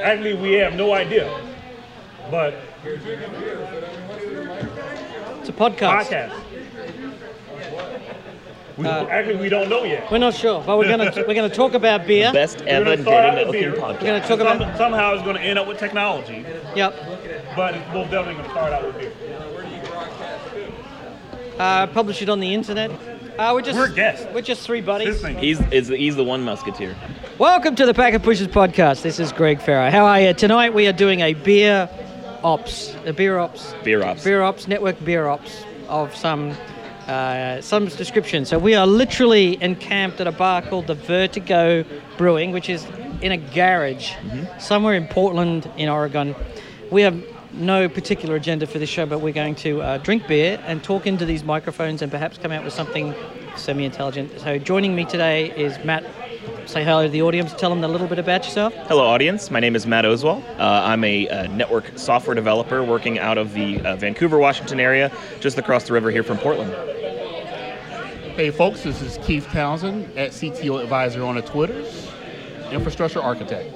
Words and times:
Actually, 0.00 0.34
we 0.34 0.52
have 0.54 0.74
no 0.74 0.92
idea. 0.94 1.28
But 2.30 2.54
It's 5.40 5.48
a 5.48 5.52
podcast. 5.52 6.04
podcast. 6.06 6.32
We, 8.76 8.86
Uh, 8.86 9.06
actually, 9.06 9.36
we 9.36 9.48
don't 9.48 9.70
know 9.70 9.84
yet. 9.84 10.10
We're 10.10 10.18
not 10.18 10.34
sure, 10.34 10.62
but 10.66 10.76
we're 10.76 10.88
gonna 10.88 11.10
we're 11.26 11.34
gonna 11.34 11.48
talk 11.48 11.72
about 11.72 12.06
beer. 12.06 12.30
Best 12.32 12.60
ever 12.62 12.84
gonna 12.84 12.96
Dirty 12.96 13.02
start 13.02 13.24
out 13.24 13.34
with 13.34 13.46
Networking 13.48 13.52
beer. 13.52 13.70
We're 13.72 13.78
gonna 14.00 14.20
talk 14.20 14.38
Some, 14.38 14.40
about 14.40 14.76
somehow 14.76 15.14
it's 15.14 15.22
going 15.22 15.36
to 15.36 15.42
end 15.42 15.58
up 15.58 15.66
with 15.66 15.78
technology, 15.78 16.44
yep. 16.74 16.94
but 17.56 17.74
it's 17.74 17.88
most 17.94 18.10
definitely 18.10 18.34
going 18.34 18.44
to 18.44 18.50
start 18.50 18.72
out 18.74 18.84
with 18.84 18.98
beer. 18.98 19.12
Uh, 21.58 21.86
publish 21.86 22.20
it 22.20 22.28
on 22.28 22.38
the 22.40 22.52
internet. 22.52 22.90
Uh, 23.38 23.50
we're 23.54 23.62
just 23.62 23.78
We're 23.78 23.88
guests. 23.88 24.26
We're 24.34 24.42
just 24.42 24.60
three 24.62 24.80
This 24.80 24.86
buddies. 24.86 25.22
thing. 25.22 25.38
He's 25.38 25.58
is 25.72 25.88
he's 25.88 26.16
the 26.16 26.24
one 26.24 26.42
musketeer. 26.42 26.94
Welcome 27.38 27.74
to 27.76 27.84
the 27.84 27.92
Packet 27.92 28.22
Pushers 28.22 28.48
podcast. 28.48 29.02
This 29.02 29.20
is 29.20 29.30
Greg 29.30 29.60
Ferro. 29.60 29.90
How 29.90 30.06
are 30.06 30.20
you? 30.20 30.32
Tonight 30.32 30.72
we 30.72 30.86
are 30.86 30.92
doing 30.92 31.20
a 31.20 31.34
beer 31.34 31.86
ops, 32.42 32.94
a 33.04 33.12
beer 33.12 33.38
ops, 33.38 33.74
Beer 33.84 34.02
ops. 34.02 34.24
beer 34.24 34.42
ops 34.42 34.66
network 34.66 35.04
beer 35.04 35.26
ops 35.26 35.62
of 35.88 36.16
some 36.16 36.56
uh, 37.06 37.60
some 37.60 37.88
description. 37.88 38.46
So 38.46 38.58
we 38.58 38.74
are 38.74 38.86
literally 38.86 39.62
encamped 39.62 40.18
at 40.20 40.26
a 40.26 40.32
bar 40.32 40.62
called 40.62 40.86
the 40.86 40.94
Vertigo 40.94 41.84
Brewing, 42.16 42.52
which 42.52 42.70
is 42.70 42.86
in 43.20 43.32
a 43.32 43.36
garage 43.36 44.12
somewhere 44.58 44.94
in 44.94 45.06
Portland, 45.06 45.70
in 45.76 45.90
Oregon. 45.90 46.34
We 46.90 47.02
have 47.02 47.22
no 47.52 47.86
particular 47.88 48.36
agenda 48.36 48.66
for 48.66 48.78
this 48.78 48.88
show, 48.88 49.04
but 49.04 49.18
we're 49.20 49.34
going 49.34 49.56
to 49.56 49.82
uh, 49.82 49.98
drink 49.98 50.26
beer 50.26 50.58
and 50.66 50.82
talk 50.82 51.06
into 51.06 51.26
these 51.26 51.44
microphones 51.44 52.00
and 52.00 52.10
perhaps 52.10 52.38
come 52.38 52.52
out 52.52 52.64
with 52.64 52.72
something 52.72 53.14
semi-intelligent. 53.56 54.40
So 54.40 54.58
joining 54.58 54.94
me 54.94 55.04
today 55.04 55.50
is 55.50 55.82
Matt. 55.84 56.04
Say 56.66 56.82
hello 56.82 57.04
to 57.04 57.08
the 57.08 57.22
audience. 57.22 57.52
Tell 57.54 57.70
them 57.70 57.84
a 57.84 57.88
little 57.88 58.08
bit 58.08 58.18
about 58.18 58.44
yourself. 58.44 58.74
Hello, 58.88 59.06
audience. 59.06 59.52
My 59.52 59.60
name 59.60 59.76
is 59.76 59.86
Matt 59.86 60.04
Oswalt. 60.04 60.42
Uh, 60.58 60.82
I'm 60.84 61.04
a 61.04 61.28
uh, 61.28 61.46
network 61.46 61.96
software 61.96 62.34
developer 62.34 62.82
working 62.82 63.20
out 63.20 63.38
of 63.38 63.52
the 63.52 63.80
uh, 63.82 63.94
Vancouver, 63.94 64.36
Washington 64.36 64.80
area, 64.80 65.12
just 65.38 65.58
across 65.58 65.84
the 65.84 65.92
river 65.92 66.10
here 66.10 66.24
from 66.24 66.38
Portland. 66.38 66.72
Hey 68.34 68.50
folks, 68.50 68.82
this 68.82 69.00
is 69.00 69.16
Keith 69.24 69.46
Townsend 69.46 70.06
at 70.18 70.32
CTO 70.32 70.82
Advisor 70.82 71.22
on 71.22 71.36
the 71.36 71.42
Twitters, 71.42 72.10
infrastructure 72.72 73.22
architect. 73.22 73.72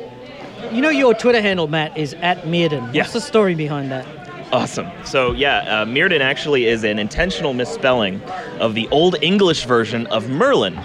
You 0.72 0.82
know 0.82 0.90
your 0.90 1.14
Twitter 1.14 1.40
handle, 1.40 1.68
Matt, 1.68 1.96
is 1.96 2.14
at 2.14 2.42
Mierdin. 2.42 2.92
Yeah. 2.92 3.02
What's 3.02 3.12
the 3.12 3.20
story 3.20 3.54
behind 3.54 3.92
that? 3.92 4.04
Awesome. 4.52 4.88
So 5.04 5.32
yeah, 5.32 5.58
uh, 5.58 5.84
Mierdin 5.84 6.20
actually 6.20 6.66
is 6.66 6.82
an 6.84 6.98
intentional 6.98 7.52
misspelling 7.52 8.20
of 8.58 8.74
the 8.74 8.88
Old 8.88 9.16
English 9.22 9.64
version 9.64 10.06
of 10.08 10.28
Merlin. 10.28 10.76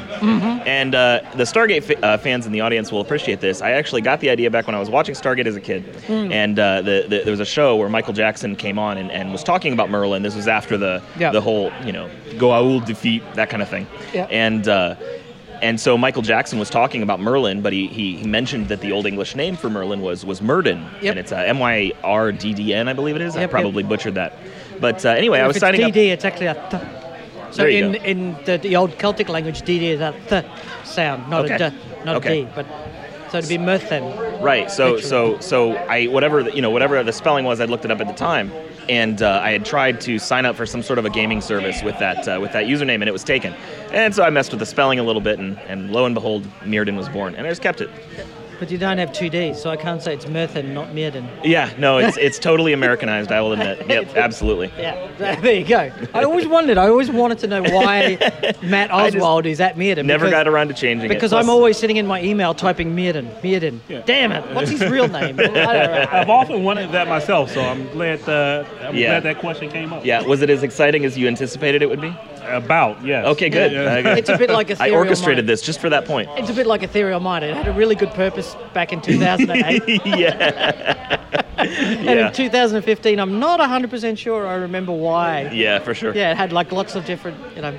And 0.66 0.96
uh, 0.96 1.22
the 1.36 1.44
Stargate 1.44 1.84
fa- 1.84 2.04
uh, 2.04 2.18
fans 2.18 2.46
in 2.46 2.52
the 2.52 2.62
audience 2.62 2.92
will 2.92 3.02
appreciate 3.02 3.40
this. 3.42 3.62
I 3.62 3.72
actually 3.72 4.02
got 4.02 4.20
the 4.20 4.30
idea 4.30 4.50
back 4.50 4.66
when 4.68 4.76
I 4.76 4.80
was 4.80 4.90
watching 4.90 5.16
Stargate 5.16 5.46
as 5.46 5.56
a 5.56 5.62
kid, 5.62 5.84
and 6.10 6.58
uh, 6.58 6.82
the, 6.82 7.06
the, 7.08 7.22
there 7.24 7.32
was 7.32 7.40
a 7.40 7.46
show 7.46 7.76
where 7.76 7.90
Michael 7.90 8.14
Jackson 8.14 8.56
came 8.56 8.80
on 8.80 8.98
and, 8.98 9.12
and 9.12 9.32
was 9.32 9.44
talking 9.44 9.74
about 9.74 9.90
Merlin. 9.90 10.24
This 10.24 10.36
was 10.36 10.48
after 10.48 10.78
the 10.78 11.02
the 11.18 11.42
whole 11.42 11.72
you 11.84 11.92
know 11.92 12.10
Goa'uld 12.32 12.86
defeat 12.86 13.24
that 13.36 13.50
kind 13.50 13.62
of 13.62 13.70
thing. 13.70 13.88
Yeah. 14.14 14.26
And 14.30 14.68
uh, 14.68 14.96
and 15.62 15.80
so 15.80 15.98
Michael 15.98 16.22
Jackson 16.22 16.60
was 16.60 16.70
talking 16.70 17.02
about 17.04 17.20
Merlin, 17.20 17.62
but 17.62 17.74
he, 17.74 17.88
he, 17.88 18.18
he 18.18 18.28
mentioned 18.28 18.68
that 18.70 18.82
the 18.82 18.92
Old 18.92 19.06
English 19.06 19.36
name 19.36 19.56
for 19.56 19.70
Merlin 19.70 20.02
was 20.02 20.26
was 20.26 20.42
Myrddin, 20.42 20.84
Yep. 21.02 21.12
and 21.12 21.20
it's 21.20 21.32
uh, 21.32 21.38
M 21.38 21.60
Y 21.60 21.92
R 22.04 22.32
D 22.32 22.54
D 22.54 22.74
N, 22.74 22.88
I 22.88 22.94
believe 22.94 23.16
it 23.16 23.22
is. 23.22 23.36
I 23.36 23.42
Yep, 23.42 23.50
probably 23.52 23.84
butchered 23.84 24.16
that. 24.16 24.34
But 24.80 25.06
uh, 25.06 25.10
anyway, 25.10 25.40
I 25.40 25.48
was 25.48 25.58
signing 25.58 25.82
DD, 25.82 25.88
up. 25.88 25.96
it's 25.96 26.26
actually 26.26 26.48
a 26.48 26.68
th. 26.70 26.82
So 27.52 27.66
in, 27.66 27.92
go. 27.94 27.98
in 28.00 28.36
the, 28.46 28.58
the 28.58 28.76
old 28.76 28.98
Celtic 28.98 29.30
language, 29.30 29.62
DD 29.62 29.82
is 29.84 30.02
a 30.02 30.14
th 30.28 30.46
sound, 30.84 31.30
not 31.30 31.46
Okay. 31.46 31.56
a 31.56 31.70
d, 31.72 31.78
not 32.04 32.16
Okay. 32.18 32.42
a 32.42 32.46
D. 32.46 32.52
But 32.56 32.66
so 33.32 33.38
it'd 33.40 33.50
be 33.50 33.58
Merthen. 33.58 34.42
Right. 34.42 34.70
So 34.70 34.96
Literally. 34.96 35.02
so 35.04 35.40
so 35.40 35.76
I 35.88 36.06
whatever 36.08 36.44
the, 36.44 36.54
you 36.56 36.62
know 36.62 36.70
whatever 36.70 37.02
the 37.04 37.14
spelling 37.14 37.46
was, 37.46 37.60
I 37.62 37.66
looked 37.66 37.86
it 37.86 37.92
up 37.92 38.02
at 38.02 38.08
the 38.08 38.14
time, 38.14 38.52
and 38.90 39.22
uh, 39.22 39.42
I 39.44 39.52
had 39.52 39.66
tried 39.66 40.02
to 40.02 40.20
sign 40.20 40.46
up 40.46 40.56
for 40.56 40.66
some 40.66 40.84
sort 40.84 41.00
of 41.00 41.06
a 41.06 41.10
gaming 41.10 41.42
service 41.42 41.82
with 41.84 41.98
that 42.00 42.28
uh, 42.28 42.40
with 42.40 42.54
that 42.54 42.66
username, 42.66 42.96
and 42.96 43.08
it 43.08 43.14
was 43.14 43.24
taken. 43.24 43.54
And 43.92 44.14
so 44.14 44.24
I 44.24 44.30
messed 44.30 44.52
with 44.52 44.60
the 44.60 44.66
spelling 44.66 45.00
a 45.00 45.04
little 45.04 45.22
bit, 45.22 45.40
and, 45.40 45.58
and 45.68 45.92
lo 45.92 46.06
and 46.06 46.14
behold, 46.16 46.44
Mierdin 46.62 46.98
was 46.98 47.10
born, 47.10 47.36
and 47.36 47.46
I 47.46 47.50
just 47.50 47.62
kept 47.62 47.82
it. 47.82 47.90
But 48.60 48.72
you 48.72 48.78
don't 48.78 48.98
have 48.98 49.12
two 49.12 49.30
Ds, 49.30 49.62
so 49.62 49.70
I 49.70 49.78
can't 49.78 50.02
say 50.02 50.14
it's 50.14 50.26
Merthen, 50.26 50.74
not 50.74 50.90
Mierdin. 50.90 51.28
Yeah. 51.44 51.72
No, 51.78 51.98
it's 51.98 52.18
it's 52.18 52.40
totally 52.40 52.74
Americanized. 52.74 53.32
I 53.32 53.42
will 53.42 53.54
admit. 53.60 53.88
Yep. 53.90 54.16
Absolutely. 54.16 54.72
Yeah, 54.78 55.12
there 55.42 55.54
you 55.54 55.66
go. 55.66 55.92
I 56.14 56.24
always 56.24 56.48
wondered, 56.48 56.78
I 56.78 56.88
always 56.88 57.12
wanted 57.12 57.40
to 57.40 57.48
know 57.48 57.62
why 57.64 58.18
Matt 58.64 58.90
Oswalt 58.92 59.46
is 59.46 59.60
at 59.60 59.76
Mierdin. 59.76 60.06
Never 60.06 60.26
because, 60.26 60.32
got 60.32 60.48
around 60.48 60.70
to 60.70 60.74
changing 60.74 61.12
it. 61.12 61.14
Because 61.14 61.34
I'm 61.34 61.50
always 61.50 61.78
sitting 61.78 61.98
in 61.98 62.08
my 62.08 62.22
email 62.24 62.54
typing 62.54 62.96
Mierdin, 62.96 63.30
Mierdin. 63.42 63.80
Yeah. 63.90 64.02
Damn 64.06 64.32
it, 64.32 64.56
what's 64.56 64.70
his 64.72 64.82
real 64.86 65.08
name? 65.08 65.40
I 65.40 65.44
don't 65.44 65.54
know. 65.54 66.08
I've 66.12 66.30
often 66.30 66.64
wondered 66.64 66.92
that 66.92 67.08
myself, 67.08 67.52
so 67.52 67.62
I'm 67.62 67.88
glad 67.90 68.28
uh, 68.28 68.64
I'm 68.82 68.96
Yeah. 68.96 69.20
glad 69.20 69.24
that 69.24 69.40
question 69.40 69.70
came 69.70 69.92
up. 69.94 70.06
Yeah. 70.06 70.22
Was 70.24 70.42
it 70.42 70.50
as 70.50 70.64
exciting 70.64 71.06
as 71.06 71.18
you 71.18 71.28
anticipated 71.28 71.82
it 71.82 71.90
would 71.90 72.02
be? 72.02 72.16
About 72.48 73.04
yes. 73.04 73.26
Okay. 73.28 73.50
Good. 73.50 73.72
Yeah. 73.72 74.16
It's 74.16 74.30
a 74.30 74.38
bit 74.38 74.50
like 74.50 74.70
a 74.70 74.74
I 74.74 74.88
Ethereal 74.88 74.98
orchestrated 75.00 75.46
Mind. 75.46 75.50
this 75.50 75.62
just 75.62 75.80
for 75.80 75.90
that 75.90 76.06
point. 76.06 76.30
It's 76.38 76.50
a 76.50 76.54
bit 76.54 76.68
like 76.68 76.84
Ethereal 76.84 77.20
Mind. 77.20 77.46
It 77.46 77.56
had 77.56 77.68
a 77.68 77.74
really 77.74 77.96
good 77.96 78.12
purpose 78.12 78.56
back 78.74 78.94
in 78.94 79.02
2008. 79.02 80.02
yeah. 80.06 81.20
And 81.58 82.04
yeah. 82.06 82.28
in 82.28 82.34
2015, 82.34 83.20
I'm 83.20 83.40
not 83.40 83.60
100% 83.60 84.18
sure 84.18 84.46
I 84.46 84.56
remember 84.56 84.92
why. 84.92 85.50
Yeah. 85.52 85.80
For 85.80 85.94
sure. 85.94 86.14
Yeah, 86.14 86.32
it 86.32 86.38
had 86.38 86.52
like 86.54 86.72
lots 86.72 86.96
of 86.96 87.06
different, 87.06 87.38
you 87.56 87.62
know. 87.62 87.78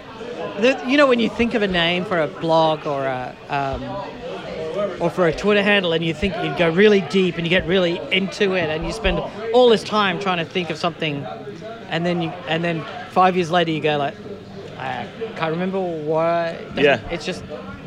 The, 0.61 0.83
you 0.87 0.97
know, 0.97 1.07
when 1.07 1.21
you 1.21 1.29
think 1.29 1.55
of 1.55 1.63
a 1.63 1.69
name 1.69 2.05
for 2.05 2.21
a 2.21 2.29
blog 2.29 2.87
or 2.87 3.05
a. 3.05 3.37
Um, 3.49 3.83
or 5.01 5.11
for 5.11 5.27
a 5.27 5.33
Twitter 5.33 5.63
handle, 5.63 5.93
and 5.93 6.05
you 6.05 6.15
think 6.15 6.35
you 6.37 6.57
go 6.57 6.71
really 6.71 7.01
deep 7.03 7.37
and 7.37 7.47
you 7.47 7.51
get 7.51 7.67
really 7.67 7.99
into 8.13 8.55
it, 8.55 8.69
and 8.69 8.85
you 8.85 8.93
spend 8.93 9.19
all 9.53 9.69
this 9.69 9.83
time 9.83 10.19
trying 10.19 10.39
to 10.39 10.45
think 10.45 10.71
of 10.71 10.79
something, 10.79 11.25
and 11.89 12.05
then 12.05 12.23
you, 12.23 12.29
and 12.49 12.63
then 12.65 12.85
five 13.11 13.37
years 13.37 13.51
later 13.51 13.71
you 13.71 13.81
go 13.81 13.97
like, 13.97 14.15
I 14.79 15.07
can't 15.37 15.53
remember 15.53 15.81
why. 15.81 16.59
Yeah. 16.77 17.01
it's 17.11 17.25
just 17.25 17.43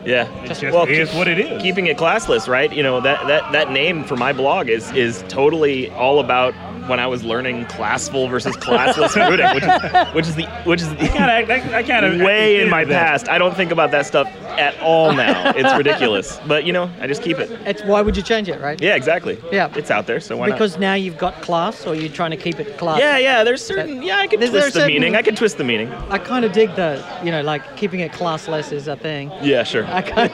Yeah. 0.06 0.28
Just- 0.46 0.62
Just 0.62 0.74
well, 0.74 0.86
is 0.86 1.14
what 1.14 1.28
it 1.28 1.40
is. 1.40 1.62
keeping 1.62 1.88
it 1.88 1.98
classless, 1.98 2.48
right? 2.48 2.72
You 2.72 2.84
know 2.84 3.00
that 3.02 3.28
that 3.28 3.52
that 3.52 3.72
name 3.72 4.04
for 4.04 4.16
my 4.16 4.34
blog 4.34 4.70
is 4.70 4.92
is 4.94 5.24
totally 5.28 5.90
all 5.92 6.20
about 6.20 6.54
when 6.90 7.00
I 7.00 7.08
was 7.08 7.24
learning 7.24 7.66
classful 7.68 8.28
versus 8.28 8.56
classless 8.58 9.16
routing, 9.30 9.54
which 9.56 9.64
is 9.64 10.14
which 10.14 10.28
is 10.28 10.36
the 10.36 10.46
which 10.66 10.82
is 10.82 10.90
the, 10.90 10.96
Kinda, 11.08 11.54
I, 11.54 11.78
I 11.78 11.84
kind 11.84 12.06
of 12.06 12.20
way 12.22 12.60
in 12.62 12.70
my 12.70 12.84
past. 12.86 13.30
I 13.30 13.38
don't 13.38 13.56
think 13.56 13.72
about 13.72 13.92
that 13.92 14.06
stuff 14.06 14.28
at 14.60 14.78
all 14.82 15.14
now. 15.14 15.52
It's 15.56 15.74
ridiculous, 15.78 16.40
but 16.48 16.66
you 16.66 16.74
know, 16.74 16.90
I 17.00 17.08
just 17.08 17.22
keep 17.22 17.38
it. 17.40 17.50
it's 17.66 17.84
why 17.84 18.02
would 18.02 18.18
you 18.18 18.24
change 18.24 18.50
it, 18.50 18.60
right? 18.62 18.80
Yeah, 18.82 18.96
exactly. 18.96 19.38
Yeah. 19.52 19.72
it's 19.76 19.92
out 19.92 20.08
there, 20.08 20.20
so 20.20 20.36
why 20.38 20.52
because 20.52 20.78
now 20.78 20.96
you've 20.96 21.18
got 21.18 21.42
class, 21.42 21.86
or 21.86 21.96
you're 21.96 22.12
trying 22.12 22.32
to 22.32 22.38
keep 22.38 22.60
it 22.60 22.78
class. 22.78 23.00
Yeah, 23.00 23.18
yeah. 23.18 23.44
There's 23.44 23.64
certain. 23.64 24.02
Yeah, 24.02 24.18
I 24.18 24.28
could 24.28 24.42
Is 24.42 24.52
there 24.52 24.62
twist 24.62 24.74
the 24.74 24.80
certain- 24.82 24.94
meaning. 24.96 25.16
I 25.16 25.22
could 25.22 25.38
twist 25.38 25.58
the 25.58 25.64
meaning. 25.64 25.92
I 26.10 26.18
kind 26.18 26.44
of 26.44 26.52
dig 26.52 26.76
the, 26.76 27.04
you 27.24 27.32
know, 27.32 27.42
like 27.42 27.78
keeping 27.78 28.00
it 28.00 28.12
classless 28.12 28.72
is 28.74 28.88
a 28.88 28.96
thing. 28.96 29.32
Yeah, 29.42 29.64
sure. 29.64 29.86
I 29.86 30.02
kind 30.02 30.32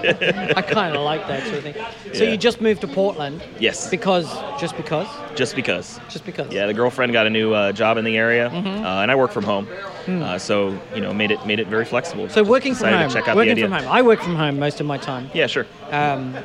I 0.57 0.61
kind 0.61 0.95
of 0.95 1.01
like 1.03 1.27
that 1.27 1.43
sort 1.43 1.57
of 1.57 1.63
thing. 1.63 1.75
So 2.13 2.23
Yeah. 2.23 2.31
you 2.31 2.37
just 2.37 2.61
moved 2.61 2.81
to 2.81 2.87
Portland 2.87 3.43
Yes, 3.59 3.89
because, 3.89 4.25
just 4.59 4.75
because, 4.77 5.07
just 5.35 5.55
because. 5.55 5.99
just 6.09 6.25
because. 6.25 6.51
Yeah, 6.53 6.65
the 6.67 6.73
girlfriend 6.73 7.13
got 7.13 7.27
a 7.27 7.29
new 7.29 7.53
uh, 7.53 7.71
job 7.71 7.97
in 7.97 8.05
the 8.05 8.17
area, 8.17 8.49
Mm-hmm. 8.49 8.85
uh, 8.85 9.01
and 9.01 9.11
I 9.11 9.15
work 9.15 9.31
from 9.31 9.43
home, 9.43 9.67
uh, 10.07 10.37
so 10.37 10.77
you 10.93 11.01
know, 11.01 11.13
made 11.13 11.31
it 11.31 11.45
made 11.45 11.59
it 11.59 11.67
very 11.67 11.85
flexible. 11.85 12.29
So 12.29 12.43
working 12.43 12.75
from 12.75 12.89
home, 12.89 13.07
to 13.09 13.13
check 13.13 13.27
out 13.27 13.35
working 13.35 13.55
the 13.55 13.63
idea. 13.63 13.75
from 13.77 13.83
home. 13.85 13.91
I 13.91 14.01
work 14.01 14.21
from 14.21 14.35
home 14.35 14.59
most 14.59 14.79
of 14.79 14.85
my 14.85 14.97
time, 14.97 15.29
Yeah, 15.33 15.47
sure. 15.47 15.65
um, 15.91 16.35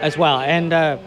as 0.00 0.16
well, 0.16 0.40
and 0.40 0.72
uh, 0.72 0.98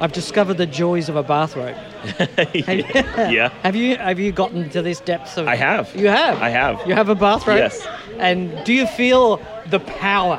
I've 0.00 0.12
discovered 0.12 0.58
the 0.58 0.66
joys 0.66 1.08
of 1.08 1.16
a 1.16 1.22
bathrobe. 1.22 1.76
yeah. 2.54 3.48
Have 3.62 3.74
you 3.76 3.96
have 3.96 4.18
you 4.20 4.30
gotten 4.32 4.68
to 4.70 4.82
this 4.82 5.00
depth 5.00 5.36
of? 5.38 5.48
I 5.48 5.56
have. 5.56 5.94
You 5.96 6.08
have. 6.08 6.40
I 6.40 6.50
have. 6.50 6.86
You 6.86 6.94
have 6.94 7.08
a 7.08 7.14
bathrobe. 7.14 7.58
Yes. 7.58 7.86
And 8.18 8.64
do 8.64 8.72
you 8.72 8.86
feel 8.86 9.40
the 9.66 9.80
power 9.80 10.38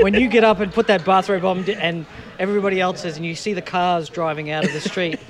when 0.00 0.14
you 0.14 0.28
get 0.28 0.42
up 0.44 0.60
and 0.60 0.72
put 0.72 0.86
that 0.88 1.04
bathrobe 1.04 1.44
on, 1.44 1.68
and 1.70 2.06
everybody 2.38 2.80
else 2.80 3.04
is, 3.04 3.16
and 3.16 3.24
you 3.26 3.34
see 3.34 3.52
the 3.52 3.62
cars 3.62 4.08
driving 4.08 4.50
out 4.50 4.64
of 4.64 4.72
the 4.72 4.80
street? 4.80 5.20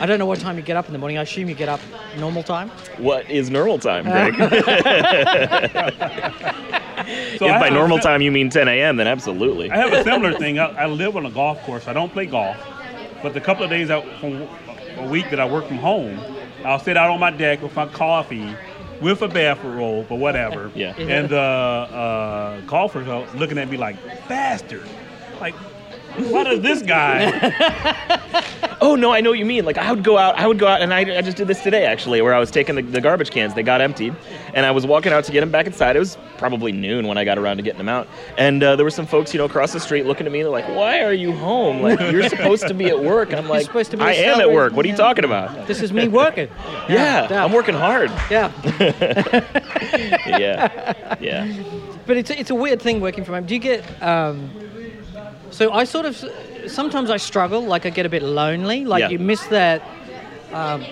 I 0.00 0.06
don't 0.06 0.18
know 0.18 0.26
what 0.26 0.40
time 0.40 0.56
you 0.56 0.62
get 0.62 0.76
up 0.76 0.86
in 0.86 0.92
the 0.92 0.98
morning. 0.98 1.18
I 1.18 1.22
assume 1.22 1.48
you 1.48 1.54
get 1.54 1.68
up 1.68 1.80
normal 2.18 2.42
time. 2.42 2.70
What 2.98 3.30
is 3.30 3.50
normal 3.50 3.78
time, 3.78 4.04
Greg? 4.04 4.34
So 7.38 7.46
if 7.48 7.60
by 7.60 7.68
normal 7.68 7.96
sim- 7.98 8.02
time 8.02 8.22
you 8.22 8.30
mean 8.30 8.48
10 8.48 8.68
a.m., 8.68 8.96
then 8.96 9.08
absolutely. 9.08 9.70
I 9.70 9.76
have 9.76 9.92
a 9.92 10.04
similar 10.04 10.38
thing. 10.38 10.58
I, 10.60 10.82
I 10.82 10.86
live 10.86 11.16
on 11.16 11.26
a 11.26 11.30
golf 11.30 11.60
course. 11.64 11.88
I 11.88 11.92
don't 11.92 12.12
play 12.12 12.26
golf, 12.26 12.56
but 13.22 13.34
the 13.34 13.40
couple 13.40 13.64
of 13.64 13.70
days 13.70 13.90
out 13.90 14.04
from 14.20 14.42
a 14.98 15.08
week 15.08 15.28
that 15.30 15.40
I 15.40 15.44
work 15.44 15.66
from 15.66 15.78
home, 15.78 16.20
I'll 16.64 16.78
sit 16.78 16.96
out 16.96 17.10
on 17.10 17.18
my 17.18 17.30
deck 17.30 17.60
with 17.60 17.74
my 17.74 17.86
coffee, 17.86 18.54
with 19.00 19.20
a 19.22 19.28
bathrobe 19.28 20.06
or 20.10 20.18
whatever. 20.18 20.70
Yeah. 20.76 20.94
And 20.96 21.28
the 21.28 21.38
uh, 21.38 22.60
golfers 22.62 23.08
are 23.08 23.26
looking 23.34 23.58
at 23.58 23.68
me 23.68 23.76
like 23.76 23.96
bastard. 24.28 24.86
Like, 25.40 25.54
what 26.16 26.46
is 26.46 26.60
this 26.60 26.82
guy? 26.82 28.30
Oh 28.80 28.96
no, 28.96 29.12
I 29.12 29.20
know 29.20 29.30
what 29.30 29.38
you 29.38 29.44
mean. 29.44 29.64
Like 29.64 29.78
I 29.78 29.90
would 29.90 30.04
go 30.04 30.18
out, 30.18 30.38
I 30.38 30.46
would 30.46 30.58
go 30.58 30.66
out, 30.66 30.82
and 30.82 30.92
I, 30.92 31.00
I 31.18 31.22
just 31.22 31.36
did 31.36 31.48
this 31.48 31.62
today 31.62 31.84
actually, 31.84 32.20
where 32.22 32.34
I 32.34 32.38
was 32.38 32.50
taking 32.50 32.74
the, 32.74 32.82
the 32.82 33.00
garbage 33.00 33.30
cans, 33.30 33.54
they 33.54 33.62
got 33.62 33.80
emptied, 33.80 34.14
and 34.54 34.66
I 34.66 34.70
was 34.70 34.86
walking 34.86 35.12
out 35.12 35.24
to 35.24 35.32
get 35.32 35.40
them 35.40 35.50
back 35.50 35.66
inside. 35.66 35.96
It 35.96 36.00
was 36.00 36.18
probably 36.38 36.72
noon 36.72 37.06
when 37.06 37.16
I 37.16 37.24
got 37.24 37.38
around 37.38 37.58
to 37.58 37.62
getting 37.62 37.78
them 37.78 37.88
out, 37.88 38.08
and 38.36 38.62
uh, 38.62 38.76
there 38.76 38.84
were 38.84 38.90
some 38.90 39.06
folks, 39.06 39.32
you 39.32 39.38
know, 39.38 39.44
across 39.44 39.72
the 39.72 39.80
street 39.80 40.06
looking 40.06 40.26
at 40.26 40.32
me. 40.32 40.42
They're 40.42 40.50
like, 40.50 40.68
"Why 40.68 41.02
are 41.02 41.12
you 41.12 41.32
home? 41.32 41.80
Like 41.80 42.00
you're 42.12 42.28
supposed 42.28 42.66
to 42.68 42.74
be 42.74 42.86
at 42.86 43.02
work." 43.02 43.30
And 43.30 43.38
I'm 43.38 43.48
like, 43.48 43.60
You're 43.60 43.66
supposed 43.66 43.90
to 43.92 43.96
be 43.96 44.02
"I 44.02 44.12
am 44.12 44.16
at 44.16 44.24
celebrating, 44.36 44.54
work. 44.54 44.72
What 44.74 44.84
are 44.84 44.88
you 44.88 44.94
yeah. 44.94 44.98
talking 44.98 45.24
about?" 45.24 45.66
This 45.66 45.82
is 45.82 45.92
me 45.92 46.08
working. 46.08 46.48
Yeah, 46.88 47.28
yeah. 47.30 47.44
I'm 47.44 47.52
working 47.52 47.74
hard. 47.74 48.10
Yeah. 48.30 48.52
yeah, 50.26 51.16
yeah. 51.20 51.62
But 52.06 52.16
it's 52.16 52.30
it's 52.30 52.50
a 52.50 52.54
weird 52.54 52.82
thing 52.82 53.00
working 53.00 53.24
from 53.24 53.34
home. 53.34 53.46
Do 53.46 53.54
you 53.54 53.60
get? 53.60 54.02
Um, 54.02 54.50
so 55.50 55.72
I 55.72 55.84
sort 55.84 56.06
of 56.06 56.16
sometimes 56.68 57.10
I 57.10 57.16
struggle. 57.16 57.62
Like 57.62 57.86
I 57.86 57.90
get 57.90 58.06
a 58.06 58.08
bit 58.08 58.22
lonely. 58.22 58.84
Like 58.84 59.00
Yeah. 59.00 59.08
you 59.10 59.18
miss 59.18 59.44
that. 59.48 59.82
Um, 60.52 60.84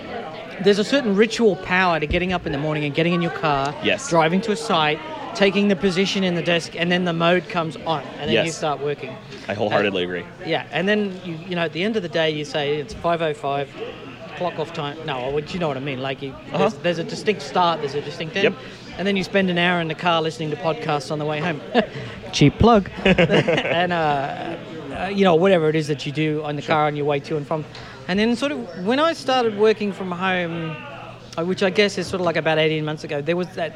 there's 0.63 0.79
a 0.79 0.83
certain 0.83 1.15
ritual 1.15 1.55
power 1.57 1.99
to 1.99 2.05
getting 2.07 2.33
up 2.33 2.45
in 2.45 2.51
the 2.51 2.57
morning 2.57 2.83
and 2.83 2.93
getting 2.93 3.13
in 3.13 3.21
your 3.21 3.31
car, 3.31 3.73
Yes. 3.83 4.09
driving 4.09 4.41
to 4.41 4.51
a 4.51 4.55
site, 4.55 4.99
taking 5.35 5.67
the 5.69 5.75
position 5.75 6.23
in 6.23 6.35
the 6.35 6.41
desk, 6.41 6.73
and 6.75 6.91
then 6.91 7.05
the 7.05 7.13
mode 7.13 7.47
comes 7.49 7.77
on, 7.85 8.03
and 8.19 8.29
then 8.29 8.45
you 8.45 8.51
start 8.51 8.79
working. 8.81 9.15
I 9.47 9.53
wholeheartedly 9.53 10.03
agree. 10.03 10.23
Yeah, 10.45 10.65
and 10.71 10.87
then 10.87 11.19
you 11.25 11.37
you 11.49 11.55
know 11.55 11.63
at 11.63 11.73
the 11.73 11.83
end 11.83 11.95
of 11.95 12.03
the 12.03 12.09
day 12.09 12.29
you 12.31 12.45
say 12.45 12.77
it's 12.77 12.93
5:05, 12.93 13.67
clock 14.37 14.59
off 14.59 14.73
time. 14.73 14.97
No, 15.05 15.37
you 15.37 15.59
know 15.59 15.67
what 15.67 15.77
I 15.77 15.79
mean. 15.79 16.01
Like 16.01 16.21
you, 16.21 16.29
Uh-huh. 16.31 16.57
there's, 16.57 16.73
there's 16.75 16.97
a 16.99 17.03
distinct 17.03 17.41
start, 17.41 17.79
there's 17.79 17.95
a 17.95 18.01
distinct 18.01 18.35
end, 18.35 18.43
Yep. 18.43 18.53
and 18.97 19.07
then 19.07 19.15
you 19.15 19.23
spend 19.23 19.49
an 19.49 19.57
hour 19.57 19.79
in 19.81 19.87
the 19.87 19.95
car 19.95 20.21
listening 20.21 20.51
to 20.51 20.57
podcasts 20.57 21.11
on 21.11 21.17
the 21.19 21.25
way 21.25 21.39
home. 21.39 21.59
Cheap 22.33 22.57
plug. 22.59 22.89
and 23.05 23.93
uh, 23.93 24.55
uh, 25.01 25.07
you 25.07 25.23
know 25.23 25.35
whatever 25.35 25.69
it 25.69 25.75
is 25.75 25.87
that 25.87 26.05
you 26.05 26.11
do 26.11 26.43
on 26.43 26.55
the 26.55 26.61
car 26.61 26.87
on 26.87 26.95
your 26.95 27.05
way 27.05 27.19
to 27.19 27.37
and 27.37 27.47
from, 27.47 27.65
and 28.07 28.19
then 28.19 28.35
sort 28.35 28.51
of 28.51 28.85
when 28.85 28.99
I 28.99 29.13
started 29.13 29.57
working 29.57 29.91
from 29.91 30.11
home, 30.11 30.75
uh, 31.37 31.43
which 31.43 31.63
I 31.63 31.69
guess 31.69 31.97
is 31.97 32.07
sort 32.07 32.21
of 32.21 32.25
like 32.25 32.37
about 32.37 32.57
18 32.57 32.85
months 32.85 33.03
ago, 33.03 33.21
there 33.21 33.37
was 33.37 33.47
that. 33.55 33.73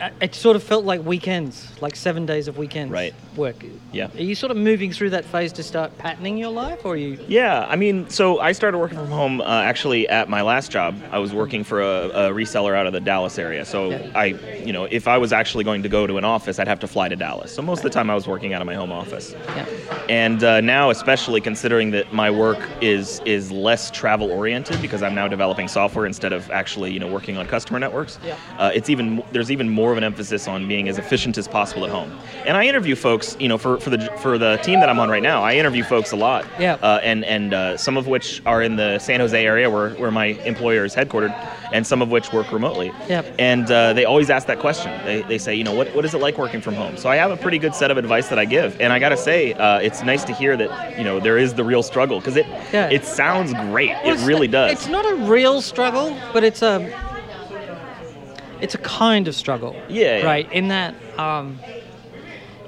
Uh, 0.00 0.10
It 0.20 0.34
sort 0.34 0.56
of 0.56 0.62
felt 0.62 0.84
like 0.84 1.04
weekends, 1.04 1.68
like 1.80 1.96
seven 1.96 2.26
days 2.26 2.48
of 2.48 2.58
weekends 2.58 2.92
Right. 2.92 3.14
work. 3.36 3.56
Yeah. 3.92 4.08
Are 4.14 4.22
you 4.22 4.34
sort 4.34 4.50
of 4.50 4.56
moving 4.56 4.92
through 4.92 5.10
that 5.10 5.24
phase 5.24 5.52
to 5.54 5.62
start 5.62 5.96
patterning 5.98 6.36
your 6.38 6.50
life, 6.50 6.84
or 6.84 6.92
are 6.94 6.96
you? 6.96 7.18
Yeah, 7.28 7.66
I 7.68 7.76
mean, 7.76 8.08
so 8.10 8.38
I 8.40 8.52
started 8.52 8.78
working 8.78 8.98
from 8.98 9.08
home 9.08 9.40
uh, 9.40 9.44
actually 9.62 10.08
at 10.08 10.28
my 10.28 10.42
last 10.42 10.70
job. 10.70 10.94
I 11.10 11.18
was 11.18 11.32
working 11.32 11.64
for 11.64 11.80
a, 11.80 12.08
a 12.08 12.30
reseller 12.30 12.76
out 12.76 12.86
of 12.86 12.92
the 12.92 13.00
Dallas 13.00 13.38
area. 13.38 13.64
So 13.64 13.90
Yeah. 13.90 14.10
I, 14.14 14.24
you 14.64 14.72
know, 14.72 14.84
if 14.84 15.08
I 15.08 15.18
was 15.18 15.32
actually 15.32 15.64
going 15.64 15.82
to 15.82 15.88
go 15.88 16.06
to 16.06 16.18
an 16.18 16.24
office, 16.24 16.58
I'd 16.58 16.68
have 16.68 16.80
to 16.80 16.86
fly 16.88 17.08
to 17.08 17.16
Dallas. 17.16 17.52
So 17.54 17.62
most 17.62 17.78
of 17.78 17.84
the 17.84 17.90
time 17.90 18.10
I 18.10 18.14
was 18.14 18.26
working 18.28 18.52
out 18.54 18.60
of 18.60 18.66
my 18.66 18.74
home 18.74 18.92
office. 18.92 19.34
Yeah. 19.56 19.66
And 20.08 20.42
uh, 20.44 20.60
now, 20.60 20.90
especially 20.90 21.40
considering 21.40 21.90
that 21.92 22.12
my 22.12 22.30
work 22.30 22.58
is 22.80 23.20
is 23.24 23.50
less 23.50 23.90
travel 23.90 24.30
oriented 24.30 24.80
because 24.82 25.02
I'm 25.02 25.14
now 25.14 25.28
developing 25.28 25.68
software 25.68 26.06
instead 26.06 26.32
of 26.32 26.50
actually, 26.50 26.92
you 26.92 26.98
know, 27.00 27.08
working 27.08 27.36
on 27.36 27.46
customer 27.46 27.78
networks. 27.78 28.18
Yeah. 28.24 28.36
Uh, 28.58 28.70
it's 28.74 28.88
even 28.90 29.22
there's 29.32 29.50
even 29.50 29.68
more 29.68 29.87
of 29.92 29.98
an 29.98 30.04
emphasis 30.04 30.46
on 30.48 30.66
being 30.68 30.88
as 30.88 30.98
efficient 30.98 31.38
as 31.38 31.46
possible 31.48 31.84
at 31.84 31.90
home. 31.90 32.12
And 32.46 32.56
I 32.56 32.66
interview 32.66 32.94
folks, 32.96 33.36
you 33.40 33.48
know, 33.48 33.58
for, 33.58 33.78
for 33.78 33.90
the 33.90 33.98
for 34.22 34.38
the 34.38 34.56
team 34.58 34.80
that 34.80 34.88
I'm 34.88 34.98
on 34.98 35.08
right 35.10 35.22
now, 35.22 35.42
I 35.42 35.54
interview 35.54 35.84
folks 35.84 36.12
a 36.12 36.16
lot. 36.16 36.46
Yeah. 36.58 36.74
Uh, 36.82 37.00
and 37.02 37.24
and 37.24 37.54
uh, 37.54 37.76
some 37.76 37.96
of 37.96 38.06
which 38.06 38.42
are 38.46 38.62
in 38.62 38.76
the 38.76 38.98
San 38.98 39.20
Jose 39.20 39.44
area 39.44 39.68
where, 39.70 39.90
where 39.94 40.10
my 40.10 40.26
employer 40.44 40.84
is 40.84 40.94
headquartered, 40.94 41.32
and 41.72 41.86
some 41.86 42.02
of 42.02 42.10
which 42.10 42.32
work 42.32 42.52
remotely. 42.52 42.92
Yep. 43.08 43.34
And 43.38 43.70
uh, 43.70 43.92
they 43.92 44.04
always 44.04 44.30
ask 44.30 44.46
that 44.46 44.58
question. 44.58 44.90
They, 45.04 45.22
they 45.22 45.38
say, 45.38 45.54
you 45.54 45.64
know, 45.64 45.74
what, 45.74 45.94
what 45.94 46.04
is 46.04 46.14
it 46.14 46.18
like 46.18 46.38
working 46.38 46.60
from 46.60 46.74
home? 46.74 46.96
So 46.96 47.08
I 47.08 47.16
have 47.16 47.30
a 47.30 47.36
pretty 47.36 47.58
good 47.58 47.74
set 47.74 47.90
of 47.90 47.96
advice 47.98 48.28
that 48.28 48.38
I 48.38 48.44
give, 48.44 48.80
and 48.80 48.92
I 48.92 48.98
got 48.98 49.10
to 49.10 49.16
say, 49.16 49.52
uh, 49.54 49.78
it's 49.78 50.02
nice 50.02 50.24
to 50.24 50.32
hear 50.34 50.56
that 50.56 50.98
you 50.98 51.04
know 51.04 51.20
there 51.20 51.38
is 51.38 51.54
the 51.54 51.64
real 51.64 51.82
struggle 51.82 52.18
because 52.18 52.36
it 52.36 52.46
Yeah. 52.72 52.88
it 52.90 53.04
sounds 53.04 53.52
great. 53.54 53.90
Well, 54.04 54.18
it 54.20 54.26
really 54.26 54.48
does. 54.48 54.72
It's 54.72 54.88
not 54.88 55.04
a 55.10 55.14
real 55.14 55.60
struggle, 55.60 56.16
but 56.32 56.44
it's 56.44 56.62
a 56.62 56.78
it's 58.60 58.74
a 58.74 58.78
kind 58.78 59.28
of 59.28 59.34
struggle. 59.34 59.74
Yeah, 59.88 60.18
yeah. 60.18 60.24
Right. 60.26 60.50
In 60.52 60.68
that 60.68 60.94
um, 61.18 61.58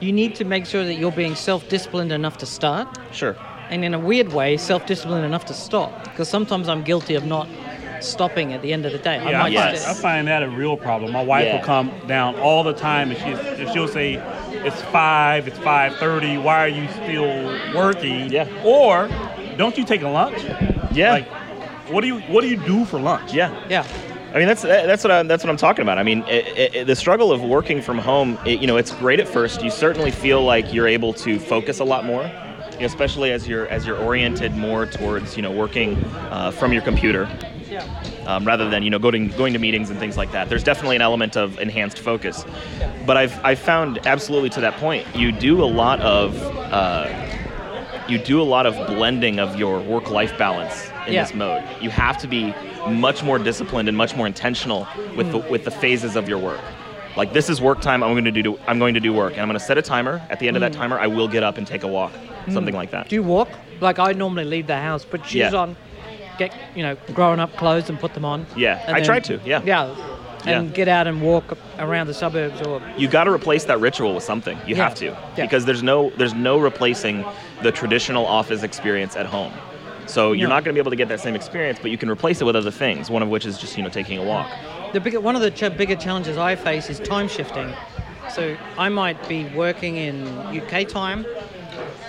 you 0.01 0.13
need 0.13 0.35
to 0.37 0.45
make 0.45 0.67
sure 0.67 0.85
that 0.85 0.95
you're 0.95 1.13
being 1.13 1.35
self-disciplined 1.35 2.13
enough 2.13 2.39
to 2.39 2.47
start, 2.47 2.89
Sure. 3.13 3.37
and 3.69 3.85
in 3.85 3.93
a 3.95 3.99
weird 3.99 4.33
way, 4.33 4.57
self-disciplined 4.57 5.25
enough 5.25 5.45
to 5.47 5.55
stop. 5.55 6.05
Because 6.05 6.29
sometimes 6.29 6.69
I'm 6.69 6.83
guilty 6.83 7.15
of 7.15 7.25
not 7.27 7.49
stopping 8.01 8.55
at 8.55 8.63
the 8.63 8.73
end 8.73 8.87
of 8.87 8.93
the 8.93 8.99
day. 8.99 9.19
I 9.19 9.31
Yeah, 9.31 9.39
I, 9.41 9.43
might 9.43 9.53
yes. 9.53 9.63
find, 9.63 9.75
just- 9.77 9.89
I 9.89 9.95
find 10.03 10.29
that 10.29 10.43
a 10.43 10.49
real 10.49 10.77
problem. 10.77 11.13
My 11.13 11.23
wife 11.23 11.45
Yeah. 11.45 11.57
will 11.59 11.65
come 11.65 11.93
down 12.07 12.35
all 12.37 12.63
the 12.63 12.73
time, 12.73 13.11
and 13.11 13.19
she 13.21 13.73
she'll 13.73 13.89
say, 13.89 14.15
"It's 14.65 14.81
five, 14.83 15.47
it's 15.47 15.59
five 15.59 15.97
thirty. 15.97 16.39
Why 16.39 16.61
are 16.65 16.69
you 16.69 16.89
still 17.03 17.75
working?" 17.77 18.31
Yeah. 18.33 18.47
Or, 18.65 19.11
don't 19.59 19.77
you 19.77 19.85
take 19.85 20.01
a 20.01 20.09
lunch? 20.09 20.43
Yeah. 20.93 21.13
Like, 21.13 21.29
what 21.91 22.01
do 22.01 22.07
you 22.07 22.21
what 22.33 22.41
do 22.41 22.49
you 22.49 22.57
do 22.57 22.87
for 22.87 22.99
lunch? 22.99 23.35
yeah. 23.35 23.51
yeah. 23.69 23.85
I 24.33 24.39
mean, 24.39 24.47
that's 24.47 24.63
that's 24.63 25.03
what 25.03 25.11
I'm, 25.11 25.27
that's 25.27 25.43
what 25.43 25.51
I'm 25.51 25.57
talking 25.57 25.83
about. 25.83 25.99
I 25.99 26.05
mean, 26.05 26.23
it, 26.29 26.75
it, 26.75 26.87
the 26.87 26.95
struggle 26.95 27.33
of 27.33 27.43
working 27.43 27.83
from 27.83 27.99
home. 27.99 28.39
It, 28.47 28.61
you 28.61 28.69
know, 28.69 28.77
it's 28.77 28.93
great 28.93 29.19
at 29.19 29.27
first. 29.27 29.63
You 29.63 29.71
certainly 29.71 30.13
feel 30.13 30.43
like 30.45 30.73
you're 30.73 30.87
able 30.87 31.13
to 31.15 31.41
focus 31.41 31.81
a 31.81 31.85
lot 31.85 32.05
more, 32.05 32.23
you 32.75 32.81
know, 32.81 32.87
especially 32.87 33.33
as 33.33 33.49
you're 33.49 33.67
as 33.69 33.87
you're 33.87 33.99
oriented 33.99 34.55
more 34.55 34.87
towards 34.87 35.37
you 35.37 35.43
know 35.43 35.51
working 35.51 35.97
uh, 36.31 36.53
from 36.53 36.73
your 36.73 36.83
computer 36.83 37.29
um, 38.27 38.45
rather 38.45 38.71
than 38.71 38.85
you 38.85 38.91
know 38.91 39.01
going 39.01 39.29
going 39.31 39.53
to 39.53 39.59
meetings 39.59 39.91
and 39.91 39.99
things 39.99 40.17
like 40.17 40.31
that. 40.31 40.49
There's 40.49 40.65
definitely 40.65 40.97
an 40.97 41.03
element 41.03 41.37
of 41.37 41.59
enhanced 41.59 41.99
focus, 41.99 42.45
but 43.07 43.17
I've 43.17 43.45
I've 43.45 43.59
found 43.59 44.07
absolutely 44.07 44.51
to 44.51 44.61
that 44.61 44.77
point. 44.77 45.07
You 45.15 45.33
do 45.33 45.63
a 45.63 45.67
lot 45.67 46.01
of 46.03 46.41
uh, 46.73 47.09
you 48.09 48.19
do 48.19 48.41
a 48.41 48.45
lot 48.45 48.67
of 48.67 48.75
blending 48.87 49.41
of 49.41 49.59
your 49.59 49.81
work 49.81 50.09
life 50.09 50.39
balance 50.39 50.90
in 51.07 51.13
Yeah. 51.13 51.23
this 51.23 51.35
mode. 51.35 51.63
You 51.81 51.91
have 51.91 52.19
to 52.19 52.27
be 52.29 52.55
much 52.89 53.23
more 53.23 53.39
disciplined 53.39 53.89
and 53.89 53.97
much 53.97 54.17
more 54.17 54.27
intentional 54.27 54.87
with 55.17 55.31
the 55.33 55.39
hmm. 55.41 55.51
with 55.51 55.65
the 55.65 55.71
phases 55.71 56.17
of 56.17 56.29
your 56.29 56.39
work. 56.39 56.61
Like 57.17 57.33
this 57.33 57.51
is 57.51 57.61
work 57.61 57.81
time. 57.81 58.03
I'm 58.03 58.13
going 58.13 58.25
to 58.25 58.43
do 58.43 58.59
I'm 58.67 58.79
going 58.79 58.95
to 58.95 59.01
do 59.01 59.13
work, 59.13 59.33
and 59.33 59.43
I'm 59.43 59.49
going 59.49 59.59
to 59.59 59.65
set 59.65 59.79
a 59.79 59.83
timer. 59.83 60.23
At 60.31 60.39
the 60.39 60.49
end 60.49 60.57
of 60.57 60.61
that 60.61 60.75
hmm. 60.75 60.81
timer, 60.81 60.99
I 60.99 61.07
will 61.07 61.29
get 61.29 61.43
up 61.43 61.59
and 61.59 61.67
take 61.67 61.83
a 61.83 61.89
walk, 61.89 62.13
hmm. 62.13 62.53
something 62.53 62.75
like 62.75 62.91
that. 62.93 63.09
Do 63.09 63.17
you 63.17 63.23
walk? 63.23 63.49
Like 63.81 63.99
I 63.99 64.13
normally 64.13 64.45
leave 64.45 64.67
the 64.67 64.77
house, 64.77 65.05
put 65.05 65.25
shoes 65.25 65.53
Yeah. 65.53 65.55
on, 65.55 65.77
get 66.39 66.55
you 66.75 66.83
know 66.83 66.97
growing 67.15 67.41
up 67.41 67.57
clothes 67.57 67.89
and 67.89 67.99
put 67.99 68.15
them 68.15 68.25
on. 68.25 68.47
Yeah, 68.57 68.83
I 68.87 69.01
try 69.01 69.21
to, 69.21 69.41
yeah. 69.45 69.63
Yeah. 69.65 69.95
And 70.47 70.69
Yeah. 70.69 70.75
get 70.75 70.89
out 70.89 71.07
and 71.07 71.21
walk 71.21 71.59
around 71.79 72.07
the 72.07 72.15
suburbs 72.15 72.67
or 72.67 72.81
you 72.97 73.09
got 73.09 73.25
to 73.25 73.31
replace 73.31 73.65
that 73.65 73.79
ritual 73.79 74.15
with 74.15 74.25
something. 74.25 74.57
You 74.67 74.75
Yeah. 74.75 74.85
have 74.85 74.95
to 74.97 75.17
because 75.37 75.67
there's 75.67 75.83
no 75.83 76.11
there's 76.17 76.35
no 76.35 76.59
replacing 76.59 77.25
the 77.63 77.71
traditional 77.73 78.27
office 78.27 78.63
experience 78.63 79.17
at 79.17 79.27
home. 79.27 79.53
So 80.11 80.33
you're 80.33 80.49
No. 80.49 80.57
not 80.57 80.65
going 80.65 80.75
to 80.75 80.79
be 80.79 80.81
able 80.81 80.91
to 80.91 80.97
get 80.97 81.09
that 81.09 81.21
same 81.21 81.35
experience, 81.37 81.79
but 81.81 81.91
you 81.91 81.99
can 81.99 82.11
replace 82.11 82.41
it 82.41 82.45
with 82.45 82.57
other 82.57 82.71
things. 82.73 83.09
One 83.11 83.23
of 83.23 83.29
which 83.29 83.47
is 83.47 83.59
just 83.59 83.77
you 83.77 83.83
know 83.83 83.89
taking 83.91 84.19
a 84.19 84.23
walk. 84.25 84.51
the 84.93 85.01
one 85.21 85.37
of 85.37 85.43
the 85.43 85.51
ch- 85.53 85.77
bigger 85.77 85.95
challenges 85.95 86.37
I 86.37 86.57
face 86.57 86.91
is 86.91 86.99
time 86.99 87.29
shifting. 87.29 87.73
So 88.35 88.57
I 88.77 88.89
might 88.89 89.29
be 89.29 89.45
working 89.55 89.97
in 89.97 90.27
UK 90.61 90.85
time, 90.89 91.25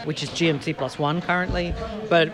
which 0.06 0.24
is 0.24 0.30
GMT 0.30 0.76
plus 0.78 0.98
one 0.98 1.22
currently, 1.22 1.74
but 2.10 2.32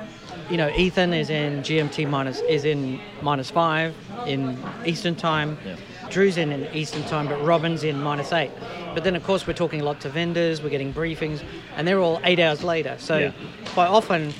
you 0.50 0.56
know 0.58 0.70
Ethan 0.70 1.14
is 1.14 1.30
in 1.30 1.62
GMT 1.64 2.08
minus 2.10 2.40
is 2.42 2.64
in 2.64 3.00
minus 3.22 3.50
five 3.52 3.94
in 4.26 4.58
Eastern 4.86 5.16
time. 5.16 5.58
Yeah. 5.66 5.76
Drew's 6.10 6.38
in, 6.38 6.54
in 6.54 6.74
Eastern 6.74 7.04
time, 7.04 7.28
but 7.28 7.44
Robin's 7.44 7.84
in 7.84 8.02
minus 8.02 8.32
eight. 8.32 8.52
But 8.94 9.04
then, 9.04 9.14
of 9.18 9.24
course, 9.26 9.46
we're 9.46 9.52
talking 9.54 9.82
a 9.82 9.84
lot 9.84 10.00
to 10.02 10.10
vendors, 10.10 10.62
we're 10.62 10.70
getting 10.70 10.94
briefings, 10.94 11.44
and 11.76 11.86
they're 11.86 12.00
all 12.00 12.22
eight 12.24 12.40
hours 12.40 12.64
later. 12.64 12.96
So 12.98 13.18
Yeah. 13.18 13.32
quite 13.74 13.90
often, 13.90 14.34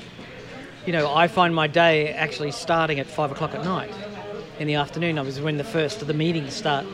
you 0.88 0.94
know, 0.94 1.14
I 1.14 1.28
find 1.28 1.54
my 1.54 1.68
day 1.68 2.14
actually 2.14 2.52
starting 2.52 2.98
at 2.98 3.08
five 3.08 3.30
o'clock 3.30 3.54
at 3.54 3.64
night. 3.66 3.94
In 4.58 4.68
the 4.68 4.76
afternoon, 4.76 5.20
I 5.20 5.22
was 5.22 5.40
when 5.42 5.58
the 5.58 5.66
first 5.66 6.02
of 6.02 6.08
the 6.08 6.14
meetings 6.14 6.54
start, 6.54 6.86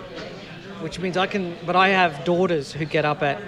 which 0.81 1.00
means 1.00 1.15
I 1.15 1.27
can. 1.27 1.55
But 1.63 1.75
I 1.75 1.89
have 1.89 2.25
daughters 2.25 2.73
who 2.73 2.85
get 2.85 3.05
up 3.05 3.21
at 3.21 3.39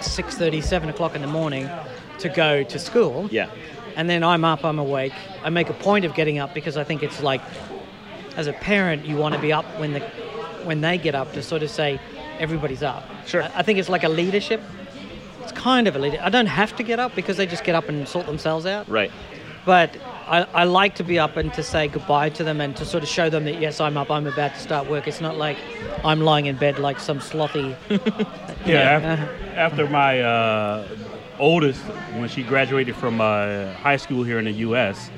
six 0.00 0.36
thirty, 0.36 0.60
seven 0.60 0.88
o'clock 0.88 1.14
in 1.14 1.22
the 1.22 1.28
morning 1.28 1.70
to 2.18 2.28
go 2.28 2.64
to 2.64 2.78
school. 2.80 3.28
Yeah. 3.30 3.48
And 3.94 4.10
then 4.10 4.24
I'm 4.24 4.44
up, 4.44 4.64
I'm 4.64 4.78
awake. 4.78 5.12
I 5.44 5.50
make 5.50 5.70
a 5.70 5.74
point 5.74 6.04
of 6.04 6.14
getting 6.14 6.38
up 6.38 6.52
because 6.52 6.76
I 6.76 6.84
think 6.84 7.02
it's 7.02 7.22
like, 7.22 7.40
as 8.36 8.48
a 8.48 8.52
parent, 8.52 9.06
you 9.06 9.16
want 9.16 9.34
to 9.36 9.40
be 9.40 9.52
up 9.52 9.64
when 9.78 9.92
the 9.92 10.00
when 10.64 10.80
they 10.80 10.98
get 10.98 11.14
up 11.14 11.32
to 11.34 11.42
sort 11.44 11.62
of 11.62 11.70
say 11.70 12.00
everybody's 12.40 12.82
up. 12.82 13.04
Sure. 13.24 13.44
I, 13.44 13.50
I 13.54 13.62
think 13.62 13.78
it's 13.78 13.88
like 13.88 14.02
a 14.02 14.08
leadership. 14.08 14.60
It's 15.42 15.52
kind 15.52 15.86
of 15.86 15.96
a 15.96 15.98
leader. 15.98 16.18
I 16.20 16.28
don't 16.28 16.46
have 16.46 16.76
to 16.76 16.82
get 16.82 16.98
up 16.98 17.14
because 17.14 17.36
they 17.36 17.46
just 17.46 17.64
get 17.64 17.76
up 17.76 17.88
and 17.88 18.06
sort 18.06 18.26
themselves 18.26 18.66
out. 18.66 18.88
Right. 18.88 19.10
But 19.64 19.96
I, 20.26 20.46
I 20.54 20.64
like 20.64 20.94
to 20.96 21.04
be 21.04 21.18
up 21.18 21.36
and 21.36 21.52
to 21.54 21.62
say 21.62 21.88
goodbye 21.88 22.30
to 22.30 22.44
them 22.44 22.60
and 22.60 22.76
to 22.76 22.84
sort 22.84 23.02
of 23.02 23.08
show 23.08 23.28
them 23.30 23.44
that 23.44 23.58
yes, 23.60 23.80
I'm 23.80 23.96
up. 23.96 24.10
I'm 24.10 24.26
about 24.26 24.54
to 24.54 24.60
start 24.60 24.88
work. 24.88 25.06
It's 25.08 25.20
not 25.20 25.36
like 25.36 25.58
I'm 26.04 26.20
lying 26.20 26.46
in 26.46 26.56
bed 26.56 26.78
like 26.78 27.00
some 27.00 27.18
slothy. 27.20 27.74
Yeah. 28.66 29.00
Yeah. 29.00 29.28
After, 29.56 29.86
my 29.88 30.20
uh, 30.20 30.86
oldest, 31.38 31.80
when 32.16 32.28
she 32.28 32.42
graduated 32.42 32.94
from 32.94 33.20
uh, 33.20 33.72
high 33.74 33.96
school 33.96 34.22
here 34.22 34.38
in 34.38 34.44
the 34.44 34.52
U.S., 34.68 35.10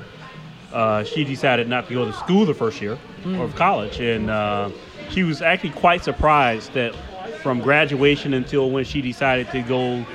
uh, 0.71 1.03
she 1.03 1.23
decided 1.25 1.67
not 1.67 1.87
to 1.89 1.93
go 1.93 2.05
to 2.05 2.13
school 2.13 2.45
the 2.45 2.53
first 2.53 2.81
year 2.81 2.97
of 3.25 3.53
college, 3.55 3.99
and 3.99 4.29
uh, 4.29 4.69
she 5.09 5.23
was 5.23 5.41
actually 5.41 5.71
quite 5.71 6.03
surprised 6.03 6.73
that 6.73 6.95
from 7.43 7.59
graduation 7.61 8.33
until 8.33 8.71
when 8.71 8.85
she 8.85 9.01
decided 9.01 9.49
to 9.51 9.61
go 9.61 10.05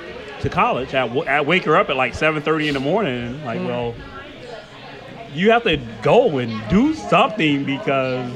to 0.41 0.49
college, 0.49 0.93
I, 0.93 1.07
w- 1.07 1.25
I 1.27 1.41
wake 1.41 1.63
her 1.65 1.77
up 1.77 1.89
at 1.89 1.95
like 1.95 2.13
7:30 2.13 2.67
in 2.69 2.73
the 2.73 2.79
morning, 2.79 3.43
like, 3.45 3.59
well, 3.59 3.93
you 5.33 5.51
have 5.51 5.63
to 5.63 5.77
go 6.01 6.37
and 6.39 6.67
do 6.69 6.93
something 6.93 7.63
because 7.65 8.31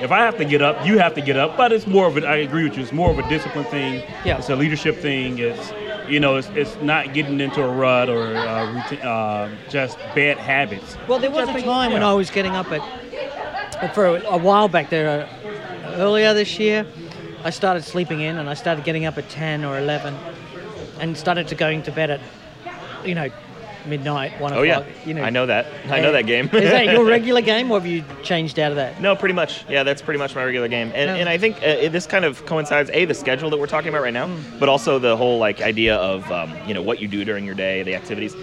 if 0.00 0.12
I 0.12 0.18
have 0.20 0.36
to 0.38 0.44
get 0.44 0.60
up, 0.62 0.86
you 0.86 0.98
have 0.98 1.14
to 1.14 1.20
get 1.20 1.36
up. 1.36 1.56
But 1.56 1.72
it's 1.72 1.86
more 1.86 2.06
of 2.06 2.16
a, 2.16 2.26
I 2.26 2.36
agree 2.36 2.64
with 2.64 2.76
you, 2.76 2.82
it's 2.82 2.92
more 2.92 3.10
of 3.10 3.18
a 3.18 3.28
discipline 3.28 3.64
thing. 3.66 4.04
Yeah. 4.24 4.38
It's 4.38 4.48
a 4.50 4.56
leadership 4.56 4.96
thing. 4.98 5.38
It's, 5.38 5.72
you 6.08 6.20
know, 6.20 6.36
it's, 6.36 6.48
it's 6.50 6.76
not 6.82 7.14
getting 7.14 7.40
into 7.40 7.62
a 7.64 7.68
rut 7.68 8.08
or 8.08 8.36
uh, 8.36 8.72
routine, 8.72 9.00
uh, 9.06 9.50
just 9.68 9.98
bad 10.14 10.38
habits. 10.38 10.96
Well, 11.08 11.18
there 11.18 11.30
was 11.30 11.40
Which 11.40 11.48
I 11.48 11.50
a 11.50 11.54
think- 11.54 11.66
time 11.66 11.92
when. 11.92 12.02
I 12.02 12.12
was 12.14 12.30
getting 12.30 12.54
up 12.54 12.66
at, 12.70 13.94
for 13.94 14.06
a, 14.06 14.22
a 14.26 14.38
while 14.38 14.68
back 14.68 14.90
there, 14.90 15.26
uh, 15.26 15.92
earlier 15.96 16.32
this 16.34 16.58
year, 16.58 16.86
I 17.42 17.50
started 17.50 17.82
sleeping 17.84 18.20
in 18.20 18.38
and 18.38 18.48
I 18.50 18.54
started 18.54 18.84
getting 18.84 19.04
up 19.04 19.18
at 19.18 19.28
10 19.30 19.64
or 19.64 19.78
11 19.78 20.14
and 21.00 21.16
started 21.16 21.48
to 21.48 21.54
going 21.54 21.82
to 21.84 21.92
bed 21.92 22.10
at, 22.10 22.20
you 23.04 23.14
know, 23.14 23.30
midnight, 23.86 24.40
1 24.40 24.52
Oh 24.52 24.62
yeah, 24.62 24.78
o'clock. 24.78 25.06
You 25.06 25.14
know, 25.14 25.22
I 25.22 25.30
know 25.30 25.46
that. 25.46 25.66
I 25.90 26.00
know 26.00 26.12
that 26.12 26.26
game. 26.26 26.46
is 26.46 26.70
that 26.70 26.86
your 26.86 27.04
regular 27.16 27.40
game 27.40 27.70
or 27.70 27.78
have 27.80 27.86
you 27.88 28.04
changed 28.22 28.58
out 28.58 28.72
of 28.72 28.76
that? 28.76 29.00
No, 29.00 29.14
pretty 29.16 29.34
much. 29.34 29.64
Yeah, 29.68 29.82
that's 29.82 30.02
pretty 30.02 30.18
much 30.18 30.34
my 30.34 30.44
regular 30.44 30.68
game. 30.68 30.88
And, 30.94 31.10
Yeah. 31.10 31.16
and 31.16 31.28
I 31.28 31.38
think 31.38 31.56
uh, 31.58 31.88
this 31.88 32.06
kind 32.06 32.24
of 32.24 32.44
coincides 32.46 32.90
a 32.92 33.04
the 33.04 33.14
schedule 33.14 33.50
that 33.50 33.58
we're 33.58 33.66
talking 33.66 33.88
about 33.88 34.02
right 34.02 34.12
now, 34.14 34.26
Mm. 34.26 34.58
but 34.60 34.68
also 34.68 34.98
the 34.98 35.16
whole 35.16 35.38
like 35.38 35.60
idea 35.62 35.96
of 35.96 36.30
um, 36.32 36.52
you 36.66 36.74
know 36.74 36.82
what 36.82 37.00
you 37.00 37.08
do 37.08 37.24
during 37.24 37.44
your 37.44 37.54
day, 37.54 37.82
the 37.82 37.94
activities. 37.94 38.34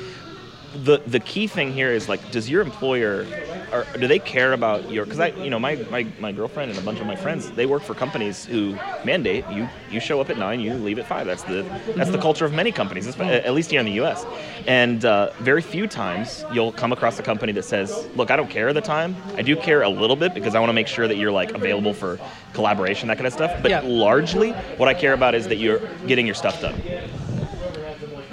The 0.83 0.99
the 1.05 1.19
key 1.19 1.45
thing 1.47 1.71
here 1.71 1.91
is 1.91 2.09
like, 2.09 2.31
does 2.31 2.49
your 2.49 2.61
employer, 2.61 3.25
or 3.73 3.85
do 3.99 4.07
they 4.07 4.19
care 4.19 4.53
about 4.53 4.89
your? 4.91 5.03
Because 5.05 5.19
I, 5.19 5.33
you 5.41 5.49
know, 5.49 5.59
my, 5.59 5.75
my 5.89 6.03
my 6.19 6.31
girlfriend 6.31 6.69
and 6.69 6.79
a 6.79 6.83
bunch 6.83 6.99
of 6.99 7.07
my 7.07 7.15
friends, 7.15 7.51
they 7.51 7.65
work 7.65 7.81
for 7.83 7.95
companies 7.95 8.45
who 8.45 8.75
mandate 9.03 9.47
you 9.49 9.67
you 9.89 9.99
show 9.99 10.21
up 10.21 10.29
at 10.29 10.37
nine, 10.37 10.59
you 10.59 10.73
leave 10.75 10.99
at 10.99 11.05
five. 11.05 11.25
That's 11.25 11.43
the 11.43 11.65
that's 11.95 12.11
the 12.11 12.17
culture 12.19 12.45
of 12.45 12.53
many 12.53 12.71
companies, 12.71 13.07
at 13.19 13.53
least 13.53 13.71
here 13.71 13.79
in 13.79 13.85
the 13.85 13.93
U.S. 13.93 14.25
And 14.67 15.03
uh, 15.03 15.31
very 15.39 15.61
few 15.61 15.87
times 15.87 16.45
you'll 16.51 16.71
come 16.71 16.93
across 16.93 17.19
a 17.19 17.23
company 17.23 17.51
that 17.53 17.63
says, 17.65 18.07
"Look, 18.15 18.29
I 18.31 18.35
don't 18.35 18.49
care 18.49 18.71
the 18.73 18.81
time. 18.81 19.15
I 19.35 19.41
do 19.41 19.55
care 19.55 19.81
a 19.81 19.89
little 19.89 20.15
bit 20.15 20.33
because 20.33 20.55
I 20.55 20.59
want 20.59 20.69
to 20.69 20.73
make 20.73 20.87
sure 20.87 21.07
that 21.07 21.17
you're 21.17 21.31
like 21.31 21.53
available 21.55 21.93
for 21.93 22.19
collaboration, 22.53 23.07
that 23.07 23.17
kind 23.17 23.27
of 23.27 23.33
stuff. 23.33 23.53
But 23.61 23.71
Yeah. 23.71 23.81
largely, 23.83 24.51
what 24.77 24.87
I 24.87 24.93
care 24.93 25.13
about 25.13 25.33
is 25.35 25.47
that 25.47 25.57
you're 25.57 25.79
getting 26.07 26.25
your 26.25 26.35
stuff 26.35 26.61
done." 26.61 26.75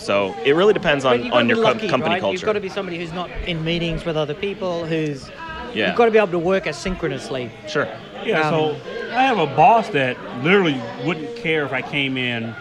So 0.00 0.34
it 0.44 0.52
really 0.56 0.72
depends 0.72 1.04
on, 1.04 1.30
on 1.32 1.48
your 1.48 1.56
be 1.58 1.62
com- 1.62 1.74
lucky, 1.74 1.88
company 1.88 2.14
right? 2.14 2.20
culture. 2.20 2.32
You've 2.34 2.44
got 2.44 2.52
to 2.54 2.60
be 2.60 2.68
somebody 2.68 2.98
who's 2.98 3.12
not 3.12 3.30
in 3.46 3.62
meetings 3.64 4.04
with 4.04 4.16
other 4.16 4.34
people, 4.34 4.84
who's. 4.86 5.28
Yeah. 5.74 5.88
You've 5.88 5.96
got 5.96 6.06
to 6.06 6.10
be 6.10 6.18
able 6.18 6.32
to 6.32 6.38
work 6.38 6.64
asynchronously. 6.64 7.50
sure. 7.68 7.86
Yeah, 8.24 8.40
Um, 8.48 8.52
so 8.76 9.14
I 9.16 9.22
have 9.22 9.38
a 9.38 9.46
boss 9.46 9.88
that 9.90 10.16
literally 10.42 10.80
wouldn't 11.06 11.36
care 11.36 11.64
if 11.64 11.72
I 11.72 11.80
came 11.80 12.16
in 12.18 12.54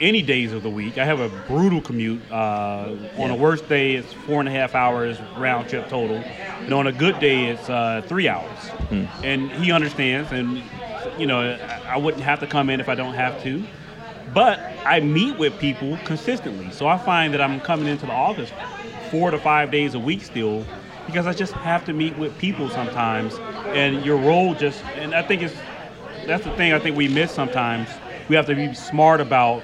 any 0.00 0.20
days 0.22 0.52
of 0.52 0.62
the 0.62 0.70
week. 0.70 0.98
I 0.98 1.04
have 1.04 1.20
a 1.20 1.28
brutal 1.46 1.80
commute. 1.80 2.20
Uh, 2.30 2.96
On 3.18 3.30
a 3.30 3.36
worst 3.36 3.68
day, 3.68 3.94
it's 3.94 4.12
four 4.12 4.40
and 4.40 4.48
a 4.48 4.52
half 4.52 4.74
hours 4.74 5.20
round 5.36 5.68
trip 5.68 5.88
total, 5.88 6.16
and 6.16 6.72
on 6.72 6.86
a 6.88 6.92
good 6.92 7.20
day, 7.20 7.46
it's 7.46 7.68
uh, 7.70 8.02
three 8.06 8.26
hours. 8.26 8.58
And 9.22 9.50
he 9.52 9.70
understands, 9.70 10.32
and 10.32 10.62
you 11.18 11.26
know, 11.26 11.40
I, 11.40 11.94
I 11.94 11.96
wouldn't 11.98 12.22
have 12.24 12.40
to 12.40 12.46
come 12.46 12.68
in 12.70 12.80
if 12.80 12.88
I 12.88 12.94
don't 12.96 13.14
have 13.14 13.40
to. 13.44 13.62
But 14.34 14.60
I 14.86 15.00
meet 15.00 15.36
with 15.38 15.58
people 15.58 15.96
consistently, 16.04 16.70
so 16.70 16.86
I 16.86 16.96
find 16.98 17.34
that 17.34 17.40
I'm 17.40 17.60
coming 17.60 17.86
into 17.88 18.06
the 18.06 18.12
office 18.12 18.50
four 19.10 19.30
to 19.30 19.38
five 19.38 19.70
days 19.70 19.94
a 19.94 19.98
week 19.98 20.22
still 20.22 20.64
because 21.06 21.26
I 21.26 21.32
just 21.32 21.52
have 21.52 21.84
to 21.86 21.92
meet 21.92 22.16
with 22.16 22.36
people 22.38 22.68
sometimes, 22.70 23.38
and 23.74 24.04
your 24.04 24.16
role 24.16 24.54
just 24.54 24.82
and 24.96 25.14
I 25.14 25.22
think 25.22 25.42
it's 25.42 25.54
that's 26.26 26.44
the 26.44 26.50
thing 26.56 26.72
I 26.72 26.78
think 26.78 26.96
we 26.96 27.08
miss 27.08 27.30
sometimes. 27.32 27.88
We 28.28 28.36
have 28.36 28.46
to 28.46 28.54
be 28.54 28.72
smart 28.74 29.20
about 29.20 29.60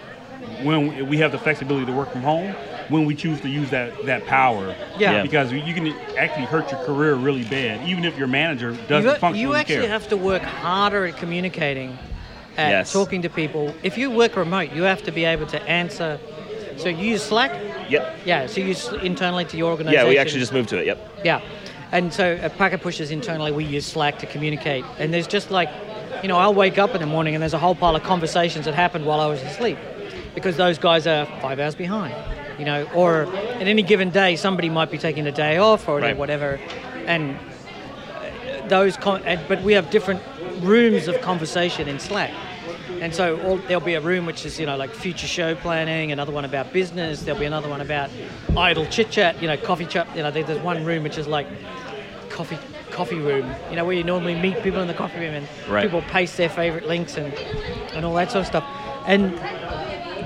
when 0.63 1.09
we 1.09 1.19
have 1.19 1.33
the 1.33 1.39
flexibility 1.39 1.87
to 1.87 1.93
work 1.93 2.11
from 2.11 2.23
home 2.23 2.55
when 2.89 3.05
we 3.05 3.15
choose 3.15 3.41
to 3.43 3.49
use 3.49 3.71
that 3.71 4.05
that 4.07 4.27
power. 4.27 4.75
Yeah. 4.99 5.13
Yeah. 5.13 5.23
Because 5.23 5.53
you 5.53 5.75
can 5.75 5.95
actually 6.17 6.47
hurt 6.47 6.71
your 6.71 6.81
career 6.81 7.15
really 7.15 7.45
bad, 7.45 7.81
even 7.83 8.05
if 8.05 8.19
your 8.19 8.29
manager 8.29 8.73
doesn't 8.89 9.13
You, 9.13 9.19
function. 9.19 9.41
you 9.41 9.55
actually 9.55 9.87
have 9.87 10.09
to 10.09 10.17
work 10.17 10.43
harder 10.43 11.07
at 11.07 11.17
communicating, 11.17 11.99
at 12.59 12.71
Yes. 12.71 12.93
talking 12.93 13.23
to 13.23 13.31
people. 13.31 13.73
If 13.83 13.97
you 13.97 14.11
work 14.11 14.37
remote, 14.37 14.73
you 14.73 14.83
have 14.83 15.03
to 15.05 15.13
be 15.13 15.25
able 15.25 15.47
to 15.47 15.63
answer. 15.63 16.19
So 16.77 16.89
you 16.89 17.11
use 17.13 17.23
Slack? 17.23 17.53
Yep. 17.89 18.17
Yeah, 18.25 18.47
so 18.47 18.61
you 18.61 18.69
use 18.69 18.89
internally 19.03 19.45
to 19.47 19.57
your 19.57 19.71
organization. 19.71 20.05
Yeah, 20.05 20.11
we 20.11 20.19
actually 20.19 20.41
just 20.41 20.53
moved 20.53 20.69
to 20.71 20.79
it. 20.79 20.87
Yep. 20.87 20.99
Yeah. 21.25 21.41
And 21.93 22.13
so 22.13 22.25
at 22.43 22.59
Packet 22.59 22.83
Pushers 22.83 23.11
internally, 23.11 23.51
we 23.53 23.65
use 23.65 23.87
Slack 23.87 24.19
to 24.19 24.27
communicate. 24.27 24.85
And 24.99 25.15
there's 25.15 25.27
just 25.27 25.51
like, 25.51 25.71
you 26.23 26.29
know, 26.29 26.37
I'll 26.37 26.53
wake 26.55 26.79
up 26.79 26.95
in 26.95 27.01
the 27.01 27.07
morning 27.07 27.35
and 27.35 27.41
there's 27.43 27.55
a 27.55 27.59
whole 27.59 27.75
pile 27.75 27.97
of 27.97 28.03
conversations 28.03 28.65
that 28.67 28.75
happened 28.75 29.07
while 29.07 29.21
I 29.21 29.27
was 29.27 29.41
asleep 29.43 29.79
because 30.35 30.57
those 30.57 30.79
guys 30.79 31.07
are 31.07 31.25
five 31.41 31.59
hours 31.59 31.75
behind, 31.77 32.15
you 32.59 32.65
know, 32.65 32.87
or 32.95 33.25
at 33.35 33.67
any 33.67 33.83
given 33.83 34.11
day, 34.11 34.37
somebody 34.37 34.69
might 34.69 34.91
be 34.91 34.99
taking 34.99 35.27
a 35.27 35.33
day 35.33 35.57
off 35.59 35.89
or 35.89 36.01
Right. 36.01 36.17
whatever. 36.17 36.61
And 37.07 37.37
those, 38.69 38.97
con- 38.97 39.23
but 39.49 39.63
we 39.63 39.73
have 39.73 39.91
different 39.91 40.21
rooms 40.61 41.09
of 41.09 41.21
conversation 41.21 41.89
in 41.89 41.99
Slack. 41.99 42.33
And 43.01 43.15
so 43.15 43.41
all, 43.43 43.59
there'll 43.59 43.85
be 43.85 43.95
a 43.95 44.01
room 44.01 44.27
which 44.27 44.45
is, 44.45 44.59
you 44.59 44.67
know, 44.67 44.77
like 44.77 44.91
future 44.91 45.27
show 45.27 45.55
planning, 45.55 46.11
another 46.11 46.33
one 46.33 46.45
about 46.45 46.73
business, 46.73 47.23
there'll 47.23 47.39
be 47.39 47.47
another 47.47 47.69
one 47.69 47.81
about 47.81 48.11
idle 48.57 48.87
chit 48.87 49.11
chat, 49.11 49.41
you 49.41 49.47
know, 49.47 49.57
coffee 49.57 49.87
chat. 49.87 50.09
You 50.17 50.23
know, 50.23 50.31
there's 50.31 50.61
one 50.63 50.85
room 50.85 51.03
which 51.05 51.19
is 51.19 51.27
like 51.29 51.47
coffee 52.29 52.59
coffee 52.91 53.19
room, 53.19 53.49
you 53.71 53.77
know, 53.77 53.85
where 53.85 53.95
you 53.95 54.03
normally 54.03 54.35
meet 54.35 54.61
people 54.63 54.81
in 54.81 54.89
the 54.89 54.95
coffee 54.95 55.21
room 55.21 55.35
and 55.35 55.49
Right. 55.69 55.85
people 55.85 56.03
paste 56.03 56.37
their 56.37 56.49
favorite 56.49 56.87
links 56.87 57.17
and, 57.17 57.33
and 57.95 58.05
all 58.05 58.15
that 58.15 58.33
sort 58.33 58.41
of 58.41 58.47
stuff. 58.47 58.65
And 59.07 59.35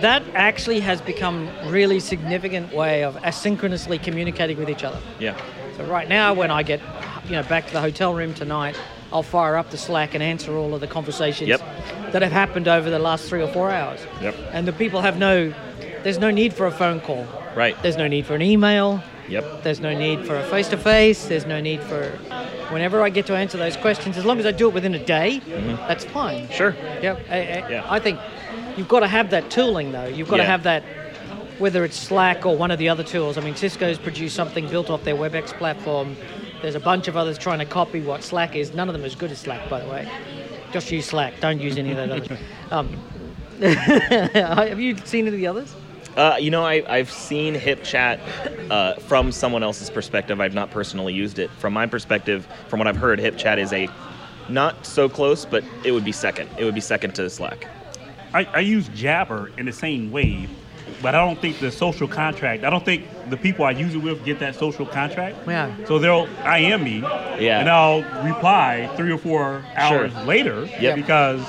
that 0.02 0.22
actually 0.34 0.80
has 0.80 1.02
become 1.02 1.50
really 1.66 2.00
significant 2.00 2.72
way 2.72 3.04
of 3.04 3.16
asynchronously 3.16 4.02
communicating 4.02 4.56
with 4.56 4.70
each 4.70 4.84
other. 4.84 4.98
Yeah. 5.18 5.36
So 5.76 5.84
right 5.84 6.08
now, 6.08 6.32
when 6.32 6.50
I 6.50 6.62
get, 6.62 6.80
you 7.26 7.32
know, 7.32 7.42
back 7.42 7.66
to 7.66 7.72
the 7.72 7.80
hotel 7.80 8.14
room 8.14 8.32
tonight, 8.32 8.76
I'll 9.12 9.22
fire 9.22 9.56
up 9.56 9.70
the 9.70 9.76
Slack 9.78 10.14
and 10.14 10.22
answer 10.22 10.56
all 10.56 10.74
of 10.74 10.80
the 10.80 10.86
conversations 10.86 11.48
Yep. 11.48 11.60
that 12.12 12.22
have 12.22 12.32
happened 12.32 12.66
over 12.68 12.88
the 12.90 12.98
last 12.98 13.28
three 13.28 13.42
or 13.42 13.48
four 13.52 13.70
hours. 13.70 14.00
Yep. 14.20 14.34
And 14.52 14.66
the 14.66 14.72
people 14.72 15.00
have 15.02 15.18
no, 15.18 15.52
there's 16.02 16.18
no 16.18 16.30
need 16.30 16.54
for 16.54 16.66
a 16.66 16.70
phone 16.70 17.00
call. 17.00 17.26
Right. 17.54 17.80
There's 17.82 17.96
no 17.98 18.08
need 18.08 18.24
for 18.26 18.34
an 18.34 18.42
email. 18.42 19.02
Yep. 19.28 19.62
There's 19.62 19.80
no 19.80 19.96
need 19.96 20.26
for 20.26 20.36
a 20.36 20.42
face-to-face. 20.44 21.26
There's 21.26 21.46
no 21.46 21.60
need 21.60 21.80
for, 21.82 22.08
whenever 22.70 23.02
I 23.02 23.10
get 23.10 23.26
to 23.26 23.36
answer 23.36 23.56
those 23.58 23.76
questions, 23.76 24.16
as 24.16 24.24
long 24.24 24.38
as 24.40 24.46
I 24.46 24.52
do 24.52 24.68
it 24.68 24.74
within 24.74 24.94
a 24.94 25.04
day, 25.04 25.40
that's 25.86 26.04
fine. 26.04 26.44
Mm-hmm. 26.44 26.52
Sure. 26.52 26.74
Yep. 27.02 27.26
I, 27.30 27.34
I, 27.36 27.68
Yeah. 27.70 27.86
I 27.88 27.98
think 27.98 28.18
you've 28.76 28.88
got 28.88 29.00
to 29.00 29.08
have 29.08 29.30
that 29.30 29.50
tooling 29.50 29.92
though. 29.92 30.06
You've 30.06 30.28
got 30.28 30.38
to 30.38 30.44
have 30.44 30.62
that, 30.64 30.82
whether 31.58 31.84
it's 31.84 31.96
Slack 31.96 32.44
or 32.46 32.56
one 32.56 32.70
of 32.70 32.78
the 32.78 32.88
other 32.88 33.04
tools. 33.04 33.36
I 33.38 33.42
mean, 33.42 33.54
Cisco's 33.56 33.98
produced 33.98 34.34
something 34.34 34.68
built 34.68 34.88
off 34.90 35.04
their 35.04 35.14
WebEx 35.16 35.48
platform. 35.58 36.16
There's 36.62 36.76
a 36.76 36.80
bunch 36.80 37.08
of 37.08 37.16
others 37.16 37.38
trying 37.38 37.58
to 37.58 37.64
copy 37.64 38.00
what 38.00 38.22
Slack 38.22 38.54
is. 38.54 38.72
None 38.72 38.88
of 38.88 38.92
them 38.92 39.04
as 39.04 39.16
good 39.16 39.32
as 39.32 39.40
Slack, 39.40 39.68
by 39.68 39.80
the 39.80 39.88
way. 39.88 40.08
Just 40.72 40.90
use 40.90 41.06
Slack. 41.06 41.40
Don't 41.40 41.60
use 41.60 41.76
any 41.76 41.90
of 41.90 41.96
those 41.96 42.10
others. 42.10 42.38
Um, 42.70 42.88
have 43.60 44.80
you 44.80 44.96
seen 44.96 45.26
any 45.26 45.36
of 45.36 45.40
the 45.40 45.46
others? 45.46 45.74
Uh, 46.16 46.36
you 46.40 46.50
know, 46.50 46.64
I, 46.64 46.82
I've 46.88 47.10
seen 47.10 47.54
HipChat 47.54 48.70
uh, 48.70 48.94
from 49.00 49.30
someone 49.30 49.62
else's 49.62 49.90
perspective. 49.90 50.40
I've 50.40 50.54
not 50.54 50.70
personally 50.70 51.12
used 51.12 51.38
it. 51.38 51.50
From 51.50 51.74
my 51.74 51.86
perspective, 51.86 52.46
from 52.68 52.78
what 52.78 52.88
I've 52.88 52.96
heard, 52.96 53.18
HipChat 53.18 53.58
is 53.58 53.72
a 53.74 53.88
not 54.48 54.86
so 54.86 55.08
close, 55.08 55.44
but 55.44 55.64
it 55.84 55.92
would 55.92 56.04
be 56.04 56.12
second. 56.12 56.48
It 56.58 56.64
would 56.64 56.74
be 56.74 56.80
second 56.80 57.14
to 57.16 57.28
Slack. 57.28 57.66
I, 58.32 58.44
I 58.46 58.60
use 58.60 58.88
Jabber 58.88 59.50
in 59.58 59.66
the 59.66 59.72
same 59.72 60.10
way, 60.10 60.48
but 61.02 61.14
I 61.14 61.24
don't 61.24 61.40
think 61.40 61.58
the 61.58 61.70
social 61.70 62.06
contract. 62.08 62.64
I 62.64 62.70
don't 62.70 62.84
think 62.84 63.04
the 63.28 63.36
people 63.36 63.64
I 63.64 63.72
use 63.72 63.94
it 63.94 63.98
with 63.98 64.24
get 64.24 64.38
that 64.38 64.54
social 64.54 64.86
contract. 64.86 65.36
Yeah. 65.46 65.74
So 65.86 65.98
they'll 65.98 66.28
I 66.44 66.58
am 66.58 66.84
me, 66.84 67.00
Yeah. 67.00 67.60
and 67.60 67.68
I'll 67.68 68.02
reply 68.24 68.88
three 68.96 69.10
or 69.12 69.18
four 69.18 69.64
hours 69.76 70.12
Sure. 70.12 70.22
later 70.24 70.68
Yep. 70.80 70.94
because 70.96 71.42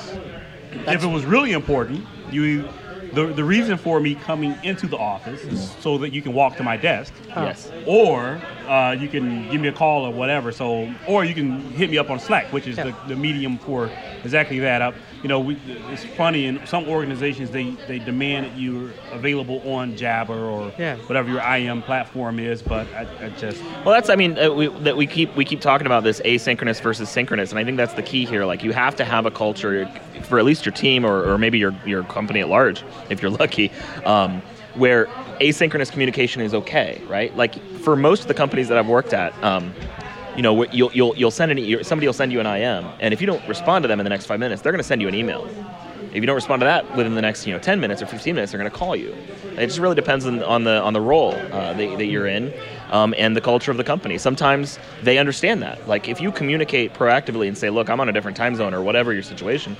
if 0.88 1.04
it 1.04 1.06
was 1.06 1.24
really 1.24 1.52
important, 1.52 2.04
you. 2.30 2.68
The, 3.12 3.26
the 3.26 3.44
reason 3.44 3.78
for 3.78 4.00
me 4.00 4.16
coming 4.16 4.56
into 4.64 4.88
the 4.88 4.96
office 4.96 5.40
is 5.42 5.70
so 5.78 5.98
that 5.98 6.12
you 6.12 6.20
can 6.20 6.32
walk 6.32 6.56
to 6.56 6.64
my 6.64 6.76
desk, 6.76 7.12
Yes. 7.28 7.70
or 7.86 8.40
uh, 8.66 8.96
you 8.98 9.06
can 9.06 9.48
give 9.52 9.60
me 9.60 9.68
a 9.68 9.72
call 9.72 10.04
or 10.04 10.10
whatever. 10.12 10.50
So, 10.50 10.92
or 11.06 11.24
you 11.24 11.32
can 11.32 11.60
hit 11.60 11.90
me 11.90 11.98
up 11.98 12.10
on 12.10 12.18
Slack, 12.18 12.52
which 12.52 12.66
is 12.66 12.76
Yeah. 12.76 12.86
the, 13.06 13.14
the 13.14 13.14
medium 13.14 13.56
for 13.58 13.88
exactly 14.24 14.58
that. 14.60 14.82
Up, 14.82 14.94
you 15.24 15.28
know, 15.28 15.40
we, 15.40 15.56
it's 15.90 16.04
funny 16.04 16.44
in 16.44 16.64
some 16.66 16.86
organizations 16.86 17.50
they 17.50 17.70
they 17.88 17.98
demand 17.98 18.44
that 18.44 18.58
you're 18.58 18.90
available 19.10 19.66
on 19.72 19.96
Jabber 19.96 20.34
or 20.38 20.70
Yeah. 20.78 20.96
whatever 20.98 21.30
your 21.30 21.40
IM 21.40 21.80
platform 21.80 22.38
is, 22.38 22.60
but 22.60 22.86
I, 22.88 23.08
I 23.22 23.28
just 23.30 23.62
Well, 23.86 23.94
that's 23.94 24.10
I 24.10 24.16
mean 24.16 24.38
uh, 24.38 24.52
we, 24.52 24.68
that 24.80 24.98
we 24.98 25.06
keep 25.06 25.34
we 25.34 25.46
keep 25.46 25.62
talking 25.62 25.86
about 25.86 26.04
this 26.04 26.20
asynchronous 26.26 26.78
versus 26.82 27.08
synchronous, 27.08 27.50
and 27.50 27.58
I 27.58 27.64
think 27.64 27.78
that's 27.78 27.94
the 27.94 28.02
key 28.02 28.26
here. 28.26 28.44
Like 28.44 28.62
you 28.62 28.72
have 28.72 28.96
to 28.96 29.04
have 29.06 29.24
a 29.24 29.30
culture 29.30 29.88
for 30.24 30.38
at 30.38 30.44
least 30.44 30.66
your 30.66 30.74
team 30.74 31.06
or, 31.06 31.24
or 31.26 31.38
maybe 31.38 31.58
your 31.58 31.74
your 31.86 32.04
company 32.04 32.40
at 32.40 32.50
large, 32.50 32.84
if 33.08 33.22
you're 33.22 33.30
lucky, 33.30 33.72
um, 34.04 34.42
where 34.74 35.06
asynchronous 35.40 35.90
communication 35.90 36.42
is 36.42 36.52
okay, 36.52 37.00
right? 37.08 37.34
Like 37.34 37.58
for 37.78 37.96
most 37.96 38.20
of 38.20 38.28
the 38.28 38.34
companies 38.34 38.68
that 38.68 38.76
I've 38.76 38.88
worked 38.88 39.14
at. 39.14 39.32
Um, 39.42 39.72
you 40.36 40.42
know, 40.42 40.64
you'll, 40.66 40.92
you'll, 40.92 41.16
you'll 41.16 41.30
send 41.30 41.52
an, 41.52 41.84
somebody 41.84 42.06
will 42.06 42.12
send 42.12 42.32
you 42.32 42.40
an 42.40 42.46
IM, 42.46 42.90
and 43.00 43.14
if 43.14 43.20
you 43.20 43.26
don't 43.26 43.46
respond 43.48 43.82
to 43.84 43.88
them 43.88 44.00
in 44.00 44.04
the 44.04 44.10
next 44.10 44.26
five 44.26 44.40
minutes, 44.40 44.62
they're 44.62 44.72
going 44.72 44.80
to 44.80 44.86
send 44.86 45.00
you 45.00 45.08
an 45.08 45.14
email. 45.14 45.48
If 46.14 46.20
you 46.20 46.26
don't 46.26 46.36
respond 46.36 46.60
to 46.60 46.66
that 46.66 46.96
within 46.96 47.16
the 47.16 47.22
next 47.22 47.44
you 47.44 47.52
know 47.52 47.58
10 47.58 47.80
minutes 47.80 48.00
or 48.00 48.06
15 48.06 48.36
minutes, 48.36 48.52
they're 48.52 48.60
going 48.60 48.70
to 48.70 48.76
call 48.76 48.94
you. 48.94 49.16
It 49.56 49.66
just 49.66 49.80
really 49.80 49.96
depends 49.96 50.26
on, 50.26 50.44
on 50.44 50.62
the 50.62 50.80
on 50.80 50.92
the 50.92 51.00
role 51.00 51.32
uh, 51.32 51.72
that, 51.72 51.98
that 51.98 52.06
you're 52.06 52.28
in 52.28 52.52
um, 52.90 53.14
and 53.18 53.36
the 53.36 53.40
culture 53.40 53.72
of 53.72 53.76
the 53.76 53.84
company. 53.84 54.16
Sometimes 54.16 54.78
they 55.02 55.18
understand 55.18 55.60
that. 55.62 55.88
Like 55.88 56.08
if 56.08 56.20
you 56.20 56.30
communicate 56.30 56.94
proactively 56.94 57.48
and 57.48 57.58
say, 57.58 57.68
"Look, 57.68 57.90
I'm 57.90 58.00
on 58.00 58.08
a 58.08 58.12
different 58.12 58.36
time 58.36 58.54
zone" 58.54 58.74
or 58.74 58.82
whatever 58.82 59.12
your 59.12 59.24
situation, 59.24 59.76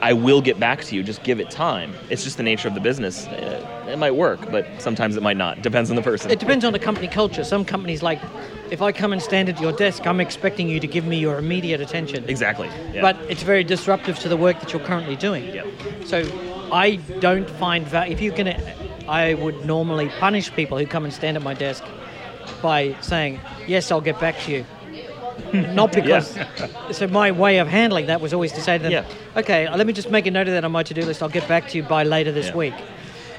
I 0.00 0.12
will 0.12 0.40
get 0.40 0.60
back 0.60 0.84
to 0.84 0.94
you. 0.94 1.02
Just 1.02 1.22
give 1.22 1.40
it 1.40 1.50
time. 1.50 1.92
It's 2.10 2.24
just 2.24 2.36
the 2.36 2.42
nature 2.42 2.68
of 2.68 2.74
the 2.74 2.80
business. 2.80 3.26
Uh, 3.26 3.86
it 3.88 3.98
might 3.98 4.14
work, 4.14 4.50
but 4.50 4.66
sometimes 4.78 5.16
it 5.16 5.22
might 5.22 5.36
not. 5.36 5.62
Depends 5.62 5.90
on 5.90 5.96
the 5.96 6.02
person. 6.02 6.30
It 6.30 6.38
depends 6.38 6.64
on 6.64 6.72
the 6.72 6.78
company 6.78 7.08
culture. 7.08 7.42
Some 7.42 7.64
companies 7.64 8.02
like, 8.02 8.20
if 8.70 8.82
I 8.82 8.92
come 8.92 9.12
and 9.12 9.22
stand 9.22 9.48
at 9.48 9.60
your 9.60 9.72
desk, 9.72 10.06
I'm 10.06 10.20
expecting 10.20 10.68
you 10.68 10.78
to 10.80 10.86
give 10.86 11.04
me 11.04 11.18
your 11.18 11.38
immediate 11.38 11.80
attention. 11.80 12.28
Exactly. 12.28 12.68
Yeah. 12.92 13.02
But 13.02 13.16
it's 13.28 13.42
very 13.42 13.64
disruptive 13.64 14.18
to 14.20 14.28
the 14.28 14.36
work 14.36 14.60
that 14.60 14.72
you're 14.72 14.84
currently 14.84 15.16
doing. 15.16 15.44
Yeah. 15.54 15.64
So 16.04 16.22
I 16.72 16.96
don't 17.20 17.48
find 17.48 17.86
value. 17.86 18.12
If 18.12 18.20
you're 18.20 18.36
gonna, 18.36 18.60
I 19.08 19.34
would 19.34 19.64
normally 19.64 20.10
punish 20.20 20.52
people 20.52 20.78
who 20.78 20.86
come 20.86 21.04
and 21.04 21.12
stand 21.12 21.36
at 21.36 21.42
my 21.42 21.54
desk 21.54 21.84
by 22.62 22.94
saying, 23.00 23.40
"Yes, 23.66 23.90
I'll 23.90 24.00
get 24.00 24.20
back 24.20 24.38
to 24.40 24.52
you." 24.52 24.66
Not 25.52 25.92
because. 25.92 26.36
So 26.92 27.06
my 27.06 27.30
way 27.30 27.58
of 27.58 27.68
handling 27.68 28.06
that 28.06 28.20
was 28.20 28.32
always 28.34 28.52
to 28.52 28.60
say 28.60 28.78
to 28.78 28.82
them, 28.82 28.92
Yeah. 28.92 29.04
"Okay, 29.36 29.68
let 29.74 29.86
me 29.86 29.92
just 29.92 30.10
make 30.10 30.26
a 30.26 30.30
note 30.30 30.48
of 30.48 30.54
that 30.54 30.64
on 30.64 30.72
my 30.72 30.82
to-do 30.82 31.02
list. 31.02 31.22
I'll 31.22 31.28
get 31.28 31.46
back 31.48 31.68
to 31.70 31.76
you 31.76 31.82
by 31.82 32.02
later 32.04 32.32
this 32.32 32.48
Yeah. 32.48 32.56
week." 32.56 32.74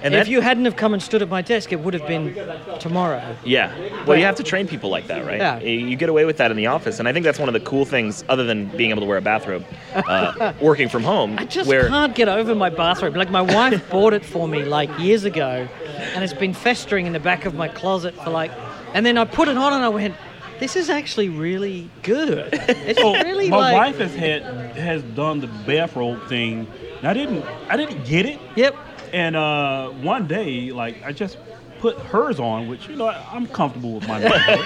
And 0.01 0.13
if 0.15 0.25
that- 0.27 0.31
you 0.31 0.39
hadn't 0.39 0.63
have 0.63 0.77
come 0.77 0.93
and 0.93 1.03
stood 1.03 1.21
at 1.21 1.27
my 1.27 1.41
desk, 1.41 1.73
it 1.73 1.79
would 1.81 1.93
have 1.93 2.07
been 2.07 2.33
tomorrow. 2.79 3.21
Yeah. 3.43 3.71
Well, 4.05 4.17
you 4.17 4.23
have 4.23 4.35
to 4.35 4.43
train 4.43 4.65
people 4.65 4.89
like 4.89 5.07
that, 5.07 5.25
right? 5.25 5.39
Yeah. 5.39 5.59
You 5.59 5.97
get 5.97 6.07
away 6.07 6.23
with 6.23 6.37
that 6.37 6.51
in 6.51 6.55
the 6.57 6.67
office, 6.67 6.99
and 6.99 7.07
I 7.07 7.11
think 7.11 7.25
that's 7.25 7.37
one 7.37 7.49
of 7.49 7.53
the 7.53 7.59
cool 7.59 7.83
things, 7.83 8.23
other 8.29 8.45
than 8.45 8.67
being 8.67 8.91
able 8.91 9.01
to 9.01 9.05
wear 9.07 9.17
a 9.17 9.21
bathrobe, 9.21 9.65
uh, 9.93 10.53
working 10.61 10.87
from 10.87 11.03
home. 11.03 11.35
I 11.37 11.43
just 11.43 11.67
where 11.67 11.89
can't 11.89 12.15
get 12.15 12.29
over 12.29 12.55
my 12.55 12.69
bathrobe. 12.69 13.17
Like 13.17 13.29
my 13.29 13.41
wife 13.41 13.89
bought 13.89 14.13
it 14.13 14.23
for 14.23 14.47
me 14.47 14.63
like 14.63 14.89
years 14.99 15.25
ago, 15.25 15.67
and 16.15 16.23
it's 16.23 16.31
been 16.33 16.53
festering 16.53 17.05
in 17.05 17.11
the 17.11 17.19
back 17.19 17.45
of 17.45 17.53
my 17.53 17.67
closet 17.67 18.15
for 18.23 18.29
like. 18.29 18.51
And 18.93 19.05
then 19.05 19.17
I 19.17 19.25
put 19.25 19.49
it 19.49 19.57
on, 19.57 19.73
and 19.73 19.83
I 19.83 19.89
went, 19.89 20.15
"This 20.59 20.75
is 20.75 20.89
actually 20.89 21.29
really 21.29 21.89
good. 22.03 22.49
It's 22.53 22.99
So 22.99 23.13
really 23.13 23.49
my 23.49 23.57
like." 23.57 23.77
wife 23.77 23.97
has 23.99 24.13
had 24.15 24.43
has 24.75 25.01
done 25.03 25.39
the 25.39 25.47
bathrobe 25.65 26.27
thing. 26.27 26.67
And 26.99 27.07
I 27.07 27.13
didn't 27.13 27.43
I 27.69 27.77
didn't 27.77 28.05
get 28.05 28.25
it. 28.25 28.39
Yep. 28.55 28.75
And 29.13 29.35
uh, 29.35 29.89
one 29.89 30.27
day, 30.27 30.71
like 30.71 31.01
I 31.03 31.11
just 31.13 31.37
put 31.79 31.97
hers 31.97 32.39
on, 32.39 32.67
which 32.67 32.87
you 32.89 32.95
know 32.97 33.07
I, 33.07 33.25
I'm 33.31 33.47
comfortable 33.47 33.95
with 33.95 34.07
my 34.07 34.19
bathrobe. 34.19 34.65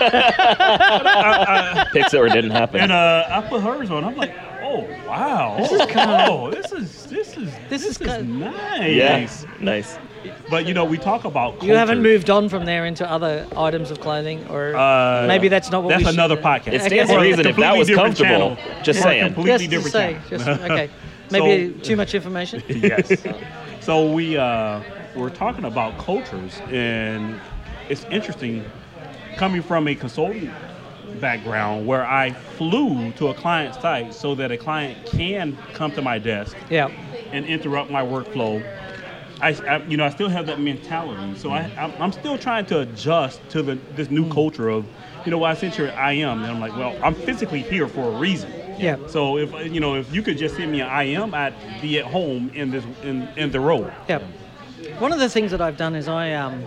picks 1.94 2.14
it 2.14 2.20
or 2.20 2.28
didn't 2.28 2.52
happen. 2.52 2.82
and 2.82 2.92
uh, 2.92 3.26
I 3.30 3.42
put 3.48 3.62
hers 3.62 3.92
on. 3.92 4.04
I'm 4.04 4.18
like, 4.18 4.34
oh 4.62 4.82
wow, 5.08 5.56
this 5.60 5.72
is 5.72 5.86
kind 5.92 6.10
of, 6.12 6.30
oh 6.30 6.52
this 6.52 6.72
is 6.72 7.06
this 7.06 7.38
is 7.38 7.52
This 7.70 7.86
is 7.86 8.02
is 8.02 8.08
kind- 8.08 8.40
nice. 8.40 9.44
yeah. 9.44 9.50
Nice. 9.60 9.98
But 10.50 10.66
you 10.68 10.74
know, 10.74 10.86
we 10.86 10.98
talk 10.98 11.26
about 11.26 11.62
You 11.64 11.74
haven't 11.76 12.02
moved 12.02 12.30
on 12.30 12.50
from 12.50 12.66
there 12.66 12.86
into 12.86 13.10
other 13.10 13.46
items 13.58 13.92
of 13.92 14.00
clothing, 14.00 14.46
or 14.50 14.76
Uh, 14.76 15.26
maybe 15.28 15.48
that's 15.48 15.72
not 15.72 15.84
what 15.84 15.90
That's 15.90 16.02
we 16.02 16.06
should- 16.06 16.14
another 16.16 16.38
podcast. 16.38 16.74
It 16.74 16.82
stands 16.82 17.12
Okay. 17.12 17.16
to 17.16 17.20
reason 17.22 17.48
if 17.48 17.56
that 17.58 17.78
was 17.78 17.88
different 17.88 18.18
comfortable. 18.18 18.56
channel. 18.56 18.84
Just 18.84 19.02
For 19.02 19.08
a 19.08 19.12
saying. 19.12 19.34
completely 19.34 19.68
Just 19.68 19.84
to 19.84 19.90
different 19.90 19.94
say, 19.94 20.18
just 20.30 20.48
okay. 20.72 20.90
Maybe 21.32 21.74
So- 21.78 21.80
too 21.84 21.96
much 21.96 22.14
information. 22.16 22.64
yes. 22.68 23.24
So 23.82 24.12
we 24.12 24.38
uh, 24.38 24.80
we're 25.16 25.30
talking 25.30 25.66
about 25.66 25.98
cultures, 25.98 26.62
and 26.72 27.40
it's 27.90 28.06
interesting 28.12 28.64
coming 29.38 29.62
from 29.62 29.88
a 29.88 29.96
consultant 29.96 30.52
background 31.20 31.86
where 31.86 32.06
I 32.06 32.32
flew 32.32 33.12
to 33.14 33.28
a 33.30 33.34
client 33.34 33.76
site 33.82 34.14
so 34.14 34.36
that 34.36 34.52
a 34.52 34.58
client 34.58 34.98
can 35.06 35.58
come 35.74 35.92
to 35.92 36.02
my 36.02 36.18
desk 36.18 36.56
Yeah. 36.70 36.90
and 37.32 37.46
interrupt 37.46 37.90
my 37.92 38.02
workflow. 38.02 38.64
I, 39.42 39.50
I 39.50 39.78
you 39.84 39.98
know, 39.98 40.06
I 40.06 40.10
still 40.10 40.30
have 40.30 40.46
that 40.48 40.60
mentality, 40.60 41.38
so 41.38 41.52
I, 41.52 41.72
I'm, 41.78 41.94
I'm 42.02 42.12
still 42.12 42.38
trying 42.38 42.66
to 42.68 42.80
adjust 42.82 43.42
to 43.50 43.62
the 43.62 43.76
this 43.96 44.10
new 44.10 44.30
culture 44.30 44.70
of, 44.70 44.86
you 45.26 45.32
know, 45.32 45.38
why 45.38 45.52
I 45.52 45.54
sent 45.54 45.78
your 45.78 45.88
IM, 45.88 46.44
and 46.44 46.46
I'm 46.46 46.60
like, 46.60 46.76
well, 46.76 46.98
I'm 47.04 47.16
physically 47.16 47.62
here 47.62 47.88
for 47.88 48.14
a 48.14 48.18
reason. 48.18 48.52
Yeah. 48.78 48.98
So 49.08 49.38
if 49.38 49.52
you 49.72 49.80
know, 49.80 49.96
if 49.96 50.14
you 50.14 50.22
could 50.22 50.38
just 50.38 50.56
send 50.56 50.72
me 50.72 50.82
an 50.82 51.08
IM, 51.08 51.34
I'd 51.34 51.54
be 51.82 52.00
at 52.00 52.06
home 52.06 52.52
in 52.54 52.72
this 52.72 52.84
in, 53.04 53.28
in 53.38 53.52
the 53.52 53.60
role. 53.60 53.90
Yeah. 54.08 54.20
One 55.00 55.12
of 55.12 55.20
the 55.20 55.30
things 55.30 55.52
that 55.52 55.62
I've 55.62 55.78
done 55.78 55.96
is 55.96 56.08
I, 56.08 56.34
um, 56.34 56.66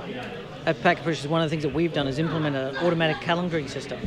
at 0.64 0.80
Packet 0.82 1.04
Pushers, 1.04 1.28
one 1.28 1.42
of 1.42 1.46
the 1.46 1.50
things 1.50 1.62
that 1.62 1.72
we've 1.72 1.92
done 1.92 2.08
is 2.08 2.18
implement 2.18 2.56
an 2.56 2.76
automatic 2.78 3.18
calendaring 3.18 3.68
system. 3.68 4.00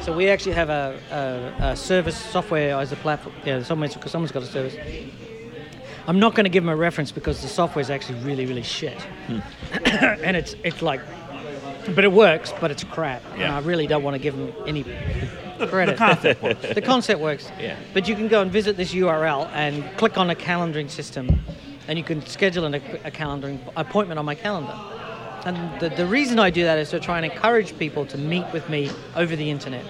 So 0.00 0.16
we 0.16 0.28
actually 0.28 0.54
have 0.54 0.70
a, 0.70 0.98
a, 1.60 1.64
a 1.72 1.76
service 1.76 2.16
software 2.16 2.78
as 2.78 2.90
a 2.92 2.96
platform. 2.96 3.34
Yeah, 3.44 3.62
someone's, 3.62 3.98
someone's 4.10 4.32
got 4.32 4.42
a 4.42 4.46
service. 4.46 4.76
I'm 6.06 6.18
not 6.18 6.34
going 6.34 6.44
to 6.44 6.50
give 6.50 6.64
them 6.64 6.70
a 6.70 6.76
reference 6.76 7.12
because 7.12 7.40
the 7.42 7.48
software 7.48 7.80
is 7.80 7.90
actually 7.90 8.18
really, 8.20 8.46
really 8.46 8.62
shit. 8.62 9.00
Hmm. 9.26 9.38
and 9.84 10.36
it's 10.36 10.54
it's 10.64 10.82
like, 10.82 11.00
but 11.94 12.04
it 12.04 12.12
works, 12.12 12.52
but 12.60 12.70
it's 12.70 12.84
crap. 12.84 13.22
And 13.34 13.44
I 13.44 13.60
really 13.60 13.86
don't 13.86 14.02
want 14.02 14.14
to 14.14 14.18
give 14.22 14.36
them 14.36 14.52
any 14.66 14.84
The 15.60 15.66
credit. 15.66 15.98
concept 15.98 16.42
works. 16.42 16.66
the 16.74 16.80
concept 16.80 17.20
works. 17.20 17.50
Yeah. 17.60 17.76
But 17.92 18.08
you 18.08 18.14
can 18.14 18.28
go 18.28 18.40
and 18.40 18.50
visit 18.50 18.78
this 18.78 18.94
URL 18.94 19.50
and 19.52 19.84
click 19.98 20.16
on 20.16 20.30
a 20.30 20.34
calendaring 20.34 20.88
system, 20.88 21.38
and 21.86 21.98
you 21.98 22.04
can 22.04 22.24
schedule 22.24 22.64
an, 22.64 22.74
a 22.74 23.10
calendaring 23.10 23.60
appointment 23.76 24.18
on 24.18 24.24
my 24.24 24.34
calendar. 24.34 24.74
And 25.44 25.80
the, 25.80 25.90
the 25.90 26.06
reason 26.06 26.38
I 26.38 26.48
do 26.48 26.64
that 26.64 26.78
is 26.78 26.90
to 26.90 27.00
try 27.00 27.18
and 27.18 27.30
encourage 27.30 27.78
people 27.78 28.06
to 28.06 28.16
meet 28.16 28.46
with 28.52 28.68
me 28.70 28.90
over 29.16 29.36
the 29.36 29.50
internet. 29.50 29.84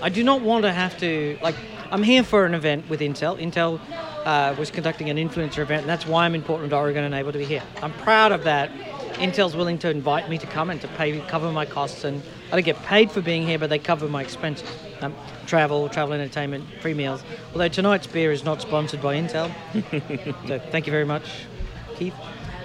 I 0.00 0.10
do 0.10 0.22
not 0.22 0.42
want 0.42 0.62
to 0.64 0.72
have 0.72 0.96
to 0.98 1.38
like. 1.42 1.56
I'm 1.90 2.02
here 2.02 2.22
for 2.22 2.44
an 2.46 2.54
event 2.54 2.88
with 2.88 3.00
Intel. 3.00 3.38
Intel 3.40 3.80
uh, 4.24 4.54
was 4.58 4.70
conducting 4.70 5.10
an 5.10 5.16
influencer 5.16 5.58
event, 5.58 5.82
and 5.82 5.88
that's 5.88 6.06
why 6.06 6.24
I'm 6.24 6.34
in 6.34 6.42
Portland, 6.42 6.72
Oregon, 6.72 7.04
and 7.04 7.14
able 7.14 7.32
to 7.32 7.38
be 7.38 7.44
here. 7.44 7.62
I'm 7.82 7.92
proud 7.94 8.32
of 8.32 8.44
that. 8.44 8.70
Intel's 9.16 9.56
willing 9.56 9.78
to 9.78 9.90
invite 9.90 10.28
me 10.28 10.36
to 10.38 10.46
come 10.46 10.68
and 10.70 10.80
to 10.80 10.88
pay 10.88 11.18
cover 11.20 11.50
my 11.52 11.64
costs, 11.64 12.04
and 12.04 12.22
I 12.48 12.56
don't 12.56 12.64
get 12.64 12.76
paid 12.82 13.10
for 13.10 13.20
being 13.22 13.46
here, 13.46 13.58
but 13.58 13.70
they 13.70 13.78
cover 13.78 14.08
my 14.08 14.22
expenses. 14.22 14.68
Um, 15.00 15.14
travel, 15.46 15.88
travel 15.88 16.12
entertainment, 16.14 16.64
free 16.80 16.94
meals. 16.94 17.22
Although 17.52 17.68
tonight's 17.68 18.06
beer 18.06 18.32
is 18.32 18.44
not 18.44 18.60
sponsored 18.60 19.00
by 19.02 19.14
Intel, 19.16 19.50
so 20.48 20.58
thank 20.70 20.86
you 20.86 20.90
very 20.90 21.04
much, 21.04 21.24
Keith. 21.96 22.14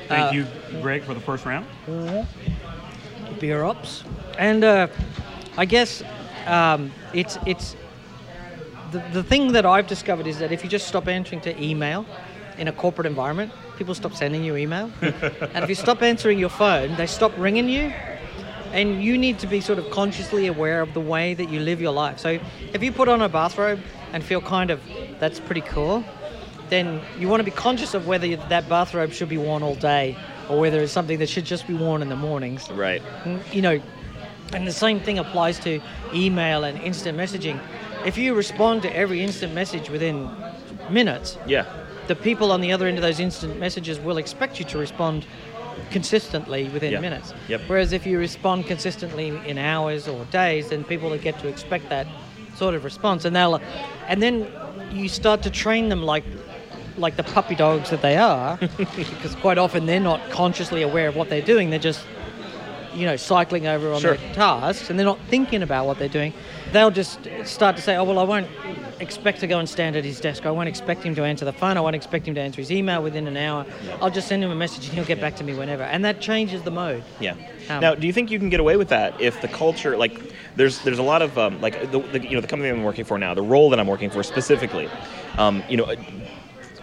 Thank 0.08 0.30
Uh, 0.30 0.32
you, 0.34 0.82
Greg, 0.82 1.04
for 1.04 1.14
the 1.14 1.20
first 1.22 1.46
round. 1.46 1.66
beer 3.40 3.64
ops, 3.64 4.04
and 4.38 4.64
uh, 4.64 4.88
I 5.58 5.66
guess 5.66 6.04
um, 6.48 6.92
it's 7.14 7.38
it's 7.46 7.76
the, 8.92 9.00
the 9.14 9.24
thing 9.24 9.54
that 9.54 9.66
I've 9.66 9.88
discovered 9.88 10.28
is 10.28 10.40
that 10.40 10.52
if 10.52 10.64
you 10.64 10.70
just 10.70 10.88
stop 10.88 11.08
answering 11.08 11.42
to 11.42 11.64
email 11.64 12.06
in 12.58 12.68
a 12.68 12.72
corporate 12.72 13.08
environment, 13.08 13.52
people 13.78 13.96
stop 13.96 14.14
sending 14.14 14.44
you 14.44 14.56
email, 14.56 14.92
and 15.02 15.64
if 15.64 15.70
you 15.70 15.76
stop 15.76 16.02
answering 16.02 16.38
your 16.38 16.50
phone, 16.50 16.96
they 16.96 17.08
stop 17.08 17.32
ringing 17.38 17.70
you. 17.70 17.94
And 18.74 19.04
you 19.04 19.18
need 19.18 19.40
to 19.40 19.48
be 19.48 19.60
sort 19.60 19.80
of 19.80 19.90
consciously 19.92 20.48
aware 20.48 20.80
of 20.82 20.94
the 20.94 21.02
way 21.02 21.34
that 21.34 21.50
you 21.50 21.60
live 21.60 21.82
your 21.82 21.92
life. 21.92 22.20
So 22.20 22.40
if 22.72 22.82
you 22.82 22.94
put 22.94 23.10
on 23.10 23.22
a 23.22 23.28
bathrobe 23.28 23.82
and 24.14 24.24
feel 24.24 24.40
kind 24.40 24.72
of 24.72 24.80
that's 25.20 25.42
pretty 25.42 25.60
cool, 25.60 26.06
then 26.70 27.02
you 27.20 27.28
want 27.28 27.42
to 27.42 27.44
be 27.44 27.52
conscious 27.52 27.94
of 27.94 28.08
whether 28.08 28.34
that 28.38 28.70
bathrobe 28.70 29.12
should 29.12 29.28
be 29.28 29.38
worn 29.38 29.62
all 29.62 29.76
day 29.76 30.18
or 30.50 30.58
whether 30.58 30.80
it's 30.82 30.94
something 30.94 31.20
that 31.20 31.28
should 31.28 31.44
just 31.44 31.68
be 31.68 31.74
worn 31.74 32.02
in 32.02 32.08
the 32.08 32.16
mornings 32.16 32.72
Right. 32.72 33.02
Mm, 33.26 33.54
you 33.54 33.62
know, 33.62 33.82
and 34.54 34.66
the 34.66 34.72
same 34.72 35.02
thing 35.02 35.20
applies 35.20 35.60
to 35.60 35.82
email 36.14 36.64
and 36.64 36.82
instant 36.82 37.18
messaging. 37.18 37.60
If 38.06 38.18
you 38.18 38.34
respond 38.34 38.82
to 38.84 38.96
every 38.96 39.24
instant 39.24 39.54
message 39.54 39.90
within 39.90 40.30
minutes, 40.90 41.38
Yeah. 41.46 41.66
the 42.08 42.16
people 42.16 42.52
on 42.52 42.62
the 42.62 42.72
other 42.72 42.88
end 42.88 42.98
of 42.98 43.02
those 43.04 43.20
instant 43.20 43.60
messages 43.60 44.00
will 44.00 44.18
expect 44.18 44.60
you 44.60 44.66
to 44.66 44.78
respond 44.78 45.26
consistently 45.92 46.66
within 46.70 47.00
minutes. 47.02 47.34
Yep. 47.48 47.62
Whereas 47.68 47.94
if 47.94 48.06
you 48.06 48.18
respond 48.18 48.66
consistently 48.68 49.40
in 49.46 49.58
hours 49.58 50.08
or 50.08 50.26
days, 50.26 50.70
then 50.70 50.84
people 50.84 51.10
will 51.10 51.18
get 51.18 51.40
to 51.40 51.48
expect 51.48 51.90
that 51.90 52.08
sort 52.56 52.76
of 52.76 52.84
response, 52.84 53.26
and 53.26 53.36
they'll, 53.36 53.60
and 54.08 54.22
then 54.22 54.48
you 54.92 55.08
start 55.08 55.42
to 55.44 55.50
train 55.50 55.90
them 55.90 56.04
like. 56.04 56.24
Like 56.98 57.16
the 57.16 57.24
puppy 57.24 57.56
dogs 57.56 57.90
that 57.92 58.02
they 58.02 58.18
are, 58.18 58.58
because 58.78 59.34
quite 59.36 59.58
often 59.58 59.86
they're 59.86 60.02
not 60.02 60.20
consciously 60.30 60.82
aware 60.82 61.08
of 61.08 61.16
what 61.16 61.30
they're 61.30 61.42
doing. 61.42 61.70
They're 61.70 61.80
just 61.80 62.06
you 62.94 63.06
know, 63.06 63.16
cycling 63.16 63.68
over 63.68 63.92
on 63.94 64.02
Sure. 64.02 64.16
their 64.16 64.34
tasks 64.34 64.90
and 64.90 64.98
they're 64.98 65.06
not 65.06 65.20
thinking 65.30 65.62
about 65.64 65.86
what 65.86 66.00
they're 66.00 66.08
doing, 66.10 66.34
they'll 66.72 66.92
just 66.92 67.20
start 67.44 67.76
to 67.76 67.82
say, 67.82 67.96
oh, 67.96 68.04
well, 68.04 68.20
I 68.20 68.24
won't 68.24 68.48
expect 69.00 69.40
to 69.40 69.48
go 69.48 69.60
and 69.60 69.68
stand 69.68 69.96
at 69.96 70.06
his 70.06 70.20
desk. 70.20 70.46
I 70.46 70.52
won't 70.52 70.70
expect 70.70 71.04
him 71.04 71.16
to 71.16 71.24
answer 71.24 71.46
the 71.46 71.54
phone. 71.54 71.78
I 71.78 71.82
won't 71.82 71.96
expect 71.96 72.28
him 72.28 72.36
to 72.36 72.42
answer 72.42 72.62
his 72.62 72.72
email 72.72 73.02
within 73.02 73.28
an 73.28 73.38
hour. 73.38 73.66
I'll 74.00 74.12
just 74.12 74.28
send 74.28 74.44
him 74.44 74.52
a 74.52 74.56
message 74.56 74.86
and 74.86 74.94
he'll 74.94 75.06
get 75.06 75.20
back 75.20 75.36
to 75.38 75.44
me 75.44 75.54
whenever. 75.54 75.84
And 75.84 76.06
that 76.06 76.22
changes 76.22 76.62
the 76.62 76.72
mode. 76.72 77.04
Yeah. 77.20 77.36
Um, 77.70 77.82
now, 77.82 77.96
do 77.96 78.06
you 78.08 78.14
think 78.14 78.32
you 78.32 78.40
can 78.40 78.50
get 78.50 78.60
away 78.60 78.78
with 78.78 78.90
that 78.90 79.20
if 79.20 79.42
the 79.42 79.48
culture, 79.48 79.98
like, 79.98 80.20
there's 80.56 80.80
there's 80.80 81.00
a 81.00 81.04
lot 81.04 81.22
of 81.22 81.38
um, 81.38 81.62
like 81.62 81.92
the, 81.92 82.00
the 82.00 82.22
you 82.22 82.36
know 82.36 82.42
the 82.42 82.48
company 82.48 82.70
I'm 82.70 82.84
working 82.84 83.06
for 83.06 83.18
now, 83.18 83.34
the 83.34 83.42
role 83.42 83.70
that 83.70 83.80
I'm 83.80 83.88
working 83.88 84.10
for 84.10 84.22
specifically, 84.22 84.90
um, 85.38 85.64
you 85.70 85.78
know. 85.78 85.96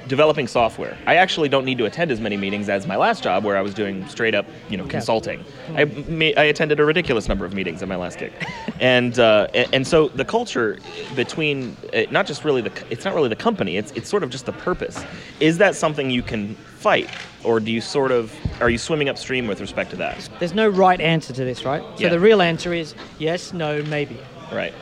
Developing 0.09 0.49
software. 0.49 0.97
I 1.07 1.17
actually 1.17 1.49
don't 1.49 1.65
need 1.65 1.79
to 1.79 1.85
attend 1.85 2.11
as 2.11 2.21
many 2.21 2.37
meetings 2.37 2.69
as 2.69 2.87
my 2.87 2.97
last 2.97 3.23
job, 3.23 3.45
where 3.45 3.57
I 3.57 3.61
was 3.63 3.75
doing 3.75 4.07
straight 4.09 4.35
up, 4.35 4.47
you 4.69 4.77
know, 4.77 4.87
consulting. 4.87 5.45
I, 5.75 5.85
ma- 5.85 6.33
I 6.37 6.45
attended 6.45 6.81
a 6.81 6.85
ridiculous 6.85 7.29
number 7.29 7.45
of 7.45 7.55
meetings 7.55 7.83
at 7.83 7.89
my 7.89 7.97
last 7.97 8.19
gig, 8.19 8.33
and 8.81 9.19
uh, 9.19 9.47
and 9.73 9.87
so 9.87 10.09
the 10.09 10.25
culture 10.25 10.79
between 11.15 11.77
uh, 11.95 12.03
not 12.11 12.27
just 12.27 12.45
really 12.45 12.63
the 12.63 12.73
it's 12.91 13.05
not 13.05 13.15
really 13.15 13.29
the 13.29 13.37
company. 13.37 13.77
It's 13.77 13.93
it's 13.93 14.09
sort 14.09 14.23
of 14.23 14.31
just 14.31 14.47
the 14.47 14.53
purpose. 14.53 15.05
Is 15.41 15.59
that 15.59 15.77
something 15.77 16.11
you 16.11 16.23
can 16.23 16.55
fight, 16.55 17.09
or 17.45 17.61
do 17.61 17.71
you 17.71 17.81
sort 17.81 18.11
of 18.11 18.35
are 18.61 18.71
you 18.71 18.79
swimming 18.79 19.09
upstream 19.09 19.47
with 19.47 19.61
respect 19.61 19.91
to 19.91 19.97
that? 19.97 20.29
There's 20.39 20.55
no 20.55 20.69
right 20.69 21.01
answer 21.01 21.33
to 21.35 21.45
this, 21.45 21.65
right? 21.65 21.83
So 21.97 22.05
Yeah. 22.05 22.09
the 22.09 22.21
real 22.21 22.41
answer 22.43 22.73
is 22.73 22.95
yes, 23.19 23.53
no, 23.53 23.83
maybe. 23.85 24.19
Right. 24.53 24.73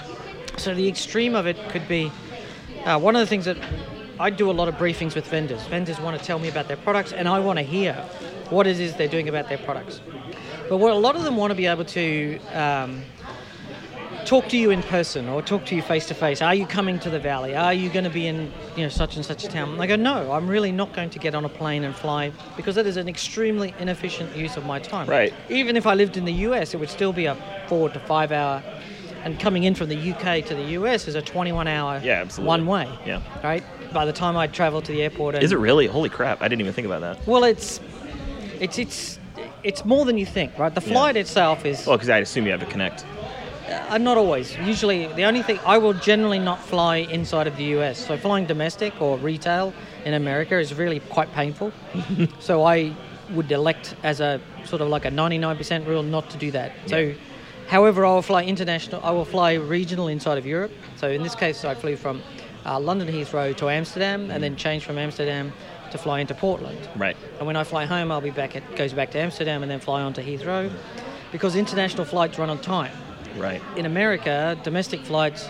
So 0.56 0.74
the 0.74 0.88
extreme 0.88 1.34
of 1.34 1.46
it 1.46 1.56
could 1.70 1.86
be 1.88 2.10
uh, 2.84 2.98
one 2.98 3.16
of 3.16 3.20
the 3.20 3.26
things 3.26 3.44
that 3.46 3.56
I 4.18 4.30
do 4.30 4.50
a 4.50 4.52
lot 4.52 4.68
of 4.68 4.76
briefings 4.76 5.14
with 5.14 5.26
vendors. 5.26 5.62
Vendors 5.66 6.00
want 6.00 6.18
to 6.18 6.24
tell 6.24 6.38
me 6.38 6.48
about 6.48 6.68
their 6.68 6.76
products, 6.78 7.12
and 7.12 7.28
I 7.28 7.38
want 7.38 7.58
to 7.58 7.62
hear 7.64 7.94
what 8.50 8.66
it 8.66 8.80
is 8.80 8.94
they're 8.96 9.08
doing 9.08 9.28
about 9.28 9.48
their 9.48 9.58
products. 9.58 10.00
But 10.68 10.78
what 10.78 10.92
a 10.92 10.96
lot 10.96 11.16
of 11.16 11.22
them 11.22 11.36
want 11.36 11.50
to 11.50 11.54
be 11.54 11.66
able 11.66 11.84
to 11.84 12.38
um, 12.52 13.02
talk 14.24 14.48
to 14.48 14.56
you 14.56 14.70
in 14.70 14.82
person 14.82 15.28
or 15.28 15.42
talk 15.42 15.66
to 15.66 15.74
you 15.76 15.82
face 15.82 16.06
to 16.06 16.14
face. 16.14 16.40
Are 16.40 16.54
you 16.54 16.66
coming 16.66 16.98
to 17.00 17.10
the 17.10 17.18
valley? 17.18 17.54
Are 17.54 17.74
you 17.74 17.90
going 17.90 18.04
to 18.04 18.10
be 18.10 18.26
in 18.26 18.52
you 18.76 18.84
know 18.84 18.88
such 18.88 19.16
and 19.16 19.24
such 19.24 19.44
a 19.44 19.48
town? 19.48 19.70
And 19.74 19.82
I 19.82 19.86
go, 19.86 19.96
no, 19.96 20.32
I'm 20.32 20.48
really 20.48 20.72
not 20.72 20.92
going 20.94 21.10
to 21.10 21.18
get 21.18 21.34
on 21.34 21.44
a 21.44 21.48
plane 21.48 21.84
and 21.84 21.94
fly 21.94 22.32
because 22.56 22.74
that 22.76 22.86
is 22.86 22.96
an 22.96 23.08
extremely 23.08 23.74
inefficient 23.78 24.34
use 24.34 24.56
of 24.56 24.64
my 24.64 24.78
time. 24.78 25.08
Right. 25.08 25.32
Even 25.50 25.76
if 25.76 25.86
I 25.86 25.94
lived 25.94 26.16
in 26.16 26.24
the 26.24 26.32
US, 26.48 26.72
it 26.74 26.78
would 26.80 26.90
still 26.90 27.12
be 27.12 27.26
a 27.26 27.36
four 27.68 27.90
to 27.90 28.00
five 28.00 28.32
hour. 28.32 28.62
And 29.24 29.40
coming 29.40 29.64
in 29.64 29.74
from 29.74 29.88
the 29.88 30.12
UK 30.12 30.44
to 30.46 30.54
the 30.54 30.62
US 30.78 31.08
is 31.08 31.16
a 31.16 31.22
21 31.22 31.66
hour 31.66 32.00
Yeah, 32.02 32.20
absolutely. 32.20 32.46
one 32.46 32.66
way. 32.66 32.88
Yeah. 33.04 33.20
Right. 33.42 33.64
By 33.96 34.04
the 34.04 34.12
time 34.12 34.36
I 34.36 34.46
travel 34.46 34.82
to 34.82 34.92
the 34.92 35.00
airport, 35.00 35.36
and, 35.36 35.42
Is 35.42 35.52
it 35.52 35.58
really? 35.58 35.86
Holy 35.86 36.10
crap! 36.10 36.42
I 36.42 36.48
didn't 36.48 36.60
even 36.60 36.74
think 36.74 36.84
about 36.84 37.00
that. 37.00 37.26
Well, 37.26 37.44
it's 37.44 37.80
it's 38.60 38.78
it's 38.78 39.18
it's 39.62 39.86
more 39.86 40.04
than 40.04 40.18
you 40.18 40.26
think, 40.26 40.58
right? 40.58 40.74
The 40.74 40.82
Yeah. 40.82 40.92
flight 40.92 41.16
itself 41.16 41.64
is 41.64 41.86
Well, 41.86 41.96
because 41.96 42.10
I 42.10 42.18
assume 42.18 42.44
you 42.44 42.50
have 42.50 42.60
to 42.60 42.66
connect. 42.66 43.06
uh, 43.88 43.96
not 43.96 44.18
always. 44.18 44.54
Usually, 44.58 45.06
the 45.20 45.24
only 45.24 45.42
thing 45.42 45.58
I 45.64 45.78
will 45.78 45.94
generally 45.94 46.38
not 46.38 46.60
fly 46.60 46.96
inside 47.18 47.46
of 47.46 47.56
the 47.56 47.64
US. 47.76 47.96
So 48.06 48.18
flying 48.18 48.44
domestic 48.44 48.92
or 49.00 49.16
retail 49.16 49.72
in 50.04 50.12
America 50.12 50.58
is 50.58 50.74
really 50.74 51.00
quite 51.00 51.32
painful. 51.32 51.72
so 52.38 52.64
I 52.64 52.92
would 53.30 53.50
elect 53.50 53.94
as 54.02 54.20
a 54.20 54.42
sort 54.66 54.82
of 54.82 54.88
like 54.88 55.06
a 55.06 55.10
99% 55.10 55.86
rule 55.86 56.02
not 56.02 56.28
to 56.32 56.36
do 56.36 56.50
that. 56.50 56.72
So, 56.84 57.14
however, 57.66 58.04
I 58.04 58.10
will 58.12 58.20
fly 58.20 58.44
international. 58.44 59.00
I 59.02 59.12
will 59.12 59.24
fly 59.24 59.54
regional 59.54 60.08
inside 60.08 60.36
of 60.36 60.44
Europe. 60.44 60.72
So 60.96 61.08
in 61.08 61.22
this 61.22 61.34
case, 61.34 61.64
I 61.64 61.74
flew 61.74 61.96
from 61.96 62.20
uh, 62.66 62.78
London 62.80 63.08
Heathrow 63.08 63.56
to 63.56 63.68
Amsterdam, 63.70 64.30
and 64.30 64.42
then 64.42 64.56
change 64.56 64.84
from 64.84 64.98
Amsterdam 64.98 65.52
to 65.92 65.98
fly 65.98 66.20
into 66.20 66.34
Portland. 66.34 66.78
Right. 66.96 67.16
And 67.38 67.46
when 67.46 67.56
I 67.56 67.64
fly 67.64 67.84
home, 67.86 68.10
I'll 68.10 68.20
be 68.20 68.30
back. 68.30 68.56
It 68.56 68.64
goes 68.76 68.92
back 68.92 69.10
to 69.12 69.18
Amsterdam 69.18 69.62
and 69.62 69.70
then 69.70 69.80
fly 69.80 70.02
on 70.02 70.12
to 70.14 70.22
Heathrow, 70.22 70.70
because 71.32 71.54
international 71.56 72.04
flights 72.04 72.38
run 72.38 72.50
on 72.50 72.58
time 72.58 72.92
Right. 73.36 73.62
in 73.76 73.86
America, 73.86 74.58
domestic 74.62 75.00
flights 75.00 75.48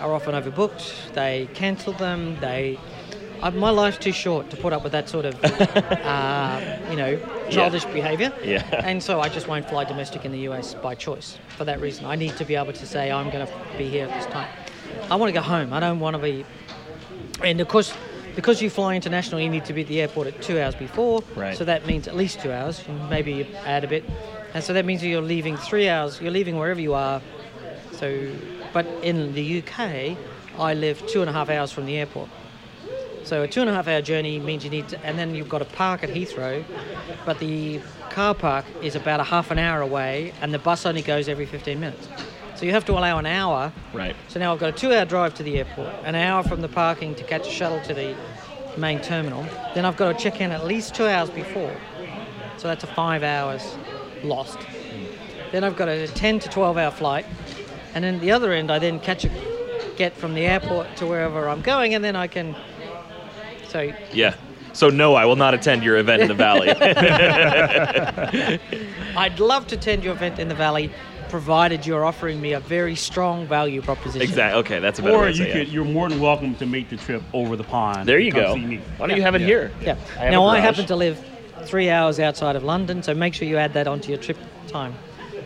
are 0.00 0.12
often 0.14 0.34
overbooked. 0.34 1.12
They 1.12 1.48
cancel 1.54 1.92
them. 1.92 2.38
They, 2.40 2.78
uh, 3.42 3.50
my 3.50 3.70
life's 3.70 3.98
too 3.98 4.12
short 4.12 4.48
to 4.50 4.56
put 4.56 4.72
up 4.72 4.82
with 4.84 4.92
that 4.92 5.08
sort 5.08 5.24
of, 5.24 5.34
uh, 5.44 6.60
you 6.90 6.96
know, 6.96 7.18
childish 7.50 7.84
behaviour. 7.86 8.32
Yeah. 8.42 8.62
And 8.84 9.02
so 9.02 9.20
I 9.20 9.28
just 9.28 9.48
won't 9.48 9.68
fly 9.68 9.84
domestic 9.84 10.24
in 10.24 10.32
the 10.32 10.40
US 10.50 10.74
by 10.74 10.94
choice 10.94 11.36
for 11.56 11.64
that 11.64 11.80
reason. 11.80 12.04
I 12.06 12.14
need 12.14 12.36
to 12.36 12.44
be 12.44 12.54
able 12.54 12.72
to 12.72 12.86
say 12.86 13.10
I'm 13.10 13.28
going 13.30 13.46
to 13.46 13.52
be 13.76 13.88
here 13.88 14.06
at 14.06 14.14
this 14.14 14.26
time. 14.32 14.48
I 15.10 15.16
want 15.16 15.28
to 15.30 15.34
go 15.34 15.40
home. 15.40 15.72
I 15.72 15.80
don't 15.80 16.00
want 16.00 16.14
to 16.16 16.22
be, 16.22 16.44
and 17.42 17.60
of 17.60 17.68
course. 17.68 17.92
Because 18.34 18.62
you 18.62 18.70
fly 18.70 18.94
international, 18.94 19.40
you 19.40 19.48
need 19.48 19.64
to 19.64 19.72
be 19.72 19.80
at 19.80 19.88
the 19.88 20.00
airport 20.00 20.28
at 20.28 20.40
two 20.40 20.60
hours 20.60 20.76
before. 20.76 21.24
Right. 21.34 21.56
So 21.56 21.64
that 21.64 21.86
means 21.86 22.06
at 22.06 22.14
least 22.14 22.38
two 22.38 22.52
hours. 22.52 22.84
Maybe 23.10 23.32
you 23.32 23.46
add 23.64 23.82
a 23.82 23.88
bit, 23.88 24.04
and 24.54 24.62
so 24.62 24.72
that 24.74 24.84
means 24.84 25.02
you're 25.02 25.20
leaving 25.20 25.56
three 25.56 25.88
hours. 25.88 26.20
You're 26.20 26.30
leaving 26.30 26.56
wherever 26.56 26.80
you 26.80 26.94
are 26.94 27.20
so, 27.98 28.32
but 28.72 28.86
in 29.02 29.34
the 29.34 29.58
UK, 29.58 30.16
I 30.56 30.74
live 30.74 31.04
two 31.08 31.20
and 31.20 31.28
a 31.28 31.32
half 31.32 31.50
hours 31.50 31.72
from 31.72 31.84
the 31.86 31.96
airport. 31.96 32.28
So 33.24 33.42
a 33.42 33.48
two 33.48 33.60
and 33.60 33.68
a 33.68 33.74
half 33.74 33.88
hour 33.88 34.00
journey 34.00 34.38
means 34.38 34.62
you 34.62 34.70
need 34.70 34.88
to, 34.90 35.04
and 35.04 35.18
then 35.18 35.34
you've 35.34 35.48
got 35.48 35.58
to 35.58 35.64
park 35.64 36.04
at 36.04 36.10
Heathrow, 36.10 36.64
but 37.26 37.40
the 37.40 37.80
car 38.10 38.34
park 38.34 38.64
is 38.82 38.94
about 38.94 39.18
a 39.18 39.24
half 39.24 39.50
an 39.50 39.58
hour 39.58 39.80
away, 39.80 40.32
and 40.40 40.54
the 40.54 40.60
bus 40.60 40.86
only 40.86 41.02
goes 41.02 41.28
every 41.28 41.44
15 41.44 41.80
minutes. 41.80 42.08
So 42.58 42.66
you 42.66 42.72
have 42.72 42.84
to 42.86 42.92
allow 42.92 43.18
an 43.18 43.26
hour. 43.26 43.72
Right. 43.94 44.16
So 44.26 44.40
now 44.40 44.52
I've 44.52 44.58
got 44.58 44.70
a 44.70 44.72
two 44.72 44.92
hour 44.92 45.04
drive 45.04 45.32
to 45.34 45.44
the 45.44 45.58
airport, 45.58 45.94
an 46.02 46.16
hour 46.16 46.42
from 46.42 46.60
the 46.60 46.68
parking 46.68 47.14
to 47.14 47.22
catch 47.22 47.46
a 47.46 47.50
shuttle 47.50 47.80
to 47.82 47.94
the 47.94 48.16
main 48.76 49.00
terminal. 49.00 49.46
Then 49.76 49.84
I've 49.84 49.96
got 49.96 50.18
to 50.18 50.22
check 50.22 50.40
in 50.40 50.50
at 50.50 50.66
least 50.66 50.92
two 50.92 51.06
hours 51.06 51.30
before. 51.30 51.76
So 52.56 52.66
that's 52.66 52.82
a 52.82 52.88
five 52.88 53.22
hours 53.22 53.76
lost. 54.24 54.58
Then 55.52 55.62
I've 55.62 55.76
got 55.76 55.88
a 55.88 56.08
10 56.08 56.40
to 56.40 56.48
12 56.48 56.76
hour 56.76 56.90
flight. 56.90 57.26
And 57.94 58.02
then 58.02 58.18
the 58.18 58.32
other 58.32 58.52
end, 58.52 58.72
I 58.72 58.80
then 58.80 58.98
catch 58.98 59.24
a 59.24 59.30
get 59.96 60.16
from 60.16 60.34
the 60.34 60.44
airport 60.44 60.96
to 60.96 61.06
wherever 61.06 61.48
I'm 61.48 61.60
going, 61.60 61.94
and 61.94 62.04
then 62.04 62.16
I 62.16 62.26
can. 62.26 62.56
So 63.68 63.92
Yeah. 64.12 64.34
So 64.72 64.90
no, 64.90 65.14
I 65.14 65.26
will 65.26 65.36
not 65.36 65.54
attend 65.54 65.84
your 65.84 65.96
event 65.96 66.22
in 66.22 66.28
the 66.28 66.34
valley. 66.34 66.70
I'd 69.16 69.40
love 69.40 69.66
to 69.68 69.76
attend 69.76 70.04
your 70.04 70.12
event 70.12 70.38
in 70.38 70.48
the 70.48 70.54
valley, 70.54 70.92
provided 71.28 71.86
you're 71.86 72.04
offering 72.04 72.40
me 72.40 72.52
a 72.52 72.60
very 72.60 72.94
strong 72.94 73.46
value 73.46 73.82
proposition. 73.82 74.22
exactly. 74.22 74.58
Okay, 74.60 74.78
that's 74.80 74.98
a 74.98 75.02
better 75.02 75.14
Or 75.16 75.22
way 75.22 75.32
to 75.32 75.38
you 75.38 75.44
say 75.44 75.52
could, 75.52 75.62
it. 75.62 75.68
you're 75.68 75.84
more 75.84 76.08
than 76.08 76.20
welcome 76.20 76.54
to 76.56 76.66
make 76.66 76.88
the 76.88 76.96
trip 76.96 77.22
over 77.32 77.56
the 77.56 77.64
pond. 77.64 78.08
There 78.08 78.18
you 78.18 78.32
go. 78.32 78.54
see 78.54 78.60
me. 78.64 78.80
Why 78.96 79.06
don't 79.08 79.16
you 79.16 79.22
have 79.22 79.34
it 79.34 79.40
here? 79.40 79.70
Yeah. 79.82 79.96
I 80.18 80.30
now 80.30 80.46
I 80.46 80.58
happen 80.60 80.86
to 80.86 80.96
live 80.96 81.22
three 81.64 81.90
hours 81.90 82.18
outside 82.20 82.56
of 82.56 82.64
London, 82.64 83.02
so 83.02 83.14
make 83.14 83.34
sure 83.34 83.46
you 83.48 83.56
add 83.56 83.72
that 83.74 83.86
onto 83.86 84.08
your 84.10 84.18
trip 84.18 84.36
time. 84.68 84.94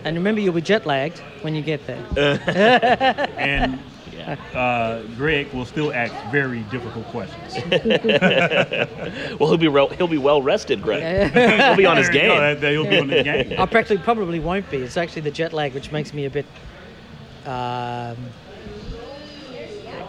And 0.05 0.17
remember, 0.17 0.41
you'll 0.41 0.55
be 0.55 0.61
jet 0.61 0.85
lagged 0.87 1.19
when 1.43 1.55
you 1.55 1.63
get 1.63 1.87
there. 1.87 2.03
And 3.37 3.79
Yeah. 4.15 4.37
uh, 4.55 5.03
Greg 5.17 5.53
will 5.53 5.65
still 5.65 5.93
ask 5.93 6.13
very 6.31 6.61
difficult 6.71 7.07
questions. 7.07 7.55
Well, 9.39 9.49
he'll 9.49 9.57
be 9.57 9.69
re- 9.69 9.89
he'll 9.97 10.07
be 10.07 10.19
well 10.19 10.43
rested, 10.43 10.83
Greg. 10.83 11.33
he'll 11.33 11.77
be 11.77 11.87
on 11.87 11.97
his 11.97 12.09
There 12.11 12.17
you 12.17 12.29
go, 12.29 12.35
game. 12.35 12.39
that- 12.41 12.61
that 12.61 12.73
He'll 12.73 12.85
be 12.89 12.99
on 12.99 13.09
his 13.09 13.25
game. 13.25 13.55
I 13.61 13.67
practically 13.77 14.03
probably 14.03 14.39
won't 14.41 14.71
be. 14.71 14.79
It's 14.79 14.97
actually 14.97 15.23
the 15.23 15.31
jet 15.31 15.53
lag 15.53 15.73
which 15.75 15.91
makes 15.91 16.13
me 16.13 16.27
a 16.27 16.31
bit 16.31 16.47
um, 17.47 18.17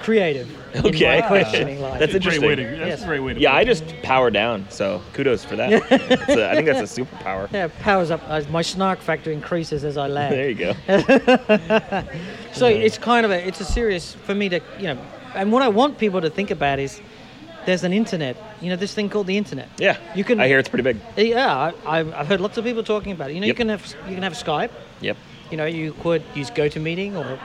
creative 0.04 0.48
in 0.76 0.86
Okay. 0.88 1.22
my 1.22 1.28
questioning 1.28 1.82
life. 1.82 2.00
That's 2.00 2.13
That's 2.13 2.26
a 2.26 2.30
great 2.30 2.42
way 2.42 2.56
to. 2.56 2.62
interesting. 2.62 2.80
That's 2.89 3.00
Yes. 3.00 3.04
a 3.04 3.08
great 3.08 3.20
way 3.22 3.34
to. 3.34 3.39
Yeah, 3.39 3.52
put 3.52 3.58
I 3.58 3.63
just 3.63 3.84
power 4.04 4.30
down. 4.30 4.66
So 4.70 5.02
kudos 5.13 5.44
for 5.46 5.56
that. 5.56 5.72
It's 5.92 6.30
a- 6.30 6.50
I 6.52 6.56
think 6.56 6.68
that's 6.68 6.98
a 6.98 7.02
superpower. 7.02 7.52
yeah, 7.52 7.70
powers 7.82 8.12
up. 8.12 8.22
Uh, 8.28 8.42
my 8.52 8.62
snark 8.62 9.00
factor 9.00 9.32
increases 9.32 9.84
as 9.84 9.98
I 9.98 10.08
lag. 10.08 10.32
There 10.32 10.50
you 10.50 10.56
go. 10.56 10.74
So 12.54 12.68
it's 12.68 12.98
kind 13.00 13.26
of 13.26 13.32
a 13.32 13.48
it's 13.48 13.60
a 13.62 13.66
serious 13.66 14.13
for 14.26 14.36
me 14.36 14.48
to 14.50 14.60
you 14.80 14.88
know, 14.89 14.98
and 15.36 15.52
what 15.52 15.62
I 15.63 15.70
want 15.70 15.98
people 15.98 16.22
to 16.22 16.30
think 16.30 16.52
about 16.52 16.78
is 16.80 17.02
there's 17.66 17.84
an 17.84 17.94
internet. 17.94 18.36
You 18.62 18.70
know, 18.70 18.76
this 18.76 18.94
thing 18.94 19.10
called 19.10 19.26
the 19.28 19.38
internet. 19.38 19.70
Yeah. 19.80 19.98
You 20.16 20.24
can- 20.24 20.39
I 20.39 20.48
hear 20.48 20.60
it's 20.60 20.70
pretty 20.70 20.84
big. 20.84 20.98
Yeah, 21.18 21.56
I, 21.56 21.74
I've 22.00 22.13
I've 22.13 22.28
heard 22.28 22.42
lots 22.42 22.58
of 22.58 22.63
people 22.63 22.84
talking 22.84 23.12
about 23.12 23.30
it. 23.32 23.34
You 23.36 23.39
know, 23.42 23.48
Yep. 23.48 23.54
you 23.56 23.58
can 23.66 23.70
have 23.70 23.96
you 24.08 24.13
can 24.16 24.24
have 24.24 24.34
Skype. 24.34 24.70
Yep. 25.02 25.18
You 25.52 25.58
know, 25.58 25.66
you 25.66 25.94
could 26.04 26.22
use 26.36 26.50
GoToMeeting 26.52 27.16
or 27.16 27.39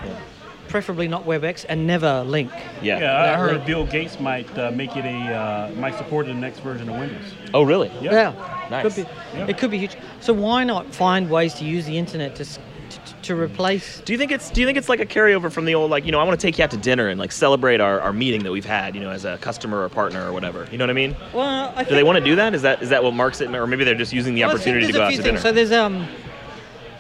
preferably 0.68 1.08
not 1.08 1.24
WebEx 1.24 1.64
and 1.68 1.86
never 1.86 2.06
Lync. 2.26 2.50
Yeah. 2.82 2.98
Yeah, 3.00 3.32
I 3.32 3.36
heard 3.36 3.60
Lync. 3.60 3.66
Bill 3.66 3.86
Gates 3.86 4.20
might 4.20 4.58
uh, 4.58 4.70
make 4.70 4.96
it 4.96 5.04
a 5.04 5.10
uh, 5.34 5.70
might 5.76 5.96
support 5.96 6.26
the 6.26 6.34
next 6.34 6.60
version 6.60 6.88
of 6.88 6.96
Windows. 6.98 7.32
Oh, 7.54 7.62
really? 7.62 7.90
Yeah. 8.00 8.12
Yeah, 8.12 8.66
Nice. 8.70 8.82
Could 8.94 9.04
be, 9.06 9.10
Yeah. 9.36 9.46
It 9.48 9.58
could 9.58 9.70
be 9.70 9.78
huge. 9.78 9.96
So 10.20 10.32
why 10.32 10.64
not 10.64 10.86
find 10.94 11.30
ways 11.30 11.54
to 11.54 11.64
use 11.64 11.86
the 11.86 11.96
internet 11.98 12.36
to 12.36 12.44
to, 12.44 13.14
to 13.22 13.36
replace? 13.36 14.00
Do 14.00 14.12
you 14.12 14.18
think 14.18 14.30
it's 14.32 14.50
Do 14.50 14.60
you 14.60 14.66
think 14.66 14.78
it's 14.78 14.88
like 14.88 15.00
a 15.00 15.06
carryover 15.06 15.50
from 15.52 15.64
the 15.66 15.74
old 15.74 15.90
like 15.90 16.06
you 16.06 16.12
know 16.12 16.20
I 16.20 16.24
want 16.24 16.38
to 16.40 16.46
take 16.46 16.56
you 16.58 16.64
out 16.64 16.70
to 16.70 16.76
dinner 16.78 17.08
and 17.08 17.18
like 17.20 17.32
celebrate 17.32 17.80
our, 17.80 18.00
our 18.00 18.12
meeting 18.12 18.42
that 18.44 18.52
we've 18.52 18.64
had 18.64 18.94
you 18.94 19.00
know 19.02 19.10
as 19.10 19.24
a 19.26 19.36
customer 19.38 19.82
or 19.82 19.88
partner 19.90 20.26
or 20.26 20.32
whatever 20.32 20.66
you 20.72 20.78
know 20.78 20.84
what 20.84 20.90
I 20.90 20.94
mean? 20.94 21.16
Well, 21.34 21.72
I 21.76 21.84
Do 21.84 21.94
they 21.94 22.02
want 22.02 22.18
to 22.18 22.24
do 22.24 22.36
that? 22.36 22.54
Is 22.54 22.62
that 22.62 22.82
is 22.82 22.88
that 22.90 23.02
what 23.04 23.12
marks 23.14 23.40
it 23.40 23.54
or 23.54 23.66
maybe 23.66 23.84
they're 23.84 23.94
just 23.94 24.12
using 24.12 24.34
the 24.34 24.42
Well, 24.42 24.50
opportunity 24.54 24.86
to 24.86 24.92
go 24.92 25.02
out 25.02 25.10
to 25.10 25.16
things. 25.16 25.24
dinner? 25.24 25.38
So 25.40 25.52
there's 25.52 25.72
um, 25.72 26.06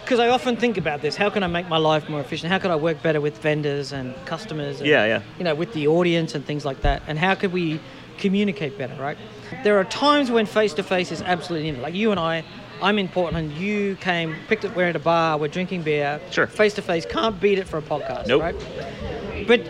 because 0.08 0.20
I 0.20 0.28
often 0.28 0.56
think 0.56 0.78
about 0.78 1.02
this. 1.02 1.16
How 1.16 1.28
can 1.28 1.42
I 1.42 1.48
make 1.48 1.68
my 1.68 1.76
life 1.76 2.08
more 2.08 2.18
efficient? 2.18 2.50
How 2.50 2.58
can 2.58 2.70
I 2.70 2.76
work 2.76 3.02
better 3.02 3.20
with 3.20 3.36
vendors 3.42 3.92
and 3.92 4.14
customers? 4.24 4.78
And, 4.78 4.88
Yeah, 4.88 5.04
yeah. 5.04 5.22
You 5.36 5.44
know, 5.44 5.54
with 5.54 5.74
the 5.74 5.86
audience 5.86 6.34
and 6.34 6.46
things 6.46 6.64
like 6.64 6.80
that. 6.80 7.02
And 7.06 7.18
how 7.18 7.34
could 7.34 7.52
we 7.52 7.78
communicate 8.16 8.78
better? 8.78 8.94
Right. 8.94 9.18
There 9.64 9.78
are 9.78 9.84
times 9.84 10.30
when 10.30 10.46
face 10.46 10.72
to 10.74 10.82
face 10.82 11.12
is 11.12 11.20
absolutely 11.20 11.70
needed. 11.70 11.82
Like 11.82 11.94
you 11.94 12.10
and 12.10 12.18
I. 12.18 12.42
I'm 12.80 12.98
in 12.98 13.08
Portland. 13.08 13.52
You 13.52 13.96
came, 13.96 14.34
picked 14.48 14.64
up. 14.64 14.74
We're 14.74 14.88
at 14.88 14.96
a 14.96 14.98
bar. 14.98 15.36
We're 15.36 15.48
drinking 15.48 15.82
beer. 15.82 16.22
Sure. 16.30 16.46
Face 16.46 16.72
to 16.74 16.82
face 16.82 17.04
can't 17.04 17.38
beat 17.38 17.58
it 17.58 17.68
for 17.68 17.76
a 17.76 17.82
podcast. 17.82 18.28
Nope. 18.28 18.40
Right. 18.40 19.46
But 19.46 19.60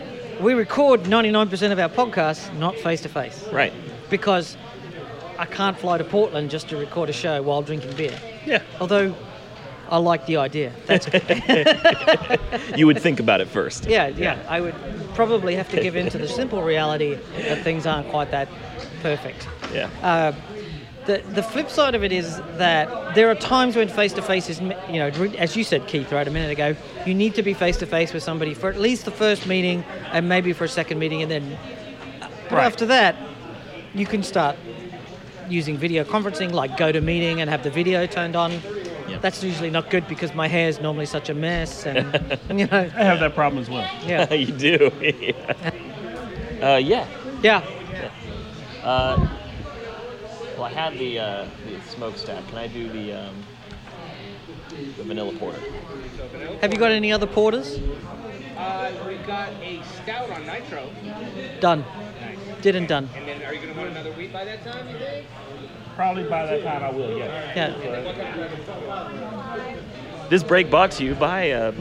we 0.40 0.55
record 0.55 1.03
99% 1.03 1.72
of 1.72 1.81
our 1.81 1.88
podcasts 1.88 2.57
not 2.59 2.77
face 2.77 3.01
to 3.01 3.09
face 3.09 3.44
right. 3.51 3.72
because 4.09 4.57
I 5.37 5.46
can't 5.46 5.77
fly 5.77 5.98
to 5.98 6.05
Portland 6.05 6.48
just 6.48 6.68
to 6.68 6.77
record 6.77 7.09
a 7.09 7.12
show 7.12 7.42
while 7.42 7.61
drinking 7.62 7.96
beer. 7.96 8.16
Yeah. 8.46 8.62
Although 8.81 9.16
I 9.88 9.96
like 9.98 10.27
the 10.27 10.37
idea. 10.37 10.72
That's 10.87 11.07
You 12.77 12.87
would 12.87 13.01
think 13.01 13.20
about 13.20 13.40
it 13.40 13.48
first. 13.48 13.87
yeah, 13.87 14.09
yeah. 14.09 14.38
I 14.48 14.61
would 14.61 14.74
probably 15.14 15.55
have 15.57 15.68
to 15.70 15.81
give 15.81 15.96
in 15.96 16.09
to 16.11 16.18
the 16.18 16.29
simple 16.29 16.62
reality 16.62 17.18
that 17.37 17.62
things 17.64 17.87
aren't 17.87 18.09
quite 18.11 18.31
that 18.31 18.48
perfect. 19.03 19.48
Yeah. 19.72 19.88
Uh, 20.03 20.33
the, 21.07 21.22
the 21.33 21.42
flip 21.42 21.70
side 21.70 21.94
of 21.94 22.05
it 22.05 22.12
is 22.12 22.37
that 22.59 23.14
there 23.14 23.31
are 23.31 23.35
times 23.35 23.77
when 23.77 23.88
face 23.88 24.12
to 24.12 24.22
face 24.22 24.51
is, 24.51 24.61
you 24.61 24.98
know, 24.98 25.09
as 25.38 25.57
you 25.57 25.64
said, 25.64 25.87
Keith, 25.87 26.12
right 26.12 26.29
a 26.29 26.31
minute 26.31 26.51
ago, 26.51 26.77
you 27.07 27.14
need 27.14 27.35
to 27.37 27.42
be 27.42 27.55
face 27.55 27.79
to 27.79 27.87
face 27.87 28.12
with 28.12 28.22
somebody 28.22 28.53
for 28.53 28.68
at 28.68 28.79
least 28.79 29.07
the 29.07 29.11
first 29.11 29.46
meeting 29.46 29.85
and 30.12 30.29
maybe 30.29 30.53
for 30.53 30.64
a 30.64 30.68
second 30.68 30.98
meeting, 30.98 31.22
and 31.22 31.31
then 31.31 31.59
but 32.20 32.57
Right. 32.57 32.66
after 32.66 32.87
that, 32.87 33.16
you 33.94 34.05
can 34.07 34.22
start 34.22 34.57
using 35.48 35.77
video 35.79 36.05
conferencing 36.05 36.53
like 36.53 36.72
GoToMeeting 36.77 37.38
and 37.38 37.48
have 37.48 37.62
the 37.62 37.70
video 37.70 38.07
turned 38.07 38.37
on. 38.37 38.61
Yeah. 39.18 39.22
That's 39.22 39.42
usually 39.42 39.70
not 39.70 39.90
good 39.90 40.07
because 40.07 40.33
my 40.33 40.46
hair 40.46 40.68
is 40.68 40.81
normally 40.81 41.07
such 41.07 41.28
a 41.28 41.35
mess, 41.35 41.87
and 41.87 42.38
you 42.50 42.66
know, 42.66 42.78
I 42.78 43.02
have 43.02 43.18
that 43.20 43.35
problem 43.35 43.61
as 43.61 43.68
well. 43.68 43.88
yeah, 44.07 44.33
you 44.33 44.52
do. 44.52 44.92
uh, 46.62 46.76
yeah. 46.76 47.07
yeah. 47.42 47.64
Uh, 48.83 49.28
well, 50.54 50.64
I 50.64 50.70
have 50.70 50.96
the, 50.98 51.18
uh, 51.18 51.48
the 51.66 51.81
smokestack. 51.88 52.46
Can 52.48 52.59
I 52.59 52.68
do 52.68 52.88
the, 52.90 53.12
um, 53.12 53.44
the 54.96 55.02
vanilla 55.02 55.33
porter? 55.35 55.61
Have 56.61 56.72
you 56.72 56.78
got 56.78 56.92
any 56.92 57.12
other 57.12 57.26
porters? 57.26 57.78
Uh, 58.57 58.92
we 59.07 59.16
got 59.18 59.50
a 59.62 59.83
stout 60.02 60.31
on 60.31 60.46
nitro. 60.46 60.90
Done. 61.61 61.85
Nice. 62.20 62.62
Did 62.62 62.76
and 62.76 62.88
done. 62.88 63.09
And 63.14 63.26
then, 63.26 63.42
are 63.42 63.54
you 63.54 63.61
going 63.61 63.74
to 63.74 63.78
want 63.78 63.90
another 63.90 64.12
wheat 64.12 64.33
by 64.33 64.44
that 64.44 64.64
time? 64.64 64.88
You 64.88 64.98
think? 64.98 65.26
Probably 65.98 66.22
by 66.22 66.46
that 66.46 66.62
time 66.62 66.84
I 66.84 66.90
will, 66.90 67.18
yeah. 67.18 67.52
Yeah. 67.56 67.74
This 70.30 70.44
break 70.44 70.70
brought 70.70 70.92
to 70.92 71.02
you 71.04 71.16
by 71.16 71.50
uh, 71.50 71.72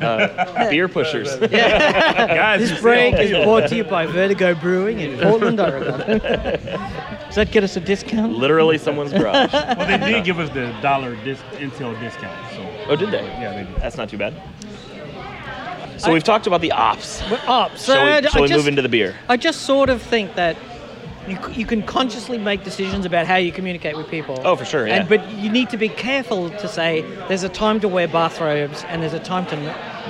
uh, 0.00 0.70
beer 0.70 0.88
pushers. 0.88 1.36
Guys, 1.40 2.70
This 2.70 2.80
break 2.80 3.16
is 3.16 3.32
brought 3.44 3.68
to 3.68 3.76
you 3.76 3.84
by 3.84 4.06
Vertigo 4.06 4.54
Brewing 4.54 5.00
in 5.00 5.18
Portland, 5.18 5.60
Oregon. 5.60 6.20
Does 6.20 7.34
that 7.34 7.50
get 7.50 7.64
us 7.64 7.76
a 7.76 7.80
discount? 7.80 8.32
Literally 8.32 8.78
someone's 8.78 9.12
garage. 9.12 9.52
Well, 9.52 9.98
they 9.98 10.10
did 10.10 10.24
give 10.24 10.38
us 10.38 10.48
the 10.54 10.74
dollar 10.80 11.14
dis- 11.16 11.42
Intel 11.58 12.00
discount, 12.00 12.54
so 12.54 12.62
Oh, 12.88 12.96
did 12.96 13.10
they? 13.10 13.24
yeah, 13.24 13.62
they 13.62 13.70
did. 13.70 13.76
That's 13.82 13.98
not 13.98 14.08
too 14.08 14.16
bad. 14.16 14.32
So 15.98 16.14
we've 16.14 16.24
talked 16.24 16.46
about 16.46 16.62
the 16.62 16.72
ops. 16.72 17.22
We're 17.30 17.42
up. 17.46 17.76
So 17.76 17.92
Shall 17.92 18.04
we, 18.06 18.10
I 18.12 18.20
shall 18.22 18.40
we 18.40 18.48
just, 18.48 18.56
move 18.56 18.68
into 18.68 18.80
the 18.80 18.88
beer? 18.88 19.14
I 19.28 19.36
just 19.36 19.66
sort 19.66 19.90
of 19.90 20.00
think 20.00 20.34
that 20.36 20.56
you, 21.28 21.38
you 21.52 21.66
can 21.66 21.82
consciously 21.82 22.38
make 22.38 22.64
decisions 22.64 23.04
about 23.04 23.26
how 23.26 23.36
you 23.36 23.52
communicate 23.52 23.96
with 23.96 24.08
people. 24.08 24.40
Oh, 24.44 24.56
for 24.56 24.64
sure, 24.64 24.86
yeah. 24.86 24.96
And, 24.96 25.08
but 25.08 25.30
you 25.32 25.50
need 25.50 25.70
to 25.70 25.76
be 25.76 25.88
careful 25.88 26.50
to 26.50 26.68
say 26.68 27.02
there's 27.28 27.42
a 27.42 27.48
time 27.48 27.80
to 27.80 27.88
wear 27.88 28.08
bathrobes 28.08 28.84
and 28.84 29.02
there's 29.02 29.14
a 29.14 29.20
time 29.20 29.46
to 29.46 29.56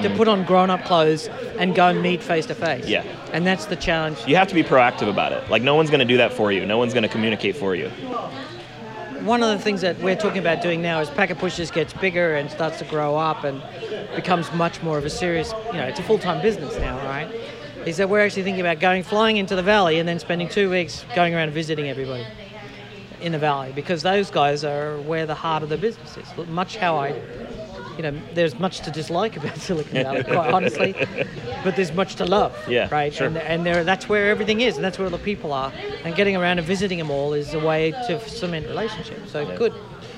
to 0.02 0.11
put 0.11 0.29
on 0.29 0.44
grown-up 0.44 0.85
clothes 0.85 1.29
and 1.59 1.74
go 1.74 1.88
and 1.88 2.02
meet 2.02 2.22
face 2.22 2.44
to 2.46 2.55
face. 2.55 2.85
Mm. 2.85 2.88
Yeah. 2.88 3.02
And 3.33 3.46
that's 3.46 3.66
the 3.66 3.76
challenge. 3.76 4.18
You 4.26 4.37
have 4.37 4.48
to 4.48 4.55
be 4.55 4.62
proactive 4.62 5.09
about 5.09 5.33
it. 5.33 5.48
Like, 5.48 5.62
no 5.62 5.74
one's 5.74 5.88
going 5.88 6.00
to 6.00 6.07
do 6.07 6.18
that 6.18 6.35
for 6.35 6.52
you. 6.52 6.66
No 6.66 6.76
one's 6.76 6.92
going 6.92 7.02
to 7.02 7.09
communicate 7.09 7.57
for 7.57 7.74
you. 7.74 7.88
One 9.24 9.42
of 9.42 9.48
the 9.57 9.59
things 9.59 9.81
that 9.81 9.98
we're 9.98 10.14
talking 10.16 10.38
about 10.38 10.62
doing 10.62 10.83
now 10.83 11.00
is 11.00 11.11
Packet 11.11 11.38
Pushers 11.38 11.70
gets 11.70 11.92
bigger 11.94 12.37
and 12.37 12.50
starts 12.50 12.79
to 12.79 12.85
grow 12.85 13.16
up 13.16 13.42
and 13.42 13.62
becomes 14.14 14.52
much 14.52 14.83
more 14.83 14.98
of 14.98 15.05
a 15.05 15.11
serious, 15.11 15.52
you 15.68 15.79
know, 15.79 15.87
it's 15.87 15.98
a 15.98 16.02
full-time 16.02 16.40
business 16.42 16.76
now, 16.76 16.96
right? 17.07 17.29
Is 17.87 17.99
that 17.99 18.09
we're 18.09 18.20
actually 18.20 18.42
thinking 18.42 18.61
about 18.61 18.81
going 18.81 19.05
flying 19.05 19.37
into 19.37 19.55
the 19.55 19.62
valley 19.62 20.01
and 20.01 20.09
then 20.09 20.18
spending 20.18 20.49
two 20.49 20.68
weeks 20.68 21.05
going 21.14 21.35
around 21.35 21.53
visiting 21.53 21.88
everybody 21.88 22.27
in 23.20 23.31
the 23.31 23.38
valley 23.38 23.72
because 23.75 24.03
those 24.03 24.29
guys 24.29 24.64
are 24.64 24.99
where 25.03 25.25
the 25.25 25.37
heart 25.37 25.62
of 25.62 25.68
the 25.68 25.79
business 25.79 26.16
is. 26.16 26.49
Much 26.49 26.77
how 26.77 26.96
I, 26.96 27.11
you 27.96 28.03
know, 28.03 28.12
there's 28.35 28.59
much 28.59 28.81
to 28.81 28.90
dislike 28.90 29.37
about 29.37 29.57
Silicon 29.66 30.03
Valley, 30.03 30.25
quite 30.25 30.53
honestly, 30.53 30.94
but 31.62 31.77
there's 31.77 31.92
much 31.92 32.16
to 32.16 32.25
love, 32.25 32.57
Yeah, 32.68 32.88
right? 32.90 33.14
sure. 33.14 33.29
And, 33.29 33.38
and 33.38 33.64
there, 33.64 33.85
that's 33.85 34.09
where 34.09 34.31
everything 34.31 34.62
is, 34.62 34.75
and 34.75 34.85
that's 34.85 34.99
where 34.99 35.09
the 35.09 35.18
people 35.18 35.53
are. 35.53 35.72
And 36.05 36.14
getting 36.16 36.35
around 36.37 36.59
and 36.59 36.66
visiting 36.66 36.99
them 36.99 37.11
all 37.11 37.35
is 37.35 37.55
a 37.55 37.64
way 37.64 37.92
to 37.92 38.29
cement 38.29 38.66
relationships. 38.66 39.31
So 39.31 39.57
good. 39.57 39.72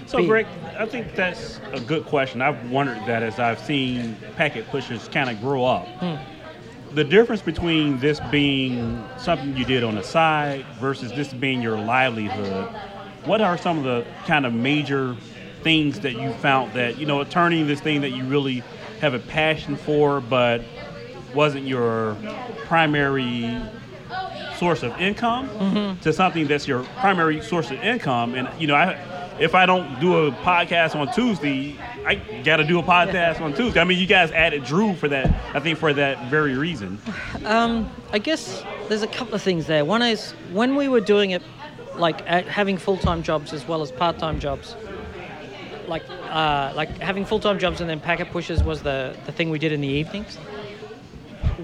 So, 0.07 0.25
Greg, 0.25 0.47
I 0.79 0.87
think 0.87 1.15
that's 1.15 1.61
a 1.73 1.81
good 1.81 2.07
question. 2.07 2.41
I've 2.41 2.71
wondered 2.71 2.97
that 3.07 3.23
as 3.23 3.39
I've 3.39 3.59
seen 3.61 4.17
packet 4.37 4.67
pushers 4.69 5.07
kind 5.09 5.29
of 5.29 5.39
grow 5.39 5.67
up. 5.67 5.87
Hmm. 5.87 6.38
The 6.95 7.05
difference 7.05 7.43
between 7.43 7.99
this 8.01 8.21
being 8.31 9.05
something 9.19 9.57
you 9.57 9.65
did 9.65 9.85
on 9.85 9.95
the 9.95 10.03
side 10.03 10.65
versus 10.81 11.13
this 11.13 11.33
being 11.33 11.61
your 11.63 11.79
livelihood, 11.79 12.69
what 13.25 13.41
are 13.41 13.59
some 13.59 13.79
of 13.79 13.85
the 13.85 14.07
kind 14.27 14.47
of 14.47 14.53
major 14.53 15.17
things 15.63 16.01
that 16.01 16.15
you 16.15 16.33
found 16.35 16.73
that, 16.73 16.99
you 16.99 17.07
know, 17.07 17.23
turning 17.25 17.67
this 17.67 17.81
thing 17.81 18.01
that 18.01 18.11
you 18.11 18.25
really 18.25 18.63
have 19.01 19.15
a 19.15 19.19
passion 19.19 19.77
for 19.77 20.21
but 20.21 20.63
wasn't 21.35 21.67
your 21.67 22.17
primary 22.67 23.61
source 24.57 24.83
of 24.83 24.99
income 25.01 25.49
mm-hmm. 25.51 26.01
to 26.01 26.13
something 26.13 26.47
that's 26.47 26.67
your 26.67 26.83
primary 27.01 27.41
source 27.41 27.71
of 27.71 27.79
income. 27.81 28.35
And 28.35 28.49
you 28.61 28.67
know, 28.67 28.75
I 28.75 28.95
if 29.39 29.55
I 29.55 29.67
don't 29.67 30.01
do 30.01 30.27
a 30.27 30.33
podcast 30.33 30.97
on 30.97 31.13
Tuesday, 31.13 31.77
I 32.05 32.17
got 32.45 32.57
to 32.57 32.65
do 32.65 32.79
a 32.79 32.83
podcast 32.83 33.41
on 33.41 33.55
Tuesday. 33.55 33.81
I 33.81 33.85
mean, 33.85 33.99
you 33.99 34.07
guys 34.07 34.31
added 34.33 34.65
Drew 34.65 34.95
for 34.95 35.09
that. 35.09 35.27
I 35.55 35.61
think 35.61 35.79
for 35.79 35.93
that 35.93 36.29
very 36.29 36.57
reason. 36.57 37.01
I 38.13 38.19
guess 38.19 38.65
there's 38.89 39.03
a 39.03 39.07
couple 39.09 39.35
of 39.35 39.43
things 39.43 39.67
there. 39.67 39.85
One 39.85 40.03
is 40.03 40.33
when 40.53 40.77
we 40.77 40.89
were 40.89 41.01
doing 41.01 41.31
it, 41.31 41.43
like 41.95 42.25
having 42.27 42.79
full 42.79 42.97
time 42.97 43.23
jobs 43.23 43.53
as 43.53 43.67
well 43.67 43.83
as 43.83 43.93
part 43.93 44.19
time 44.19 44.41
jobs. 44.41 44.77
Like, 45.87 46.05
uh, 46.29 46.73
like 46.75 46.99
having 46.99 47.25
full 47.25 47.41
time 47.41 47.59
jobs 47.59 47.81
and 47.81 47.89
then 47.89 48.01
packet 48.01 48.31
pushers 48.31 48.63
was 48.63 48.83
the, 48.83 49.17
the 49.27 49.33
thing 49.33 49.51
we 49.51 49.59
did 49.59 49.73
in 49.73 49.81
the 49.81 49.89
evenings. 49.89 50.39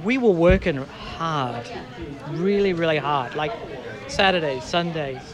We 0.03 0.19
were 0.19 0.31
working 0.31 0.77
hard, 0.77 1.69
really, 2.31 2.73
really 2.73 2.97
hard. 2.99 3.35
Like 3.35 3.53
Saturdays, 4.09 4.65
Sundays, 4.65 5.34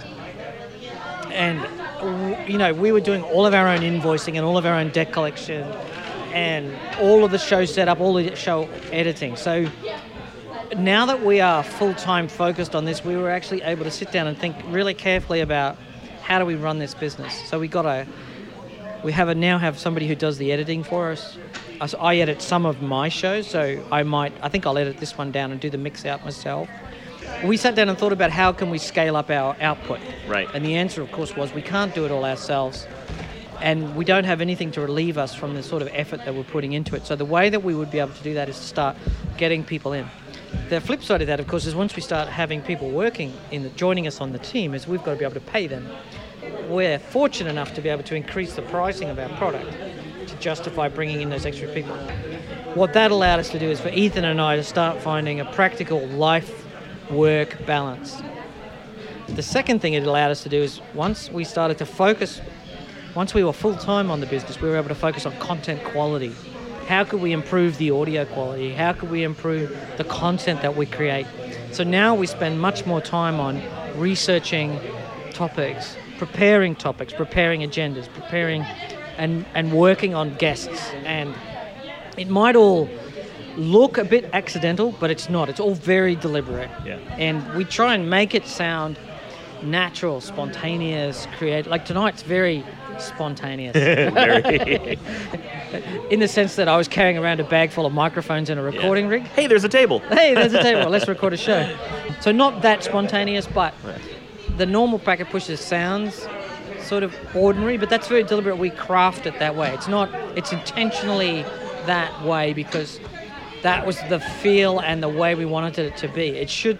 and 1.32 2.48
you 2.50 2.58
know 2.58 2.72
we 2.72 2.92
were 2.92 3.00
doing 3.00 3.22
all 3.22 3.46
of 3.46 3.54
our 3.54 3.68
own 3.68 3.80
invoicing 3.80 4.36
and 4.36 4.44
all 4.44 4.56
of 4.56 4.66
our 4.66 4.74
own 4.74 4.90
debt 4.90 5.12
collection, 5.12 5.62
and 6.32 6.74
all 6.98 7.24
of 7.24 7.30
the 7.30 7.38
show 7.38 7.64
setup, 7.64 8.00
all 8.00 8.14
the 8.14 8.34
show 8.36 8.68
editing. 8.92 9.36
So 9.36 9.66
now 10.76 11.06
that 11.06 11.24
we 11.24 11.40
are 11.40 11.62
full 11.62 11.94
time 11.94 12.28
focused 12.28 12.74
on 12.74 12.84
this, 12.84 13.04
we 13.04 13.16
were 13.16 13.30
actually 13.30 13.62
able 13.62 13.84
to 13.84 13.90
sit 13.90 14.12
down 14.12 14.26
and 14.26 14.38
think 14.38 14.56
really 14.68 14.94
carefully 14.94 15.40
about 15.40 15.76
how 16.22 16.38
do 16.38 16.46
we 16.46 16.54
run 16.54 16.78
this 16.78 16.94
business. 16.94 17.34
So 17.48 17.58
we 17.58 17.66
got 17.66 17.86
a, 17.86 18.06
we 19.02 19.12
have 19.12 19.28
a 19.28 19.34
now 19.34 19.58
have 19.58 19.78
somebody 19.78 20.06
who 20.06 20.14
does 20.14 20.38
the 20.38 20.52
editing 20.52 20.84
for 20.84 21.10
us. 21.10 21.36
I 21.98 22.18
edit 22.18 22.42
some 22.42 22.66
of 22.66 22.82
my 22.82 23.08
shows, 23.08 23.48
so 23.48 23.82
I 23.90 24.02
might, 24.02 24.34
I 24.42 24.48
think 24.48 24.66
I'll 24.66 24.76
edit 24.76 24.98
this 24.98 25.16
one 25.16 25.32
down 25.32 25.50
and 25.50 25.60
do 25.60 25.70
the 25.70 25.78
mix 25.78 26.04
out 26.04 26.24
myself. 26.24 26.68
We 27.44 27.56
sat 27.56 27.74
down 27.74 27.88
and 27.88 27.98
thought 27.98 28.12
about 28.12 28.30
how 28.30 28.52
can 28.52 28.70
we 28.70 28.78
scale 28.78 29.16
up 29.16 29.30
our 29.30 29.56
output. 29.60 30.00
Right. 30.26 30.48
And 30.54 30.64
the 30.64 30.76
answer, 30.76 31.02
of 31.02 31.10
course, 31.10 31.36
was 31.36 31.52
we 31.54 31.62
can't 31.62 31.94
do 31.94 32.04
it 32.04 32.10
all 32.10 32.24
ourselves 32.24 32.86
and 33.60 33.94
we 33.94 34.04
don't 34.04 34.24
have 34.24 34.40
anything 34.40 34.70
to 34.72 34.80
relieve 34.80 35.18
us 35.18 35.34
from 35.34 35.54
the 35.54 35.62
sort 35.62 35.82
of 35.82 35.88
effort 35.92 36.24
that 36.24 36.34
we're 36.34 36.44
putting 36.44 36.72
into 36.72 36.96
it. 36.96 37.06
So 37.06 37.16
the 37.16 37.24
way 37.24 37.50
that 37.50 37.62
we 37.62 37.74
would 37.74 37.90
be 37.90 37.98
able 37.98 38.14
to 38.14 38.22
do 38.22 38.34
that 38.34 38.48
is 38.48 38.56
to 38.56 38.64
start 38.64 38.96
getting 39.36 39.64
people 39.64 39.92
in. 39.92 40.06
The 40.68 40.80
flip 40.80 41.02
side 41.02 41.20
of 41.20 41.26
that, 41.28 41.40
of 41.40 41.46
course, 41.46 41.66
is 41.66 41.74
once 41.74 41.94
we 41.94 42.02
start 42.02 42.28
having 42.28 42.62
people 42.62 42.90
working 42.90 43.32
in 43.50 43.62
the, 43.62 43.68
joining 43.70 44.06
us 44.06 44.20
on 44.20 44.32
the 44.32 44.38
team, 44.38 44.74
is 44.74 44.88
we've 44.88 45.02
got 45.02 45.12
to 45.12 45.18
be 45.18 45.24
able 45.24 45.34
to 45.34 45.40
pay 45.40 45.66
them. 45.66 45.88
We're 46.68 46.98
fortunate 46.98 47.50
enough 47.50 47.74
to 47.74 47.80
be 47.80 47.88
able 47.88 48.02
to 48.04 48.14
increase 48.14 48.54
the 48.54 48.62
pricing 48.62 49.10
of 49.10 49.18
our 49.18 49.28
product 49.30 49.70
to 50.26 50.36
justify 50.36 50.88
bringing 50.88 51.20
in 51.20 51.30
those 51.30 51.44
extra 51.44 51.68
people. 51.68 51.96
What 52.74 52.92
that 52.94 53.10
allowed 53.10 53.40
us 53.40 53.50
to 53.50 53.58
do 53.58 53.70
is 53.70 53.80
for 53.80 53.90
Ethan 53.90 54.24
and 54.24 54.40
I 54.40 54.56
to 54.56 54.64
start 54.64 55.00
finding 55.00 55.40
a 55.40 55.44
practical 55.44 56.06
life 56.08 56.60
work 57.11 57.64
balance. 57.66 58.23
The 59.29 59.42
second 59.42 59.81
thing 59.81 59.94
it 59.94 60.07
allowed 60.07 60.31
us 60.31 60.42
to 60.42 60.49
do 60.49 60.61
is 60.61 60.81
once 60.94 61.31
we 61.31 61.44
started 61.44 61.79
to 61.79 61.87
focus 61.87 62.40
once 63.14 63.35
we 63.35 63.42
were 63.42 63.53
full 63.53 63.75
time 63.75 64.09
on 64.11 64.20
the 64.20 64.27
business, 64.27 64.61
we 64.61 64.68
were 64.68 64.77
able 64.77 64.88
to 64.88 64.94
focus 64.94 65.27
on 65.27 65.37
content 65.38 65.83
quality. 65.83 66.33
How 66.87 67.03
could 67.03 67.20
we 67.20 67.33
improve 67.33 67.77
the 67.79 67.90
audio 67.90 68.25
quality? 68.25 68.73
How 68.73 68.92
could 68.92 69.11
we 69.11 69.25
improve 69.25 69.77
the 69.96 70.05
content 70.05 70.62
that 70.62 70.77
we 70.77 70.87
create? 70.87 71.27
So 71.73 71.83
now 71.83 72.14
we 72.14 72.27
spend 72.27 72.61
much 72.61 72.87
more 72.87 73.01
time 73.01 73.40
on 73.40 73.62
researching 73.96 74.79
topics, 75.33 75.96
preparing 76.18 76.77
topics, 76.77 77.12
preparing 77.12 77.62
agendas, 77.62 78.09
preparing 78.12 78.62
and, 79.18 79.44
and 79.55 79.73
working 79.73 80.14
on 80.14 80.35
guests. 80.37 80.90
And 81.05 81.35
it 82.16 82.29
might 82.29 82.55
all 82.55 82.88
look 83.56 83.98
a 83.98 84.04
bit 84.04 84.30
accidental, 84.32 84.92
but 85.00 85.10
it's 85.10 85.28
not. 85.28 85.48
It's 85.48 85.60
all 85.60 85.74
very 85.74 86.16
deliberate. 86.16 86.70
Yeah. 86.84 86.98
And 87.18 87.54
we 87.54 87.64
try 87.64 87.94
and 87.94 88.08
make 88.08 88.34
it 88.34 88.46
sound 88.46 88.98
natural, 89.62 90.20
spontaneous, 90.20 91.26
create. 91.36 91.66
Like 91.66 91.84
tonight's 91.84 92.22
very 92.22 92.64
spontaneous 92.98 93.72
Very- 93.74 94.98
in 96.10 96.20
the 96.20 96.28
sense 96.28 96.56
that 96.56 96.68
I 96.68 96.76
was 96.76 96.86
carrying 96.88 97.16
around 97.16 97.40
a 97.40 97.44
bag 97.44 97.70
full 97.70 97.86
of 97.86 97.92
microphones 97.94 98.50
and 98.50 98.60
a 98.60 98.62
recording 98.62 99.08
rig. 99.08 99.22
hey, 99.22 99.46
there's 99.46 99.64
a 99.64 99.68
table. 99.68 100.00
Hey, 100.00 100.34
there's 100.34 100.52
a 100.52 100.62
table. 100.70 100.90
Let's 100.90 101.08
record 101.08 101.32
a 101.32 101.36
show. 101.36 101.74
So 102.20 102.30
not 102.32 102.62
that 102.62 102.84
spontaneous, 102.84 103.46
but 103.46 103.72
the 104.56 104.66
normal 104.66 104.98
packet 104.98 105.28
pusher 105.30 105.56
sounds 105.56 106.26
sort 106.82 107.02
of 107.02 107.14
ordinary, 107.34 107.78
but 107.78 107.88
that's 107.88 108.08
very 108.08 108.22
deliberate. 108.24 108.56
We 108.58 108.70
craft 108.70 109.24
it 109.26 109.38
that 109.38 109.54
way. 109.56 109.72
It's 109.72 109.88
not. 109.88 110.12
It's 110.36 110.52
intentionally 110.52 111.42
that 111.86 112.22
way 112.24 112.52
because 112.52 112.98
that 113.62 113.87
was 113.87 114.01
the 114.09 114.20
feel 114.20 114.81
and 114.81 115.03
the 115.03 115.09
way 115.09 115.35
we 115.35 115.44
wanted 115.44 115.79
it 115.79 115.96
to 115.99 116.09
be. 116.09 116.29
It 116.29 116.49
should 116.49 116.79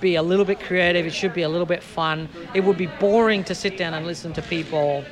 be 0.00 0.14
a 0.16 0.22
little 0.22 0.44
bit 0.44 0.60
creative. 0.60 1.06
It 1.06 1.12
should 1.12 1.34
be 1.34 1.42
a 1.42 1.48
little 1.48 1.66
bit 1.66 1.82
fun. 1.82 2.28
It 2.54 2.64
would 2.64 2.78
be 2.78 2.86
boring 2.86 3.44
to 3.44 3.54
sit 3.54 3.76
down 3.76 3.94
and 3.94 4.06
listen 4.06 4.32
to 4.34 4.42
people. 4.42 5.04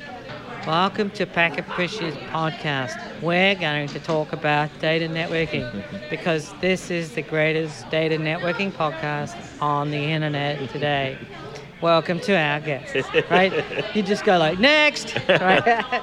Welcome 0.65 1.11
to 1.11 1.27
Packet 1.27 1.67
Push's 1.69 2.15
podcast. 2.31 2.99
We're 3.21 3.53
going 3.53 3.87
to 3.89 3.99
talk 3.99 4.33
about 4.33 4.71
data 4.79 5.07
networking 5.07 5.83
because 6.09 6.53
this 6.59 6.89
is 6.89 7.13
the 7.13 7.21
greatest 7.21 7.87
data 7.91 8.17
networking 8.17 8.71
podcast 8.71 9.35
on 9.61 9.91
the 9.91 9.97
internet 9.97 10.69
today. 10.71 11.17
Welcome 11.81 12.19
to 12.21 12.35
our 12.35 12.61
guest. 12.61 12.95
Right? 13.29 13.63
You 13.95 14.01
just 14.01 14.23
go 14.23 14.39
like 14.39 14.59
next. 14.59 15.15
Right? 15.29 16.01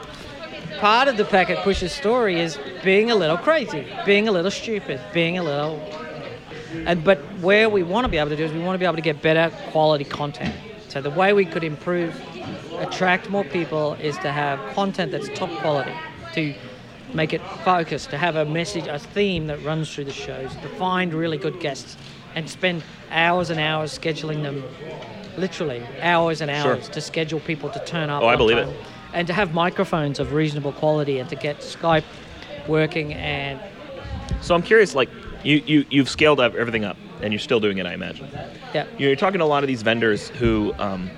Part 0.82 1.06
of 1.06 1.16
the 1.16 1.24
Packet 1.24 1.58
Pusher 1.58 1.88
story 1.88 2.40
is 2.40 2.58
being 2.82 3.12
a 3.12 3.14
little 3.14 3.38
crazy, 3.38 3.86
being 4.04 4.26
a 4.26 4.32
little 4.32 4.50
stupid, 4.50 5.00
being 5.12 5.38
a 5.38 5.42
little 5.44 5.80
and 6.86 7.04
but 7.04 7.18
where 7.38 7.68
we 7.68 7.84
want 7.84 8.04
to 8.04 8.08
be 8.08 8.18
able 8.18 8.30
to 8.30 8.36
do 8.36 8.42
is 8.42 8.52
we 8.52 8.58
want 8.58 8.74
to 8.74 8.80
be 8.80 8.84
able 8.84 8.96
to 8.96 9.00
get 9.00 9.22
better 9.22 9.54
quality 9.70 10.02
content. 10.02 10.52
So 10.88 11.00
the 11.00 11.08
way 11.08 11.34
we 11.34 11.44
could 11.44 11.62
improve, 11.62 12.20
attract 12.80 13.30
more 13.30 13.44
people 13.44 13.94
is 13.94 14.18
to 14.18 14.32
have 14.32 14.58
content 14.74 15.12
that's 15.12 15.28
top 15.38 15.50
quality, 15.60 15.94
to 16.32 16.52
make 17.14 17.32
it 17.32 17.42
focused, 17.64 18.10
to 18.10 18.18
have 18.18 18.34
a 18.34 18.44
message, 18.44 18.88
a 18.88 18.98
theme 18.98 19.46
that 19.46 19.62
runs 19.62 19.94
through 19.94 20.06
the 20.06 20.12
shows, 20.12 20.52
to 20.56 20.68
find 20.70 21.14
really 21.14 21.38
good 21.38 21.60
guests, 21.60 21.96
and 22.34 22.50
spend 22.50 22.82
hours 23.12 23.50
and 23.50 23.60
hours 23.60 23.96
scheduling 23.96 24.42
them, 24.42 24.64
literally 25.38 25.84
hours 26.00 26.40
and 26.40 26.50
Sure. 26.50 26.74
hours 26.74 26.88
to 26.88 27.00
schedule 27.00 27.38
people 27.38 27.70
to 27.70 27.78
turn 27.84 28.10
up. 28.10 28.20
Oh, 28.24 28.26
I 28.26 28.34
believe 28.34 28.58
time, 28.58 28.70
it. 28.70 28.76
And 29.14 29.26
to 29.26 29.32
have 29.32 29.52
microphones 29.52 30.18
of 30.18 30.32
reasonable 30.32 30.72
quality 30.72 31.18
and 31.18 31.28
to 31.28 31.36
get 31.36 31.58
Skype 31.58 32.04
working 32.66 33.12
and 33.14 33.60
So 34.40 34.54
I'm 34.54 34.62
curious, 34.62 34.94
like 34.94 35.10
you, 35.44 35.62
you 35.66 35.84
you've 35.90 36.08
scaled 36.08 36.40
up 36.40 36.54
everything 36.54 36.84
up, 36.84 36.96
and 37.20 37.32
you're 37.32 37.40
still 37.40 37.60
doing 37.60 37.78
it, 37.78 37.86
I 37.86 37.94
imagine. 37.94 38.28
yeah. 38.74 38.86
You're 38.98 39.16
talking 39.16 39.38
to 39.38 39.44
a 39.44 39.46
lot 39.46 39.62
of 39.64 39.68
these 39.68 39.82
vendors 39.82 40.28
who, 40.30 40.72
um, 40.78 41.10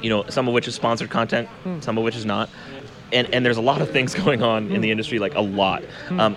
you 0.00 0.08
know, 0.10 0.24
some 0.28 0.46
of 0.48 0.54
which 0.54 0.68
is 0.68 0.74
sponsored 0.74 1.10
content, 1.10 1.48
some 1.80 1.98
of 1.98 2.04
which 2.04 2.16
is 2.16 2.24
not, 2.24 2.48
and 3.12 3.32
and 3.34 3.44
there's 3.44 3.56
a 3.56 3.62
lot 3.62 3.80
of 3.82 3.90
things 3.90 4.14
going 4.24 4.42
on 4.42 4.70
in 4.70 4.80
the 4.80 4.90
industry, 4.90 5.18
like 5.18 5.34
a 5.34 5.40
lot. 5.40 5.82
Um, 6.10 6.36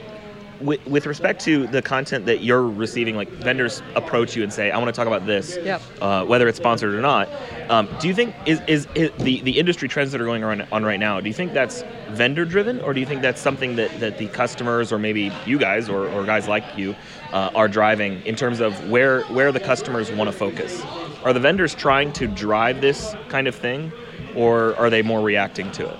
with, 0.61 0.85
with 0.85 1.05
respect 1.05 1.41
to 1.45 1.67
the 1.67 1.81
content 1.81 2.25
that 2.25 2.43
you're 2.43 2.63
receiving, 2.63 3.15
like 3.15 3.29
vendors 3.29 3.81
approach 3.95 4.35
you 4.35 4.43
and 4.43 4.51
say, 4.51 4.71
"I 4.71 4.77
want 4.77 4.87
to 4.87 4.93
talk 4.93 5.07
about 5.07 5.25
this," 5.25 5.57
Yep. 5.63 5.81
uh, 6.01 6.25
whether 6.25 6.47
it's 6.47 6.57
sponsored 6.57 6.93
or 6.93 7.01
not. 7.01 7.29
Um, 7.69 7.89
do 7.99 8.07
you 8.07 8.13
think 8.13 8.35
is, 8.45 8.61
is 8.67 8.87
is 8.95 9.11
the 9.19 9.41
the 9.41 9.59
industry 9.59 9.87
trends 9.87 10.11
that 10.11 10.21
are 10.21 10.25
going 10.25 10.43
on 10.43 10.61
on 10.71 10.83
right 10.83 10.99
now? 10.99 11.19
Do 11.19 11.27
you 11.27 11.33
think 11.33 11.53
that's 11.53 11.83
vendor 12.09 12.45
driven, 12.45 12.81
or 12.81 12.93
do 12.93 12.99
you 12.99 13.05
think 13.05 13.21
that's 13.21 13.41
something 13.41 13.75
that, 13.77 13.99
that 13.99 14.17
the 14.17 14.27
customers 14.27 14.91
or 14.91 14.99
maybe 14.99 15.31
you 15.45 15.57
guys 15.57 15.89
or, 15.89 16.07
or 16.09 16.25
guys 16.25 16.47
like 16.47 16.63
you 16.77 16.95
uh, 17.31 17.51
are 17.55 17.67
driving 17.67 18.21
in 18.25 18.35
terms 18.35 18.59
of 18.59 18.89
where 18.89 19.23
where 19.23 19.51
the 19.51 19.59
customers 19.59 20.11
want 20.11 20.29
to 20.29 20.35
focus? 20.37 20.81
Are 21.23 21.33
the 21.33 21.39
vendors 21.39 21.75
trying 21.75 22.13
to 22.13 22.27
drive 22.27 22.81
this 22.81 23.15
kind 23.29 23.47
of 23.47 23.55
thing, 23.55 23.91
or 24.35 24.75
are 24.77 24.89
they 24.89 25.01
more 25.01 25.21
reacting 25.21 25.71
to 25.73 25.89
it? 25.89 25.97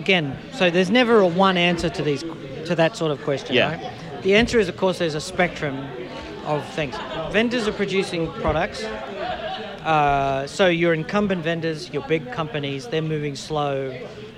again, 0.00 0.36
so 0.54 0.70
there's 0.70 0.90
never 0.90 1.20
a 1.20 1.26
one 1.26 1.56
answer 1.56 1.90
to 1.90 2.02
these 2.02 2.24
to 2.70 2.76
that 2.76 2.96
sort 2.96 3.10
of 3.10 3.20
question, 3.22 3.54
Yeah. 3.56 3.72
right? 3.72 4.22
The 4.22 4.34
answer 4.36 4.58
is, 4.60 4.68
of 4.68 4.76
course, 4.76 4.98
there's 4.98 5.16
a 5.16 5.20
spectrum 5.20 5.76
of 6.46 6.64
things. 6.74 6.94
Vendors 7.32 7.66
are 7.66 7.72
producing 7.72 8.30
products. 8.34 8.84
Uh, 8.84 10.46
so 10.46 10.68
your 10.68 10.94
incumbent 10.94 11.42
vendors, 11.42 11.90
your 11.92 12.02
big 12.06 12.30
companies, 12.32 12.86
they're 12.86 13.02
moving 13.16 13.34
slow. 13.34 13.92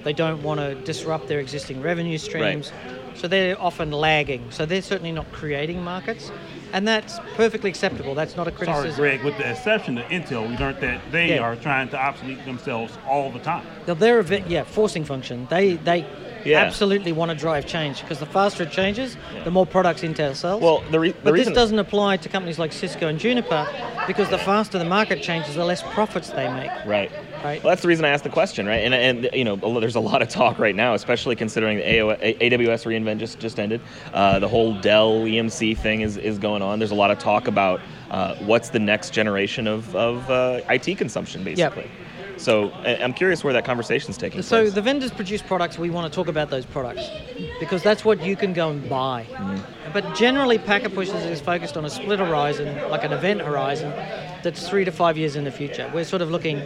They 0.04 0.14
don't 0.14 0.42
want 0.42 0.60
to 0.60 0.74
disrupt 0.76 1.28
their 1.28 1.40
existing 1.40 1.82
revenue 1.82 2.16
streams. 2.18 2.72
So 3.16 3.28
they're 3.28 3.60
often 3.60 3.90
lagging. 3.92 4.50
So 4.50 4.64
they're 4.64 4.80
certainly 4.82 5.12
not 5.12 5.30
creating 5.32 5.82
markets. 5.84 6.32
And 6.72 6.88
that's 6.88 7.18
perfectly 7.36 7.68
acceptable. 7.68 8.14
That's 8.14 8.34
not 8.34 8.48
a 8.48 8.50
criticism. 8.50 8.92
Sorry. 8.92 9.18
Greg. 9.18 9.24
With 9.24 9.36
the 9.36 9.50
exception 9.50 9.98
of 9.98 10.06
Intel, 10.06 10.48
we 10.48 10.56
learned 10.56 10.80
that 10.80 11.00
they 11.12 11.34
Yeah. 11.34 11.40
are 11.40 11.54
trying 11.56 11.90
to 11.90 11.98
obsolete 11.98 12.42
themselves 12.46 12.96
all 13.06 13.30
the 13.30 13.40
time. 13.40 13.64
They're- 13.84 13.94
They're 13.94 14.20
a 14.20 14.24
bit, 14.24 14.44
yeah, 14.48 14.62
forcing 14.64 15.04
function. 15.04 15.46
They 15.50 15.74
they 15.74 16.06
Yeah. 16.44 16.60
absolutely 16.60 17.12
want 17.12 17.30
to 17.30 17.36
drive 17.36 17.66
change 17.66 18.00
because 18.02 18.18
the 18.18 18.26
faster 18.26 18.64
it 18.64 18.70
changes, 18.70 19.16
the 19.44 19.50
more 19.50 19.66
products 19.66 20.02
Intel 20.02 20.34
sells. 20.34 20.62
Well, 20.62 20.82
the, 20.90 21.00
re- 21.00 21.12
the 21.12 21.18
but 21.24 21.32
reason 21.32 21.52
this 21.52 21.62
doesn't 21.62 21.78
apply 21.78 22.18
to 22.18 22.28
companies 22.28 22.58
like 22.58 22.72
Cisco 22.72 23.08
and 23.08 23.18
Juniper 23.18 23.66
because 24.06 24.28
the 24.30 24.38
faster 24.38 24.78
the 24.78 24.84
market 24.84 25.22
changes, 25.22 25.54
the 25.54 25.64
less 25.64 25.82
profits 25.82 26.30
they 26.30 26.52
make. 26.52 26.70
Right. 26.86 27.10
Right. 27.44 27.62
Well, 27.62 27.70
that's 27.70 27.82
the 27.82 27.88
reason 27.88 28.04
I 28.04 28.10
asked 28.10 28.22
the 28.22 28.30
question, 28.30 28.66
right? 28.66 28.84
And, 28.84 28.94
and 28.94 29.28
you 29.32 29.44
know, 29.44 29.56
there's 29.80 29.96
a 29.96 30.00
lot 30.00 30.22
of 30.22 30.28
talk 30.28 30.58
right 30.60 30.76
now, 30.76 30.94
especially 30.94 31.34
considering 31.34 31.78
the 31.78 31.82
AWS 31.84 32.86
reInvent 32.86 33.18
just, 33.18 33.40
just 33.40 33.58
ended. 33.58 33.80
Uh, 34.12 34.38
the 34.38 34.48
whole 34.48 34.78
Dell 34.80 35.22
EMC 35.22 35.76
thing 35.76 36.02
is, 36.02 36.16
is 36.16 36.38
going 36.38 36.62
on. 36.62 36.78
There's 36.78 36.92
a 36.92 36.96
lot 36.96 37.10
of 37.10 37.18
talk 37.18 37.48
about 37.48 37.80
uh, 38.10 38.36
what's 38.36 38.70
the 38.70 38.78
next 38.78 39.10
generation 39.12 39.66
of, 39.66 39.94
of 39.96 40.30
uh, 40.30 40.60
IT 40.70 40.96
consumption, 40.98 41.42
basically. 41.42 41.90
So 42.42 42.72
I'm 42.72 43.14
curious 43.14 43.44
where 43.44 43.52
that 43.52 43.64
conversation's 43.64 44.18
taking 44.18 44.42
So 44.42 44.62
place. 44.62 44.74
the 44.74 44.82
vendors 44.82 45.12
produce 45.12 45.42
products. 45.42 45.78
We 45.78 45.90
want 45.90 46.12
to 46.12 46.16
talk 46.16 46.26
about 46.26 46.50
those 46.50 46.66
products 46.66 47.08
because 47.60 47.84
that's 47.84 48.04
what 48.04 48.20
you 48.20 48.34
can 48.34 48.52
go 48.52 48.70
and 48.70 48.88
buy. 48.88 49.28
Mm-hmm. 49.30 49.92
But 49.92 50.16
generally, 50.16 50.58
Packet 50.58 50.92
Pushers 50.92 51.24
is 51.24 51.40
focused 51.40 51.76
on 51.76 51.84
a 51.84 51.90
split 51.90 52.18
horizon, 52.18 52.90
like 52.90 53.04
an 53.04 53.12
event 53.12 53.42
horizon, 53.42 53.90
that's 54.42 54.68
three 54.68 54.84
to 54.84 54.90
five 54.90 55.16
years 55.16 55.36
in 55.36 55.44
the 55.44 55.52
future. 55.52 55.88
We're 55.94 56.04
sort 56.04 56.20
of 56.20 56.32
looking 56.32 56.60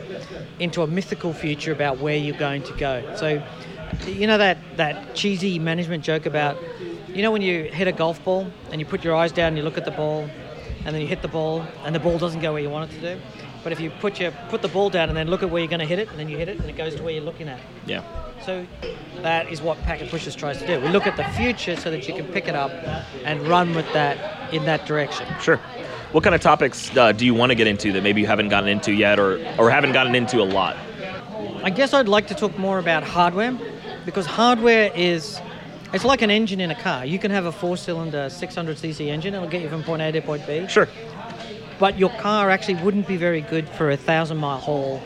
into 0.60 0.82
a 0.82 0.86
mythical 0.86 1.34
future 1.34 1.72
about 1.72 1.98
where 1.98 2.16
you're 2.16 2.38
going 2.38 2.62
to 2.62 2.72
go. 2.78 3.14
So, 3.16 3.42
you 4.06 4.26
know 4.26 4.38
that 4.38 4.58
that 4.76 5.14
cheesy 5.14 5.58
management 5.58 6.04
joke 6.04 6.24
about, 6.24 6.56
you 7.08 7.20
know, 7.20 7.30
when 7.30 7.42
you 7.42 7.64
hit 7.64 7.86
a 7.86 7.92
golf 7.92 8.24
ball 8.24 8.50
and 8.70 8.80
you 8.80 8.86
put 8.86 9.04
your 9.04 9.14
eyes 9.14 9.30
down 9.30 9.48
and 9.48 9.58
you 9.58 9.62
look 9.62 9.76
at 9.76 9.84
the 9.84 9.90
ball, 9.90 10.28
and 10.86 10.94
then 10.94 11.02
you 11.02 11.08
hit 11.08 11.20
the 11.20 11.28
ball 11.28 11.66
and 11.84 11.94
the 11.94 12.00
ball 12.00 12.16
doesn't 12.16 12.40
go 12.40 12.52
where 12.52 12.62
you 12.62 12.70
want 12.70 12.90
it 12.90 12.94
to 12.94 13.14
do. 13.14 13.20
But 13.66 13.72
if 13.72 13.80
you 13.80 13.90
put 13.90 14.20
your 14.20 14.30
put 14.48 14.62
the 14.62 14.68
ball 14.68 14.90
down 14.90 15.08
and 15.08 15.18
then 15.18 15.26
look 15.26 15.42
at 15.42 15.50
where 15.50 15.60
you're 15.60 15.68
going 15.68 15.80
to 15.80 15.86
hit 15.86 15.98
it, 15.98 16.08
and 16.08 16.16
then 16.20 16.28
you 16.28 16.36
hit 16.36 16.48
it 16.48 16.60
and 16.60 16.70
it 16.70 16.76
goes 16.76 16.94
to 16.94 17.02
where 17.02 17.12
you're 17.12 17.24
looking 17.24 17.48
at. 17.48 17.58
yeah. 17.84 18.04
So 18.44 18.64
that 19.22 19.50
is 19.50 19.60
what 19.60 19.76
Packet 19.82 20.08
Pushers 20.08 20.36
tries 20.36 20.58
to 20.58 20.66
do. 20.68 20.80
We 20.80 20.86
look 20.90 21.04
at 21.04 21.16
the 21.16 21.24
future 21.36 21.74
so 21.74 21.90
that 21.90 22.06
you 22.06 22.14
can 22.14 22.26
pick 22.28 22.46
it 22.46 22.54
up 22.54 22.70
and 23.24 23.44
run 23.48 23.74
with 23.74 23.92
that 23.92 24.54
in 24.54 24.64
that 24.66 24.86
direction. 24.86 25.26
Sure. 25.40 25.56
What 26.12 26.22
kind 26.22 26.32
of 26.36 26.40
topics 26.40 26.96
uh, 26.96 27.10
do 27.10 27.26
you 27.26 27.34
want 27.34 27.50
to 27.50 27.56
get 27.56 27.66
into 27.66 27.90
that 27.90 28.04
maybe 28.04 28.20
you 28.20 28.28
haven't 28.28 28.50
gotten 28.50 28.68
into 28.68 28.92
yet 28.92 29.18
or, 29.18 29.44
or 29.58 29.68
haven't 29.68 29.90
gotten 29.90 30.14
into 30.14 30.40
a 30.40 30.46
lot? 30.46 30.76
I 31.64 31.70
guess 31.70 31.92
I'd 31.92 32.06
like 32.06 32.28
to 32.28 32.36
talk 32.36 32.56
more 32.56 32.78
about 32.78 33.02
hardware 33.02 33.58
because 34.04 34.26
hardware 34.26 34.92
is 34.94 35.40
it's 35.92 36.04
like 36.04 36.22
an 36.22 36.30
engine 36.30 36.60
in 36.60 36.70
a 36.70 36.80
car. 36.80 37.04
You 37.04 37.18
can 37.18 37.32
have 37.32 37.46
a 37.46 37.52
four-cylinder 37.52 38.28
600cc 38.28 39.08
engine; 39.08 39.34
it'll 39.34 39.48
get 39.48 39.62
you 39.62 39.68
from 39.68 39.82
point 39.82 40.02
A 40.02 40.12
to 40.12 40.20
point 40.20 40.46
B. 40.46 40.68
Sure. 40.68 40.88
But 41.78 41.98
your 41.98 42.10
car 42.10 42.50
actually 42.50 42.82
wouldn't 42.82 43.06
be 43.06 43.16
very 43.16 43.42
good 43.42 43.68
for 43.68 43.90
a 43.90 43.96
thousand-mile 43.96 44.58
haul 44.58 45.02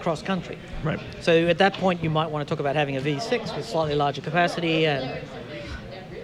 cross 0.00 0.22
country. 0.22 0.58
Right. 0.82 1.00
So 1.20 1.46
at 1.46 1.58
that 1.58 1.74
point, 1.74 2.02
you 2.02 2.10
might 2.10 2.30
want 2.30 2.46
to 2.46 2.52
talk 2.52 2.60
about 2.60 2.76
having 2.76 2.96
a 2.96 3.00
V6 3.00 3.56
with 3.56 3.64
slightly 3.64 3.94
larger 3.94 4.20
capacity, 4.20 4.86
and 4.86 5.26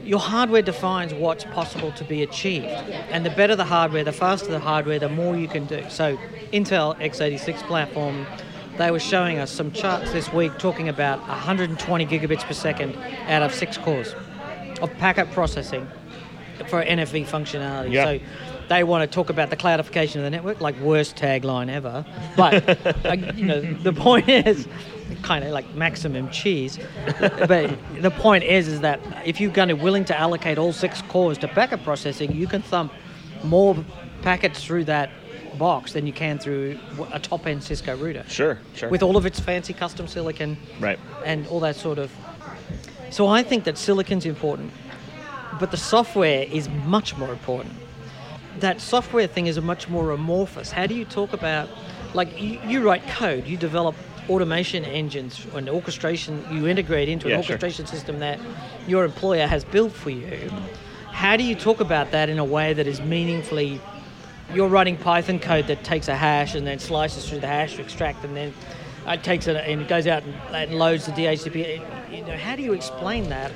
your 0.05 0.21
hardware 0.21 0.61
defines 0.61 1.15
what's 1.15 1.45
possible 1.45 1.93
to 1.93 2.05
be 2.05 2.23
achieved. 2.23 2.67
And 2.67 3.25
the 3.25 3.31
better 3.31 3.57
the 3.57 3.65
hardware, 3.65 4.05
the 4.05 4.13
faster 4.13 4.51
the 4.51 4.61
hardware, 4.61 4.99
the 4.99 5.09
more 5.09 5.37
you 5.37 5.49
can 5.49 5.65
do. 5.65 5.83
So 5.89 6.19
Intel 6.53 6.95
x86 6.99 7.59
platform, 7.67 8.27
they 8.77 8.91
were 8.91 9.01
showing 9.01 9.39
us 9.39 9.51
some 9.51 9.73
charts 9.73 10.13
this 10.13 10.33
week 10.33 10.59
talking 10.59 10.89
about 10.89 11.21
120 11.21 12.07
gigabits 12.07 12.45
per 12.45 12.55
second 12.55 12.97
out 13.29 13.43
of 13.43 13.55
six 13.55 13.79
cores 13.79 14.15
of 14.83 14.91
packet 14.99 15.31
processing 15.33 15.87
for 16.69 16.83
NFV 16.83 17.27
functionality. 17.27 17.93
Yeah. 17.93 18.05
So 18.05 18.21
they 18.71 18.85
want 18.85 19.03
to 19.03 19.13
talk 19.13 19.31
about 19.31 19.51
the 19.51 19.57
cloudification 19.57 20.17
of 20.17 20.23
the 20.23 20.31
network, 20.31 20.61
like 20.61 20.79
worst 20.79 21.17
tagline 21.17 21.69
ever. 21.69 22.07
But 22.37 22.69
uh, 23.05 23.17
you 23.35 23.45
know, 23.45 23.61
the 23.61 23.93
point 23.93 24.29
is 24.29 24.69
kind 25.23 25.45
of 25.45 25.51
like 25.51 25.75
maximum 25.75 26.31
cheese. 26.31 26.79
but 27.19 27.77
the 28.01 28.13
point 28.13 28.45
is, 28.45 28.69
is 28.69 28.81
that 28.83 29.01
if 29.27 29.41
you're 29.41 29.51
going 29.51 29.71
to 29.71 29.75
willing 29.75 30.05
to 30.05 30.17
allocate 30.17 30.57
all 30.57 30.73
six 30.73 31.03
cores 31.03 31.37
to 31.39 31.49
packet 31.49 31.83
processing, 31.83 32.31
you 32.33 32.47
can 32.47 32.63
thump 32.63 32.93
more 33.43 33.77
packets 34.23 34.63
through 34.63 34.85
that 34.85 35.11
box 35.59 35.95
than 35.95 36.07
you 36.07 36.13
can 36.13 36.39
through 36.39 36.79
a 37.13 37.19
top-end 37.19 37.65
Cisco 37.65 37.97
router. 37.97 38.25
Sure. 38.29 38.57
Sure. 38.75 38.89
With 38.89 39.03
all 39.03 39.17
of 39.17 39.27
its 39.27 39.41
fancy 39.41 39.73
custom 39.73 40.07
silicon 40.07 40.57
right. 40.79 40.99
and 41.25 41.45
all 41.49 41.59
that 41.61 41.75
sort 41.75 41.99
of. 41.99 42.13
So 43.11 43.27
I 43.27 43.43
think 43.43 43.65
that 43.65 43.77
silicon's 43.77 44.27
important, 44.27 44.73
but 45.59 45.73
the 45.73 45.77
software 45.77 46.45
is 46.45 46.69
much 46.69 47.17
more 47.17 47.33
important. 47.33 47.75
That 48.61 48.81
software 48.81 49.27
thing 49.27 49.47
is 49.47 49.57
a 49.57 49.61
much 49.63 49.89
more 49.89 50.11
amorphous. 50.11 50.71
How 50.71 50.87
do 50.87 50.95
you 50.95 51.05
talk 51.05 51.33
about, 51.33 51.69
like, 52.15 52.41
you, 52.41 52.61
you 52.67 52.83
write 52.83 53.07
code, 53.09 53.47
you 53.47 53.57
develop 53.57 53.95
automation 54.29 54.85
engines 54.85 55.47
and 55.55 55.69
orchestration, 55.69 56.45
you 56.53 56.67
integrate 56.69 57.09
into 57.09 57.27
an 57.27 57.31
Yeah, 57.31 57.37
sure. 57.41 57.55
orchestration 57.55 57.87
system 57.87 58.19
that 58.21 58.39
your 58.87 59.05
employer 59.05 59.47
has 59.47 59.65
built 59.65 59.93
for 59.93 60.11
you. 60.11 60.51
How 61.11 61.37
do 61.37 61.43
you 61.43 61.55
talk 61.55 61.81
about 61.81 62.13
that 62.13 62.29
in 62.29 62.39
a 62.39 62.45
way 62.45 62.73
that 62.73 62.87
is 62.87 63.01
meaningfully 63.01 63.81
you're 64.55 64.69
writing 64.69 64.97
Python 64.97 65.39
code 65.39 65.67
that 65.69 65.85
takes 65.85 66.09
a 66.09 66.17
hash 66.17 66.55
and 66.55 66.67
then 66.67 66.79
slices 66.79 67.29
through 67.29 67.41
the 67.41 67.47
hash 67.47 67.77
to 67.77 67.83
extract 67.83 68.25
and 68.25 68.37
then 68.37 68.53
it 69.07 69.23
takes 69.23 69.47
it 69.47 69.57
and 69.57 69.83
it 69.83 69.89
goes 69.89 70.07
out 70.07 70.23
and, 70.25 70.35
and 70.55 70.79
loads 70.79 71.07
the 71.07 71.13
DHCP. 71.13 72.13
You 72.13 72.25
know, 72.25 72.37
how 72.37 72.57
do 72.57 72.63
you 72.63 72.73
explain 72.73 73.29
that 73.29 73.53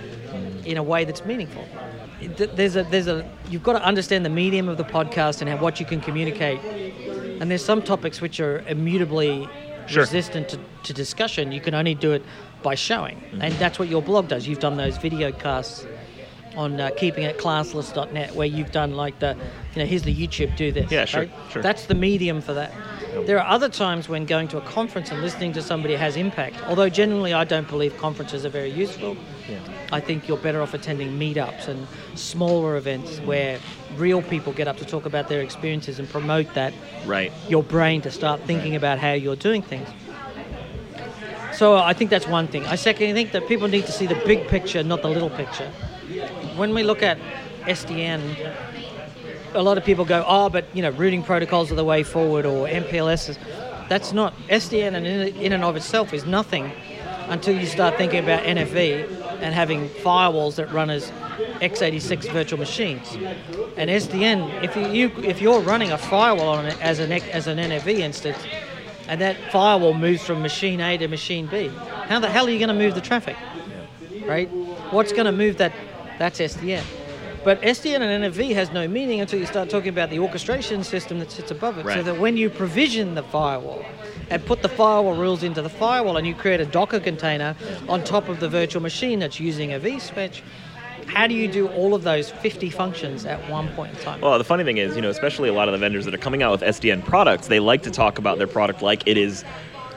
in 0.65 0.77
a 0.77 0.83
way 0.83 1.05
that's 1.05 1.25
meaningful? 1.25 1.67
Th- 2.29 2.51
There's 2.55 2.77
a 2.77 2.85
there's 2.85 3.07
a 3.09 3.29
you've 3.49 3.63
got 3.63 3.75
to 3.75 3.83
understand 3.85 4.25
the 4.25 4.31
medium 4.31 4.69
of 4.69 4.77
the 4.77 4.85
podcast 4.85 5.41
and 5.41 5.49
how, 5.51 5.57
what 5.59 5.81
you 5.81 5.87
can 5.87 6.01
communicate. 6.01 6.61
And 7.41 7.51
there's 7.51 7.65
some 7.65 7.83
topics 7.83 8.21
which 8.21 8.41
are 8.41 8.59
immutably 8.69 9.49
Sure. 9.87 10.01
resistant 10.03 10.49
to, 10.49 10.59
to 10.85 10.95
discussion. 10.95 11.53
You 11.53 11.61
can 11.61 11.75
only 11.75 11.95
do 11.95 12.13
it 12.13 12.23
by 12.63 12.75
showing, 12.75 13.17
Mm-hmm. 13.19 13.43
and 13.43 13.55
that's 13.57 13.79
what 13.79 13.89
your 13.89 14.01
blog 14.01 14.29
does. 14.29 14.47
You've 14.49 14.61
done 14.61 14.79
those 14.79 14.97
video 14.97 15.31
casts 15.31 15.87
on 16.57 16.81
uh, 16.81 16.89
keepingitclassless.net 16.97 18.35
where 18.35 18.47
you've 18.47 18.71
done 18.71 18.95
like 18.97 19.19
the 19.19 19.37
you 19.75 19.83
know 19.83 19.87
here's 19.87 20.03
the 20.05 20.15
YouTube 20.15 20.57
do 20.57 20.73
this. 20.73 20.91
Yeah, 20.91 21.05
sure, 21.05 21.23
right? 21.23 21.31
sure. 21.51 21.63
That's 21.63 21.85
the 21.87 21.95
medium 21.95 22.41
for 22.41 22.55
that. 22.55 22.73
There 23.23 23.39
are 23.39 23.47
other 23.47 23.69
times 23.69 24.09
when 24.09 24.27
going 24.27 24.49
to 24.49 24.59
a 24.59 24.61
conference 24.61 25.11
and 25.11 25.23
listening 25.23 25.53
to 25.55 25.63
somebody 25.63 25.95
has 25.95 26.17
impact. 26.17 26.57
Although 26.67 26.89
generally 26.89 27.33
I 27.33 27.45
don't 27.45 27.69
believe 27.69 27.97
conferences 27.97 28.45
are 28.45 28.51
very 28.51 28.71
useful. 28.71 29.17
I 29.93 30.01
think 30.01 30.27
you're 30.27 30.37
better 30.37 30.61
off 30.61 30.75
attending 30.75 31.19
meetups 31.19 31.69
and 31.69 31.87
smaller 32.17 32.77
events 32.77 33.19
where 33.21 33.61
real 33.97 34.23
people 34.23 34.53
get 34.53 34.67
up 34.67 34.77
to 34.79 34.85
talk 34.85 35.07
about 35.07 35.29
their 35.29 35.41
experiences 35.41 35.99
and 35.99 36.09
promote 36.09 36.53
that 36.55 36.75
Right. 37.07 37.33
your 37.49 37.63
brain 37.63 38.01
to 38.03 38.11
start 38.11 38.41
thinking 38.43 38.75
about 38.75 38.99
how 38.99 39.13
you're 39.13 39.37
doing 39.37 39.63
things. 39.63 39.89
So 41.53 41.77
I 41.77 41.93
think 41.93 42.11
that's 42.11 42.27
one 42.27 42.49
thing. 42.49 42.67
I 42.67 42.75
second 42.75 43.15
think 43.15 43.31
that 43.33 43.47
people 43.47 43.69
need 43.69 43.87
to 43.87 43.93
see 43.93 44.07
the 44.07 44.21
big 44.27 44.49
picture, 44.49 44.83
not 44.83 45.03
the 45.03 45.09
little 45.09 45.31
picture. 45.31 45.71
When 46.57 46.75
we 46.75 46.83
look 46.83 47.03
at 47.03 47.19
SDN, 47.67 48.21
a 49.55 49.63
lot 49.63 49.79
of 49.79 49.85
people 49.85 50.05
go, 50.05 50.25
"Oh, 50.27 50.49
but 50.51 50.65
you 50.75 50.83
know, 50.83 50.91
routing 50.91 51.23
protocols 51.23 51.71
are 51.73 51.77
the 51.77 51.85
way 51.85 52.03
forward," 52.03 52.47
or 52.47 52.67
MPLS. 52.67 53.39
That's 53.89 54.13
not 54.13 54.35
SDN, 54.49 54.95
and 54.95 55.07
in, 55.07 55.37
in 55.37 55.53
and 55.53 55.65
of 55.65 55.77
itself 55.77 56.13
is 56.13 56.25
nothing 56.25 56.73
until 57.29 57.59
you 57.59 57.67
start 57.67 57.97
thinking 57.97 58.23
about 58.23 58.43
NFV 58.43 59.41
and 59.41 59.55
having 59.55 59.89
firewalls 59.89 60.57
that 60.57 60.73
run 60.73 60.91
as 60.91 61.11
x86 61.61 62.31
virtual 62.33 62.59
machines. 62.59 63.17
And 63.77 63.91
SDN, 63.91 64.63
if 64.63 64.77
you, 64.77 64.87
you 64.89 65.25
if 65.25 65.41
you're 65.41 65.61
running 65.61 65.93
a 65.93 65.99
firewall 65.99 66.49
on 66.49 66.67
it 66.67 66.81
as 66.83 66.99
an 66.99 67.13
as 67.13 67.47
an 67.47 67.59
NFV 67.59 67.99
instance, 67.99 68.39
and 69.09 69.21
that 69.21 69.37
firewall 69.53 69.95
moves 69.95 70.25
from 70.25 70.43
machine 70.43 70.81
A 70.81 70.97
to 70.99 71.09
machine 71.09 71.47
B, 71.47 71.71
how 72.09 72.21
the 72.21 72.29
hell 72.29 72.47
are 72.47 72.51
you 72.51 72.59
going 72.59 72.69
to 72.69 72.75
move 72.75 72.95
the 72.95 73.01
traffic? 73.01 73.37
Right? 74.27 74.49
What's 74.91 75.13
going 75.13 75.27
to 75.27 75.33
move 75.33 75.59
that? 75.59 75.73
That's 76.19 76.39
SDN. 76.39 76.85
But 77.45 77.61
SDN 77.61 78.01
and 78.01 78.25
NFV 78.25 78.55
has 78.55 78.73
no 78.73 78.89
meaning 78.89 79.21
until 79.21 79.39
you 79.39 79.45
start 79.45 79.69
talking 79.69 79.91
about 79.91 80.09
the 80.09 80.19
orchestration 80.19 80.83
system 80.83 81.19
that 81.19 81.31
sits 81.31 81.51
above 81.51 81.77
it. 81.77 81.85
So 81.85 82.03
that 82.03 82.19
when 82.19 82.39
you 82.39 82.49
provision 82.49 83.15
the 83.15 83.23
firewall 83.23 83.85
and 84.31 84.45
put 84.47 84.63
the 84.63 84.69
firewall 84.69 85.15
rules 85.15 85.43
into 85.43 85.61
the 85.61 85.69
firewall 85.69 86.17
and 86.17 86.27
you 86.27 86.35
create 86.35 86.61
a 86.61 86.65
Docker 86.67 87.01
container 87.01 87.55
on 87.87 88.03
top 88.03 88.31
of 88.31 88.41
the 88.41 88.49
virtual 88.49 88.81
machine 88.81 89.19
that's 89.19 89.39
using 89.39 89.75
a 89.75 89.79
vSwitch, 89.79 90.41
how 91.07 91.27
do 91.27 91.35
you 91.35 91.47
do 91.47 91.69
all 91.69 91.95
of 91.95 92.03
those 92.03 92.31
50 92.31 92.71
functions 92.71 93.27
at 93.27 93.39
one 93.51 93.69
point 93.75 93.95
in 93.95 94.01
time? 94.01 94.21
Well, 94.23 94.39
the 94.39 94.45
funny 94.45 94.65
thing 94.65 94.79
is, 94.79 94.97
you 94.97 95.03
know, 95.03 95.11
especially 95.11 95.51
a 95.51 95.53
lot 95.53 95.69
of 95.69 95.73
the 95.73 95.79
vendors 95.79 96.07
that 96.07 96.15
are 96.15 96.19
coming 96.19 96.43
out 96.43 96.53
with 96.53 96.63
SDN 96.63 97.05
products, 97.05 97.49
they 97.49 97.61
like 97.61 97.83
to 97.83 97.91
talk 97.91 98.19
about 98.19 98.39
their 98.39 98.47
product 98.47 98.81
like 98.81 99.07
it 99.07 99.19
is 99.19 99.45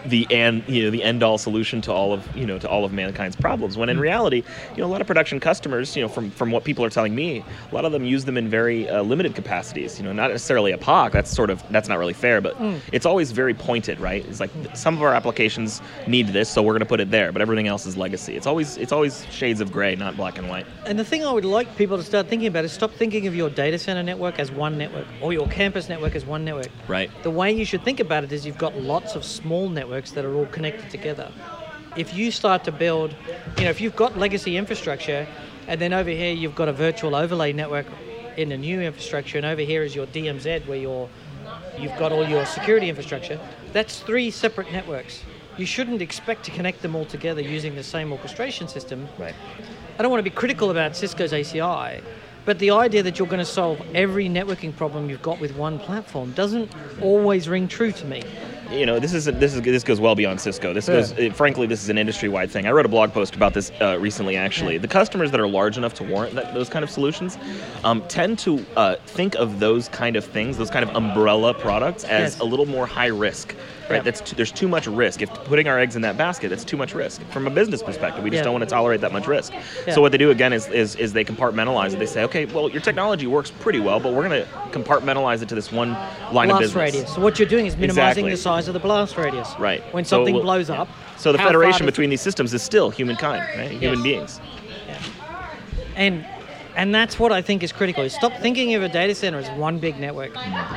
the 0.06 0.28
and 0.32 0.64
you 0.68 0.84
know 0.84 0.89
the 0.89 1.04
end 1.04 1.24
all 1.24 1.38
solution 1.38 1.82
to 1.82 1.91
all 1.91 2.14
of 2.14 2.36
you 2.36 2.45
know 2.45 2.58
to 2.58 2.70
all 2.70 2.86
of 2.86 2.91
mankind's 2.93 3.36
problems 3.36 3.78
when 3.78 3.89
in 3.89 4.00
reality 4.00 4.43
you 4.76 4.78
know 4.82 4.86
a 4.86 4.91
lot 4.91 5.02
of 5.02 5.08
production 5.08 5.39
customers 5.39 5.95
you 5.95 6.02
know 6.02 6.08
from 6.08 6.30
from 6.32 6.52
what 6.52 6.64
people 6.64 6.84
are 6.84 6.89
telling 6.89 7.16
me 7.16 7.43
a 7.72 7.76
lot 7.76 7.86
of 7.86 7.91
them 7.91 8.04
use 8.04 8.26
them 8.26 8.38
in 8.38 8.50
very 8.50 8.88
uh, 8.89 9.02
limited 9.02 9.36
capacities 9.36 9.98
you 9.98 10.06
know 10.06 10.14
not 10.14 10.32
necessarily 10.32 10.72
a 10.72 10.78
POC 10.78 11.12
that's 11.12 11.32
sort 11.32 11.50
of 11.50 11.64
that's 11.72 11.89
not 11.89 11.98
really 11.98 12.14
fair 12.14 12.41
but 12.41 12.56
it's 12.91 13.06
always 13.06 13.32
very 13.32 13.54
pointed 13.54 14.00
right? 14.00 14.26
It's 14.26 14.39
like 14.39 14.52
some 14.74 14.95
of 14.95 15.02
our 15.02 15.14
applications 15.14 15.82
need 16.08 16.28
this 16.28 16.50
so 16.50 16.62
we're 16.62 16.74
going 16.74 16.80
to 16.80 16.86
put 16.86 17.00
it 17.00 17.10
there 17.12 17.32
but 17.32 17.41
everything 17.41 17.68
else 17.68 17.86
is 17.86 17.98
legacy. 17.98 18.36
It's 18.36 18.48
always 18.48 18.78
it's 18.78 18.91
always 18.91 19.26
shades 19.32 19.62
of 19.62 19.72
gray 19.72 19.95
not 19.95 20.16
black 20.16 20.38
and 20.38 20.48
white. 20.50 20.66
And 20.86 20.98
the 21.00 21.06
thing 21.06 21.26
I 21.26 21.32
would 21.32 21.45
like 21.45 21.76
people 21.76 21.98
to 21.98 22.04
start 22.04 22.28
thinking 22.28 22.48
about 22.48 22.66
is 22.66 22.72
stop 22.72 22.91
thinking 22.91 23.28
of 23.28 23.36
your 23.36 23.50
data 23.50 23.80
center 23.80 24.04
network 24.04 24.39
as 24.39 24.52
one 24.52 24.78
network 24.78 25.08
or 25.22 25.34
your 25.34 25.48
campus 25.48 25.89
network 25.89 26.16
as 26.16 26.26
one 26.26 26.45
network. 26.45 26.70
Right. 26.88 27.10
The 27.24 27.32
way 27.32 27.52
you 27.52 27.66
should 27.66 27.84
think 27.84 28.00
about 28.00 28.24
it 28.24 28.32
is 28.32 28.45
you've 28.45 28.58
got 28.58 28.76
lots 28.78 29.16
of 29.16 29.24
small 29.24 29.70
networks 29.70 29.87
that 29.88 30.26
are 30.26 30.34
all 30.34 30.46
connected 30.48 30.90
together. 30.90 31.32
If 31.96 32.14
you 32.14 32.30
start 32.32 32.64
to 32.66 32.72
build, 32.72 33.16
you 33.58 33.64
know, 33.64 33.70
if 33.70 33.82
you've 33.82 33.96
got 33.96 34.18
legacy 34.18 34.58
infrastructure 34.58 35.26
and 35.68 35.80
then 35.80 35.94
over 35.94 36.10
here 36.10 36.34
you've 36.34 36.56
got 36.56 36.68
a 36.68 36.74
virtual 36.74 37.16
overlay 37.16 37.54
network 37.54 37.86
in 38.36 38.50
the 38.50 38.58
new 38.58 38.82
infrastructure 38.82 39.38
and 39.38 39.46
over 39.46 39.62
here 39.62 39.84
is 39.84 39.96
your 39.96 40.06
DMZ 40.08 40.68
where 40.68 40.78
you're, 40.78 41.10
you've 41.80 41.98
got 41.98 42.12
all 42.12 42.28
your 42.28 42.46
security 42.46 42.90
infrastructure, 42.90 43.40
that's 43.72 44.02
three 44.02 44.30
separate 44.30 44.72
networks. 44.72 45.24
You 45.58 45.66
shouldn't 45.66 46.02
expect 46.02 46.44
to 46.46 46.52
connect 46.52 46.82
them 46.82 46.96
all 46.96 47.06
together 47.06 47.42
using 47.42 47.74
the 47.76 47.84
same 47.84 48.12
orchestration 48.12 48.68
system. 48.68 49.08
right 49.18 49.34
I 49.98 50.04
don't 50.04 50.12
want 50.12 50.20
to 50.20 50.30
be 50.30 50.36
critical 50.36 50.70
about 50.70 50.96
Cisco's 50.96 51.32
ACI, 51.32 52.04
but 52.48 52.58
the 52.60 52.72
idea 52.72 53.04
that 53.04 53.20
you're 53.20 53.28
going 53.28 53.39
to 53.39 53.45
solve 53.45 53.80
every 53.93 54.30
networking 54.30 54.74
problem 54.74 55.10
you've 55.10 55.22
got 55.22 55.38
with 55.41 55.54
one 55.58 55.78
platform 55.78 56.32
doesn't 56.32 56.72
always 57.02 57.50
ring 57.50 57.68
true 57.68 57.91
to 57.91 58.06
me. 58.06 58.24
you 58.72 58.86
know 58.86 59.00
this 59.00 59.14
is 59.14 59.26
this 59.26 59.54
is 59.54 59.62
this 59.62 59.84
goes 59.84 60.00
well 60.00 60.16
beyond 60.16 60.39
Cisco. 60.39 60.74
This 60.74 60.88
Yeah. 60.88 60.95
goes 60.95 61.12
eh, 61.20 61.30
frankly 61.32 61.68
this 61.68 61.84
is 61.84 61.89
an 61.89 61.98
industry 61.98 62.30
wide 62.30 62.50
thing. 62.50 62.66
I 62.66 62.72
wrote 62.72 62.86
a 62.86 62.89
blog 62.98 63.12
post 63.12 63.36
about 63.36 63.54
this 63.54 63.72
uh, 63.82 63.98
recently. 64.00 64.38
Actually, 64.38 64.74
Yeah. 64.76 64.80
the 64.88 64.88
customers 64.88 65.30
that 65.32 65.39
are 65.41 65.48
large 65.60 65.78
enough 65.78 65.93
to 65.95 66.04
warrant 66.06 66.36
that, 66.36 66.54
those 66.54 66.70
kind 66.70 66.84
of 66.84 66.89
solutions 66.89 67.38
um, 67.84 68.02
tend 68.08 68.39
to 68.39 68.66
uh, 68.78 68.95
think 69.18 69.36
of 69.36 69.60
those 69.60 69.89
kind 69.89 70.16
of 70.16 70.24
things, 70.24 70.58
those 70.58 70.70
kind 70.72 70.84
of 70.89 70.95
umbrella 70.95 71.54
products, 71.54 72.04
as 72.06 72.34
Yes. 72.34 72.39
a 72.39 72.45
little 72.45 72.66
more 72.66 72.86
high 72.88 73.08
risk. 73.28 73.56
Right, 73.90 73.98
Yeah. 73.98 74.02
that's 74.04 74.22
too, 74.22 74.36
there's 74.36 74.52
too 74.52 74.68
much 74.68 74.86
risk. 74.88 75.22
If 75.22 75.30
putting 75.46 75.68
our 75.68 75.80
eggs 75.80 75.96
in 75.96 76.02
that 76.02 76.18
basket, 76.18 76.52
it's 76.52 76.66
too 76.66 76.76
much 76.78 76.94
risk. 76.94 77.22
From 77.32 77.48
a 77.48 77.50
business 77.50 77.82
perspective, 77.82 78.24
we 78.24 78.30
just 78.30 78.40
Yeah. 78.40 78.44
don't 78.44 78.54
want 78.54 78.64
to 78.64 78.70
tolerate 78.70 79.00
that 79.02 79.14
much 79.14 79.28
risk. 79.28 79.54
Yeah. 79.88 79.94
So 79.94 80.02
what 80.02 80.12
they 80.12 80.18
do 80.18 80.32
again 80.32 80.52
is, 80.54 80.68
is 80.68 80.96
is 80.96 81.14
they 81.14 81.24
compartmentalize 81.24 81.94
it. 81.94 82.00
They 82.00 82.06
say, 82.06 82.24
okay, 82.24 82.46
well 82.46 82.70
your 82.70 82.82
technology 82.82 83.28
works 83.28 83.52
pretty 83.60 83.80
well, 83.80 84.00
but 84.00 84.14
we're 84.14 84.28
going 84.28 84.44
to 84.44 84.48
compartmentalize 84.78 85.42
it 85.42 85.50
to 85.50 85.56
this 85.56 85.72
one 85.72 85.92
line 86.34 86.50
of 86.52 86.58
blast 86.58 86.74
business. 86.74 86.76
radius. 86.76 87.16
So 87.16 87.22
what 87.22 87.40
you're 87.40 87.48
doing 87.48 87.66
is 87.66 87.78
minimizing 87.78 88.26
Exactly. 88.26 88.32
the 88.32 88.38
size 88.38 88.68
of 88.68 88.74
the 88.74 88.80
blast 88.80 89.16
radius. 89.18 89.54
Right. 89.58 89.82
When 89.94 90.04
So 90.04 90.18
something 90.18 90.34
we'll- 90.34 90.44
blows 90.44 90.70
up. 90.70 90.90
So 91.18 91.32
the 91.32 91.38
federation 91.38 91.86
between 91.86 92.10
these 92.10 92.22
systems 92.22 92.54
is 92.54 92.62
still 92.62 92.90
humankind, 92.90 93.44
right? 93.58 93.72
Human 93.72 94.04
Yes. 94.04 94.40
beings. 94.40 94.40
and 95.96 96.24
and 96.78 96.93
that's 96.93 97.17
what 97.17 97.32
I 97.32 97.41
think 97.41 97.63
is 97.63 97.71
critical. 97.71 98.03
Is 98.03 98.13
stop 98.13 98.32
thinking 98.34 98.75
of 98.75 98.84
a 98.84 98.88
data 98.88 99.15
center 99.15 99.39
as 99.39 99.49
one 99.57 99.80
big 99.80 99.99
network. 99.99 100.32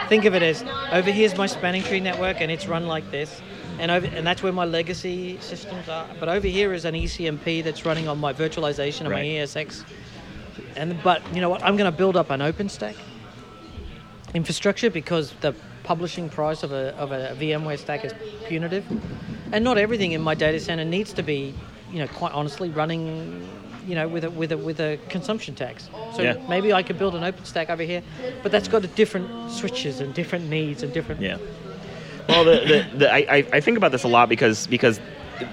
Think 0.08 0.24
of 0.24 0.34
it 0.34 0.42
as 0.42 0.64
over 0.92 1.10
here's 1.10 1.36
my 1.36 1.46
spanning 1.46 1.82
tree 1.82 2.00
network 2.00 2.40
and 2.40 2.50
it's 2.50 2.66
run 2.66 2.86
like 2.86 3.08
this. 3.10 3.42
And 3.78 3.90
over 3.90 4.06
and 4.06 4.26
that's 4.26 4.42
where 4.42 4.52
my 4.52 4.64
legacy 4.64 5.38
systems 5.40 5.90
are. 5.90 6.08
But 6.18 6.30
over 6.30 6.46
here 6.46 6.72
is 6.72 6.86
an 6.86 6.94
ECMP 6.94 7.62
that's 7.62 7.84
running 7.84 8.08
on 8.08 8.18
my 8.18 8.32
virtualization 8.32 9.02
and 9.02 9.10
my 9.10 9.22
ESX. 9.22 9.84
And 10.74 11.00
but 11.02 11.22
you 11.34 11.42
know 11.42 11.50
what? 11.50 11.62
I'm 11.62 11.76
going 11.76 11.90
to 11.90 11.96
build 11.96 12.16
up 12.16 12.30
an 12.30 12.40
OpenStack 12.40 12.96
infrastructure 14.32 14.88
because 14.88 15.32
the 15.42 15.54
publishing 15.82 16.30
price 16.30 16.62
of 16.62 16.72
a, 16.72 16.96
of 16.96 17.12
a 17.12 17.36
VMware 17.38 17.78
stack 17.78 18.06
is 18.06 18.14
punitive. 18.46 18.86
And 19.52 19.62
not 19.62 19.76
everything 19.76 20.12
in 20.12 20.22
my 20.22 20.34
data 20.34 20.60
center 20.60 20.84
needs 20.84 21.12
to 21.14 21.22
be, 21.22 21.54
you 21.92 21.98
know, 21.98 22.06
quite 22.06 22.32
honestly 22.32 22.70
running, 22.70 23.46
you 23.90 23.96
know, 23.96 24.06
with 24.06 24.24
a 24.24 24.30
with 24.30 24.52
a 24.52 24.56
with 24.56 24.78
a 24.80 24.98
consumption 25.08 25.54
tax. 25.54 25.88
So 26.14 26.22
Yeah. 26.22 26.36
maybe 26.48 26.72
I 26.72 26.82
could 26.82 26.98
build 26.98 27.14
an 27.16 27.22
OpenStack 27.22 27.68
over 27.70 27.82
here, 27.82 28.02
but 28.42 28.52
that's 28.52 28.68
got 28.68 28.84
a 28.84 28.86
different 28.86 29.50
switches 29.50 30.00
and 30.00 30.14
different 30.14 30.48
needs 30.48 30.82
and 30.84 30.92
different 30.92 31.20
Yeah. 31.20 31.38
Well, 32.28 32.44
the, 32.44 32.86
the, 32.92 32.98
the, 32.98 33.12
I, 33.12 33.44
I- 33.52 33.60
think 33.60 33.76
about 33.76 33.90
this 33.90 34.04
a 34.04 34.08
lot 34.08 34.28
because 34.28 34.66
because 34.68 35.00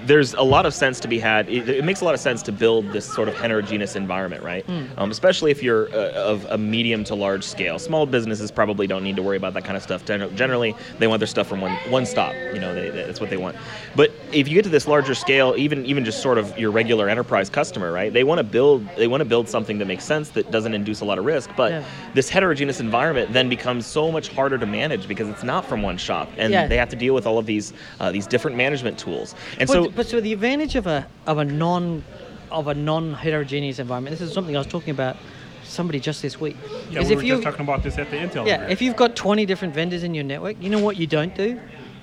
there's 0.04 0.34
a 0.34 0.42
lot 0.42 0.66
of 0.66 0.74
sense 0.74 1.00
to 1.00 1.08
be 1.08 1.18
had. 1.18 1.48
It, 1.48 1.66
it 1.68 1.82
makes 1.84 2.02
a 2.02 2.04
lot 2.04 2.12
of 2.14 2.20
sense 2.20 2.42
to 2.42 2.52
build 2.52 2.92
this 2.92 3.06
sort 3.06 3.26
of 3.26 3.34
heterogeneous 3.34 3.96
environment, 3.96 4.42
right? 4.44 4.64
Hmm. 4.66 4.84
Um, 4.98 5.10
especially 5.10 5.50
if 5.50 5.62
you're 5.62 5.88
uh, 5.94 6.12
of 6.12 6.44
a 6.50 6.58
medium 6.58 7.04
to 7.04 7.14
large 7.14 7.42
scale. 7.42 7.78
Small 7.78 8.04
businesses 8.04 8.50
probably 8.50 8.86
don't 8.86 9.02
need 9.02 9.16
to 9.16 9.22
worry 9.22 9.38
about 9.38 9.54
that 9.54 9.64
kind 9.64 9.76
of 9.78 9.82
stuff. 9.82 10.04
Gen- 10.04 10.36
Generally, 10.36 10.76
they 10.98 11.06
want 11.06 11.20
their 11.20 11.26
stuff 11.26 11.46
from 11.48 11.62
one 11.62 11.72
one 11.90 12.04
stop. 12.06 12.34
You 12.54 12.60
know, 12.60 12.74
they, 12.74 12.90
that's 12.90 13.18
what 13.18 13.30
they 13.30 13.38
want. 13.38 13.56
But 13.96 14.12
if 14.32 14.46
you 14.48 14.54
get 14.54 14.62
to 14.64 14.68
this 14.68 14.86
larger 14.86 15.14
scale, 15.14 15.54
even 15.56 15.86
even 15.86 16.04
just 16.04 16.20
sort 16.20 16.38
of 16.38 16.56
your 16.58 16.70
regular 16.70 17.08
enterprise 17.08 17.48
customer, 17.48 17.90
right? 17.92 18.12
They 18.12 18.24
want 18.24 18.38
to 18.38 18.44
build 18.44 18.86
they 18.96 19.06
want 19.06 19.20
to 19.22 19.24
build 19.24 19.48
something 19.48 19.78
that 19.78 19.86
makes 19.86 20.04
sense 20.04 20.30
that 20.30 20.50
doesn't 20.50 20.74
induce 20.74 21.00
a 21.00 21.04
lot 21.04 21.18
of 21.18 21.24
risk. 21.24 21.50
But 21.56 21.72
Yeah. 21.72 21.84
this 22.14 22.28
heterogeneous 22.28 22.80
environment 22.80 23.32
then 23.32 23.48
becomes 23.48 23.86
so 23.86 24.12
much 24.12 24.28
harder 24.28 24.58
to 24.58 24.66
manage 24.66 25.08
because 25.08 25.28
it's 25.28 25.42
not 25.42 25.64
from 25.64 25.82
one 25.82 25.96
shop, 25.96 26.30
and 26.36 26.52
Yeah. 26.52 26.66
they 26.66 26.76
have 26.76 26.88
to 26.90 26.96
deal 26.96 27.14
with 27.14 27.26
all 27.26 27.38
of 27.38 27.46
these 27.46 27.72
uh, 28.00 28.10
these 28.12 28.26
different 28.26 28.56
management 28.56 28.98
tools. 28.98 29.34
And 29.58 29.66
But, 29.66 29.72
so, 29.72 29.88
but 29.90 30.06
so 30.06 30.20
the 30.20 30.32
advantage 30.32 30.74
of 30.76 30.86
a 30.86 31.06
of 31.26 31.38
a 31.38 31.44
non 31.44 32.02
of 32.50 32.68
a 32.68 32.74
non 32.74 33.14
heterogeneous 33.14 33.78
environment. 33.78 34.16
This 34.18 34.26
is 34.26 34.32
something 34.34 34.56
I 34.56 34.60
was 34.60 34.66
talking 34.66 34.90
about 34.90 35.16
somebody 35.64 36.00
just 36.00 36.22
this 36.22 36.40
week. 36.40 36.56
Yeah, 36.90 37.00
is 37.00 37.08
we 37.08 37.12
if 37.12 37.16
were 37.18 37.22
you 37.24 37.32
just 37.34 37.42
talking 37.42 37.60
about 37.60 37.82
this 37.82 37.98
at 37.98 38.10
the 38.10 38.16
Intel. 38.16 38.46
Yeah, 38.46 38.54
event. 38.56 38.72
if 38.72 38.80
you've 38.82 38.96
got 38.96 39.16
20 39.16 39.44
different 39.46 39.74
vendors 39.74 40.02
in 40.02 40.14
your 40.14 40.24
network, 40.24 40.56
you 40.62 40.70
know 40.70 40.78
what 40.78 40.96
you 40.96 41.06
don't 41.06 41.34
do? 41.34 41.60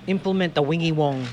Implement 0.07 0.53
the 0.53 0.61
wingy 0.61 0.91
wong 0.91 1.25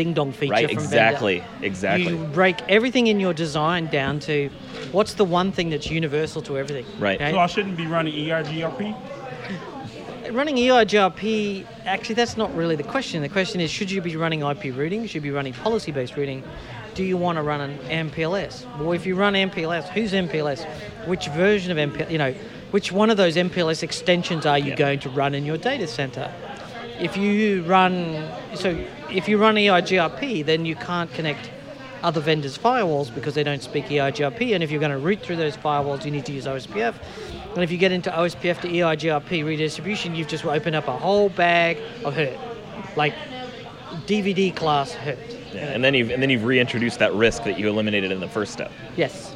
ding 0.00 0.14
dong 0.14 0.32
feature 0.32 0.52
right, 0.52 0.68
from 0.70 0.78
exactly, 0.82 1.38
vendor. 1.40 1.66
exactly, 1.66 2.12
You 2.16 2.24
break 2.32 2.56
everything 2.68 3.06
in 3.08 3.20
your 3.20 3.34
design 3.34 3.86
down 3.88 4.18
to 4.20 4.48
what's 4.92 5.14
the 5.14 5.24
one 5.26 5.52
thing 5.52 5.68
that's 5.70 5.90
universal 5.90 6.40
to 6.42 6.56
everything. 6.56 6.86
Right. 6.98 7.20
okay? 7.20 7.32
So 7.32 7.38
I 7.38 7.46
shouldn't 7.46 7.76
be 7.76 7.86
running 7.86 8.14
E 8.14 8.28
ERGRP. 8.28 8.94
running 10.32 10.56
EIGRP, 10.56 11.66
actually, 11.84 12.14
that's 12.14 12.36
not 12.36 12.54
really 12.56 12.76
the 12.76 12.82
question. 12.94 13.20
The 13.20 13.28
question 13.28 13.60
is, 13.60 13.70
should 13.70 13.90
you 13.90 14.00
be 14.00 14.16
running 14.16 14.40
IP 14.40 14.64
routing? 14.76 15.02
Should 15.06 15.16
you 15.16 15.20
be 15.20 15.30
running 15.30 15.52
policy-based 15.52 16.16
routing? 16.16 16.42
Do 16.94 17.04
you 17.04 17.16
want 17.18 17.36
to 17.36 17.42
run 17.42 17.60
an 17.60 17.78
MPLS? 18.10 18.64
Well, 18.78 18.92
if 18.92 19.04
you 19.06 19.14
run 19.16 19.34
MPLS, 19.34 19.88
who's 19.90 20.12
MPLS? 20.12 20.64
Which 21.06 21.26
version 21.28 21.70
of 21.76 21.78
MPLS? 21.90 22.10
You 22.10 22.18
know, 22.18 22.32
which 22.70 22.90
one 22.92 23.10
of 23.10 23.16
those 23.16 23.36
MPLS 23.36 23.82
extensions 23.82 24.46
are 24.46 24.58
you 24.58 24.70
Yeah. 24.70 24.76
going 24.76 25.00
to 25.00 25.10
run 25.10 25.34
in 25.34 25.44
your 25.44 25.56
data 25.58 25.86
center? 25.86 26.32
If 27.00 27.16
you 27.16 27.62
run, 27.64 28.28
so 28.54 28.76
if 29.12 29.28
you 29.28 29.38
run 29.38 29.56
EIGRP, 29.56 30.44
then 30.44 30.64
you 30.64 30.76
can't 30.76 31.12
connect 31.12 31.50
other 32.02 32.20
vendors' 32.20 32.56
firewalls 32.56 33.14
because 33.14 33.34
they 33.34 33.42
don't 33.42 33.62
speak 33.62 33.86
EIGRP. 33.86 34.54
And 34.54 34.62
if 34.62 34.70
you're 34.70 34.80
going 34.80 34.92
to 34.92 34.98
route 34.98 35.20
through 35.20 35.36
those 35.36 35.56
firewalls, 35.56 36.04
you 36.04 36.10
need 36.10 36.24
to 36.26 36.32
use 36.32 36.46
OSPF. 36.46 36.94
And 37.54 37.62
if 37.62 37.70
you 37.70 37.78
get 37.78 37.92
into 37.92 38.10
OSPF 38.10 38.60
to 38.62 38.68
EIGRP 38.68 39.44
redistribution, 39.44 40.14
you've 40.14 40.28
just 40.28 40.44
opened 40.44 40.76
up 40.76 40.88
a 40.88 40.96
whole 40.96 41.28
bag 41.28 41.78
of 42.04 42.14
hurt, 42.14 42.38
like 42.96 43.14
DVD 44.06 44.54
class 44.54 44.92
hurt. 44.92 45.18
Yeah, 45.52 45.66
and 45.66 45.82
then 45.82 45.94
you've 45.94 46.10
and 46.10 46.22
then 46.22 46.30
you've 46.30 46.44
reintroduced 46.44 47.00
that 47.00 47.12
risk 47.12 47.42
that 47.42 47.58
you 47.58 47.68
eliminated 47.68 48.12
in 48.12 48.20
the 48.20 48.28
first 48.28 48.52
step. 48.52 48.70
Yes. 48.96 49.29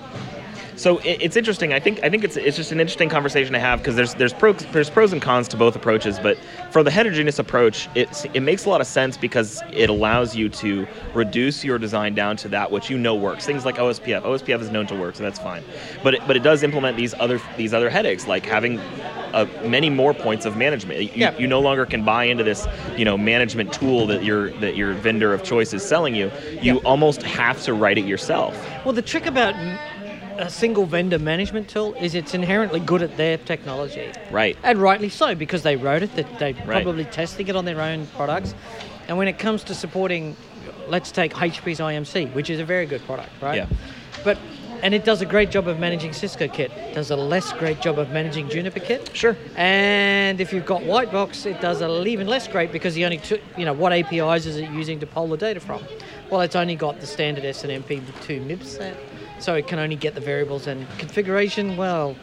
So 0.77 0.99
it, 0.99 1.19
it's 1.21 1.37
interesting. 1.37 1.73
I 1.73 1.81
think 1.81 2.03
I 2.03 2.11
think 2.11 2.25
it's 2.25 2.37
it's 2.37 2.57
just 2.57 2.73
an 2.73 2.81
interesting 2.81 3.09
conversation 3.09 3.53
to 3.53 3.61
have 3.61 3.79
because 3.79 3.95
there's 3.97 4.15
there's 4.15 4.33
pros 4.33 4.57
there's 4.73 4.91
pros 4.91 5.13
and 5.13 5.23
cons 5.23 5.47
to 5.49 5.57
both 5.57 5.77
approaches. 5.77 6.19
But 6.19 6.37
for 6.71 6.83
the 6.83 6.91
heterogeneous 6.91 7.39
approach, 7.39 7.89
it 7.95 8.27
it 8.35 8.41
makes 8.41 8.65
a 8.65 8.71
lot 8.71 8.81
of 8.81 8.87
sense 8.87 9.17
because 9.17 9.63
it 9.73 9.89
allows 9.89 10.35
you 10.35 10.49
to 10.49 10.87
reduce 11.15 11.65
your 11.65 11.79
design 11.79 12.15
down 12.15 12.37
to 12.39 12.49
that 12.49 12.71
which 12.73 12.91
you 12.91 12.99
know 12.99 13.15
works. 13.15 13.47
Things 13.47 13.65
like 13.65 13.77
OSPF. 13.77 14.23
OSPF 14.23 14.61
is 14.61 14.71
known 14.71 14.87
to 14.89 14.97
work, 14.97 15.15
so 15.15 15.23
that's 15.23 15.39
fine. 15.39 15.63
But 16.03 16.15
it, 16.15 16.23
but 16.27 16.37
it 16.37 16.43
does 16.43 16.63
implement 16.63 16.97
these 16.97 17.15
other 17.21 17.41
these 17.57 17.73
other 17.73 17.89
headaches 17.91 18.27
like 18.27 18.45
having 18.45 18.79
uh, 19.33 19.47
many 19.65 19.91
more 19.91 20.15
points 20.15 20.45
of 20.47 20.57
management. 20.57 21.01
You, 21.01 21.11
Yeah. 21.15 21.37
you 21.39 21.47
no 21.47 21.61
longer 21.61 21.87
can 21.87 22.05
buy 22.05 22.25
into 22.25 22.43
this 22.45 22.67
you 22.97 23.05
know 23.05 23.17
management 23.17 23.73
tool 23.73 24.07
that 24.09 24.25
your 24.25 24.51
that 24.59 24.77
your 24.77 24.95
vendor 24.95 25.33
of 25.33 25.45
choice 25.45 25.73
is 25.73 25.85
selling 25.85 26.15
you. 26.17 26.33
You 26.61 26.75
Yeah. 26.75 26.81
almost 26.85 27.23
have 27.23 27.63
to 27.65 27.75
write 27.75 27.99
it 27.99 28.05
yourself. 28.07 28.55
Well, 28.85 28.93
the 28.93 29.03
trick 29.03 29.27
about 29.27 29.55
a 30.39 30.51
single 30.51 30.87
vendor 30.87 31.19
management 31.19 31.69
tool 31.69 31.95
is 31.95 32.15
it's 32.15 32.35
inherently 32.35 32.81
good 32.81 33.03
at 33.03 33.17
their 33.17 33.39
technology. 33.39 34.11
Right. 34.31 34.57
And 34.63 34.81
rightly 34.81 35.09
so, 35.09 35.35
because 35.35 35.63
they 35.63 35.77
wrote 35.77 36.03
it, 36.03 36.15
that 36.17 36.39
they're 36.39 36.55
probably 36.55 37.05
testing 37.05 37.49
it 37.49 37.57
on 37.57 37.65
their 37.65 37.81
own 37.81 38.07
products. 38.09 38.55
And 39.09 39.17
when 39.19 39.29
it 39.29 39.39
comes 39.39 39.65
to 39.65 39.75
supporting, 39.75 40.37
let's 40.89 41.13
take 41.13 41.35
HP's 41.35 41.79
IMC, 41.79 42.33
which 42.35 42.51
is 42.51 42.59
a 42.59 42.65
very 42.65 42.87
good 42.87 43.05
product, 43.05 43.31
right? 43.41 43.57
Yeah. 43.57 43.69
But 44.23 44.39
and 44.83 44.93
it 44.93 45.05
does 45.05 45.23
a 45.23 45.27
great 45.27 45.51
job 45.51 45.67
of 45.67 45.79
managing 45.79 46.13
Cisco 46.13 46.47
kit. 46.47 46.71
Does 46.93 47.11
a 47.11 47.17
less 47.17 47.55
great 47.55 47.81
job 47.81 47.99
of 47.99 48.11
managing 48.11 48.51
Juniper 48.51 48.81
kit. 48.81 49.11
Sure. 49.17 49.35
And 49.57 50.43
if 50.43 50.53
you've 50.53 50.67
got 50.67 50.83
Whitebox, 50.83 51.47
it 51.47 51.59
does 51.63 51.81
a 51.81 52.05
even 52.05 52.27
less 52.27 52.47
great 52.49 52.71
because 52.71 52.95
you 52.95 53.07
only 53.07 53.17
took, 53.17 53.41
you 53.57 53.65
know, 53.65 53.73
what 53.73 53.93
APIs 53.93 54.45
is 54.45 54.57
it 54.57 54.71
using 54.73 55.01
to 55.01 55.07
pull 55.07 55.27
the 55.29 55.39
data 55.39 55.59
from? 55.59 55.83
Well, 56.29 56.43
it's 56.43 56.55
only 56.55 56.77
got 56.77 57.01
the 57.01 57.07
standard 57.07 57.45
SNMP2 57.45 58.45
MIB 58.45 58.63
set, 58.63 58.95
so 59.39 59.55
it 59.55 59.67
can 59.67 59.79
only 59.79 59.97
get 59.97 60.15
the 60.15 60.21
variables 60.21 60.67
and 60.67 60.87
configuration. 60.99 61.77
Well, 61.77 62.17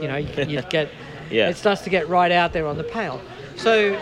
you 0.00 0.08
know, 0.08 0.16
you, 0.16 0.44
you 0.44 0.62
get, 0.62 0.90
Yeah. 1.30 1.48
it 1.48 1.56
starts 1.56 1.82
to 1.82 1.90
get 1.90 2.08
right 2.08 2.30
out 2.30 2.52
there 2.52 2.66
on 2.66 2.76
the 2.76 2.84
pale. 2.84 3.20
So 3.56 3.98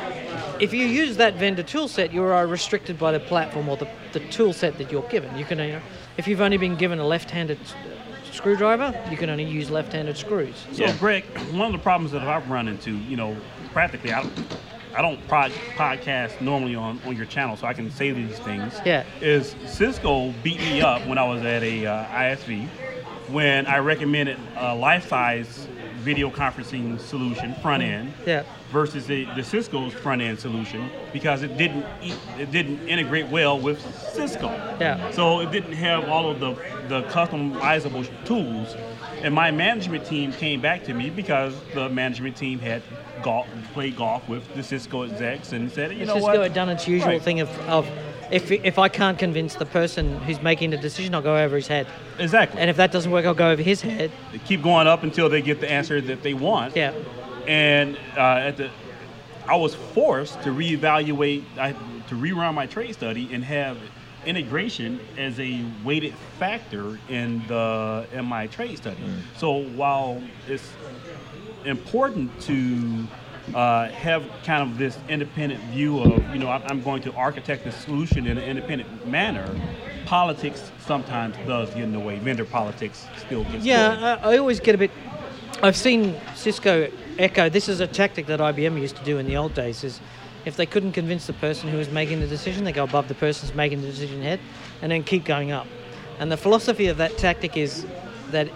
if 0.61 0.75
you 0.75 0.85
use 0.87 1.17
that 1.17 1.35
vendor 1.37 1.63
tool 1.63 1.89
set, 1.89 2.13
you 2.13 2.23
are 2.23 2.47
restricted 2.47 2.99
by 2.99 3.13
the 3.13 3.21
platform 3.21 3.69
or 3.69 3.77
the, 3.79 3.89
the 4.13 4.21
tool 4.29 4.53
set 4.53 4.77
that 4.79 4.93
you're 4.93 5.09
given. 5.09 5.35
You 5.39 5.45
can, 5.47 5.59
you 5.59 5.69
know, 5.73 5.81
if 6.19 6.29
you've 6.29 6.43
only 6.43 6.59
been 6.59 6.77
given 6.77 6.99
a 6.99 7.07
left-handed 7.07 7.59
screwdriver, 8.33 8.93
you 9.11 9.17
can 9.17 9.31
only 9.31 9.45
use 9.45 9.71
left-handed 9.71 10.17
screws. 10.17 10.67
So, 10.73 10.85
Yeah. 10.85 10.97
Greg, 10.99 11.25
one 11.53 11.67
of 11.67 11.73
the 11.73 11.79
problems 11.79 12.13
that 12.13 12.23
I've 12.23 12.49
run 12.51 12.69
into, 12.69 12.93
you 12.93 13.17
know, 13.17 13.37
practically, 13.73 14.13
I 14.13 14.23
don't, 14.23 14.57
I 14.97 15.03
don't 15.03 15.27
pod, 15.29 15.51
podcast 15.77 16.41
normally 16.41 16.75
on, 16.77 17.01
on 17.05 17.17
your 17.17 17.27
channel, 17.27 17.57
so 17.57 17.67
I 17.67 17.75
can 17.75 17.91
say 17.91 18.13
these 18.13 18.39
things. 18.41 18.75
Yeah. 18.85 19.05
Is 19.21 19.55
Cisco 19.67 20.33
beat 20.43 20.59
me 20.61 20.81
up 20.81 21.07
when 21.07 21.19
I 21.19 21.25
was 21.27 21.43
at 21.43 21.63
a 21.63 21.87
uh, 21.87 22.05
ISV 22.07 22.69
when 23.31 23.67
I 23.67 23.79
recommended 23.79 24.37
a 24.57 24.75
Lifesize 24.77 25.67
video 25.97 26.29
conferencing 26.31 27.01
solution 27.01 27.55
front 27.63 27.83
end 27.83 28.13
Yeah. 28.27 28.43
versus 28.71 29.07
the, 29.07 29.25
the 29.35 29.43
Cisco's 29.43 29.95
front 29.95 30.21
end 30.21 30.39
solution 30.39 30.91
because 31.15 31.43
it 31.43 31.57
didn't 31.57 31.87
e- 32.03 32.13
it 32.39 32.51
didn't 32.51 32.87
integrate 32.87 33.29
well 33.29 33.59
with 33.59 33.81
Cisco. 34.13 34.49
Yeah. 34.79 35.11
So 35.13 35.41
it 35.41 35.51
didn't 35.51 35.73
have 35.73 36.07
all 36.09 36.31
of 36.31 36.39
the 36.41 36.53
the 36.89 37.03
customizable 37.05 38.07
tools. 38.27 38.77
And 39.23 39.35
my 39.35 39.51
management 39.51 40.05
team 40.05 40.33
came 40.33 40.61
back 40.61 40.85
to 40.85 40.93
me 40.93 41.09
because 41.09 41.55
the 41.73 41.89
management 41.89 42.37
team 42.37 42.59
had 42.59 42.83
golf, 43.25 43.49
played 43.73 43.97
golf 43.97 44.29
with 44.29 44.55
the 44.55 44.63
Cisco 44.63 45.03
execs 45.03 45.53
and 45.53 45.73
said, 45.73 45.93
you 45.93 46.05
know 46.05 46.15
what? 46.15 46.21
Cisco 46.23 46.33
what? 46.39 46.43
had 46.45 46.55
done 46.55 46.69
its 46.69 46.87
usual 46.87 47.09
Right. 47.13 47.23
thing 47.23 47.41
of, 47.41 47.49
of 47.69 47.89
if, 48.31 48.51
if 48.53 48.79
I 48.79 48.89
can't 48.89 49.19
convince 49.19 49.55
the 49.55 49.67
person 49.67 50.19
who's 50.21 50.41
making 50.43 50.71
the 50.71 50.77
decision, 50.77 51.15
I'll 51.15 51.23
go 51.23 51.37
over 51.37 51.57
his 51.57 51.67
head. 51.67 51.87
Exactly. 52.19 52.61
And 52.61 52.71
if 52.71 52.77
that 52.77 52.93
doesn't 52.93 53.11
work, 53.11 53.25
I'll 53.25 53.35
go 53.35 53.51
over 53.51 53.63
his 53.63 53.81
head. 53.81 54.13
They 54.31 54.39
keep 54.39 54.63
going 54.63 54.87
up 54.87 55.03
until 55.03 55.29
they 55.29 55.43
get 55.43 55.61
the 55.61 55.71
answer 55.71 56.01
that 56.01 56.23
they 56.23 56.35
want. 56.35 56.77
Yeah. 56.77 56.93
and 57.47 57.97
uh, 58.17 58.21
at 58.49 58.57
the 58.59 58.71
I 59.47 59.57
was 59.57 59.75
forced 59.75 60.41
to 60.45 60.51
reevaluate, 60.51 61.45
I, 61.59 61.73
to 61.73 62.15
rerun 62.15 62.55
my 62.55 62.67
trade 62.67 62.95
study 62.95 63.29
and 63.33 63.45
have 63.45 63.77
integration 64.25 64.99
as 65.19 65.39
a 65.39 65.63
weighted 65.85 66.15
factor 66.39 66.99
in 67.11 67.47
the 67.47 68.07
in 68.13 68.25
my 68.25 68.47
trade 68.47 68.79
study. 68.79 69.03
So 69.37 69.65
while 69.77 70.23
it's 70.49 70.73
important 71.65 72.41
to 72.43 73.07
uh, 73.55 73.89
have 73.89 74.25
kind 74.45 74.63
of 74.63 74.79
this 74.79 74.99
independent 75.09 75.63
view 75.65 76.01
of, 76.01 76.19
you 76.31 76.39
know, 76.39 76.49
I'm 76.49 76.63
I'm 76.67 76.83
going 76.83 77.03
to 77.03 77.13
architect 77.15 77.65
the 77.65 77.73
solution 77.73 78.27
in 78.27 78.39
an 78.39 78.45
independent 78.45 79.07
manner. 79.07 79.49
Politics 80.07 80.71
sometimes 80.87 81.37
does 81.47 81.71
get 81.71 81.85
in 81.85 81.93
the 81.93 82.01
way. 82.01 82.19
Vendor 82.19 82.45
politics 82.45 83.07
still 83.17 83.43
gets. 83.45 83.55
in 83.55 83.61
the 83.61 83.67
way. 83.67 83.71
Yeah, 83.71 84.19
I, 84.23 84.35
I 84.35 84.39
always 84.39 84.61
get 84.61 84.75
a 84.75 84.79
bit. 84.79 84.91
I've 85.63 85.77
seen 85.77 86.15
Cisco 86.35 86.91
echo. 87.19 87.49
This 87.49 87.69
is 87.69 87.81
a 87.81 87.87
tactic 87.87 88.27
that 88.27 88.41
IBM 88.41 88.81
used 88.81 88.97
to 88.97 89.05
do 89.05 89.19
in 89.19 89.27
the 89.27 89.37
old 89.37 89.55
days. 89.55 89.85
Is 89.85 90.01
if 90.45 90.57
they 90.57 90.67
couldn't 90.67 90.93
convince 90.93 91.27
the 91.27 91.33
person 91.35 91.69
who 91.69 91.79
was 91.79 91.91
making 91.91 92.21
the 92.21 92.27
decision, 92.27 92.65
they 92.65 92.73
go 92.73 92.85
above 92.85 93.09
the 93.09 93.15
person's 93.15 93.55
making 93.55 93.81
the 93.81 93.87
decision 93.89 94.23
head, 94.23 94.41
and 94.83 94.91
then 94.91 95.03
keep 95.03 95.25
going 95.25 95.53
up. 95.53 95.67
And 96.19 96.31
the 96.31 96.37
philosophy 96.37 96.87
of 96.87 96.97
that 96.99 97.17
tactic 97.19 97.57
is 97.57 97.87
that 98.31 98.49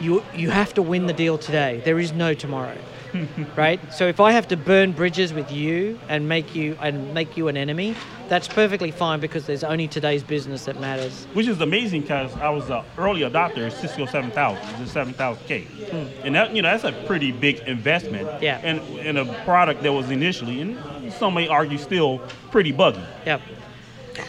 you 0.00 0.22
you 0.34 0.50
have 0.50 0.74
to 0.74 0.82
win 0.82 1.06
the 1.06 1.12
deal 1.12 1.38
today. 1.38 1.82
There 1.84 1.98
is 1.98 2.12
no 2.12 2.34
tomorrow. 2.34 2.76
right? 3.56 3.80
So 3.92 4.06
if 4.06 4.20
I 4.20 4.32
have 4.32 4.48
to 4.48 4.56
burn 4.56 4.92
bridges 4.92 5.32
with 5.32 5.50
you 5.50 5.98
and 6.08 6.28
make 6.28 6.54
you 6.54 6.76
and 6.80 7.14
make 7.14 7.36
you 7.36 7.48
an 7.48 7.56
enemy, 7.56 7.94
that's 8.28 8.48
perfectly 8.48 8.90
fine 8.90 9.20
because 9.20 9.46
there's 9.46 9.64
only 9.64 9.88
today's 9.88 10.22
business 10.22 10.64
that 10.64 10.80
matters. 10.80 11.26
which 11.32 11.46
is 11.46 11.60
amazing 11.60 12.02
because 12.02 12.34
I 12.36 12.50
was 12.50 12.68
an 12.70 12.82
early 12.98 13.20
adopter 13.20 13.66
of 13.66 13.72
Cisco 13.72 14.06
7000, 14.06 14.84
the 14.84 14.90
7000K, 14.90 15.64
hmm. 15.64 16.26
and 16.26 16.34
that 16.34 16.54
you 16.54 16.62
know 16.62 16.76
that's 16.76 16.84
a 16.84 16.92
pretty 17.06 17.32
big 17.32 17.60
investment. 17.60 18.42
Yeah. 18.42 18.60
And 18.62 18.80
in 18.98 19.16
a 19.16 19.24
product 19.44 19.82
that 19.82 19.92
was 19.92 20.10
initially, 20.10 20.60
and 20.60 21.12
some 21.12 21.34
may 21.34 21.48
argue 21.48 21.78
still 21.78 22.18
pretty 22.50 22.72
buggy. 22.72 23.02
Yep. 23.24 23.40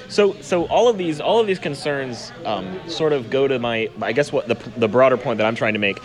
So, 0.10 0.34
so 0.42 0.66
all 0.68 0.88
of 0.88 0.98
these, 0.98 1.20
all 1.22 1.40
of 1.40 1.48
these 1.48 1.60
concerns, 1.60 2.32
um, 2.46 2.80
sort 2.88 3.14
of 3.14 3.30
go 3.30 3.48
to 3.48 3.60
my, 3.60 3.90
I 4.02 4.12
guess, 4.14 4.32
what 4.32 4.48
the 4.48 4.56
the 4.78 4.88
broader 4.88 5.18
point 5.18 5.38
that 5.38 5.46
I'm 5.46 5.56
trying 5.56 5.74
to 5.74 5.80
make. 5.80 6.00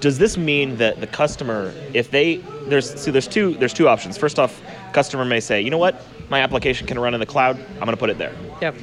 Does 0.00 0.18
this 0.18 0.36
mean 0.36 0.76
that 0.78 1.00
the 1.00 1.06
customer, 1.06 1.72
if 1.94 2.10
they, 2.10 2.36
there's, 2.66 3.00
so 3.00 3.12
there's 3.12 3.28
two, 3.28 3.54
there's 3.54 3.72
two 3.72 3.86
options. 3.86 4.18
First 4.18 4.40
off, 4.40 4.60
customer 4.92 5.24
may 5.24 5.38
say, 5.38 5.60
you 5.60 5.70
know 5.70 5.78
what, 5.78 6.02
my 6.28 6.40
application 6.40 6.88
can 6.88 6.98
run 6.98 7.14
in 7.14 7.20
the 7.20 7.26
cloud. 7.26 7.56
I'm 7.74 7.78
going 7.78 7.90
to 7.92 7.96
put 7.96 8.10
it 8.10 8.18
there. 8.18 8.34
Yep. 8.60 8.74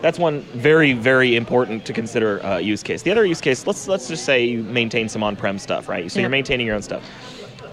That's 0.00 0.16
one 0.16 0.42
very, 0.54 0.92
very 0.92 1.34
important 1.34 1.84
to 1.86 1.92
consider 1.92 2.40
uh, 2.46 2.58
use 2.58 2.84
case. 2.84 3.02
The 3.02 3.10
other 3.10 3.24
use 3.26 3.40
case, 3.40 3.66
let's 3.66 3.88
let's 3.88 4.06
just 4.06 4.24
say 4.24 4.44
you 4.44 4.62
maintain 4.62 5.08
some 5.08 5.22
on-prem 5.24 5.58
stuff, 5.58 5.88
right? 5.88 6.10
So 6.10 6.18
Yeah. 6.18 6.22
you're 6.22 6.30
maintaining 6.30 6.66
your 6.66 6.76
own 6.76 6.82
stuff, 6.82 7.02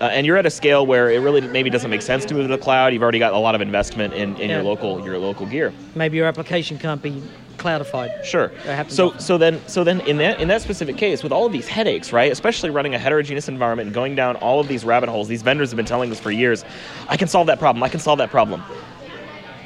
uh, 0.02 0.06
and 0.06 0.26
you're 0.26 0.38
at 0.38 0.46
a 0.46 0.50
scale 0.52 0.86
where 0.86 1.10
it 1.10 1.20
really 1.20 1.42
maybe 1.42 1.70
doesn't 1.70 1.90
make 1.90 2.02
sense 2.02 2.26
to 2.26 2.34
move 2.34 2.44
to 2.44 2.56
the 2.56 2.62
cloud. 2.62 2.94
You've 2.94 3.02
already 3.02 3.20
got 3.20 3.34
a 3.34 3.38
lot 3.38 3.56
of 3.56 3.62
investment 3.62 4.14
in, 4.14 4.36
in 4.38 4.50
your 4.50 4.64
local 4.64 5.04
your 5.04 5.18
local 5.18 5.46
gear. 5.46 5.74
Maybe 5.96 6.18
your 6.18 6.28
application 6.28 6.78
can't 6.78 7.02
be 7.02 7.24
cloudified. 7.58 8.24
Sure. 8.24 8.52
So 8.88 9.08
often. 9.10 9.20
so 9.20 9.38
then 9.38 9.62
so 9.68 9.84
then 9.84 10.02
in 10.02 10.18
that 10.18 10.40
in 10.40 10.48
that 10.48 10.62
specific 10.62 10.98
case, 10.98 11.24
with 11.24 11.32
all 11.32 11.46
of 11.46 11.52
these 11.52 11.68
headaches, 11.68 12.14
right? 12.14 12.32
Especially 12.32 12.70
running 12.70 12.94
a 12.96 13.00
heterogeneous 13.00 13.48
environment 13.48 13.88
and 13.88 13.94
going 13.94 14.16
down 14.16 14.36
all 14.38 14.60
of 14.60 14.68
these 14.68 14.86
rabbit 14.86 15.10
holes, 15.10 15.28
these 15.28 15.42
vendors 15.42 15.72
have 15.72 15.78
been 15.78 15.86
telling 15.86 16.12
us 16.12 16.20
for 16.20 16.32
years, 16.32 16.64
I 17.10 17.18
can 17.18 17.28
solve 17.28 17.48
that 17.48 17.60
problem. 17.60 17.84
I 17.84 17.90
can 17.90 18.00
solve 18.00 18.20
that 18.20 18.30
problem. 18.30 18.64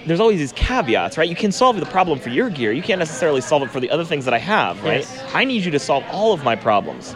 There's 0.07 0.19
always 0.19 0.39
these 0.39 0.53
caveats, 0.53 1.17
right? 1.17 1.29
You 1.29 1.35
can 1.35 1.51
solve 1.51 1.79
the 1.79 1.85
problem 1.85 2.19
for 2.19 2.29
your 2.29 2.49
gear. 2.49 2.71
You 2.71 2.81
can't 2.81 2.97
necessarily 2.97 3.39
solve 3.41 3.61
it 3.61 3.69
for 3.69 3.79
the 3.79 3.91
other 3.91 4.03
things 4.03 4.25
that 4.25 4.33
I 4.33 4.39
have, 4.39 4.81
right? 4.83 5.01
Yes. 5.01 5.23
I 5.33 5.45
need 5.45 5.63
you 5.63 5.69
to 5.71 5.79
solve 5.79 6.03
all 6.09 6.33
of 6.33 6.43
my 6.43 6.55
problems. 6.55 7.13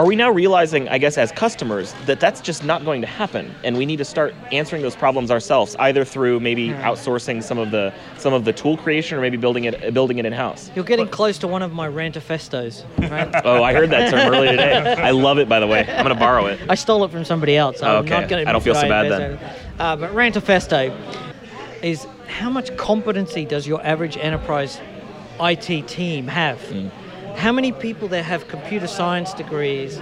Are 0.00 0.06
we 0.06 0.16
now 0.16 0.30
realizing, 0.30 0.88
I 0.88 0.96
guess, 0.96 1.18
as 1.18 1.30
customers, 1.30 1.94
that 2.06 2.20
that's 2.20 2.40
just 2.40 2.64
not 2.64 2.86
going 2.86 3.02
to 3.02 3.06
happen, 3.06 3.54
and 3.64 3.76
we 3.76 3.84
need 3.84 3.98
to 3.98 4.04
start 4.06 4.34
answering 4.50 4.80
those 4.80 4.96
problems 4.96 5.30
ourselves, 5.30 5.76
either 5.78 6.06
through 6.06 6.40
maybe 6.40 6.70
outsourcing 6.70 7.42
some 7.42 7.58
of 7.58 7.70
the 7.70 7.92
some 8.16 8.32
of 8.32 8.46
the 8.46 8.52
tool 8.54 8.78
creation, 8.78 9.18
or 9.18 9.20
maybe 9.20 9.36
building 9.36 9.64
it 9.64 9.92
building 9.92 10.16
it 10.16 10.24
in 10.24 10.32
house. 10.32 10.70
You're 10.74 10.86
getting 10.86 11.06
close 11.06 11.36
to 11.40 11.46
one 11.46 11.60
of 11.60 11.74
my 11.74 11.86
rantifestos, 11.86 12.82
right? 13.10 13.28
Oh, 13.44 13.62
I 13.62 13.74
heard 13.74 13.90
that 13.90 14.10
term 14.10 14.32
earlier 14.32 14.52
today. 14.52 14.72
I 14.94 15.10
love 15.10 15.38
it, 15.38 15.50
by 15.50 15.60
the 15.60 15.66
way. 15.66 15.80
I'm 15.80 16.02
going 16.04 16.14
to 16.16 16.20
borrow 16.20 16.46
it. 16.46 16.58
I 16.70 16.76
stole 16.76 17.04
it 17.04 17.10
from 17.10 17.26
somebody 17.26 17.58
else. 17.58 17.82
I'm 17.82 17.96
Okay. 18.04 18.08
not 18.20 18.28
going 18.30 18.42
to. 18.44 18.48
I 18.48 18.52
don't 18.52 18.64
feel 18.64 18.74
so 18.74 18.88
bad 18.88 19.10
then. 19.10 19.38
Uh, 19.78 19.96
but 19.96 20.12
Rantifesto 20.12 20.96
is 21.82 22.06
how 22.26 22.48
much 22.48 22.74
competency 22.78 23.44
does 23.44 23.66
your 23.66 23.84
average 23.84 24.16
enterprise 24.16 24.80
IT 25.40 25.88
team 25.88 26.26
have? 26.26 26.58
Mm. 26.60 26.90
How 27.36 27.52
many 27.52 27.72
people 27.72 28.08
there 28.08 28.22
have 28.22 28.48
computer 28.48 28.86
science 28.86 29.32
degrees 29.34 29.98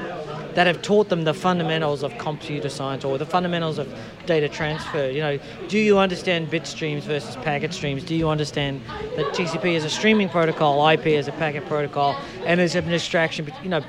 that 0.54 0.66
have 0.66 0.82
taught 0.82 1.08
them 1.08 1.24
the 1.24 1.34
fundamentals 1.34 2.02
of 2.02 2.16
computer 2.18 2.68
science 2.68 3.04
or 3.04 3.16
the 3.16 3.26
fundamentals 3.26 3.78
of 3.78 3.92
data 4.26 4.48
transfer? 4.48 5.08
You 5.08 5.20
know, 5.20 5.38
do 5.68 5.78
you 5.78 5.98
understand 5.98 6.50
bit 6.50 6.66
streams 6.66 7.04
versus 7.04 7.36
packet 7.36 7.72
streams? 7.72 8.02
Do 8.02 8.14
you 8.14 8.28
understand 8.28 8.82
that 9.16 9.26
TCP 9.34 9.74
is 9.74 9.84
a 9.84 9.90
streaming 9.90 10.28
protocol, 10.28 10.88
IP 10.88 11.06
is 11.06 11.28
a 11.28 11.32
packet 11.32 11.66
protocol, 11.66 12.16
and 12.44 12.58
there's 12.58 12.74
an 12.74 12.92
abstraction? 12.92 13.52
You 13.62 13.70
know, 13.70 13.84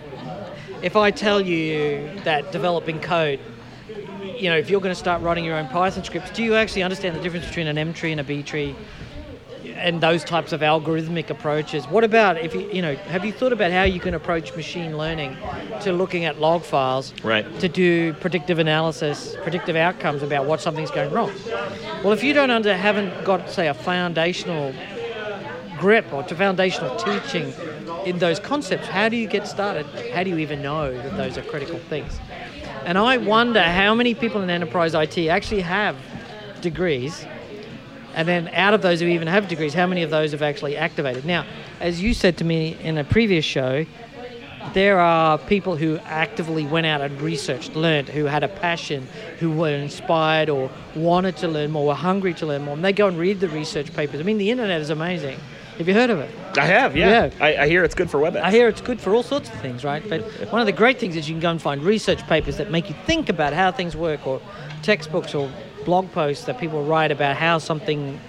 if 0.82 0.96
I 0.96 1.12
tell 1.12 1.42
you 1.42 2.10
that 2.24 2.52
developing 2.52 3.00
code, 3.00 3.40
you 4.22 4.50
know, 4.50 4.58
if 4.58 4.70
you're 4.70 4.82
going 4.82 4.94
to 4.94 5.00
start 5.00 5.22
writing 5.22 5.44
your 5.44 5.58
own 5.58 5.68
Python 5.68 6.04
scripts, 6.04 6.32
do 6.32 6.44
you 6.44 6.56
actually 6.56 6.84
understand 6.84 7.16
the 7.16 7.22
difference 7.22 7.46
between 7.48 7.68
an 7.68 7.78
M 7.78 7.94
tree 7.94 8.12
and 8.12 8.22
a 8.22 8.24
B 8.24 8.44
tree? 8.44 8.76
And 9.76 10.02
those 10.02 10.24
types 10.24 10.52
of 10.52 10.62
algorithmic 10.62 11.30
approaches. 11.30 11.86
What 11.86 12.04
about 12.04 12.38
if 12.38 12.54
you, 12.54 12.70
you 12.72 12.82
know, 12.82 12.96
have 12.96 13.26
you 13.26 13.32
thought 13.32 13.54
about 13.54 13.72
how 13.72 13.84
you 13.84 14.00
can 14.00 14.14
approach 14.14 14.56
machine 14.56 14.98
learning 14.98 15.38
to 15.82 15.92
looking 15.92 16.26
at 16.26 16.40
log 16.40 16.64
files 16.64 17.14
Right. 17.24 17.46
to 17.60 17.68
do 17.68 18.14
predictive 18.14 18.60
analysis, 18.60 19.36
predictive 19.42 19.76
outcomes 19.76 20.24
about 20.24 20.46
what 20.46 20.62
something's 20.62 20.92
going 20.92 21.12
wrong? 21.12 21.32
Well, 22.04 22.14
if 22.14 22.24
you 22.24 22.34
don't 22.34 22.52
under, 22.52 22.76
haven't 22.76 23.26
got, 23.26 23.50
say, 23.50 23.68
a 23.68 23.74
foundational 23.74 24.74
grip 25.78 26.12
or 26.14 26.24
to 26.24 26.36
foundational 26.36 26.96
teaching 26.98 27.54
in 28.06 28.20
those 28.20 28.40
concepts, 28.40 28.88
how 28.88 29.10
do 29.10 29.16
you 29.18 29.28
get 29.28 29.48
started? 29.48 29.86
How 30.14 30.24
do 30.24 30.30
you 30.30 30.38
even 30.38 30.62
know 30.62 30.94
that 30.94 31.18
those 31.18 31.38
are 31.38 31.42
critical 31.44 31.80
things? 31.80 32.20
And 32.86 32.98
I 32.98 33.18
wonder 33.18 33.62
how 33.62 33.94
many 33.94 34.14
people 34.14 34.42
in 34.42 34.50
enterprise 34.50 34.94
IT 34.94 35.18
actually 35.28 35.62
have 35.62 35.96
degrees, 36.62 37.26
and 38.16 38.28
then 38.28 38.48
out 38.50 38.74
of 38.74 38.82
those 38.82 39.00
who 39.00 39.08
even 39.08 39.28
have 39.28 39.48
degrees, 39.48 39.74
how 39.74 39.88
many 39.88 40.04
of 40.04 40.10
those 40.10 40.32
have 40.32 40.42
actually 40.42 40.78
activated? 40.78 41.26
Now, 41.26 41.46
as 41.80 42.02
you 42.02 42.14
said 42.14 42.38
to 42.38 42.44
me 42.44 42.78
in 42.82 42.98
a 42.98 43.04
previous 43.04 43.46
show, 43.46 43.86
there 44.74 45.00
are 45.00 45.38
people 45.38 45.78
who 45.78 45.98
actively 46.00 46.66
went 46.66 46.86
out 46.86 47.02
and 47.02 47.20
researched, 47.22 47.76
learned, 47.76 48.10
who 48.10 48.26
had 48.26 48.44
a 48.44 48.48
passion, 48.48 49.08
who 49.40 49.52
were 49.52 49.74
inspired 49.74 50.50
or 50.50 50.70
wanted 50.96 51.38
to 51.38 51.48
learn 51.48 51.72
more, 51.72 51.88
were 51.88 51.96
hungry 51.96 52.34
to 52.36 52.46
learn 52.46 52.64
more, 52.64 52.76
and 52.76 52.84
they 52.84 52.94
go 52.94 53.08
and 53.08 53.18
read 53.18 53.40
the 53.40 53.50
research 53.50 53.94
papers. 53.94 54.20
I 54.20 54.24
mean, 54.24 54.38
the 54.38 54.52
internet 54.52 54.82
is 54.82 54.90
amazing. 54.90 55.40
Have 55.78 55.88
you 55.88 55.94
heard 55.94 56.10
of 56.10 56.20
it? 56.20 56.30
I 56.58 56.66
have, 56.66 56.96
yeah. 56.96 57.26
Yeah. 57.26 57.32
I, 57.40 57.56
I 57.64 57.68
hear 57.68 57.86
it's 57.86 57.96
good 57.96 58.12
for 58.12 58.20
WebEx. 58.20 58.42
I 58.42 58.52
hear 58.52 58.68
it's 58.68 58.82
good 58.82 59.00
for 59.00 59.16
all 59.16 59.24
sorts 59.24 59.50
of 59.50 59.56
things, 59.62 59.86
right? 59.86 60.04
But 60.08 60.22
one 60.52 60.60
of 60.60 60.66
the 60.66 60.74
great 60.74 61.00
things 61.00 61.16
is 61.16 61.30
you 61.30 61.36
can 61.36 61.42
go 61.42 61.52
and 61.52 61.62
find 61.62 61.82
research 61.82 62.22
papers 62.28 62.58
that 62.58 62.70
make 62.70 62.90
you 62.90 62.96
think 63.06 63.30
about 63.30 63.54
how 63.54 63.72
things 63.72 63.96
work, 63.96 64.28
or 64.28 64.42
textbooks 64.82 65.34
or 65.34 65.50
blog 65.86 66.12
posts 66.12 66.46
that 66.46 66.60
people 66.60 66.84
write 66.84 67.12
about 67.12 67.36
how 67.36 67.58
something. 67.58 68.20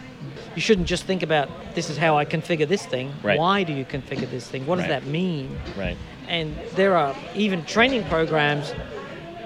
You 0.55 0.61
shouldn't 0.61 0.89
just 0.89 1.05
think 1.05 1.23
about 1.23 1.49
this 1.75 1.89
is 1.91 1.97
how 1.97 2.19
I 2.19 2.25
configure 2.25 2.67
this 2.69 2.85
thing. 2.85 3.13
Right. 3.23 3.39
Why 3.39 3.63
do 3.63 3.73
you 3.73 3.85
configure 3.85 4.29
this 4.31 4.49
thing? 4.49 4.67
What 4.67 4.77
does 4.77 4.89
Right. 4.89 5.01
that 5.03 5.07
mean? 5.07 5.57
Right. 5.79 5.97
And 6.29 6.57
there 6.75 6.97
are 6.97 7.15
even 7.35 7.65
training 7.65 8.05
programs 8.05 8.75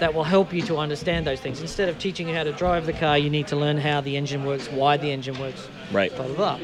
that 0.00 0.14
will 0.14 0.24
help 0.24 0.52
you 0.52 0.62
to 0.62 0.78
understand 0.78 1.26
those 1.26 1.40
things. 1.40 1.60
Instead 1.60 1.88
of 1.88 1.98
teaching 1.98 2.28
you 2.28 2.34
how 2.34 2.42
to 2.42 2.52
drive 2.52 2.86
the 2.86 2.92
car, 2.94 3.16
you 3.18 3.30
need 3.30 3.46
to 3.48 3.56
learn 3.56 3.76
how 3.78 4.00
the 4.00 4.16
engine 4.16 4.44
works, 4.44 4.66
why 4.70 4.96
the 4.96 5.10
engine 5.12 5.38
works, 5.38 5.68
Right. 5.92 6.14
blah 6.16 6.26
blah 6.26 6.34
blah. 6.36 6.58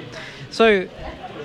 So, 0.50 0.86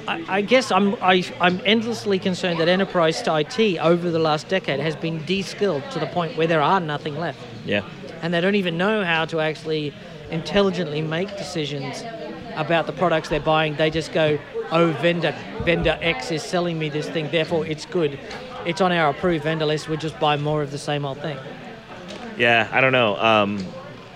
I, 0.07 0.23
I 0.37 0.41
guess 0.41 0.71
I'm 0.71 0.95
I, 1.01 1.23
I'm 1.41 1.61
endlessly 1.65 2.17
concerned 2.17 2.59
that 2.59 2.67
enterprise 2.69 3.21
IT 3.27 3.77
over 3.79 4.09
the 4.09 4.19
last 4.19 4.47
decade 4.47 4.79
has 4.79 4.95
been 4.95 5.23
de-skilled 5.25 5.83
to 5.91 5.99
the 5.99 6.07
point 6.07 6.37
where 6.37 6.47
there 6.47 6.61
are 6.61 6.79
nothing 6.79 7.17
left, 7.19 7.39
Yeah. 7.65 7.81
And 8.25 8.33
they 8.33 8.41
don't 8.41 8.55
even 8.55 8.75
know 8.75 9.05
how 9.05 9.23
to 9.23 9.39
actually 9.39 9.93
intelligently 10.31 10.99
make 10.99 11.37
decisions 11.37 12.03
about 12.55 12.87
the 12.87 12.91
products 12.91 13.29
they're 13.29 13.39
buying. 13.39 13.75
They 13.75 13.91
just 13.91 14.11
go, 14.13 14.39
"Oh, 14.71 14.87
vendor 14.93 15.35
vendor 15.63 15.95
X 16.01 16.31
is 16.31 16.41
selling 16.41 16.79
me 16.79 16.89
this 16.89 17.07
thing, 17.07 17.29
therefore 17.29 17.67
it's 17.67 17.85
good." 17.85 18.17
It's 18.65 18.81
on 18.81 18.91
our 18.91 19.11
approved 19.11 19.43
vendor 19.43 19.67
list. 19.67 19.87
We 19.89 19.97
just 19.97 20.19
buy 20.19 20.37
more 20.37 20.63
of 20.63 20.71
the 20.71 20.79
same 20.79 21.05
old 21.05 21.19
thing. 21.21 21.37
Yeah, 22.35 22.67
I 22.71 22.81
don't 22.81 22.93
know. 22.93 23.15
Um, 23.17 23.63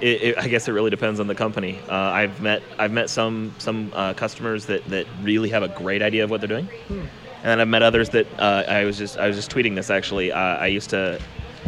it, 0.01 0.23
it, 0.23 0.37
I 0.39 0.47
guess 0.47 0.67
it 0.67 0.71
really 0.71 0.89
depends 0.89 1.19
on 1.19 1.27
the 1.27 1.35
company. 1.35 1.79
Uh, 1.87 1.93
I've 1.93 2.41
met 2.41 2.63
I've 2.79 2.91
met 2.91 3.11
some 3.11 3.53
some 3.59 3.91
uh, 3.93 4.15
customers 4.15 4.65
that, 4.65 4.83
that 4.85 5.05
really 5.21 5.49
have 5.49 5.61
a 5.61 5.67
great 5.67 6.01
idea 6.01 6.23
of 6.23 6.31
what 6.31 6.41
they're 6.41 6.47
doing, 6.47 6.67
and 6.89 7.07
then 7.43 7.59
I've 7.61 7.67
met 7.67 7.83
others 7.83 8.09
that 8.09 8.25
uh, 8.39 8.63
I 8.67 8.85
was 8.85 8.97
just 8.97 9.19
I 9.19 9.27
was 9.27 9.35
just 9.35 9.51
tweeting 9.51 9.75
this 9.75 9.91
actually. 9.91 10.31
Uh, 10.31 10.39
I 10.39 10.65
used 10.65 10.89
to 10.89 11.21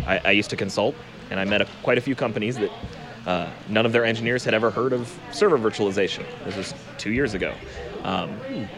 I, 0.08 0.22
I 0.26 0.32
used 0.32 0.50
to 0.50 0.56
consult, 0.56 0.96
and 1.32 1.40
I 1.40 1.46
met 1.46 1.62
a, 1.62 1.68
quite 1.82 1.98
a 1.98 2.02
few 2.02 2.14
companies 2.14 2.58
that 2.58 2.72
uh, 3.26 3.50
none 3.70 3.86
of 3.86 3.92
their 3.94 4.06
engineers 4.06 4.44
had 4.44 4.54
ever 4.54 4.70
heard 4.70 4.94
of 4.94 5.12
server 5.32 5.58
virtualization. 5.58 6.24
This 6.46 6.56
was 6.58 6.74
two 6.98 7.12
years 7.12 7.34
ago. 7.34 7.54
Um, 8.04 8.30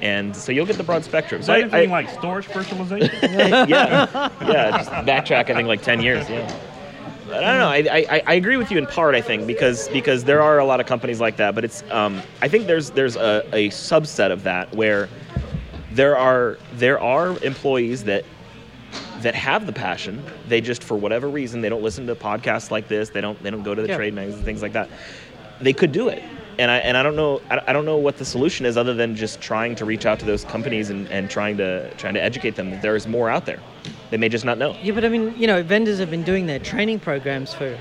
and 0.02 0.36
so 0.36 0.52
you'll 0.52 0.66
get 0.66 0.78
the 0.78 0.84
broad 0.84 1.04
spectrum. 1.04 1.42
Is 1.42 1.48
So 1.48 1.54
that 1.54 1.58
I- 1.60 1.62
anything 1.62 1.90
I- 1.92 2.02
like 2.02 2.10
storage 2.10 2.48
virtualization? 2.48 3.22
yeah, 3.70 4.30
yeah. 4.42 4.78
Just 4.78 4.90
backtrack. 4.92 5.50
I 5.50 5.56
think 5.56 5.68
like 5.68 5.82
ten 5.82 6.02
years. 6.02 6.30
Yeah. 6.30 6.60
But 7.26 7.42
I 7.44 7.58
don't 7.58 7.60
know. 7.86 7.92
I, 7.92 8.06
I, 8.18 8.22
I 8.28 8.34
agree 8.36 8.58
with 8.58 8.70
you 8.70 8.78
in 8.78 8.86
part. 8.86 9.16
I 9.16 9.22
think 9.22 9.48
because 9.48 9.88
because 9.90 10.24
there 10.26 10.42
are 10.42 10.60
a 10.60 10.66
lot 10.66 10.80
of 10.82 10.86
companies 10.86 11.20
like 11.22 11.38
that, 11.38 11.56
but 11.56 11.64
it's 11.64 11.82
um, 11.90 12.22
I 12.42 12.50
think 12.50 12.68
there's 12.68 12.92
there's 12.92 13.16
a, 13.16 13.44
a 13.54 13.70
subset 13.70 14.32
of 14.32 14.44
that 14.44 14.72
where 14.76 15.08
there 15.94 16.18
are 16.18 16.58
there 16.74 17.00
are 17.00 17.38
employees 17.44 18.04
that 18.04 18.26
that 19.24 19.36
have 19.36 19.66
the 19.66 19.74
passion. 19.74 20.24
They 20.48 20.62
just 20.62 20.84
for 20.84 20.96
whatever 20.96 21.28
reason 21.30 21.62
they 21.62 21.70
don't 21.70 21.84
listen 21.84 22.08
to 22.08 22.16
podcasts 22.16 22.72
like 22.72 22.88
this. 22.88 23.10
They 23.10 23.22
don't 23.22 23.42
they 23.44 23.50
don't 23.50 23.64
go 23.64 23.76
to 23.76 23.82
the 23.82 23.88
Yeah. 23.90 23.98
trade 23.98 24.14
magazines 24.14 24.38
and 24.38 24.46
things 24.46 24.62
like 24.62 24.74
that. 24.74 24.90
They 25.60 25.74
could 25.74 25.92
do 25.92 26.10
it. 26.10 26.24
And 26.60 26.70
I, 26.70 26.78
and 26.78 26.96
I 26.96 27.02
don't 27.04 27.16
know 27.16 27.42
I, 27.50 27.60
I 27.68 27.74
don't 27.74 27.86
know 27.86 27.98
what 27.98 28.18
the 28.18 28.26
solution 28.26 28.66
is 28.66 28.78
other 28.78 28.94
than 28.94 29.16
just 29.16 29.42
trying 29.42 29.76
to 29.76 29.86
reach 29.86 30.06
out 30.06 30.20
to 30.20 30.26
those 30.26 30.44
companies 30.46 30.90
and, 30.92 31.08
and 31.10 31.30
trying 31.30 31.58
to 31.58 31.92
trying 31.96 32.14
to 32.14 32.22
educate 32.22 32.56
them 32.56 32.70
that 32.72 32.82
there 32.82 32.96
is 32.96 33.08
more 33.08 33.30
out 33.30 33.46
there. 33.46 33.60
They 34.12 34.18
may 34.18 34.30
just 34.30 34.46
not 34.46 34.58
know. 34.60 34.78
Yeah, 34.84 34.94
but 34.94 35.04
I 35.04 35.10
mean, 35.10 35.34
you 35.36 35.48
know, 35.48 35.64
vendors 35.64 35.98
have 36.00 36.12
been 36.12 36.24
doing 36.24 36.46
their 36.46 36.60
training 36.60 37.00
programs 37.00 37.54
for 37.54 37.76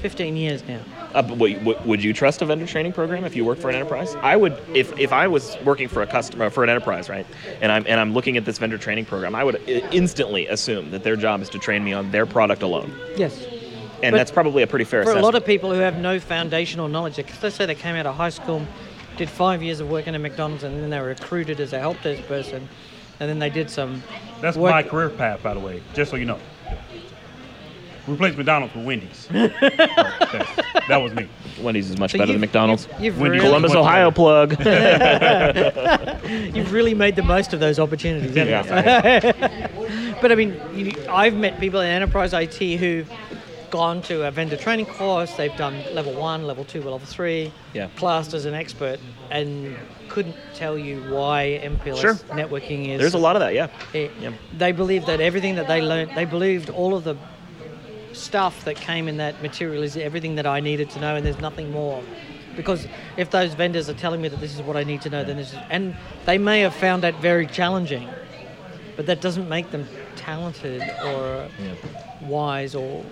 15 0.00 0.36
years 0.36 0.66
now. 0.66 0.80
Uh, 1.14 1.22
wait, 1.36 1.58
w- 1.64 1.78
would 1.86 2.02
you 2.04 2.12
trust 2.12 2.42
a 2.42 2.44
vendor 2.46 2.66
training 2.66 2.92
program 2.92 3.24
if 3.24 3.34
you 3.34 3.44
work 3.44 3.58
for 3.58 3.68
an 3.70 3.74
enterprise? 3.76 4.14
I 4.16 4.36
would, 4.36 4.56
if, 4.74 4.96
if 4.98 5.12
I 5.12 5.28
was 5.28 5.56
working 5.64 5.88
for 5.88 6.02
a 6.02 6.06
customer 6.06 6.50
for 6.50 6.62
an 6.64 6.70
enterprise, 6.70 7.08
right, 7.08 7.26
and 7.60 7.72
I'm 7.72 7.84
and 7.86 7.98
I'm 8.00 8.12
looking 8.12 8.36
at 8.36 8.44
this 8.44 8.58
vendor 8.58 8.78
training 8.78 9.06
program, 9.06 9.34
I 9.34 9.44
would 9.44 9.56
i- 9.66 9.82
instantly 9.92 10.46
assume 10.48 10.90
that 10.90 11.02
their 11.04 11.16
job 11.16 11.40
is 11.42 11.48
to 11.50 11.58
train 11.58 11.82
me 11.84 11.92
on 11.92 12.10
their 12.10 12.26
product 12.26 12.62
alone, 12.62 12.92
Yes. 13.16 13.46
and 14.02 14.12
But 14.12 14.18
that's 14.18 14.30
probably 14.30 14.62
a 14.62 14.66
pretty 14.66 14.84
fair 14.84 15.04
For 15.04 15.12
a 15.12 15.20
lot 15.22 15.34
of 15.34 15.44
people 15.46 15.72
who 15.72 15.80
have 15.80 15.98
no 15.98 16.20
foundational 16.20 16.88
knowledge, 16.88 17.16
like, 17.16 17.30
let's 17.42 17.56
say 17.56 17.64
they 17.66 17.74
came 17.74 17.96
out 17.96 18.06
of 18.06 18.14
high 18.14 18.28
school, 18.30 18.62
did 19.16 19.30
five 19.30 19.62
years 19.62 19.80
of 19.80 19.88
working 19.88 20.14
at 20.14 20.20
McDonald's, 20.20 20.64
and 20.64 20.82
then 20.82 20.90
they 20.90 21.00
were 21.00 21.06
recruited 21.06 21.60
as 21.60 21.72
a 21.72 21.78
help 21.78 22.02
desk 22.02 22.22
person, 22.28 22.68
and 23.20 23.30
then 23.30 23.38
they 23.38 23.48
did 23.50 23.70
some. 23.70 24.02
That's 24.42 24.56
work- 24.56 24.72
my 24.72 24.82
career 24.82 25.08
path, 25.08 25.42
by 25.42 25.54
the 25.54 25.60
way, 25.60 25.80
just 25.94 26.10
so 26.10 26.16
you 26.18 26.26
know. 26.26 26.38
Replace 28.06 28.36
McDonald's 28.36 28.74
with 28.74 28.84
Wendy's. 28.84 29.26
that, 29.32 30.64
that 30.88 30.96
was 30.98 31.12
me. 31.14 31.28
Wendy's 31.60 31.90
is 31.90 31.98
much 31.98 32.12
So 32.12 32.18
better 32.18 32.26
than 32.32 32.36
you've- 32.40 32.46
McDonald's. 32.46 32.86
You've, 32.92 33.02
you've 33.02 33.18
Wendy's 33.20 33.40
really, 33.42 33.48
Columbus, 33.48 33.72
Much 33.72 33.78
Ohio 33.80 34.10
plug. 34.10 34.50
you've 36.56 36.72
really 36.72 36.94
made 36.94 37.16
the 37.16 37.22
most 37.22 37.52
of 37.52 37.60
those 37.60 37.78
opportunities. 37.78 38.34
haven't 38.34 38.48
Yeah. 38.66 40.16
but 40.22 40.30
I 40.30 40.34
mean, 40.34 40.60
you, 40.74 40.92
I've 41.10 41.34
met 41.34 41.58
people 41.58 41.80
in 41.80 41.88
enterprise 41.88 42.32
IT 42.32 42.56
who've 42.78 43.10
gone 43.70 44.00
to 44.02 44.26
a 44.26 44.30
vendor 44.30 44.56
training 44.56 44.86
course. 44.86 45.32
They've 45.34 45.56
done 45.56 45.82
level 45.92 46.14
one, 46.14 46.46
level 46.46 46.64
two, 46.64 46.78
level 46.82 46.98
three. 47.00 47.52
Yeah. 47.74 47.88
Classed 47.96 48.32
as 48.34 48.44
an 48.44 48.54
expert, 48.54 49.00
and 49.30 49.76
couldn't 50.08 50.36
tell 50.54 50.78
you 50.78 51.00
why 51.12 51.60
MPLS 51.64 52.00
Sure. 52.00 52.14
networking 52.36 52.88
is. 52.90 53.00
There's 53.00 53.14
a 53.14 53.18
lot 53.18 53.34
of 53.34 53.40
that, 53.40 53.54
yeah. 53.54 53.68
It- 53.92 54.12
Yeah. 54.20 54.32
They 54.56 54.70
believe 54.72 55.06
that 55.06 55.20
everything 55.20 55.56
that 55.56 55.66
they 55.66 55.82
learned, 55.82 56.12
they 56.14 56.24
believed 56.24 56.70
all 56.70 56.94
of 56.94 57.02
the 57.04 57.16
stuff 58.16 58.64
that 58.64 58.76
came 58.76 59.08
in 59.08 59.18
that 59.18 59.42
material 59.42 59.82
is 59.82 59.96
everything 59.96 60.36
that 60.36 60.46
I 60.46 60.60
needed 60.60 60.90
to 60.90 61.00
know, 61.00 61.16
and 61.16 61.24
there's 61.24 61.40
nothing 61.40 61.70
more. 61.70 62.02
Because 62.56 62.86
if 63.16 63.30
those 63.30 63.54
vendors 63.54 63.88
are 63.90 63.94
telling 63.94 64.22
me 64.22 64.28
that 64.28 64.40
this 64.40 64.54
is 64.54 64.62
what 64.62 64.76
I 64.76 64.84
need 64.84 65.02
to 65.02 65.10
know, 65.10 65.24
then 65.24 65.36
this 65.36 65.52
is, 65.52 65.58
and 65.70 65.94
they 66.24 66.38
may 66.38 66.60
have 66.60 66.74
found 66.74 67.02
that 67.02 67.20
very 67.20 67.46
challenging, 67.46 68.08
but 68.96 69.06
that 69.06 69.20
doesn't 69.20 69.48
make 69.48 69.70
them 69.70 69.86
talented 70.16 70.82
or 71.04 71.48
wise 72.22 72.74
or 72.74 73.04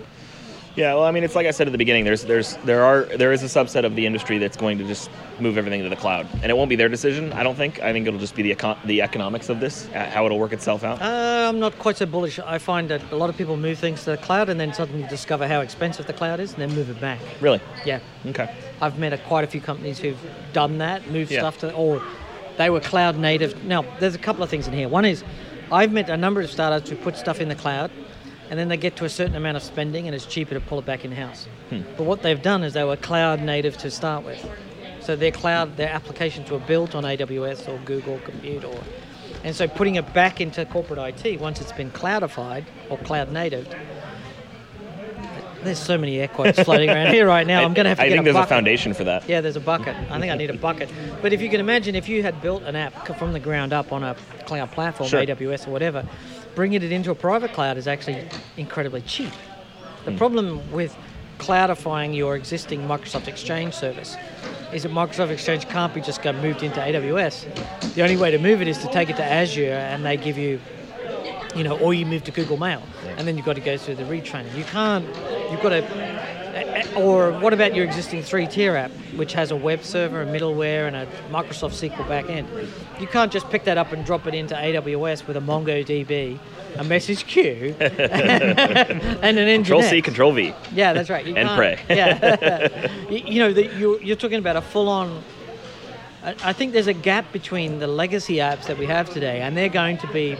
Yeah, 0.77 0.95
well, 0.95 1.05
I 1.05 1.13
mean, 1.13 1.23
it's 1.23 1.37
like 1.37 1.47
I 1.47 1.53
said 1.53 1.69
at 1.69 1.71
the 1.73 1.79
beginning. 1.79 2.05
There's, 2.05 2.25
there's, 2.25 2.57
there 2.65 2.83
are, 2.83 3.05
there 3.17 3.33
is 3.33 3.45
a 3.45 3.47
subset 3.47 3.85
of 3.85 3.95
the 3.95 4.07
industry 4.07 4.39
that's 4.39 4.57
going 4.57 4.77
to 4.79 4.85
just 4.85 5.09
move 5.39 5.57
everything 5.57 5.83
to 5.85 5.89
the 5.89 5.95
cloud, 5.95 6.27
and 6.43 6.47
it 6.51 6.57
won't 6.57 6.69
be 6.69 6.75
their 6.75 6.89
decision. 6.89 7.33
I 7.33 7.45
don't 7.45 7.55
think. 7.55 7.81
I 7.81 7.93
think 7.93 8.09
it'll 8.09 8.19
just 8.19 8.35
be 8.35 8.43
the 8.43 8.53
econ- 8.57 8.85
the 8.85 9.01
economics 9.01 9.49
of 9.49 9.61
this, 9.61 9.87
uh, 9.95 10.11
how 10.11 10.27
it'll 10.27 10.39
work 10.39 10.53
itself 10.53 10.83
out. 10.83 11.01
Uh, 11.01 11.47
I'm 11.49 11.61
not 11.61 11.79
quite 11.79 11.97
so 11.97 12.07
bullish. 12.07 12.41
I 12.41 12.59
find 12.59 12.91
that 12.91 13.13
a 13.13 13.17
lot 13.17 13.31
of 13.31 13.37
people 13.37 13.57
move 13.57 13.79
things 13.79 14.03
to 14.03 14.11
the 14.13 14.17
cloud 14.17 14.49
and 14.49 14.59
then 14.59 14.75
suddenly 14.75 15.07
discover 15.09 15.47
how 15.47 15.61
expensive 15.61 16.07
the 16.09 16.13
cloud 16.13 16.41
is 16.41 16.53
and 16.55 16.63
then 16.63 16.75
move 16.75 16.91
it 16.91 17.01
back. 17.01 17.21
really? 17.41 17.61
Yeah. 17.85 18.01
Okay. 18.27 18.53
I've 18.83 18.99
met 18.99 19.13
a, 19.13 19.19
quite 19.19 19.45
a 19.45 19.47
few 19.47 19.61
companies 19.61 20.01
who've 20.01 20.19
done 20.53 20.79
that, 20.79 21.09
moved 21.09 21.31
Yeah. 21.31 21.41
stuff 21.41 21.59
to, 21.59 21.73
or 21.75 22.03
they 22.57 22.69
were 22.69 22.81
cloud 22.81 23.17
native. 23.17 23.65
Now, 23.65 23.85
there's 24.01 24.17
a 24.17 24.19
couple 24.19 24.43
of 24.43 24.51
things 24.51 24.67
in 24.67 24.73
here. 24.73 24.89
One 24.89 25.05
is, 25.05 25.23
I've 25.71 25.93
met 25.93 26.11
a 26.11 26.17
number 26.17 26.41
of 26.41 26.51
startups 26.51 26.91
who 26.91 26.97
put 26.97 27.17
stuff 27.17 27.41
in 27.41 27.49
the 27.49 27.55
cloud, 27.55 27.93
and 28.55 28.61
then 28.61 28.69
they 28.69 28.77
get 28.77 28.95
to 28.95 29.05
a 29.05 29.09
certain 29.09 29.35
amount 29.35 29.57
of 29.57 29.65
spending, 29.65 30.07
and 30.07 30.15
it's 30.15 30.27
cheaper 30.27 30.55
to 30.55 30.61
pull 30.61 30.79
it 30.79 30.87
back 30.87 31.05
in 31.05 31.11
house. 31.11 31.49
Hmm. 31.71 31.81
But 31.97 32.05
what 32.05 32.23
they've 32.23 32.41
done 32.41 32.63
is 32.63 32.73
they 32.73 32.85
were 32.85 32.95
cloud 32.95 33.41
native 33.43 33.77
to 33.79 33.91
start 33.91 34.25
with, 34.25 34.49
so 35.01 35.17
their 35.17 35.33
cloud, 35.33 35.77
their 35.77 35.89
applications 35.89 36.53
were 36.53 36.61
built 36.61 36.95
on 36.95 37.03
AWS 37.03 37.67
or 37.69 37.79
Google 37.85 38.21
Compute, 38.21 38.63
or, 38.63 38.81
and 39.43 39.57
so 39.57 39.67
putting 39.67 39.97
it 39.97 40.15
back 40.15 40.41
into 40.41 40.65
corporate 40.67 41.01
IT 41.25 41.41
once 41.41 41.61
it's 41.61 41.73
been 41.73 41.91
cloudified 41.91 42.65
or 42.91 42.99
cloud 42.99 43.33
native. 43.33 43.67
There's 45.65 45.79
so 45.81 45.99
many 45.99 46.21
air 46.21 46.29
quotes 46.29 46.61
floating 46.61 46.91
around 46.91 47.13
here 47.13 47.27
right 47.27 47.45
now. 47.47 47.61
I, 47.63 47.65
I'm 47.65 47.75
going 47.75 47.85
to 47.87 47.89
have 47.89 47.99
to 47.99 48.05
I 48.05 48.09
get 48.09 48.13
think 48.17 48.21
a 48.21 48.25
there's 48.25 48.35
bucket. 48.35 48.51
a 48.53 48.55
foundation 48.55 48.95
for 48.95 49.03
that. 49.05 49.29
Yeah, 49.29 49.41
there's 49.41 49.57
a 49.57 49.61
bucket. 49.61 49.97
I 50.11 50.21
think 50.21 50.31
I 50.31 50.37
need 50.37 50.51
a 50.51 50.59
bucket. 50.59 50.91
But 51.23 51.33
if 51.33 51.41
you 51.41 51.49
can 51.49 51.59
imagine, 51.59 51.97
if 51.97 52.07
you 52.09 52.23
had 52.23 52.41
built 52.41 52.63
an 52.65 52.77
app 52.77 53.19
from 53.19 53.33
the 53.33 53.41
ground 53.41 53.73
up 53.73 53.91
on 53.91 54.05
a 54.05 54.15
cloud 54.45 54.71
platform, 54.73 55.09
Sure. 55.09 55.25
AWS 55.25 55.67
or 55.67 55.71
whatever, 55.71 56.07
bringing 56.55 56.83
it 56.83 56.93
into 56.93 57.11
a 57.11 57.15
private 57.15 57.53
cloud 57.53 57.77
is 57.77 57.87
actually 57.87 58.25
incredibly 58.57 59.03
cheap. 59.03 59.33
The 60.05 60.11
Hmm. 60.13 60.17
problem 60.17 60.73
with 60.73 60.97
cloudifying 61.39 62.15
your 62.15 62.37
existing 62.37 62.87
Microsoft 62.87 63.27
Exchange 63.29 63.75
service 63.75 64.17
is 64.73 64.83
that 64.85 64.93
Microsoft 64.93 65.31
Exchange 65.31 65.69
can't 65.69 65.93
be 65.93 66.01
just 66.01 66.23
go 66.23 66.33
moved 66.33 66.63
into 66.63 66.81
AWS. 66.81 67.47
The 67.95 68.03
only 68.03 68.17
way 68.17 68.31
to 68.31 68.39
move 68.39 68.63
it 68.63 68.69
is 68.69 68.79
to 68.79 68.89
take 68.89 69.11
it 69.11 69.17
to 69.17 69.25
Azure, 69.25 69.73
and 69.73 70.05
they 70.05 70.17
give 70.17 70.39
you 70.39 70.61
you 71.55 71.63
know, 71.63 71.79
or 71.79 71.95
you 71.95 72.05
move 72.05 72.25
to 72.25 72.33
Google 72.33 72.57
Mail, 72.57 72.83
and 73.17 73.29
then 73.29 73.37
you've 73.37 73.47
got 73.47 73.55
to 73.55 73.61
go 73.61 73.77
through 73.77 73.95
the 73.95 74.03
retraining. 74.03 74.57
You 74.57 74.65
can't. 74.65 75.07
You've 75.51 75.63
got 75.63 75.69
to. 75.71 75.85
Eh, 76.75 77.01
or 77.01 77.33
what 77.39 77.53
about 77.53 77.75
your 77.75 77.85
existing 77.85 78.23
three-tier 78.23 78.75
app, 78.75 78.91
which 79.17 79.33
has 79.33 79.51
a 79.51 79.57
web 79.57 79.85
server, 79.85 80.23
a 80.23 80.27
middleware, 80.27 80.87
and 80.87 80.97
a 80.97 81.07
Microsoft 81.31 81.73
SQL 81.73 82.07
backend? 82.07 82.47
You 83.01 83.07
can't 83.07 83.33
just 83.33 83.49
pick 83.51 83.65
that 83.65 83.79
up 83.79 83.93
and 83.93 84.05
drop 84.05 84.27
it 84.27 84.35
into 84.35 84.55
AWS 84.55 85.27
with 85.27 85.37
a 85.37 85.41
MongoDB, 85.41 86.39
a 86.77 86.85
message 86.85 87.27
queue, 87.27 87.75
and 87.81 89.39
an 89.39 89.57
control 89.57 89.83
C, 89.83 90.03
Control 90.03 90.33
V. 90.33 90.53
Yeah, 90.73 90.93
that's 90.93 91.11
right. 91.11 91.25
You 91.25 91.37
And 91.37 91.49
pray. 91.51 91.79
Yeah, 91.89 92.89
you, 93.11 93.19
you 93.19 93.39
know, 93.39 93.53
that 93.53 93.75
you're, 93.75 94.01
you're 94.03 94.17
talking 94.17 94.39
about 94.39 94.57
a 94.57 94.63
full-on. 94.63 95.23
I 96.25 96.35
I 96.43 96.53
think 96.53 96.73
there's 96.73 96.87
a 96.89 96.95
gap 96.95 97.33
between 97.33 97.79
the 97.79 97.87
legacy 97.87 98.37
apps 98.37 98.67
that 98.67 98.79
we 98.79 98.87
have 98.87 99.13
today, 99.13 99.43
and 99.43 99.57
they're 99.57 99.69
going 99.69 99.99
to 99.99 100.07
be 100.09 100.37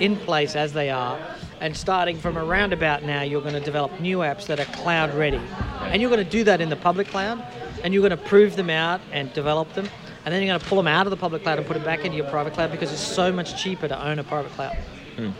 in 0.00 0.16
place 0.16 0.56
as 0.56 0.72
they 0.72 0.90
are. 0.90 1.18
And 1.60 1.76
starting 1.76 2.18
from 2.18 2.36
around 2.36 2.72
about 2.72 3.02
now, 3.02 3.22
you're 3.22 3.40
going 3.40 3.54
to 3.54 3.60
develop 3.60 3.98
new 4.00 4.18
apps 4.18 4.46
that 4.46 4.60
are 4.60 4.66
cloud 4.66 5.14
ready, 5.14 5.40
and 5.80 6.02
you're 6.02 6.10
going 6.10 6.24
to 6.24 6.30
do 6.30 6.44
that 6.44 6.60
in 6.60 6.68
the 6.68 6.76
public 6.76 7.08
cloud, 7.08 7.42
and 7.82 7.94
you're 7.94 8.06
going 8.06 8.18
to 8.18 8.24
prove 8.28 8.56
them 8.56 8.68
out 8.68 9.00
and 9.10 9.32
develop 9.32 9.72
them, 9.72 9.88
and 10.24 10.34
then 10.34 10.42
you're 10.42 10.50
going 10.50 10.60
to 10.60 10.66
pull 10.66 10.76
them 10.76 10.86
out 10.86 11.06
of 11.06 11.10
the 11.10 11.16
public 11.16 11.42
cloud 11.42 11.58
and 11.58 11.66
put 11.66 11.76
it 11.76 11.84
back 11.84 12.04
into 12.04 12.16
your 12.16 12.28
private 12.28 12.52
cloud 12.52 12.70
because 12.70 12.92
it's 12.92 13.00
so 13.00 13.32
much 13.32 13.60
cheaper 13.62 13.88
to 13.88 14.06
own 14.06 14.18
a 14.18 14.24
private 14.24 14.52
cloud. 14.52 14.76
Hmm. 15.16 15.30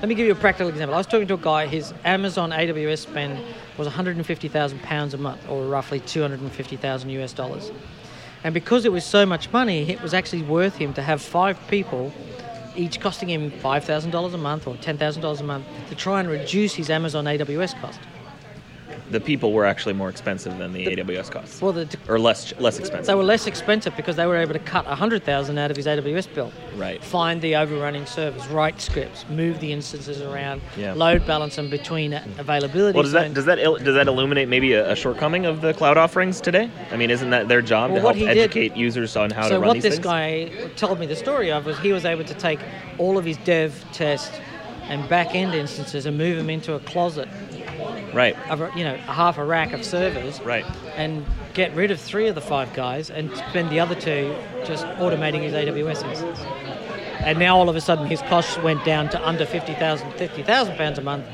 Let 0.00 0.08
me 0.08 0.14
give 0.16 0.26
you 0.26 0.32
a 0.32 0.36
practical 0.36 0.68
example. 0.68 0.94
I 0.94 0.98
was 0.98 1.06
talking 1.06 1.28
to 1.28 1.34
a 1.34 1.38
guy, 1.38 1.66
his 1.66 1.94
Amazon 2.04 2.50
AWS 2.50 2.98
spend 2.98 3.42
was 3.78 3.86
150,000 3.86 4.82
pounds 4.82 5.14
a 5.14 5.18
month, 5.18 5.48
or 5.48 5.64
roughly 5.64 6.00
250,000 6.00 7.08
US 7.08 7.32
dollars. 7.32 7.72
And 8.42 8.52
because 8.52 8.84
it 8.84 8.92
was 8.92 9.04
so 9.04 9.24
much 9.24 9.50
money, 9.50 9.88
it 9.88 10.02
was 10.02 10.12
actually 10.12 10.42
worth 10.42 10.76
him 10.76 10.92
to 10.94 11.02
have 11.02 11.22
five 11.22 11.58
people, 11.68 12.12
each 12.76 13.00
costing 13.00 13.30
him 13.30 13.50
$5,000 13.50 14.34
a 14.34 14.38
month 14.38 14.66
or 14.66 14.74
$10,000 14.74 15.40
a 15.40 15.42
month, 15.44 15.66
to 15.88 15.94
try 15.94 16.20
and 16.20 16.28
reduce 16.28 16.74
his 16.74 16.90
Amazon 16.90 17.24
AWS 17.24 17.80
cost. 17.80 18.00
The 19.10 19.20
people 19.20 19.52
were 19.52 19.66
actually 19.66 19.92
more 19.92 20.08
expensive 20.08 20.56
than 20.56 20.72
the 20.72 20.86
AWS 20.86 21.30
costs, 21.30 21.60
Well, 21.60 21.72
the, 21.72 21.86
or 22.08 22.18
less 22.18 22.54
less 22.58 22.78
expensive. 22.78 23.06
they 23.06 23.14
were 23.14 23.22
less 23.22 23.46
expensive 23.46 23.94
because 23.96 24.16
they 24.16 24.24
were 24.24 24.38
able 24.38 24.54
to 24.54 24.58
cut 24.58 24.86
100,000 24.86 25.58
out 25.58 25.70
of 25.70 25.76
his 25.76 25.86
AWS 25.86 26.26
bill. 26.34 26.50
Right. 26.74 27.04
Find 27.04 27.42
the 27.42 27.54
overrunning 27.56 28.06
servers, 28.06 28.46
write 28.48 28.80
scripts, 28.80 29.26
move 29.28 29.60
the 29.60 29.72
instances 29.74 30.22
around, 30.22 30.62
Yeah. 30.78 30.94
load 30.94 31.26
balance 31.26 31.56
them 31.56 31.68
between 31.68 32.14
availability. 32.38 32.94
Well, 32.96 33.02
does 33.02 33.12
that 33.12 33.34
does 33.34 33.44
that 33.44 33.58
il- 33.58 33.76
does 33.76 33.94
that 33.94 34.08
illuminate 34.08 34.48
maybe 34.48 34.72
a, 34.72 34.92
a 34.92 34.96
shortcoming 34.96 35.44
of 35.44 35.60
the 35.60 35.74
cloud 35.74 35.98
offerings 35.98 36.40
today? 36.40 36.70
I 36.90 36.96
mean, 36.96 37.10
isn't 37.10 37.28
that 37.28 37.46
their 37.46 37.60
job 37.60 37.90
Well, 37.90 37.96
to 38.00 38.00
help 38.06 38.16
he 38.16 38.24
did- 38.24 38.38
educate 38.38 38.74
users 38.74 39.16
on 39.16 39.28
how 39.30 39.42
so 39.48 39.56
to 39.56 39.60
run 39.60 39.74
these 39.74 39.82
things? 39.82 39.96
So 39.96 40.00
what 40.08 40.14
this 40.48 40.58
guy 40.58 40.68
told 40.76 40.98
me 40.98 41.04
the 41.04 41.16
story 41.16 41.52
of 41.52 41.66
was 41.66 41.78
he 41.80 41.92
was 41.92 42.06
able 42.06 42.24
to 42.24 42.34
take 42.34 42.58
all 42.96 43.18
of 43.18 43.26
his 43.26 43.36
dev, 43.38 43.84
test, 43.92 44.32
and 44.88 45.06
back 45.08 45.34
end 45.34 45.54
instances 45.54 46.04
and 46.06 46.16
move 46.18 46.36
them 46.36 46.48
into 46.50 46.74
a 46.74 46.80
closet 46.80 47.28
right, 48.12 48.36
a, 48.48 48.70
you 48.76 48.84
know 48.84 48.94
a 48.94 49.12
half 49.12 49.38
a 49.38 49.44
rack 49.44 49.72
of 49.72 49.84
servers, 49.84 50.40
right. 50.40 50.64
and 50.96 51.24
get 51.54 51.74
rid 51.74 51.90
of 51.90 52.00
three 52.00 52.28
of 52.28 52.34
the 52.34 52.40
five 52.40 52.72
guys 52.74 53.10
and 53.10 53.34
spend 53.36 53.70
the 53.70 53.80
other 53.80 53.94
two 53.94 54.34
just 54.64 54.84
automating 54.98 55.42
his 55.42 55.52
AWS 55.52 56.04
instance. 56.08 56.40
And 57.20 57.38
now 57.38 57.56
all 57.56 57.68
of 57.68 57.76
a 57.76 57.80
sudden 57.80 58.06
his 58.06 58.20
costs 58.22 58.58
went 58.58 58.84
down 58.84 59.08
to 59.10 59.26
under 59.26 59.46
50,000 59.46 60.12
50,000 60.12 60.76
pounds 60.76 60.98
a 60.98 61.02
month, 61.02 61.26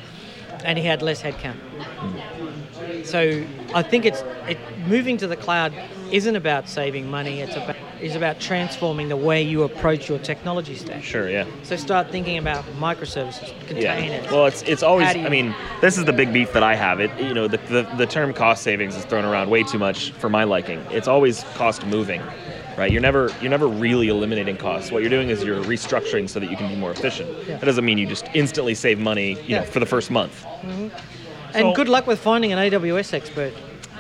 and 0.64 0.78
he 0.78 0.84
had 0.84 1.02
less 1.02 1.22
headcount. 1.22 1.56
Hmm. 1.56 2.39
So 3.04 3.44
I 3.74 3.82
think 3.82 4.04
it's 4.04 4.22
it 4.48 4.58
moving 4.86 5.16
to 5.18 5.26
the 5.26 5.36
cloud 5.36 5.72
isn't 6.10 6.34
about 6.36 6.68
saving 6.68 7.10
money. 7.10 7.40
It's 7.40 7.56
about 7.56 7.76
is 8.00 8.16
about 8.16 8.40
transforming 8.40 9.08
the 9.08 9.16
way 9.16 9.42
you 9.42 9.62
approach 9.62 10.08
your 10.08 10.18
technology 10.18 10.74
stack. 10.74 11.02
Sure, 11.02 11.28
yeah. 11.28 11.44
So 11.62 11.76
start 11.76 12.10
thinking 12.10 12.38
about 12.38 12.64
microservices, 12.78 13.48
containers. 13.66 14.24
Yeah. 14.24 14.32
Well, 14.32 14.46
it's 14.46 14.62
it's 14.62 14.82
always. 14.82 15.14
You- 15.14 15.26
I 15.26 15.28
mean, 15.28 15.54
this 15.80 15.98
is 15.98 16.04
the 16.04 16.12
big 16.12 16.32
beef 16.32 16.52
that 16.52 16.62
I 16.62 16.74
have. 16.74 17.00
It 17.00 17.10
you 17.20 17.34
know 17.34 17.48
the, 17.48 17.58
the 17.68 17.82
the 17.96 18.06
term 18.06 18.32
cost 18.32 18.62
savings 18.62 18.96
is 18.96 19.04
thrown 19.04 19.24
around 19.24 19.50
way 19.50 19.62
too 19.62 19.78
much 19.78 20.10
for 20.12 20.28
my 20.28 20.44
liking. 20.44 20.80
It's 20.90 21.08
always 21.08 21.44
cost 21.54 21.86
moving, 21.86 22.22
right? 22.76 22.90
You're 22.90 23.02
never 23.02 23.30
you're 23.40 23.50
never 23.50 23.68
really 23.68 24.08
eliminating 24.08 24.56
costs. 24.56 24.90
What 24.90 25.02
you're 25.02 25.10
doing 25.10 25.28
is 25.30 25.44
you're 25.44 25.62
restructuring 25.62 26.28
so 26.28 26.40
that 26.40 26.50
you 26.50 26.56
can 26.56 26.68
be 26.68 26.76
more 26.76 26.90
efficient. 26.90 27.30
Yeah. 27.46 27.58
That 27.58 27.66
doesn't 27.66 27.84
mean 27.84 27.98
you 27.98 28.06
just 28.06 28.26
instantly 28.34 28.74
save 28.74 28.98
money, 28.98 29.40
you 29.42 29.56
know, 29.56 29.62
for 29.62 29.80
the 29.80 29.86
first 29.86 30.10
month, 30.10 30.44
mm-hmm. 30.44 30.88
And 31.54 31.62
So- 31.68 31.72
good 31.74 31.88
luck 31.88 32.06
with 32.06 32.18
finding 32.20 32.52
an 32.52 32.58
AWS 32.58 33.12
expert. 33.14 33.52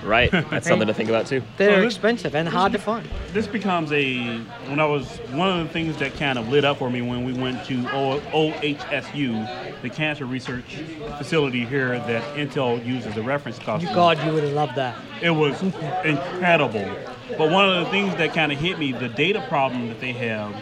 right? 0.02 0.30
That's 0.50 0.66
something 0.66 0.88
to 0.88 0.94
think 0.94 1.10
about 1.10 1.26
too. 1.26 1.42
They're 1.58 1.74
So 1.74 1.80
this- 1.82 1.94
expensive 1.94 2.34
and 2.34 2.48
hard 2.48 2.72
to 2.72 2.78
find. 2.78 3.06
this 3.34 3.46
becomes 3.46 3.92
a 3.92 4.38
when 4.68 4.80
I 4.80 4.86
was 4.86 5.18
one 5.32 5.48
of 5.60 5.66
the 5.66 5.70
things 5.74 5.96
that 5.98 6.16
kind 6.18 6.38
of 6.38 6.48
lit 6.48 6.64
up 6.64 6.78
for 6.78 6.88
me 6.88 7.02
when 7.02 7.22
we 7.22 7.34
went 7.34 7.66
to 7.66 7.74
O- 7.92 8.20
OHSU, 8.32 9.46
the 9.82 9.90
cancer 9.90 10.24
research 10.24 10.76
facility 11.18 11.66
here 11.66 11.98
that 11.98 12.22
Intel 12.34 12.82
uses 12.86 13.08
as 13.12 13.16
a 13.18 13.22
reference 13.22 13.58
You 13.58 13.64
customer. 13.66 13.94
God, 13.94 14.24
you 14.24 14.32
would 14.32 14.42
have 14.44 14.52
loved 14.54 14.76
that. 14.76 14.94
It 15.20 15.30
was 15.32 15.60
incredible. 16.04 16.88
But 17.36 17.50
one 17.50 17.68
of 17.68 17.84
the 17.84 17.90
things 17.90 18.14
that 18.16 18.32
kind 18.34 18.52
of 18.52 18.58
hit 18.58 18.78
me, 18.78 18.92
the 18.92 19.08
data 19.08 19.44
problem 19.48 19.88
that 19.88 20.00
they 20.00 20.12
have, 20.12 20.54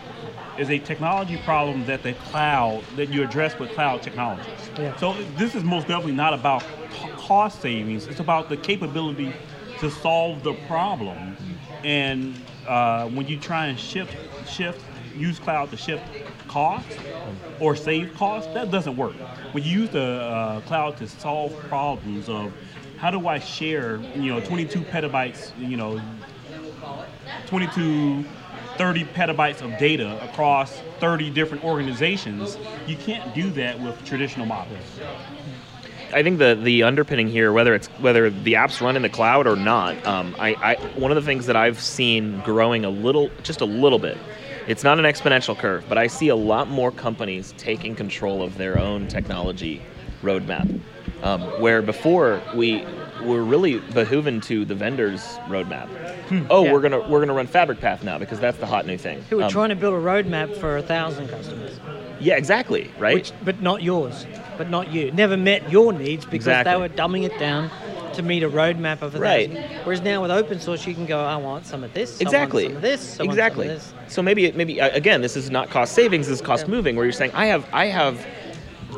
is 0.59 0.71
a 0.71 0.79
technology 0.79 1.37
problem 1.37 1.85
that 1.87 2.03
the 2.03 2.15
cloud 2.15 2.83
that 2.97 3.09
you 3.11 3.23
address 3.23 3.59
with 3.59 3.71
cloud 3.73 4.03
technologies. 4.03 4.71
Yeah. 4.79 4.97
So 4.97 5.15
this 5.37 5.55
is 5.55 5.63
most 5.63 5.87
definitely 5.87 6.13
not 6.13 6.35
about 6.35 6.65
cost 6.91 7.63
savings. 7.63 8.09
It's 8.09 8.21
about 8.21 8.49
the 8.49 8.57
capability 8.57 9.33
to 9.81 9.91
solve 9.91 10.43
the 10.43 10.55
problem. 10.55 11.37
And 11.85 12.35
uh, 12.67 13.07
when 13.07 13.27
you 13.29 13.39
try 13.39 13.67
and 13.67 13.79
shift, 13.79 14.17
shift, 14.47 14.81
use 15.17 15.39
cloud 15.39 15.71
to 15.71 15.77
shift 15.77 16.05
cost 16.49 16.99
or 17.61 17.77
save 17.77 18.13
cost, 18.15 18.53
that 18.55 18.71
doesn't 18.71 18.97
work. 18.97 19.15
When 19.53 19.63
you 19.63 19.81
use 19.81 19.91
the 19.91 20.03
uh, 20.03 20.61
cloud 20.63 20.97
to 20.99 21.09
solve 21.09 21.57
problems 21.69 22.29
of 22.29 22.53
how 22.97 23.11
do 23.11 23.29
I 23.29 23.39
share, 23.39 24.01
you 24.17 24.33
know, 24.33 24.41
22 24.41 24.83
petabytes, 24.83 25.57
you 25.59 25.77
know, 25.77 26.01
22, 27.47 28.25
30 28.79 29.05
petabytes 29.07 29.61
of 29.61 29.77
data 29.79 30.23
across 30.25 30.81
30 31.01 31.31
different 31.31 31.65
organizations, 31.65 32.57
you 32.87 32.97
can't 32.97 33.35
do 33.35 33.51
that 33.51 33.79
with 33.81 34.03
traditional 34.05 34.47
models. 34.47 34.79
I 36.13 36.23
think 36.23 36.39
the 36.39 36.55
the 36.55 36.85
underpinning 36.85 37.29
here, 37.29 37.53
whether 37.53 37.75
it's 37.75 37.89
whether 37.99 38.31
the 38.31 38.55
apps 38.55 38.81
run 38.81 38.97
in 38.97 39.03
the 39.03 39.11
cloud 39.11 39.47
or 39.47 39.57
not, 39.57 40.07
um, 40.07 40.35
I, 40.39 40.55
I 40.55 40.75
one 40.99 41.11
of 41.11 41.17
the 41.17 41.23
things 41.23 41.45
that 41.47 41.57
I've 41.57 41.81
seen 41.81 42.41
growing 42.41 42.87
a 42.87 42.91
little, 42.91 43.31
just 43.43 43.61
a 43.61 43.67
little 43.67 43.99
bit. 43.99 44.17
It's 44.67 44.85
not 44.85 44.99
an 44.99 45.05
exponential 45.05 45.59
curve, 45.59 45.85
but 45.89 45.99
I 45.99 46.07
see 46.07 46.29
a 46.29 46.37
lot 46.37 46.69
more 46.69 46.91
companies 46.91 47.53
taking 47.59 47.95
control 47.95 48.43
of 48.43 48.57
their 48.57 48.79
own 48.79 49.09
technology 49.09 49.83
roadmap. 50.23 50.81
Um, 51.23 51.43
where 51.61 51.83
before 51.83 52.41
we 52.55 52.87
were 53.23 53.43
really 53.43 53.81
behooven 53.81 54.43
to 54.45 54.65
the 54.65 54.75
vendor's 54.75 55.23
roadmap. 55.49 55.89
Oh, 56.51 56.65
Yeah. 56.65 56.73
we're 56.73 56.81
gonna 56.81 57.01
we're 57.09 57.21
gonna 57.21 57.33
run 57.35 57.47
Fabric 57.47 57.81
Path 57.81 58.03
now 58.05 58.19
because 58.19 58.39
that's 58.41 58.59
the 58.59 58.67
hot 58.67 58.87
new 58.87 58.99
thing. 58.99 59.23
Who 59.31 59.37
were 59.39 59.45
Um, 59.45 59.51
trying 59.51 59.69
to 59.71 59.77
build 59.77 59.95
a 59.95 59.99
roadmap 59.99 60.57
for 60.57 60.77
a 60.77 60.83
thousand 60.83 61.29
customers. 61.29 61.79
Yeah, 62.21 62.35
exactly. 62.37 62.91
Right. 62.99 63.15
which, 63.15 63.33
but 63.45 63.63
not 63.63 63.83
yours, 63.83 64.27
but 64.57 64.69
not 64.69 64.93
you. 64.93 65.11
Never 65.13 65.37
met 65.37 65.71
your 65.71 65.93
needs 65.93 66.25
because 66.25 66.47
Exactly. 66.49 66.73
they 66.73 66.79
were 66.81 66.89
dumbing 66.89 67.25
it 67.25 67.39
down 67.39 67.71
to 68.15 68.23
meet 68.23 68.43
a 68.43 68.49
roadmap 68.51 69.03
of 69.03 69.15
a 69.15 69.19
Right. 69.21 69.49
thousand. 69.49 69.65
Whereas 69.85 70.03
now 70.03 70.21
with 70.23 70.31
open 70.33 70.59
source, 70.61 70.85
you 70.87 70.95
can 70.95 71.07
go, 71.07 71.21
I 71.21 71.37
want 71.37 71.65
some 71.67 71.85
of 71.85 71.95
this, 71.95 72.21
exactly. 72.21 72.65
some 72.67 72.77
of 72.77 72.83
this, 72.83 73.01
some 73.01 73.29
of 73.29 73.33
exactly. 73.33 73.69
this. 73.69 73.93
So 74.09 74.21
maybe 74.23 74.51
maybe 74.53 74.81
again, 74.81 75.21
this 75.23 75.37
is 75.37 75.51
not 75.51 75.71
cost 75.71 75.95
savings. 75.95 76.27
This 76.27 76.41
is 76.41 76.43
cost 76.47 76.65
Yeah. 76.67 76.71
moving. 76.75 76.97
Where 76.97 77.05
you're 77.05 77.13
saying 77.13 77.31
I 77.35 77.47
have 77.47 77.65
I 77.73 77.87
have 77.87 78.27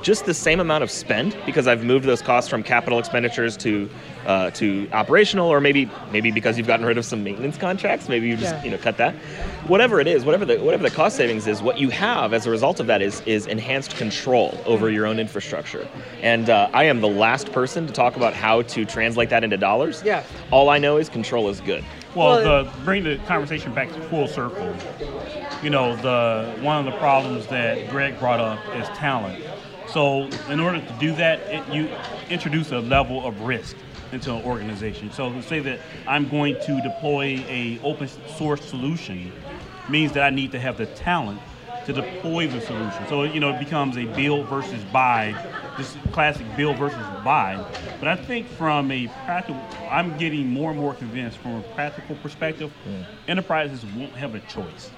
just 0.02 0.24
the 0.24 0.32
same 0.32 0.60
amount 0.60 0.82
of 0.82 0.90
spend 0.90 1.36
because 1.44 1.66
I've 1.66 1.84
moved 1.84 2.06
those 2.06 2.22
costs 2.22 2.48
from 2.48 2.62
capital 2.62 2.98
expenditures 2.98 3.54
to 3.58 3.90
uh, 4.26 4.50
to 4.52 4.88
operational, 4.92 5.48
or 5.48 5.60
maybe 5.60 5.88
maybe 6.12 6.30
because 6.30 6.58
you've 6.58 6.66
gotten 6.66 6.84
rid 6.86 6.98
of 6.98 7.04
some 7.04 7.24
maintenance 7.24 7.56
contracts. 7.56 8.08
Maybe 8.08 8.28
you 8.28 8.36
just 8.36 8.54
Yeah. 8.54 8.64
you 8.64 8.70
know 8.70 8.78
cut 8.78 8.96
that. 8.98 9.14
Whatever 9.66 10.00
it 10.00 10.06
is, 10.06 10.24
whatever 10.24 10.44
the 10.44 10.58
whatever 10.58 10.82
the 10.82 10.94
cost 10.94 11.16
savings 11.16 11.46
is, 11.46 11.62
what 11.62 11.78
you 11.78 11.90
have 11.90 12.32
as 12.32 12.46
a 12.46 12.50
result 12.50 12.80
of 12.80 12.86
that 12.88 13.02
is 13.02 13.22
is 13.26 13.46
enhanced 13.46 13.96
control 13.96 14.58
over 14.66 14.90
your 14.90 15.06
own 15.06 15.18
infrastructure. 15.18 15.86
And 16.22 16.50
uh, 16.50 16.68
I 16.72 16.84
am 16.84 17.00
the 17.00 17.08
last 17.08 17.52
person 17.52 17.86
to 17.86 17.92
talk 17.92 18.16
about 18.16 18.34
how 18.34 18.62
to 18.62 18.84
translate 18.84 19.30
that 19.30 19.44
into 19.44 19.56
dollars. 19.56 20.02
Yeah. 20.04 20.22
All 20.50 20.68
I 20.68 20.78
know 20.78 20.96
is 20.98 21.08
control 21.08 21.48
is 21.48 21.60
good. 21.60 21.84
Well, 22.14 22.42
Well, 22.42 22.64
the 22.64 22.70
bring 22.84 23.04
the 23.04 23.16
conversation 23.26 23.72
back 23.72 23.92
to 23.92 24.00
full 24.08 24.26
circle. 24.26 24.74
You 25.62 25.70
know, 25.70 25.94
the 25.96 26.52
one 26.62 26.78
of 26.84 26.92
the 26.92 26.98
problems 26.98 27.46
that 27.48 27.88
Greg 27.90 28.18
brought 28.18 28.40
up 28.40 28.58
is 28.76 28.88
talent. 28.88 29.42
So, 29.88 30.28
in 30.48 30.60
order 30.60 30.80
to 30.80 30.92
do 31.00 31.12
that, 31.16 31.40
it, 31.40 31.74
you 31.74 31.88
introduce 32.30 32.70
a 32.70 32.78
level 32.78 33.26
of 33.26 33.40
risk 33.42 33.76
into 34.12 34.34
an 34.34 34.44
organization. 34.44 35.10
So, 35.12 35.32
to 35.32 35.42
say 35.42 35.60
that 35.60 35.80
I'm 36.06 36.28
going 36.28 36.60
to 36.62 36.80
deploy 36.80 37.44
a 37.48 37.78
open 37.82 38.08
source 38.36 38.64
solution 38.64 39.32
means 39.88 40.12
that 40.12 40.22
I 40.22 40.30
need 40.30 40.52
to 40.52 40.60
have 40.60 40.76
the 40.76 40.86
talent 40.86 41.40
to 41.86 41.92
deploy 41.92 42.46
the 42.46 42.60
solution. 42.60 43.06
So, 43.08 43.24
you 43.24 43.40
know, 43.40 43.50
it 43.50 43.58
becomes 43.58 43.96
a 43.96 44.04
build 44.04 44.46
versus 44.46 44.82
buy, 44.92 45.34
this 45.76 45.96
classic 46.12 46.46
build 46.56 46.76
versus 46.76 46.98
buy. 47.24 47.58
But 47.98 48.08
I 48.08 48.16
think 48.16 48.46
from 48.48 48.90
a 48.90 49.08
practical, 49.24 49.60
I'm 49.90 50.16
getting 50.18 50.48
more 50.48 50.70
and 50.70 50.80
more 50.80 50.94
convinced 50.94 51.38
from 51.38 51.56
a 51.56 51.62
practical 51.74 52.16
perspective, 52.16 52.72
enterprises 53.28 53.84
won't 53.96 54.12
have 54.12 54.34
a 54.34 54.40
choice. 54.40 54.90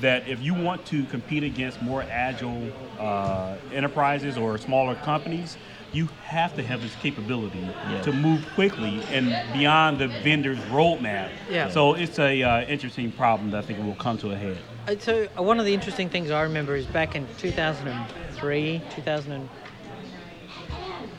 That 0.00 0.28
if 0.28 0.42
you 0.42 0.52
want 0.52 0.84
to 0.86 1.04
compete 1.04 1.44
against 1.44 1.80
more 1.80 2.02
agile 2.02 2.72
uh, 2.98 3.56
enterprises 3.72 4.36
or 4.36 4.58
smaller 4.58 4.96
companies, 4.96 5.56
you 5.92 6.08
have 6.24 6.54
to 6.56 6.62
have 6.62 6.82
this 6.82 6.94
capability 6.96 7.66
to 8.02 8.12
move 8.12 8.46
quickly 8.54 9.02
and 9.10 9.52
beyond 9.52 9.98
the 9.98 10.08
vendor's 10.08 10.58
roadmap. 10.70 11.30
Yeah. 11.50 11.68
So 11.68 11.94
it's 11.94 12.18
a 12.18 12.42
uh, 12.42 12.62
interesting 12.66 13.10
problem 13.12 13.50
that 13.50 13.64
I 13.64 13.66
think 13.66 13.80
will 13.80 13.94
come 13.94 14.16
to 14.18 14.30
a 14.30 14.36
head. 14.36 14.58
Uh, 14.86 14.94
So 14.98 15.28
uh, 15.36 15.42
one 15.42 15.58
of 15.58 15.66
the 15.66 15.74
interesting 15.74 16.08
things 16.08 16.30
I 16.30 16.42
remember 16.42 16.76
is 16.76 16.86
back 16.86 17.16
in 17.16 17.26
2003, 17.38 18.82
2000, 18.94 19.32
and, 19.32 19.48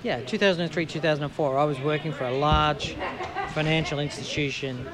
yeah, 0.03 0.22
2003, 0.22 0.86
2004. 0.86 1.57
I 1.57 1.63
was 1.63 1.80
working 1.82 2.13
for 2.13 2.24
a 2.26 2.32
large 2.32 2.95
financial 3.53 3.99
institution, 3.99 4.88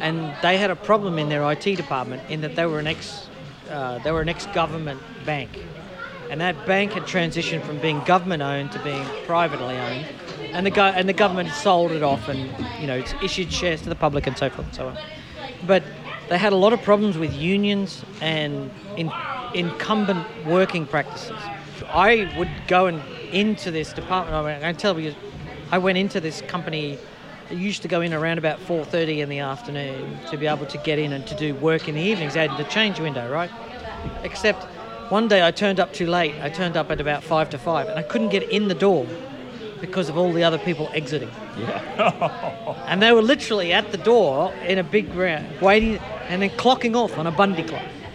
and 0.00 0.34
they 0.42 0.58
had 0.58 0.70
a 0.70 0.76
problem 0.76 1.18
in 1.18 1.28
their 1.30 1.50
IT 1.50 1.76
department 1.76 2.22
in 2.28 2.42
that 2.42 2.54
they 2.54 2.66
were 2.66 2.78
an 2.78 2.86
ex, 2.86 3.28
uh, 3.70 3.98
they 4.00 4.12
were 4.12 4.20
an 4.20 4.28
ex-government 4.28 5.00
bank, 5.24 5.50
and 6.30 6.40
that 6.40 6.66
bank 6.66 6.92
had 6.92 7.04
transitioned 7.04 7.62
from 7.62 7.78
being 7.78 8.00
government-owned 8.04 8.72
to 8.72 8.78
being 8.80 9.04
privately 9.26 9.76
owned, 9.76 10.06
and 10.52 10.64
the 10.64 10.70
go- 10.70 10.82
and 10.84 11.08
the 11.08 11.12
government 11.12 11.50
sold 11.50 11.92
it 11.92 12.02
off 12.02 12.28
and 12.28 12.50
you 12.80 12.86
know 12.86 13.02
issued 13.22 13.52
shares 13.52 13.82
to 13.82 13.88
the 13.88 13.94
public 13.94 14.26
and 14.26 14.36
so 14.36 14.48
forth 14.50 14.66
and 14.66 14.74
so 14.74 14.88
on. 14.88 14.96
But 15.66 15.82
they 16.28 16.38
had 16.38 16.52
a 16.52 16.56
lot 16.56 16.72
of 16.72 16.82
problems 16.82 17.18
with 17.18 17.34
unions 17.34 18.04
and 18.20 18.70
in, 18.96 19.12
incumbent 19.52 20.26
working 20.46 20.86
practices. 20.86 21.36
I 21.92 22.32
would 22.36 22.50
go 22.66 22.86
and 22.86 23.02
into 23.32 23.70
this 23.70 23.92
department. 23.92 24.36
I, 24.36 24.54
mean, 24.54 24.64
I 24.64 24.72
tell 24.72 24.98
you, 24.98 25.14
I 25.70 25.78
went 25.78 25.98
into 25.98 26.20
this 26.20 26.40
company. 26.42 26.98
I 27.50 27.54
used 27.54 27.82
to 27.82 27.88
go 27.88 28.00
in 28.00 28.14
around 28.14 28.38
about 28.38 28.58
4:30 28.60 29.20
in 29.20 29.28
the 29.28 29.40
afternoon 29.40 30.18
to 30.30 30.36
be 30.36 30.46
able 30.46 30.66
to 30.66 30.78
get 30.78 30.98
in 30.98 31.12
and 31.12 31.26
to 31.26 31.34
do 31.34 31.54
work 31.56 31.88
in 31.88 31.94
the 31.94 32.00
evenings. 32.00 32.34
They 32.34 32.46
had 32.46 32.56
the 32.56 32.64
change 32.64 33.00
window, 33.00 33.30
right? 33.30 33.50
Except 34.22 34.66
one 35.10 35.28
day 35.28 35.46
I 35.46 35.50
turned 35.50 35.80
up 35.80 35.92
too 35.92 36.06
late. 36.06 36.34
I 36.40 36.48
turned 36.48 36.76
up 36.76 36.90
at 36.90 37.00
about 37.00 37.22
five 37.22 37.50
to 37.50 37.58
five, 37.58 37.88
and 37.88 37.98
I 37.98 38.02
couldn't 38.02 38.30
get 38.30 38.42
in 38.50 38.68
the 38.68 38.74
door 38.74 39.06
because 39.80 40.08
of 40.08 40.16
all 40.16 40.32
the 40.32 40.42
other 40.42 40.58
people 40.58 40.88
exiting. 40.94 41.30
Yeah. 41.58 42.50
And 42.86 43.00
they 43.00 43.12
were 43.12 43.22
literally 43.22 43.72
at 43.72 43.92
the 43.92 43.98
door 43.98 44.52
in 44.66 44.78
a 44.78 44.84
big 44.84 45.14
round, 45.14 45.46
waiting 45.60 45.98
and 46.28 46.42
then 46.42 46.50
clocking 46.50 46.94
off 46.94 47.16
on 47.16 47.26
a 47.26 47.30
Bundy 47.30 47.62
clock. 47.62 47.82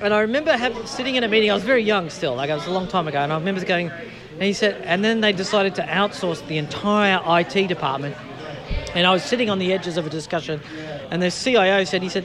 and 0.00 0.14
I 0.14 0.20
remember 0.20 0.56
having, 0.56 0.86
sitting 0.86 1.16
in 1.16 1.24
a 1.24 1.28
meeting, 1.28 1.50
I 1.50 1.54
was 1.54 1.64
very 1.64 1.82
young 1.82 2.10
still, 2.10 2.36
like 2.36 2.48
it 2.48 2.54
was 2.54 2.66
a 2.66 2.70
long 2.70 2.86
time 2.86 3.08
ago, 3.08 3.18
and 3.18 3.32
I 3.32 3.38
remember 3.38 3.64
going, 3.64 3.90
and 3.90 4.42
he 4.42 4.52
said, 4.52 4.80
and 4.82 5.04
then 5.04 5.20
they 5.20 5.32
decided 5.32 5.74
to 5.76 5.82
outsource 5.82 6.46
the 6.46 6.58
entire 6.58 7.20
IT 7.40 7.66
department. 7.66 8.16
And 8.94 9.06
I 9.06 9.12
was 9.12 9.22
sitting 9.22 9.50
on 9.50 9.58
the 9.58 9.72
edges 9.72 9.96
of 9.96 10.06
a 10.06 10.10
discussion, 10.10 10.60
and 11.10 11.20
the 11.22 11.30
CIO 11.30 11.84
said, 11.84 12.02
he 12.02 12.08
said, 12.08 12.24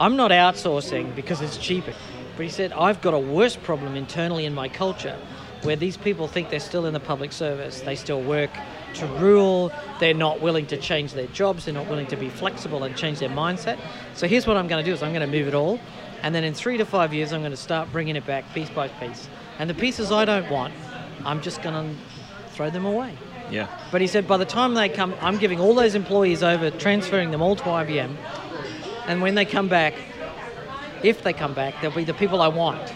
I'm 0.00 0.16
not 0.16 0.30
outsourcing 0.30 1.14
because 1.14 1.40
it's 1.40 1.56
cheaper. 1.56 1.94
But 2.36 2.42
he 2.44 2.50
said, 2.50 2.72
I've 2.72 3.00
got 3.00 3.14
a 3.14 3.18
worse 3.18 3.56
problem 3.56 3.96
internally 3.96 4.44
in 4.44 4.54
my 4.54 4.68
culture 4.68 5.18
where 5.62 5.74
these 5.74 5.96
people 5.96 6.28
think 6.28 6.50
they're 6.50 6.60
still 6.60 6.86
in 6.86 6.94
the 6.94 7.00
public 7.00 7.32
service. 7.32 7.80
They 7.80 7.96
still 7.96 8.22
work 8.22 8.50
to 8.94 9.06
rule. 9.06 9.72
They're 9.98 10.14
not 10.14 10.40
willing 10.40 10.66
to 10.66 10.76
change 10.76 11.14
their 11.14 11.26
jobs. 11.26 11.64
They're 11.64 11.74
not 11.74 11.88
willing 11.88 12.06
to 12.06 12.16
be 12.16 12.28
flexible 12.28 12.84
and 12.84 12.96
change 12.96 13.18
their 13.18 13.28
mindset. 13.28 13.78
So 14.14 14.28
here's 14.28 14.46
what 14.46 14.56
I'm 14.56 14.68
going 14.68 14.84
to 14.84 14.88
do 14.88 14.94
is 14.94 15.02
I'm 15.02 15.12
going 15.12 15.28
to 15.28 15.38
move 15.38 15.48
it 15.48 15.54
all. 15.54 15.80
And 16.22 16.32
then 16.32 16.44
in 16.44 16.54
three 16.54 16.76
to 16.76 16.84
five 16.84 17.12
years, 17.12 17.32
I'm 17.32 17.40
going 17.40 17.50
to 17.50 17.56
start 17.56 17.90
bringing 17.90 18.14
it 18.14 18.24
back 18.24 18.52
piece 18.54 18.70
by 18.70 18.88
piece. 18.88 19.28
And 19.58 19.68
the 19.68 19.74
pieces 19.74 20.12
I 20.12 20.24
don't 20.24 20.48
want, 20.48 20.74
I'm 21.24 21.42
just 21.42 21.62
going 21.62 21.74
to 21.74 22.00
throw 22.52 22.70
them 22.70 22.84
away. 22.84 23.16
Yeah. 23.50 23.66
But 23.90 24.00
he 24.00 24.06
said 24.06 24.28
by 24.28 24.36
the 24.36 24.44
time 24.44 24.74
they 24.74 24.88
come, 24.88 25.14
I'm 25.20 25.38
giving 25.38 25.60
all 25.60 25.74
those 25.74 25.94
employees 25.94 26.42
over, 26.42 26.70
transferring 26.70 27.30
them 27.30 27.42
all 27.42 27.56
to 27.56 27.62
IBM. 27.62 28.16
And 29.08 29.22
when 29.22 29.34
they 29.34 29.44
come 29.44 29.68
back, 29.68 29.94
if 31.02 31.22
they 31.22 31.32
come 31.32 31.54
back, 31.54 31.80
they'll 31.80 31.90
be 31.90 32.04
the 32.04 32.14
people 32.14 32.40
I 32.42 32.48
want. 32.48 32.94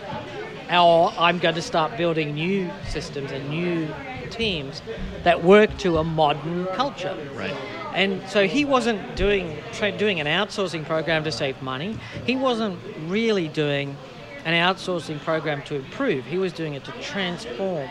Or 0.70 1.12
I'm 1.18 1.38
going 1.38 1.54
to 1.54 1.62
start 1.62 1.96
building 1.96 2.34
new 2.34 2.70
systems 2.88 3.32
and 3.32 3.48
new 3.48 3.88
teams 4.30 4.82
that 5.24 5.42
work 5.42 5.76
to 5.78 5.98
a 5.98 6.04
modern 6.04 6.66
culture. 6.66 7.16
Right. 7.34 7.56
And 7.94 8.26
so 8.28 8.46
he 8.46 8.64
wasn't 8.64 9.16
doing 9.16 9.58
tra- 9.72 9.92
doing 9.92 10.20
an 10.20 10.26
outsourcing 10.26 10.84
program 10.86 11.24
to 11.24 11.32
save 11.32 11.60
money. 11.60 11.98
He 12.24 12.36
wasn't 12.36 12.78
really 13.06 13.48
doing 13.48 13.96
an 14.44 14.54
outsourcing 14.54 15.20
program 15.20 15.62
to 15.62 15.76
improve. 15.76 16.24
He 16.24 16.38
was 16.38 16.52
doing 16.52 16.74
it 16.74 16.84
to 16.84 16.92
transform 17.00 17.90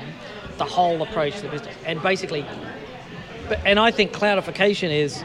the 0.58 0.66
whole 0.66 1.02
approach 1.02 1.36
to 1.38 1.42
the 1.44 1.50
business. 1.50 1.76
And 1.86 2.02
basically, 2.02 2.46
and 3.66 3.80
I 3.80 3.92
think 3.92 4.12
cloudification 4.12 4.92
is 4.92 5.24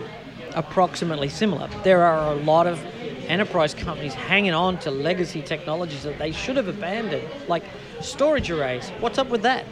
approximately 0.56 1.28
similar. 1.28 1.68
There 1.84 2.02
are 2.02 2.32
a 2.32 2.34
lot 2.34 2.66
of 2.66 2.84
enterprise 3.28 3.74
companies 3.74 4.14
hanging 4.14 4.54
on 4.54 4.78
to 4.80 4.90
legacy 4.90 5.42
technologies 5.42 6.02
that 6.02 6.18
they 6.18 6.32
should 6.32 6.56
have 6.56 6.68
abandoned, 6.68 7.28
like 7.46 7.62
storage 8.00 8.50
arrays. 8.50 8.88
What's 9.00 9.18
up 9.18 9.28
with 9.28 9.42
that? 9.42 9.64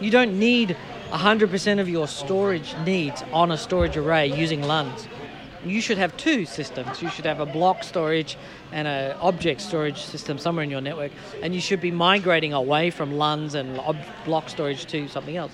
You 0.00 0.10
don't 0.10 0.38
need 0.38 0.76
100% 1.10 1.80
of 1.80 1.88
your 1.88 2.08
storage 2.08 2.74
needs 2.86 3.22
on 3.32 3.50
a 3.50 3.58
storage 3.58 3.96
array 3.96 4.28
using 4.28 4.62
LUNs. 4.62 5.08
You 5.64 5.80
should 5.82 5.98
have 5.98 6.16
two 6.16 6.46
systems. 6.46 7.02
You 7.02 7.10
should 7.10 7.26
have 7.26 7.40
a 7.40 7.44
block 7.44 7.82
storage 7.84 8.38
and 8.72 8.88
an 8.88 9.16
object 9.20 9.60
storage 9.60 10.00
system 10.00 10.38
somewhere 10.38 10.62
in 10.62 10.70
your 10.70 10.80
network, 10.80 11.12
and 11.42 11.54
you 11.54 11.60
should 11.60 11.80
be 11.80 11.90
migrating 11.90 12.54
away 12.54 12.90
from 12.90 13.12
LUNs 13.12 13.54
and 13.54 13.78
block 14.24 14.48
storage 14.48 14.86
to 14.86 15.08
something 15.08 15.36
else. 15.36 15.52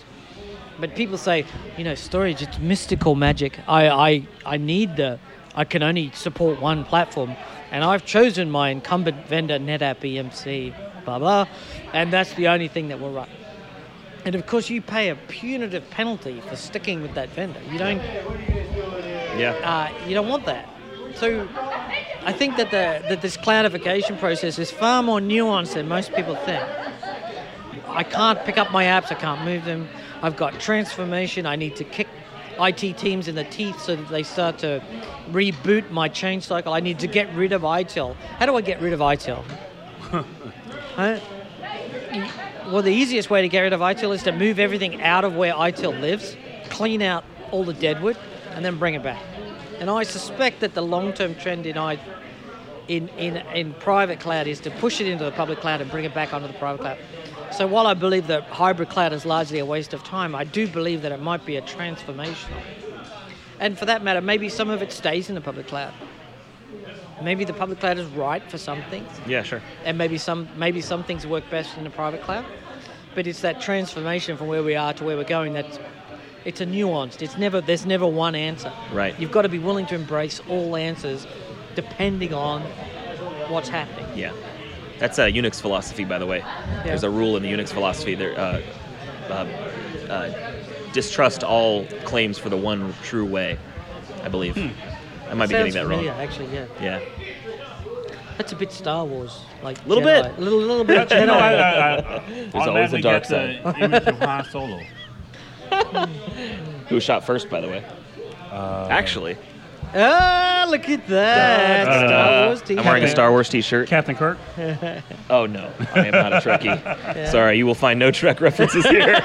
But 0.79 0.95
people 0.95 1.17
say, 1.19 1.45
you 1.77 1.85
know, 1.85 1.95
storage, 1.95 2.43
it's 2.43 2.59
mystical 2.59 3.15
magic. 3.15 3.59
I, 3.67 3.89
I, 3.89 4.29
I 4.45 4.57
need 4.59 4.97
the, 4.97 5.19
I 5.55 5.65
can 5.65 5.83
only 5.83 6.11
support 6.13 6.61
one 6.61 6.85
platform. 6.85 7.35
And 7.71 7.83
I've 7.83 8.05
chosen 8.05 8.51
my 8.51 8.71
incumbent 8.71 9.27
vendor, 9.27 9.59
NetApp 9.59 10.01
EMC, 10.01 10.75
blah, 11.05 11.19
blah. 11.19 11.47
And 11.93 12.13
that's 12.13 12.33
the 12.35 12.49
only 12.49 12.69
thing 12.69 12.89
that 12.89 13.01
will 13.01 13.13
run. 13.13 13.29
And 14.25 14.35
of 14.35 14.47
course, 14.47 14.69
you 14.69 14.83
pay 14.83 15.09
a 15.09 15.15
punitive 15.15 15.89
penalty 15.91 16.41
for 16.49 16.57
sticking 16.57 17.01
with 17.01 17.15
that 17.15 17.29
vendor. 17.31 17.61
You 17.71 17.79
don't, 17.79 17.99
Yeah. 19.39 19.53
uh, 19.63 20.07
you 20.09 20.15
don't 20.15 20.29
want 20.29 20.45
that. 20.47 20.69
So 21.15 21.49
I 22.25 22.33
think 22.33 22.57
that, 22.57 22.71
the, 22.71 23.03
that 23.09 23.23
this 23.23 23.37
cloudification 23.37 24.19
process 24.19 24.59
is 24.59 24.71
far 24.71 25.03
more 25.03 25.21
nuanced 25.21 25.75
than 25.75 25.89
most 25.89 26.13
people 26.13 26.35
think. 26.37 26.63
I 27.89 28.03
can't 28.03 28.39
pick 28.45 28.59
up 28.59 28.73
my 28.73 28.85
apps, 28.85 29.11
I 29.11 29.15
can't 29.15 29.43
move 29.45 29.65
them. 29.65 29.89
I've 30.23 30.37
got 30.37 30.59
transformation, 30.61 31.47
I 31.47 31.57
need 31.57 31.77
to 31.77 31.85
kick 31.85 32.09
IT 32.59 32.97
teams 32.99 33.29
in 33.29 33.35
the 33.35 33.45
teeth 33.45 33.81
so 33.81 33.97
that 33.97 34.09
they 34.09 34.23
start 34.23 34.59
to 34.59 34.83
reboot 35.31 35.91
my 35.91 36.09
change 36.09 36.45
cycle. 36.45 36.73
I 36.73 36.81
need 36.81 36.99
to 37.01 37.07
get 37.07 37.33
rid 37.35 37.53
of 37.53 37.63
ITIL. 37.63 38.17
How 38.39 38.47
do 38.47 38.57
I 38.57 38.61
get 38.63 38.81
rid 38.81 38.93
of 38.93 39.01
ITIL? 39.01 39.45
Huh? 40.97 41.21
Well, 42.73 42.81
the 42.81 42.91
easiest 42.91 43.29
way 43.29 43.43
to 43.43 43.49
get 43.49 43.61
rid 43.61 43.75
of 43.75 43.81
ITIL 43.81 44.15
is 44.15 44.23
to 44.23 44.33
move 44.33 44.59
everything 44.59 45.03
out 45.03 45.27
of 45.27 45.37
where 45.37 45.53
ITIL 45.53 46.01
lives, 46.01 46.39
clean 46.71 47.03
out 47.03 47.23
all 47.51 47.65
the 47.65 47.75
deadwood, 47.75 48.17
and 48.53 48.65
then 48.65 48.79
bring 48.79 48.95
it 48.95 49.03
back. 49.03 49.23
And 49.79 49.91
I 49.91 50.05
suspect 50.05 50.61
that 50.61 50.73
the 50.73 50.81
long-term 50.81 51.35
trend 51.35 51.67
in 51.67 51.77
I, 51.77 51.99
in, 52.89 53.09
in, 53.11 53.37
in 53.55 53.75
private 53.75 54.21
cloud 54.21 54.47
is 54.47 54.59
to 54.61 54.71
push 54.71 55.03
it 55.03 55.07
into 55.07 55.25
the 55.25 55.33
public 55.33 55.61
cloud 55.61 55.83
and 55.83 55.91
bring 55.91 56.07
it 56.07 56.15
back 56.15 56.33
onto 56.33 56.47
the 56.47 56.55
private 56.55 56.81
cloud. 56.81 56.99
So 57.53 57.67
while 57.67 57.87
I 57.87 57.95
believe 57.95 58.27
that 58.27 58.45
hybrid 58.45 58.89
cloud 58.89 59.13
is 59.13 59.25
largely 59.25 59.59
a 59.59 59.67
waste 59.67 59.95
of 59.95 60.03
time, 60.05 60.35
I 60.35 60.45
do 60.45 60.67
believe 60.69 61.03
that 61.03 61.13
it 61.13 61.21
might 61.21 61.47
be 61.47 61.57
a 61.57 61.63
transformational. 61.63 62.61
And 63.61 63.79
for 63.79 63.87
that 63.87 64.03
matter, 64.03 64.21
maybe 64.21 64.49
some 64.49 64.69
of 64.69 64.83
it 64.83 64.93
stays 64.93 65.29
in 65.29 65.35
the 65.35 65.41
public 65.41 65.67
cloud. 65.67 65.93
Maybe 67.23 67.45
the 67.45 67.55
public 67.55 67.81
cloud 67.81 67.99
is 67.99 68.07
right 68.09 68.43
for 68.51 68.59
some 68.59 68.83
things, 68.91 69.09
Yeah, 69.27 69.43
sure. 69.43 69.63
and 69.85 69.97
maybe 69.97 70.19
some 70.19 70.49
maybe 70.57 70.83
some 70.83 71.03
things 71.03 71.27
work 71.27 71.49
best 71.51 71.77
in 71.79 71.85
the 71.85 71.91
private 71.91 72.21
cloud. 72.23 72.45
But 73.15 73.27
it's 73.27 73.41
that 73.41 73.63
transformation 73.63 74.37
from 74.37 74.49
where 74.49 74.63
we 74.63 74.77
are 74.77 74.93
to 74.93 75.05
where 75.05 75.17
we're 75.17 75.25
going 75.25 75.55
that's 75.55 75.79
it's 76.45 76.61
a 76.61 76.67
nuanced. 76.67 77.23
It's 77.23 77.39
never 77.39 77.63
there's 77.63 77.87
never 77.87 78.07
one 78.07 78.35
answer. 78.35 78.71
Right. 78.93 79.19
You've 79.19 79.33
got 79.33 79.43
to 79.43 79.49
be 79.49 79.59
willing 79.59 79.87
to 79.87 79.95
embrace 79.95 80.43
all 80.49 80.77
answers 80.77 81.27
depending 81.75 82.35
on 82.35 82.61
what's 83.49 83.71
happening. 83.71 84.07
Yeah. 84.15 84.33
That's 84.99 85.19
a 85.19 85.31
Unix 85.31 85.61
philosophy, 85.61 86.05
by 86.05 86.19
the 86.19 86.27
way. 86.27 86.45
There's 86.85 87.05
a 87.05 87.11
rule 87.11 87.37
in 87.37 87.43
the 87.43 87.53
Unix 87.53 87.69
philosophy. 87.69 88.15
There, 88.15 88.39
uh, 88.39 88.63
uh, 89.29 89.47
uh, 90.09 90.53
distrust 90.93 91.45
all 91.45 91.85
claims 92.05 92.39
for 92.39 92.49
the 92.49 92.57
one 92.57 92.95
true 93.03 93.27
way. 93.27 93.59
I 94.23 94.29
believe. 94.29 94.57
I 95.29 95.35
might 95.35 95.47
be 95.49 95.55
getting 95.55 95.73
that 95.75 95.83
familiar, 95.83 96.11
wrong. 96.13 96.21
actually, 96.21 96.55
yeah. 96.55 96.67
Yeah. 96.81 97.01
That's 98.39 98.53
a 98.53 98.57
bit 98.57 98.71
Star 98.71 99.05
Wars, 99.05 99.41
like 99.63 99.85
Little 99.87 100.05
Jedi. 100.05 100.23
bit. 100.25 100.39
a 100.39 100.41
little, 100.41 100.59
little 100.61 100.85
bit. 100.85 101.09
But, 101.09 101.21
you 101.21 101.27
know, 101.27 101.35
I, 101.35 101.53
Jedi. 101.53 102.55
I, 102.55 102.59
I 102.59 102.69
always 102.69 102.93
a 102.93 103.01
dark 103.01 103.25
side. 103.25 103.61
image 103.81 104.07
of 104.07 104.19
Han 104.21 104.45
Solo. 104.45 104.81
Who 106.89 107.01
shot 107.01 107.25
first, 107.25 107.51
by 107.51 107.61
the 107.61 107.69
way? 107.69 107.85
Uh, 108.51 108.89
Actually, 108.91 109.37
Ah, 109.95 110.67
look 110.69 110.89
at 110.89 111.07
that! 111.09 111.89
Uh, 111.89 112.07
Star 112.09 112.47
Wars 112.49 112.63
t 112.63 112.79
I'm 112.79 112.85
wearing 112.85 113.05
a 113.05 113.09
Star 113.09 113.31
Wars 113.31 113.49
T-shirt. 113.49 113.89
Captain 113.89 114.15
Kirk. 114.17 114.39
Oh 115.31 115.47
no, 115.47 115.71
I 115.95 116.07
am 116.07 116.13
not 116.13 116.33
a 116.35 116.37
Trekkie. 116.37 117.31
Sorry, 117.31 117.57
you 117.59 117.67
will 117.67 117.75
find 117.75 117.99
no 117.99 118.11
Trek 118.11 118.41
references 118.41 118.85
here. 118.87 119.21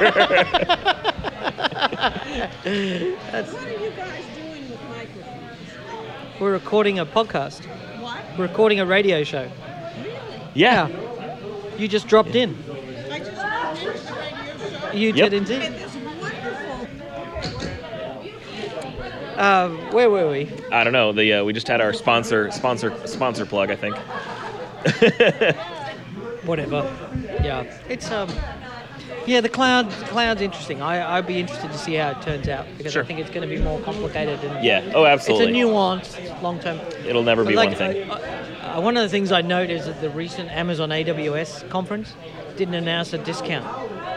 What 2.32 2.66
are 2.66 2.74
you 2.74 3.18
guys 3.92 4.24
doing 4.36 4.70
with 4.70 4.82
microphones? 4.90 6.40
We're 6.40 6.52
recording 6.54 7.00
a 7.00 7.06
podcast. 7.06 7.66
What? 8.02 8.20
We're 8.38 8.48
recording 8.48 8.80
a 8.80 8.86
radio 8.86 9.24
show. 9.24 9.50
Really? 9.98 10.14
Yeah. 10.54 10.88
You 11.78 11.88
just 11.88 12.08
dropped 12.08 12.36
in. 12.36 12.58
I 13.12 13.20
just 13.20 13.32
finished 13.32 14.08
the 14.08 14.14
radio 14.14 14.80
show. 14.80 14.92
You 14.94 15.08
Yep. 15.14 15.16
did 15.30 15.34
indeed. 15.34 15.62
And 15.62 15.76
it's 15.76 15.96
wonderful. 15.96 17.68
Uh, 19.38 19.70
where 19.92 20.10
were 20.10 20.30
we? 20.30 20.50
I 20.72 20.84
don't 20.84 20.94
know. 20.94 21.12
The 21.12 21.34
uh, 21.34 21.44
we 21.44 21.54
just 21.54 21.68
had 21.68 21.82
our 21.82 21.94
sponsor 21.94 22.52
sponsor 22.52 22.96
sponsor 23.08 23.46
plug. 23.46 23.72
I 23.72 23.76
think. 23.76 23.96
Whatever. 26.46 26.82
Yeah, 27.44 27.64
it's 27.88 28.10
um. 28.12 28.30
Yeah, 29.28 29.42
the 29.42 29.50
cloud. 29.50 29.92
The 29.92 30.06
cloud's 30.06 30.42
interesting. 30.42 30.82
I 30.82 31.18
I'd 31.18 31.28
be 31.28 31.40
interested 31.40 31.72
to 31.72 31.78
see 31.78 31.94
how 31.94 32.12
it 32.12 32.22
turns 32.24 32.48
out 32.48 32.66
because 32.78 32.94
Sure. 32.94 33.04
I 33.04 33.06
think 33.06 33.20
it's 33.20 33.30
going 33.30 33.48
to 33.48 33.56
be 33.56 33.62
more 33.62 33.80
complicated 33.82 34.44
and 34.44 34.64
Yeah. 34.66 34.92
Oh, 34.96 35.06
absolutely. 35.06 35.46
It's 35.46 35.50
a 35.50 35.54
nuance, 35.54 36.18
long 36.42 36.60
term. 36.60 36.80
It'll 37.06 37.22
never 37.24 37.46
be 37.46 37.56
one 37.56 37.76
thing. 37.76 38.10
uh, 38.10 38.74
uh, 38.76 38.82
one 38.82 38.98
of 38.98 39.04
the 39.04 39.10
things 39.10 39.32
I 39.32 39.42
note 39.42 39.70
is 39.70 39.86
that 39.86 40.02
the 40.02 40.10
recent 40.10 40.50
Amazon 40.50 40.90
AWS 40.90 41.70
conference 41.70 42.14
didn't 42.58 42.74
announce 42.74 43.14
a 43.14 43.20
discount, 43.20 43.66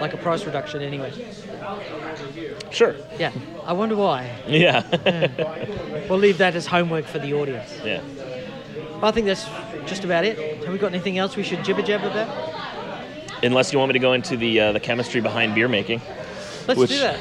like 0.00 0.14
a 0.14 0.16
price 0.16 0.46
reduction 0.46 0.80
anyway. 0.80 1.12
Sure. 2.70 2.94
Yeah, 3.18 3.32
I 3.64 3.72
wonder 3.72 3.96
why. 3.96 4.30
Yeah. 4.46 4.82
We'll 6.08 6.18
leave 6.18 6.38
that 6.38 6.54
as 6.54 6.66
homework 6.66 7.06
for 7.06 7.18
the 7.18 7.34
audience. 7.34 7.78
yeah. 7.84 8.02
I 9.02 9.10
think 9.10 9.26
that's 9.26 9.46
just 9.86 10.04
about 10.04 10.24
it. 10.24 10.38
Have 10.64 10.72
we 10.72 10.78
got 10.78 10.92
anything 10.92 11.18
else 11.18 11.36
we 11.36 11.42
should 11.42 11.62
jibber 11.64 11.82
jab 11.82 12.02
about? 12.04 12.28
Unless 13.42 13.72
you 13.72 13.78
want 13.78 13.90
me 13.90 13.92
to 13.94 13.98
go 13.98 14.12
into 14.14 14.36
the 14.36 14.60
uh, 14.60 14.72
the 14.72 14.80
chemistry 14.80 15.20
behind 15.20 15.54
beer 15.54 15.68
making. 15.68 16.00
Let's 16.66 16.78
Which- 16.80 16.90
do 16.90 16.98
that. 17.00 17.18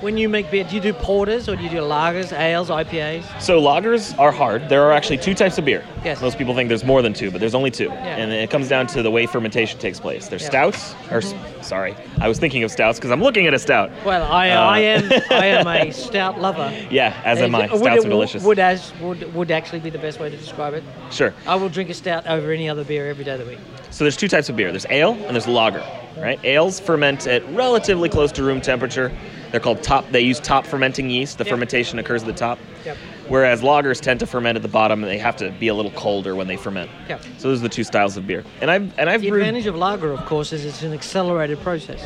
When 0.00 0.18
you 0.18 0.28
make 0.28 0.50
beer, 0.50 0.62
do 0.64 0.74
you 0.74 0.80
do 0.80 0.92
porters 0.92 1.48
or 1.48 1.56
do 1.56 1.62
you 1.62 1.70
do 1.70 1.76
lagers, 1.78 2.30
ales, 2.38 2.68
IPAs? 2.68 3.40
So 3.40 3.60
lagers 3.60 4.16
are 4.18 4.30
hard. 4.30 4.68
There 4.68 4.82
are 4.82 4.92
actually 4.92 5.16
two 5.16 5.32
types 5.34 5.56
of 5.56 5.64
beer. 5.64 5.84
Yes. 6.04 6.20
Most 6.20 6.36
people 6.36 6.54
think 6.54 6.68
there's 6.68 6.84
more 6.84 7.00
than 7.00 7.14
two, 7.14 7.30
but 7.30 7.40
there's 7.40 7.54
only 7.54 7.70
two. 7.70 7.84
Yeah. 7.86 8.16
And 8.16 8.30
it 8.30 8.50
comes 8.50 8.68
down 8.68 8.86
to 8.88 9.02
the 9.02 9.10
way 9.10 9.24
fermentation 9.26 9.78
takes 9.80 9.98
place. 9.98 10.28
There's 10.28 10.42
Yeah. 10.42 10.48
stouts, 10.50 10.94
or 11.10 11.18
s- 11.18 11.34
sorry, 11.62 11.94
I 12.20 12.28
was 12.28 12.38
thinking 12.38 12.62
of 12.62 12.70
stouts 12.70 12.98
because 12.98 13.10
I'm 13.10 13.22
looking 13.22 13.46
at 13.46 13.54
a 13.54 13.58
stout. 13.58 13.90
Well, 14.04 14.22
I, 14.30 14.50
Uh, 14.50 14.60
I 14.66 14.78
am 14.80 15.12
I 15.30 15.46
am 15.46 15.66
a 15.66 15.90
stout 15.92 16.40
lover. 16.40 16.70
Yeah, 16.90 17.14
as 17.24 17.40
am 17.40 17.54
I. 17.54 17.66
Would- 17.66 17.78
Stouts 17.80 18.04
are 18.04 18.08
delicious. 18.08 18.42
Would 18.42 18.58
as 18.58 18.92
would 19.00 19.34
would 19.34 19.50
actually 19.50 19.80
be 19.80 19.90
the 19.90 19.98
best 19.98 20.20
way 20.20 20.28
to 20.28 20.36
describe 20.36 20.74
it. 20.74 20.82
Sure. 21.10 21.32
I 21.46 21.54
will 21.54 21.68
drink 21.70 21.88
a 21.90 21.94
stout 21.94 22.26
over 22.26 22.52
any 22.52 22.68
other 22.68 22.84
beer 22.84 23.08
every 23.08 23.24
day 23.24 23.32
of 23.32 23.38
the 23.40 23.46
week. 23.46 23.58
So 23.90 24.04
there's 24.04 24.16
two 24.16 24.28
types 24.28 24.48
of 24.50 24.56
beer. 24.56 24.70
There's 24.70 24.86
ale 24.90 25.12
and 25.26 25.34
there's 25.34 25.48
lager. 25.48 25.82
Right? 26.18 26.40
Ales 26.44 26.80
ferment 26.80 27.26
at 27.26 27.42
relatively 27.52 28.08
close 28.08 28.32
to 28.32 28.42
room 28.42 28.60
temperature. 28.62 29.12
They're 29.50 29.60
called 29.60 29.82
top. 29.82 30.10
They 30.10 30.20
use 30.20 30.40
top 30.40 30.66
fermenting 30.66 31.10
yeast. 31.10 31.38
The 31.38 31.44
Yep. 31.44 31.50
fermentation 31.50 31.98
occurs 31.98 32.22
at 32.22 32.26
the 32.26 32.32
top. 32.32 32.58
Yep. 32.84 32.96
Whereas 33.28 33.62
lagers 33.62 34.00
tend 34.00 34.20
to 34.20 34.26
ferment 34.26 34.56
at 34.56 34.62
the 34.62 34.68
bottom, 34.68 35.02
and 35.02 35.10
they 35.10 35.18
have 35.18 35.36
to 35.36 35.50
be 35.50 35.68
a 35.68 35.74
little 35.74 35.90
colder 35.92 36.34
when 36.34 36.46
they 36.46 36.56
ferment. 36.56 36.90
Yep. 37.08 37.22
So 37.38 37.48
those 37.48 37.60
are 37.60 37.62
the 37.62 37.68
two 37.68 37.84
styles 37.84 38.16
of 38.16 38.26
beer. 38.26 38.44
And 38.60 38.70
I've 38.70 38.92
and 38.98 39.08
I've 39.10 39.20
The 39.20 39.30
brewed. 39.30 39.42
advantage 39.42 39.66
of 39.66 39.76
lager, 39.76 40.12
of 40.12 40.24
course, 40.26 40.52
is 40.52 40.64
it's 40.64 40.82
an 40.82 40.92
accelerated 40.92 41.60
process 41.62 42.00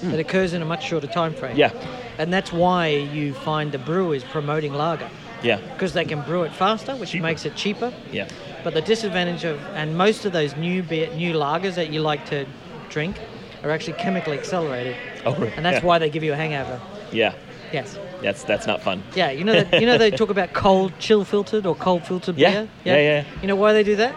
hmm. 0.00 0.10
It 0.10 0.20
occurs 0.20 0.52
in 0.52 0.62
a 0.62 0.64
much 0.64 0.86
shorter 0.86 1.06
time 1.06 1.34
frame. 1.34 1.56
Yeah. 1.56 1.70
And 2.18 2.32
that's 2.32 2.52
why 2.52 2.88
you 2.88 3.34
find 3.34 3.70
the 3.72 3.78
brewers 3.78 4.24
promoting 4.24 4.72
lager 4.74 5.08
Yeah. 5.42 5.58
because 5.74 5.92
they 5.92 6.04
can 6.04 6.20
brew 6.22 6.42
it 6.42 6.52
faster, 6.52 6.94
which 6.96 7.10
Cheaper. 7.10 7.22
makes 7.22 7.44
it 7.46 7.54
cheaper. 7.56 7.92
Yeah. 8.12 8.26
But 8.64 8.74
the 8.74 8.80
disadvantage 8.82 9.44
of 9.44 9.60
and 9.74 9.96
most 9.96 10.24
of 10.24 10.32
those 10.32 10.56
new 10.56 10.82
beer, 10.82 11.08
new 11.14 11.34
lagers 11.34 11.74
that 11.74 11.90
you 11.92 12.00
like 12.00 12.24
to 12.30 12.46
drink 12.90 13.16
are 13.64 13.70
actually 13.70 13.94
chemically 13.94 14.36
accelerated, 14.38 14.96
Oh, 15.24 15.34
right. 15.34 15.52
and 15.56 15.64
that's 15.64 15.80
yeah. 15.82 15.86
why 15.86 15.98
they 15.98 16.10
give 16.10 16.22
you 16.22 16.32
a 16.32 16.36
hangover. 16.36 16.80
Yeah. 17.12 17.34
Yes. 17.72 17.98
That's 18.22 18.44
that's 18.44 18.66
not 18.66 18.82
fun. 18.82 19.02
Yeah, 19.14 19.30
you 19.30 19.44
know 19.44 19.62
that 19.62 19.80
you 19.80 19.86
know 19.86 19.98
they 19.98 20.10
talk 20.10 20.30
about 20.30 20.52
cold 20.52 20.92
chill 20.98 21.24
filtered 21.24 21.66
or 21.66 21.74
cold 21.74 22.04
filtered 22.04 22.36
Yeah. 22.36 22.50
beer. 22.50 22.68
Yeah, 22.84 22.96
yeah. 22.96 23.00
yeah. 23.00 23.24
You 23.40 23.48
know 23.48 23.56
why 23.56 23.72
they 23.72 23.82
do 23.82 23.96
that? 23.96 24.14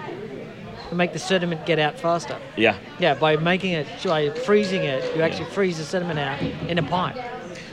To 0.90 0.96
make 0.96 1.14
the 1.14 1.20
sediment 1.20 1.66
get 1.66 1.80
out 1.80 2.00
faster. 2.00 2.38
Yeah. 2.56 2.78
Yeah, 3.00 3.16
by 3.16 3.38
making 3.38 3.72
it 3.74 3.88
by 4.04 4.30
freezing 4.30 4.84
it, 4.84 5.16
you 5.16 5.22
actually 5.24 5.50
freeze 5.50 5.78
the 5.78 5.84
sediment 5.84 6.20
out 6.20 6.42
in 6.70 6.78
a 6.78 6.84
pipe. 6.84 7.16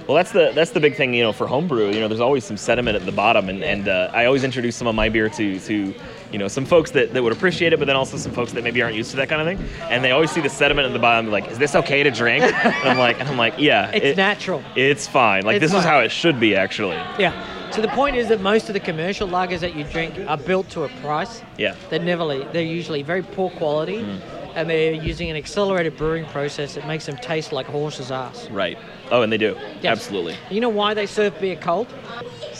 Well, 0.06 0.16
that's 0.16 0.32
the 0.32 0.52
that's 0.54 0.70
the 0.70 0.80
big 0.80 0.96
thing, 0.96 1.14
you 1.14 1.22
know, 1.22 1.32
for 1.32 1.46
homebrew. 1.46 1.90
You 1.90 2.00
know, 2.00 2.08
there's 2.08 2.20
always 2.20 2.44
some 2.44 2.56
sediment 2.56 2.96
at 2.96 3.04
the 3.04 3.12
bottom, 3.12 3.48
and, 3.48 3.62
and 3.62 3.88
uh, 3.88 4.10
I 4.12 4.24
always 4.24 4.44
introduce 4.44 4.76
some 4.76 4.86
of 4.86 4.94
my 4.94 5.08
beer 5.08 5.28
to 5.28 5.60
to 5.60 5.94
you 6.32 6.38
know 6.38 6.48
some 6.48 6.64
folks 6.64 6.90
that, 6.92 7.12
that 7.12 7.22
would 7.22 7.32
appreciate 7.32 7.72
it, 7.72 7.78
but 7.78 7.84
then 7.86 7.96
also 7.96 8.16
some 8.16 8.32
folks 8.32 8.52
that 8.52 8.64
maybe 8.64 8.80
aren't 8.82 8.96
used 8.96 9.10
to 9.10 9.16
that 9.18 9.28
kind 9.28 9.40
of 9.40 9.46
thing, 9.46 9.68
and 9.90 10.02
they 10.02 10.10
always 10.12 10.30
see 10.30 10.40
the 10.40 10.48
sediment 10.48 10.86
at 10.86 10.92
the 10.92 10.98
bottom, 10.98 11.30
like, 11.30 11.48
is 11.50 11.58
this 11.58 11.74
okay 11.76 12.02
to 12.02 12.10
drink? 12.10 12.42
and 12.64 12.88
I'm 12.88 12.98
like, 12.98 13.20
and 13.20 13.28
I'm 13.28 13.36
like, 13.36 13.54
yeah, 13.58 13.90
It's 13.90 14.04
it- 14.06 14.16
natural. 14.16 14.62
It's 14.74 15.06
fine. 15.06 15.44
Like 15.44 15.56
It's 15.56 15.70
this 15.72 15.74
is 15.78 15.84
how 15.84 16.00
it 16.00 16.10
should 16.10 16.40
be, 16.40 16.56
actually. 16.56 16.96
Yeah. 17.18 17.70
So 17.70 17.80
the 17.80 17.88
point 17.88 18.16
is 18.16 18.28
that 18.28 18.40
most 18.42 18.68
of 18.68 18.74
the 18.74 18.80
commercial 18.80 19.26
lagers 19.28 19.60
that 19.60 19.74
you 19.74 19.84
drink 19.84 20.14
are 20.28 20.36
built 20.36 20.68
to 20.70 20.84
a 20.84 20.88
price. 21.00 21.42
Yeah. 21.56 21.74
They're 21.88 21.98
never 22.00 22.26
they're 22.52 22.62
usually 22.62 23.02
very 23.02 23.22
poor 23.22 23.48
quality, 23.50 23.98
Mm. 24.02 24.20
and 24.54 24.68
they're 24.68 24.92
using 24.92 25.30
an 25.30 25.36
accelerated 25.36 25.96
brewing 25.96 26.26
process 26.26 26.74
that 26.74 26.86
makes 26.86 27.06
them 27.06 27.16
taste 27.16 27.50
like 27.52 27.64
horse's 27.66 28.10
ass. 28.10 28.48
Right. 28.50 28.76
Oh, 29.10 29.22
and 29.22 29.32
they 29.32 29.38
do. 29.38 29.56
Yes. 29.82 29.84
Absolutely. 29.98 30.36
You 30.50 30.60
know 30.60 30.68
why 30.68 30.92
they 30.94 31.06
serve 31.06 31.38
beer 31.40 31.56
cold? 31.56 31.86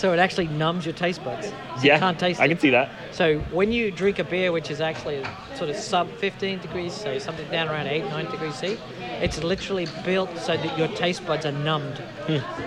So 0.03 0.13
it 0.13 0.19
actually 0.19 0.49
numbs 0.49 0.85
your 0.85 0.95
taste 0.95 1.23
buds. 1.23 1.47
So 1.47 1.53
Yeah. 1.81 1.95
You 1.95 2.01
can't 2.01 2.19
taste 2.19 2.41
I 2.41 2.47
it. 2.47 2.49
can 2.49 2.59
see 2.59 2.71
that. 2.71 2.91
So 3.13 3.39
when 3.53 3.71
you 3.71 3.93
drink 3.93 4.19
a 4.19 4.25
beer 4.25 4.51
which 4.51 4.69
is 4.69 4.81
actually 4.81 5.23
sort 5.55 5.71
of 5.71 5.77
sub 5.77 6.11
15 6.17 6.59
degrees, 6.59 6.93
so 6.93 7.21
something 7.21 7.49
down 7.53 7.69
around 7.69 7.87
8, 7.87 8.07
9 8.07 8.25
degrees 8.33 8.57
C, 8.57 8.79
it's 9.21 9.45
literally 9.45 9.87
built 10.05 10.37
so 10.39 10.57
that 10.57 10.77
your 10.77 10.89
taste 10.89 11.25
buds 11.25 11.47
are 11.47 11.53
numbed 11.53 12.03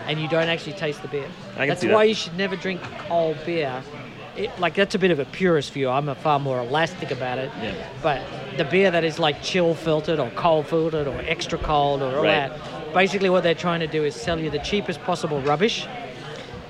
and 0.07 0.17
you 0.17 0.29
don't 0.29 0.47
actually 0.47 0.77
taste 0.77 1.01
the 1.01 1.09
beer. 1.09 1.27
Hmm. 1.27 1.51
I 1.51 1.57
can 1.63 1.67
that's 1.67 1.81
see 1.81 1.89
why 1.89 2.03
that. 2.05 2.07
you 2.07 2.15
should 2.15 2.37
never 2.37 2.55
drink 2.55 2.79
cold 3.09 3.35
beer. 3.45 3.83
It, 4.37 4.57
like 4.57 4.73
that's 4.75 4.95
a 4.95 4.99
bit 4.99 5.11
of 5.11 5.19
a 5.19 5.25
purist 5.25 5.73
view. 5.73 5.89
I'm 5.89 6.07
a 6.07 6.15
far 6.15 6.39
more 6.39 6.59
elastic 6.61 7.11
about 7.11 7.37
it. 7.37 7.51
Yeah. 7.61 7.73
But 8.01 8.21
the 8.55 8.63
beer 8.63 8.91
that 8.91 9.03
is 9.03 9.19
like 9.19 9.41
chill 9.43 9.75
filtered 9.75 10.19
or 10.19 10.29
cold 10.37 10.67
filtered 10.67 11.05
or 11.07 11.19
extra 11.27 11.57
cold 11.57 12.01
or 12.01 12.15
all 12.15 12.23
Right. 12.23 12.47
that, 12.49 12.93
basically 12.93 13.29
what 13.29 13.43
they're 13.43 13.53
trying 13.67 13.81
to 13.81 13.87
do 13.87 14.05
is 14.05 14.15
sell 14.15 14.39
you 14.39 14.49
the 14.49 14.59
cheapest 14.59 15.01
possible 15.03 15.41
rubbish, 15.41 15.85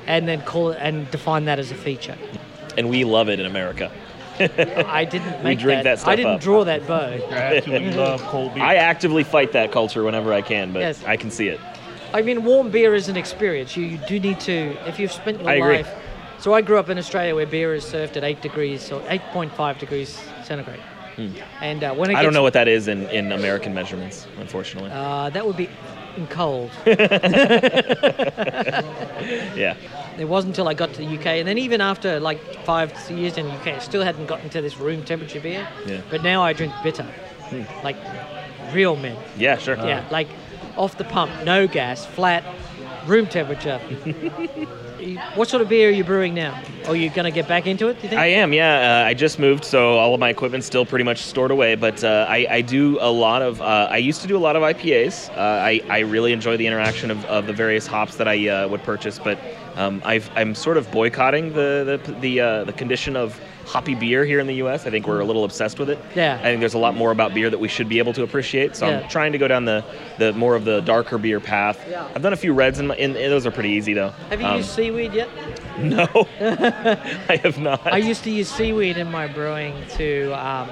and 0.08 0.28
then 0.28 0.42
call 0.42 0.72
it 0.72 0.78
and 0.80 1.10
define 1.12 1.46
that 1.46 1.60
as 1.60 1.72
a 1.72 1.76
feature. 1.76 2.18
And 2.78 2.90
we 2.90 3.04
love 3.04 3.30
it 3.30 3.40
in 3.40 3.46
America. 3.46 3.92
I 4.40 5.06
didn't 5.06 5.32
make 5.44 5.58
we 5.58 5.64
drink 5.64 5.84
that 5.84 6.00
stuff 6.00 6.10
I 6.10 6.16
didn't 6.16 6.34
up. 6.34 6.42
draw 6.42 6.64
that 6.66 6.86
bow. 6.88 7.00
I 7.32 7.56
absolutely 7.58 7.92
love 7.94 8.22
cold 8.24 8.54
beer. 8.54 8.64
I 8.64 8.76
actively 8.76 9.24
fight 9.24 9.54
that 9.54 9.72
culture 9.72 10.04
whenever 10.04 10.34
I 10.34 10.42
can, 10.42 10.74
but 10.74 10.80
Yes. 10.80 11.04
I 11.06 11.16
can 11.16 11.32
see 11.32 11.48
it. 11.48 11.60
I 12.14 12.22
mean, 12.22 12.44
warm 12.44 12.70
beer 12.70 12.96
is 12.96 13.08
an 13.10 13.18
experience. 13.18 13.76
You, 13.78 13.86
you 13.86 13.98
do 14.08 14.20
need 14.20 14.40
to, 14.42 14.78
if 14.86 15.00
you've 15.00 15.12
spent 15.12 15.40
your 15.42 15.50
I 15.50 15.54
agree. 15.56 15.78
life. 15.78 15.94
So 16.40 16.54
I 16.54 16.62
grew 16.62 16.78
up 16.78 16.90
in 16.90 16.98
Australia 16.98 17.34
where 17.34 17.46
beer 17.46 17.74
is 17.74 17.86
served 17.86 18.18
at 18.18 18.24
8 18.24 18.42
degrees 18.42 18.92
or 18.92 19.00
8.5 19.02 19.80
degrees 19.80 20.22
centigrade. 20.44 20.82
And 21.62 21.82
uh, 21.84 21.94
when 21.94 22.10
it 22.10 22.14
Hmm. 22.14 22.18
I 22.20 22.24
don't 22.24 22.34
know 22.34 22.44
what 22.44 22.54
that 22.54 22.68
is 22.68 22.90
in, 22.90 23.04
in 23.10 23.32
American 23.32 23.74
measurements, 23.74 24.28
unfortunately. 24.38 24.92
Uh, 24.94 25.30
that 25.30 25.48
would 25.48 25.56
be 25.56 25.70
in 26.18 26.28
cold. 26.28 26.72
yeah. 26.86 26.96
It 30.18 30.26
wasn't 30.26 30.52
until 30.52 30.68
I 30.68 30.74
got 30.74 30.94
to 30.94 31.00
the 31.00 31.18
UK, 31.18 31.26
and 31.26 31.48
then 31.48 31.58
even 31.58 31.82
after 31.82 32.20
like 32.20 32.40
five 32.64 32.94
years 33.10 33.38
in 33.38 33.48
the 33.48 33.54
UK, 33.54 33.68
I 33.68 33.80
still 33.80 34.04
hadn't 34.04 34.28
gotten 34.28 34.50
to 34.52 34.62
this 34.62 34.78
room 34.78 35.04
temperature 35.04 35.42
beer. 35.42 35.68
Yeah. 35.86 36.02
But 36.10 36.24
now 36.24 36.42
I 36.42 36.54
drink 36.54 36.74
bitter, 36.84 37.04
hmm. 37.04 37.64
like 37.84 37.98
real 38.72 38.96
men. 38.96 39.18
Yeah, 39.38 39.58
sure. 39.58 39.76
Yeah, 39.76 40.06
like 40.12 40.28
off 40.78 40.98
the 40.98 41.04
pump, 41.04 41.32
no 41.44 41.68
gas, 41.68 42.06
flat, 42.06 42.44
room 43.06 43.28
temperature. 43.28 43.82
What 45.36 45.50
sort 45.50 45.62
of 45.62 45.70
beer 45.70 45.90
are 45.90 45.92
you 45.92 46.04
brewing 46.04 46.34
now? 46.34 46.60
Are 46.88 46.96
you 46.96 47.10
going 47.10 47.26
to 47.26 47.32
get 47.32 47.48
back 47.48 47.68
into 47.68 47.90
it? 47.90 48.14
I 48.14 48.26
am, 48.26 48.54
yeah. 48.54 49.04
Uh, 49.04 49.08
I 49.08 49.14
just 49.14 49.38
moved, 49.38 49.64
so 49.64 49.98
all 49.98 50.14
of 50.14 50.20
my 50.20 50.30
equipment's 50.30 50.66
still 50.66 50.86
pretty 50.86 51.06
much 51.06 51.20
stored 51.20 51.52
away. 51.52 51.76
But 51.76 52.04
uh, 52.04 52.26
I, 52.28 52.48
I 52.50 52.62
do 52.62 52.98
a 53.00 53.12
lot 53.12 53.42
of. 53.42 53.62
Uh, 53.62 53.88
I 53.92 53.98
used 53.98 54.22
to 54.22 54.28
do 54.28 54.36
a 54.36 54.40
lot 54.40 54.56
of 54.56 54.64
IPAs. 54.64 55.30
Uh, 55.30 55.40
I, 55.40 55.82
I 55.90 56.00
really 56.00 56.34
enjoy 56.34 56.58
the 56.58 56.66
interaction 56.66 57.12
of, 57.12 57.24
of 57.26 57.46
the 57.46 57.54
various 57.54 57.86
hops 57.86 58.16
that 58.16 58.28
I 58.28 58.48
uh, 58.48 58.68
would 58.68 58.82
purchase. 58.84 59.20
But 59.20 59.38
um, 59.76 60.02
I've, 60.04 60.30
I'm 60.36 60.56
sort 60.56 60.78
of 60.78 60.90
boycotting 60.92 61.54
the 61.54 62.00
the 62.04 62.12
the, 62.14 62.40
uh, 62.40 62.64
the 62.64 62.74
condition 62.74 63.16
of 63.16 63.40
hoppy 63.66 63.96
beer 63.96 64.24
here 64.26 64.40
in 64.40 64.48
the 64.48 64.56
U.S. 64.56 64.86
I 64.86 64.90
think 64.92 65.08
we're 65.08 65.20
a 65.20 65.26
little 65.26 65.44
obsessed 65.44 65.80
with 65.80 65.90
it. 65.90 66.00
Yeah. 66.16 66.38
I 66.40 66.44
think 66.44 66.60
there's 66.60 66.74
a 66.76 66.80
lot 66.80 66.96
more 66.96 67.12
about 67.12 67.34
beer 67.34 67.50
that 67.50 67.60
we 67.60 67.68
should 67.68 67.90
be 67.90 67.98
able 68.00 68.14
to 68.14 68.24
appreciate. 68.24 68.76
So 68.76 68.88
Yeah. 68.88 69.00
I'm 69.00 69.10
trying 69.10 69.32
to 69.32 69.38
go 69.38 69.48
down 69.48 69.66
the, 69.66 69.84
the 70.18 70.34
more 70.34 70.56
of 70.56 70.66
the 70.66 70.82
darker 70.82 71.18
beer 71.18 71.40
path. 71.40 71.80
Yeah. 71.90 72.08
I've 72.16 72.22
done 72.22 72.34
a 72.34 72.38
few 72.38 72.54
reds, 72.54 72.80
and 72.80 72.92
those 72.92 73.46
are 73.46 73.52
pretty 73.52 73.70
easy 73.70 73.94
though. 73.94 74.10
Have 74.30 74.40
you 74.42 74.48
Um, 74.48 74.58
used 74.58 74.70
seaweed 74.70 75.14
yet? 75.14 75.30
No, 75.80 76.06
I 76.40 77.40
have 77.44 77.58
not. 77.60 77.86
I 77.92 77.98
used 77.98 78.24
to 78.24 78.32
use 78.32 78.50
seaweed 78.50 78.98
in 78.98 79.12
my 79.12 79.28
brewing 79.28 79.74
to 79.98 80.32
um, 80.34 80.70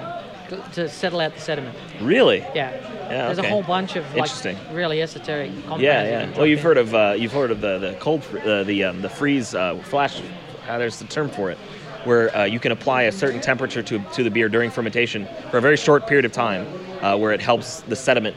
to 0.73 0.87
settle 0.87 1.19
out 1.19 1.33
the 1.33 1.41
sediment. 1.41 1.75
really? 2.01 2.39
Yeah. 2.55 2.71
Yeah, 3.03 3.25
There's 3.27 3.39
okay. 3.39 3.47
a 3.47 3.51
whole 3.51 3.63
bunch 3.63 3.95
of 3.97 4.05
like 4.15 4.29
Interesting. 4.29 4.57
really 4.71 5.01
esoteric 5.01 5.51
compounds. 5.63 5.83
Yeah, 5.83 6.03
yeah. 6.25 6.37
Well, 6.37 6.45
you've 6.47 6.59
in. 6.59 6.65
heard 6.65 6.77
of 6.77 6.95
uh, 6.95 7.15
you've 7.17 7.33
heard 7.33 7.51
of 7.51 7.59
the 7.61 7.77
the 7.79 7.93
cold 7.99 8.23
uh, 8.45 8.63
the 8.63 8.85
um, 8.85 9.01
the 9.01 9.09
freeze 9.09 9.53
uh, 9.53 9.75
flash. 9.83 10.21
Uh, 10.69 10.77
there's 10.77 10.97
the 10.99 11.05
term 11.05 11.29
for 11.29 11.51
it, 11.51 11.57
where 12.05 12.35
uh, 12.35 12.43
you 12.43 12.59
can 12.59 12.71
apply 12.71 13.03
a 13.03 13.11
certain 13.11 13.41
temperature 13.41 13.83
to 13.83 13.99
to 14.13 14.23
the 14.23 14.31
beer 14.31 14.49
during 14.49 14.69
fermentation 14.69 15.27
for 15.49 15.57
a 15.57 15.61
very 15.61 15.77
short 15.77 16.07
period 16.07 16.25
of 16.25 16.31
time, 16.31 16.67
uh, 17.01 17.17
where 17.17 17.31
it 17.31 17.41
helps 17.41 17.81
the 17.81 17.95
sediment 17.95 18.35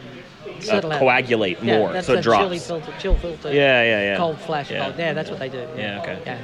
uh, 0.70 0.80
coagulate 0.80 1.62
yeah, 1.62 1.78
more, 1.78 1.92
that's 1.92 2.06
so 2.06 2.14
it 2.14 2.22
drops. 2.22 2.44
Chili 2.44 2.58
filter, 2.58 2.94
chill 2.98 3.16
filter. 3.16 3.52
Yeah, 3.52 3.82
yeah, 3.82 4.00
yeah. 4.02 4.16
Cold 4.16 4.38
flash. 4.40 4.70
Yeah. 4.70 4.84
Cold. 4.84 4.98
Yeah, 4.98 5.12
that's 5.12 5.30
what 5.30 5.38
they 5.38 5.48
do. 5.48 5.66
Yeah, 5.76 6.00
okay. 6.00 6.22
Yeah. 6.24 6.40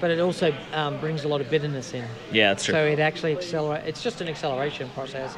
But 0.00 0.10
it 0.10 0.18
also 0.18 0.52
um, 0.72 0.98
brings 0.98 1.22
a 1.22 1.28
lot 1.28 1.40
of 1.40 1.48
bitterness 1.48 1.94
in. 1.94 2.04
Yeah, 2.32 2.48
that's 2.50 2.64
true. 2.64 2.74
So 2.74 2.84
it 2.84 2.98
actually 2.98 3.36
accelerates. 3.36 3.86
It's 3.86 4.02
just 4.02 4.20
an 4.20 4.28
acceleration 4.28 4.88
process. 4.90 5.36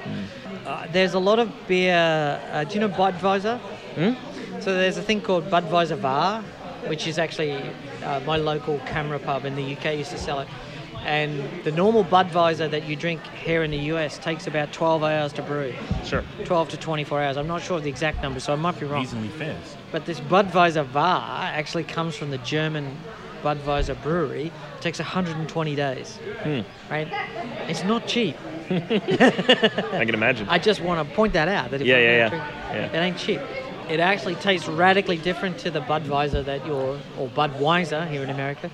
Uh, 0.64 0.86
there's 0.90 1.12
a 1.12 1.18
lot 1.18 1.38
of 1.38 1.52
beer. 1.68 2.40
Uh, 2.50 2.64
do 2.64 2.74
you 2.74 2.80
know 2.80 2.88
Budweiser? 2.88 3.58
Hmm? 3.58 4.60
So 4.60 4.72
there's 4.74 4.96
a 4.96 5.02
thing 5.02 5.20
called 5.20 5.50
Budweiser 5.50 6.00
Bar, 6.00 6.42
which 6.86 7.06
is 7.06 7.18
actually 7.18 7.60
uh, 8.04 8.20
my 8.20 8.38
local 8.38 8.78
CAMRA 8.80 9.22
pub 9.22 9.44
in 9.44 9.54
the 9.54 9.76
UK 9.76 9.98
used 9.98 10.12
to 10.12 10.18
sell 10.18 10.40
it. 10.40 10.48
And 11.04 11.42
the 11.64 11.72
normal 11.72 12.02
Budweiser 12.04 12.70
that 12.70 12.84
you 12.88 12.96
drink 12.96 13.20
here 13.44 13.62
in 13.62 13.70
the 13.70 13.78
US 13.92 14.18
takes 14.18 14.46
about 14.46 14.72
12 14.72 15.02
hours 15.02 15.32
to 15.34 15.42
brew. 15.42 15.74
Sure. 16.04 16.24
12 16.44 16.70
to 16.70 16.76
24 16.78 17.22
hours. 17.22 17.36
I'm 17.36 17.46
not 17.46 17.62
sure 17.62 17.76
of 17.76 17.82
the 17.84 17.90
exact 17.90 18.22
number, 18.22 18.40
so 18.40 18.52
I 18.52 18.56
might 18.56 18.78
be 18.80 18.86
wrong. 18.86 19.02
Reasonably 19.02 19.28
fast. 19.28 19.76
But 19.92 20.06
this 20.06 20.18
Budweiser 20.20 20.84
Var 20.86 21.22
actually 21.54 21.84
comes 21.84 22.16
from 22.16 22.30
the 22.30 22.38
German 22.38 22.96
Budweiser 23.42 24.00
brewery. 24.02 24.46
It 24.46 24.80
takes 24.80 24.98
120 24.98 25.74
days. 25.76 26.16
Hmm. 26.42 26.60
Right? 26.90 27.08
It's 27.68 27.84
not 27.84 28.06
cheap. 28.06 28.36
I 28.70 30.04
can 30.06 30.14
imagine. 30.14 30.48
I 30.48 30.58
just 30.58 30.80
want 30.80 31.06
to 31.06 31.14
point 31.14 31.34
that 31.34 31.48
out. 31.48 31.70
That 31.70 31.82
if 31.82 31.86
Yeah, 31.86 31.98
yeah, 31.98 32.16
yeah. 32.16 32.28
drink- 32.30 32.44
Yeah. 32.70 32.86
It 32.86 33.04
ain't 33.04 33.18
cheap. 33.18 33.40
It 33.90 34.00
actually 34.00 34.36
tastes 34.36 34.66
radically 34.66 35.18
different 35.18 35.58
to 35.58 35.70
the 35.70 35.82
Budweiser 35.82 36.42
that 36.46 36.66
you're, 36.66 36.98
or 37.18 37.28
Budweiser 37.28 38.08
here 38.10 38.22
in 38.22 38.30
America, 38.30 38.70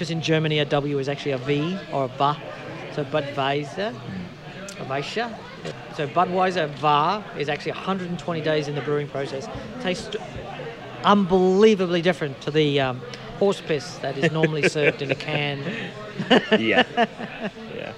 because 0.00 0.10
in 0.10 0.22
Germany 0.22 0.60
a 0.60 0.64
W 0.64 0.98
is 0.98 1.10
actually 1.10 1.32
a 1.32 1.36
V 1.36 1.78
or 1.92 2.06
a 2.06 2.08
ba. 2.08 2.34
So 2.94 3.04
Budweiser, 3.04 3.94
a 4.78 4.84
Weisse. 4.86 5.30
So 5.94 6.08
Budweiser 6.08 6.70
Var 6.76 7.22
is 7.36 7.50
actually 7.50 7.72
120 7.72 8.40
days 8.40 8.66
in 8.66 8.74
the 8.74 8.80
brewing 8.80 9.08
process. 9.08 9.46
Tastes 9.82 10.16
unbelievably 11.04 12.00
different 12.00 12.40
to 12.40 12.50
the 12.50 12.80
um, 12.80 13.02
horse 13.38 13.60
piss 13.60 13.98
that 13.98 14.16
is 14.16 14.32
normally 14.32 14.66
served 14.70 15.02
in 15.02 15.10
a 15.10 15.14
can. 15.14 15.58
yeah. 16.58 16.84
Yeah. 17.76 17.92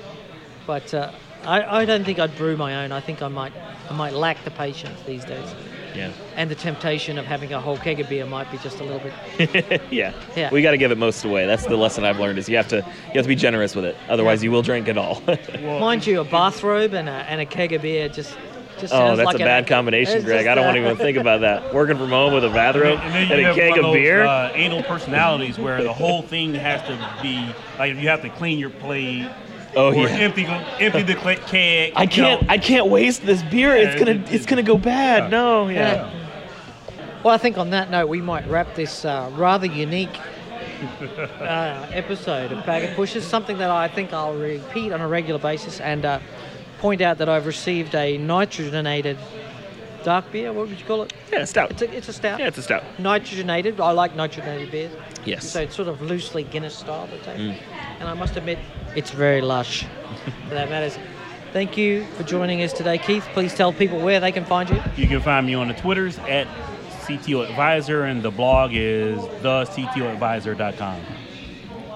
But 0.66 0.92
uh, 0.92 1.12
I, 1.44 1.82
I 1.82 1.84
don't 1.84 2.02
think 2.02 2.18
I'd 2.18 2.34
brew 2.34 2.56
my 2.56 2.82
own. 2.82 2.90
I 2.90 2.98
think 2.98 3.22
I 3.22 3.28
might 3.28 3.52
I 3.88 3.92
might 3.92 4.12
lack 4.12 4.42
the 4.42 4.50
patience 4.50 5.00
these 5.06 5.24
days. 5.24 5.54
Yeah. 5.94 6.12
And 6.36 6.50
the 6.50 6.54
temptation 6.54 7.18
of 7.18 7.26
having 7.26 7.52
a 7.52 7.60
whole 7.60 7.76
keg 7.76 8.00
of 8.00 8.08
beer 8.08 8.26
might 8.26 8.50
be 8.50 8.58
just 8.58 8.80
a 8.80 8.84
little 8.84 9.00
bit. 9.00 9.82
yeah. 9.90 10.12
Yeah. 10.36 10.50
We 10.50 10.62
got 10.62 10.72
to 10.72 10.78
give 10.78 10.90
it 10.90 10.98
most 10.98 11.24
away. 11.24 11.46
That's 11.46 11.66
the 11.66 11.76
lesson 11.76 12.04
I've 12.04 12.18
learned 12.18 12.38
is 12.38 12.48
you 12.48 12.56
have 12.56 12.68
to 12.68 12.76
you 12.76 12.82
have 13.14 13.24
to 13.24 13.28
be 13.28 13.34
generous 13.36 13.74
with 13.74 13.84
it. 13.84 13.96
Otherwise, 14.08 14.42
you 14.42 14.50
will 14.50 14.62
drink 14.62 14.88
it 14.88 14.96
all. 14.98 15.22
Mind 15.62 16.06
you, 16.06 16.20
a 16.20 16.24
bathrobe 16.24 16.94
and 16.94 17.08
a, 17.08 17.12
and 17.12 17.40
a 17.40 17.46
keg 17.46 17.72
of 17.72 17.82
beer 17.82 18.08
just 18.08 18.36
just 18.78 18.94
Oh, 18.94 19.14
that's 19.16 19.26
like 19.26 19.36
a 19.36 19.42
an- 19.42 19.44
bad 19.44 19.66
combination, 19.66 20.22
Greg. 20.24 20.46
I 20.46 20.54
don't 20.54 20.64
want 20.64 20.76
to 20.76 20.80
even 20.82 20.96
think 20.96 21.16
about 21.18 21.42
that. 21.42 21.72
Working 21.74 21.98
from 21.98 22.08
home 22.08 22.32
with 22.32 22.44
a 22.44 22.48
bathrobe 22.48 22.98
And 23.00 23.14
and, 23.14 23.30
then 23.30 23.38
you 23.38 23.44
a 23.44 23.48
have 23.48 23.56
keg 23.56 23.70
one 23.70 23.78
of 23.78 23.84
those, 23.86 23.94
beer. 23.94 24.24
Uh, 24.24 24.50
anal 24.54 24.82
personalities 24.82 25.58
where 25.58 25.82
the 25.82 25.92
whole 25.92 26.22
thing 26.22 26.54
has 26.54 26.80
to 26.82 27.18
be 27.22 27.54
like 27.78 27.94
you 27.96 28.08
have 28.08 28.22
to 28.22 28.30
clean 28.30 28.58
your 28.58 28.70
plate. 28.70 29.28
Oh, 29.74 29.88
or 29.88 29.94
yeah. 30.08 30.08
empty 30.16 30.44
empty 30.46 31.02
the 31.02 31.18
cl- 31.20 31.36
keg. 31.46 31.92
I 31.96 32.06
can't. 32.06 32.42
know. 32.42 32.48
I 32.48 32.58
can't 32.58 32.88
waste 32.88 33.24
this 33.24 33.42
beer. 33.44 33.76
Yeah, 33.76 33.88
It's 33.88 33.98
gonna. 33.98 34.10
it- 34.20 34.32
It's 34.32 34.46
gonna 34.46 34.62
go 34.62 34.76
bad. 34.76 35.30
No. 35.30 35.68
Yeah. 35.68 35.94
Yeah. 35.94 36.10
Well, 37.22 37.34
I 37.34 37.38
think 37.38 37.56
on 37.56 37.70
that 37.70 37.90
note, 37.90 38.08
we 38.08 38.20
might 38.20 38.46
wrap 38.48 38.74
this 38.74 39.04
uh, 39.04 39.30
rather 39.34 39.66
unique 39.66 40.18
uh, 41.40 41.86
episode 41.92 42.52
of 42.52 42.64
Packet 42.64 42.96
Pushers. 42.96 43.24
Something 43.26 43.58
that 43.58 43.70
I 43.70 43.88
think 43.88 44.12
I'll 44.12 44.34
repeat 44.34 44.92
on 44.92 45.00
a 45.00 45.08
regular 45.08 45.38
basis 45.38 45.80
and 45.80 46.04
uh, 46.04 46.18
point 46.80 47.00
out 47.00 47.18
that 47.18 47.28
I've 47.28 47.46
received 47.46 47.94
a 47.94 48.18
nitrogenated 48.18 49.16
dark 50.02 50.30
beer. 50.32 50.52
What 50.52 50.68
would 50.68 50.78
you 50.80 50.84
call 50.84 51.02
it? 51.02 51.12
Yeah. 51.32 51.44
Stout. 51.44 51.70
It's 51.70 51.82
a, 51.82 51.96
it's 51.96 52.08
a 52.08 52.12
stout. 52.12 52.40
Yeah, 52.40 52.48
it's 52.48 52.58
a 52.58 52.62
stout. 52.62 52.82
nitrogenated. 52.98 53.78
I 53.80 53.92
like 53.92 54.14
nitrogenated 54.16 54.70
beers. 54.70 54.92
Yes. 55.24 55.48
So 55.48 55.62
it's 55.62 55.76
sort 55.76 55.88
of 55.88 56.02
loosely 56.02 56.44
Guinness 56.44 56.76
style, 56.76 57.06
the 57.06 57.18
taste. 57.18 57.40
Mm. 57.40 57.58
And 58.00 58.08
I 58.08 58.14
must 58.14 58.36
admit, 58.36 58.58
it's 58.96 59.10
very 59.10 59.40
lush. 59.40 59.84
for 60.48 60.54
that 60.54 60.68
matters. 60.68 60.98
Thank 61.52 61.76
you 61.76 62.06
for 62.16 62.22
joining 62.22 62.62
us 62.62 62.72
today, 62.72 62.98
Keith. 62.98 63.26
Please 63.34 63.54
tell 63.54 63.72
people 63.72 64.00
where 64.00 64.20
they 64.20 64.32
can 64.32 64.44
find 64.44 64.70
you. 64.70 64.82
You 64.96 65.06
can 65.06 65.20
find 65.20 65.46
me 65.46 65.54
on 65.54 65.68
the 65.68 65.74
Twitters 65.74 66.18
at 66.20 66.46
CTO 67.02 67.48
Advisor, 67.48 68.04
and 68.04 68.22
the 68.22 68.30
blog 68.30 68.70
is 68.72 69.18
thectoadvisor.com. 69.42 71.00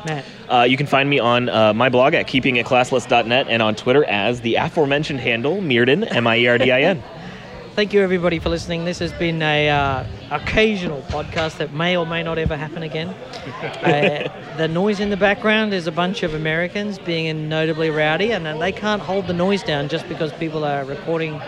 Matt. 0.05 0.24
Uh, 0.49 0.66
you 0.68 0.77
can 0.77 0.87
find 0.87 1.09
me 1.09 1.18
on 1.18 1.49
uh, 1.49 1.72
my 1.72 1.89
blog 1.89 2.14
at 2.14 2.27
keepingitclassless.net 2.27 3.47
and 3.49 3.62
on 3.62 3.74
Twitter 3.74 4.05
as 4.05 4.41
the 4.43 4.57
aforementioned 4.57 5.20
handle 5.20 5.57
Mierdin 5.57 6.07
M 6.14 6.27
I 6.27 6.39
E 6.39 6.47
R 6.47 6.59
D 6.59 6.70
I 6.70 6.83
N. 6.83 7.03
Thank 7.74 7.93
you, 7.93 8.03
everybody, 8.03 8.39
for 8.39 8.49
listening. 8.49 8.85
This 8.85 8.99
has 9.01 9.12
been 9.12 9.43
a 9.43 9.68
uh, 9.68 10.07
occasional 10.31 11.03
podcast 11.03 11.59
that 11.59 11.72
may 11.72 11.97
or 11.97 12.07
may 12.07 12.22
not 12.22 12.39
ever 12.39 12.57
happen 12.57 12.83
again. 12.83 13.09
uh, 13.09 14.55
the 14.57 14.68
noise 14.68 15.01
in 15.01 15.11
the 15.11 15.16
background 15.16 15.72
is 15.72 15.87
a 15.87 15.93
bunch 15.93 16.22
of 16.22 16.35
Americans 16.35 16.99
being 16.99 17.49
notably 17.49 17.91
rowdy, 17.91 18.33
and 18.33 18.47
uh, 18.47 18.57
they 18.59 18.72
can't 18.72 19.03
hold 19.03 19.27
the 19.27 19.33
noise 19.33 19.62
down 19.62 19.89
just 19.89 20.09
because 20.09 20.33
people 20.35 20.64
are 20.64 20.85
recording 20.85 21.41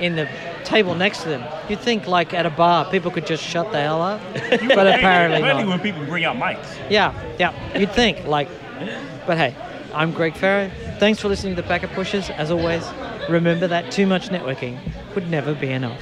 in 0.00 0.14
the 0.16 0.28
table 0.64 0.94
next 0.94 1.22
to 1.22 1.28
them. 1.28 1.44
You'd 1.68 1.80
think, 1.80 2.06
like 2.06 2.34
at 2.34 2.46
a 2.46 2.50
bar, 2.50 2.84
people 2.90 3.10
could 3.10 3.26
just 3.26 3.42
shut 3.42 3.72
the 3.72 3.80
hell 3.80 4.02
up, 4.02 4.20
but 4.34 4.86
apparently 4.86 5.38
Especially 5.40 5.62
not. 5.64 5.68
when 5.68 5.80
people 5.80 6.04
bring 6.04 6.24
out 6.24 6.36
mics. 6.36 6.76
Yeah, 6.90 7.14
yeah, 7.38 7.78
you'd 7.78 7.92
think, 7.92 8.26
like, 8.26 8.48
but 9.26 9.38
hey, 9.38 9.54
I'm 9.94 10.12
Greg 10.12 10.34
Ferro. 10.36 10.70
Thanks 10.98 11.20
for 11.20 11.28
listening 11.28 11.56
to 11.56 11.62
the 11.62 11.66
Packet 11.68 11.90
Pushers. 11.90 12.28
As 12.30 12.50
always, 12.50 12.86
remember 13.28 13.66
that 13.66 13.90
too 13.90 14.06
much 14.06 14.28
networking 14.28 14.78
would 15.14 15.30
never 15.30 15.54
be 15.54 15.70
enough. 15.70 16.00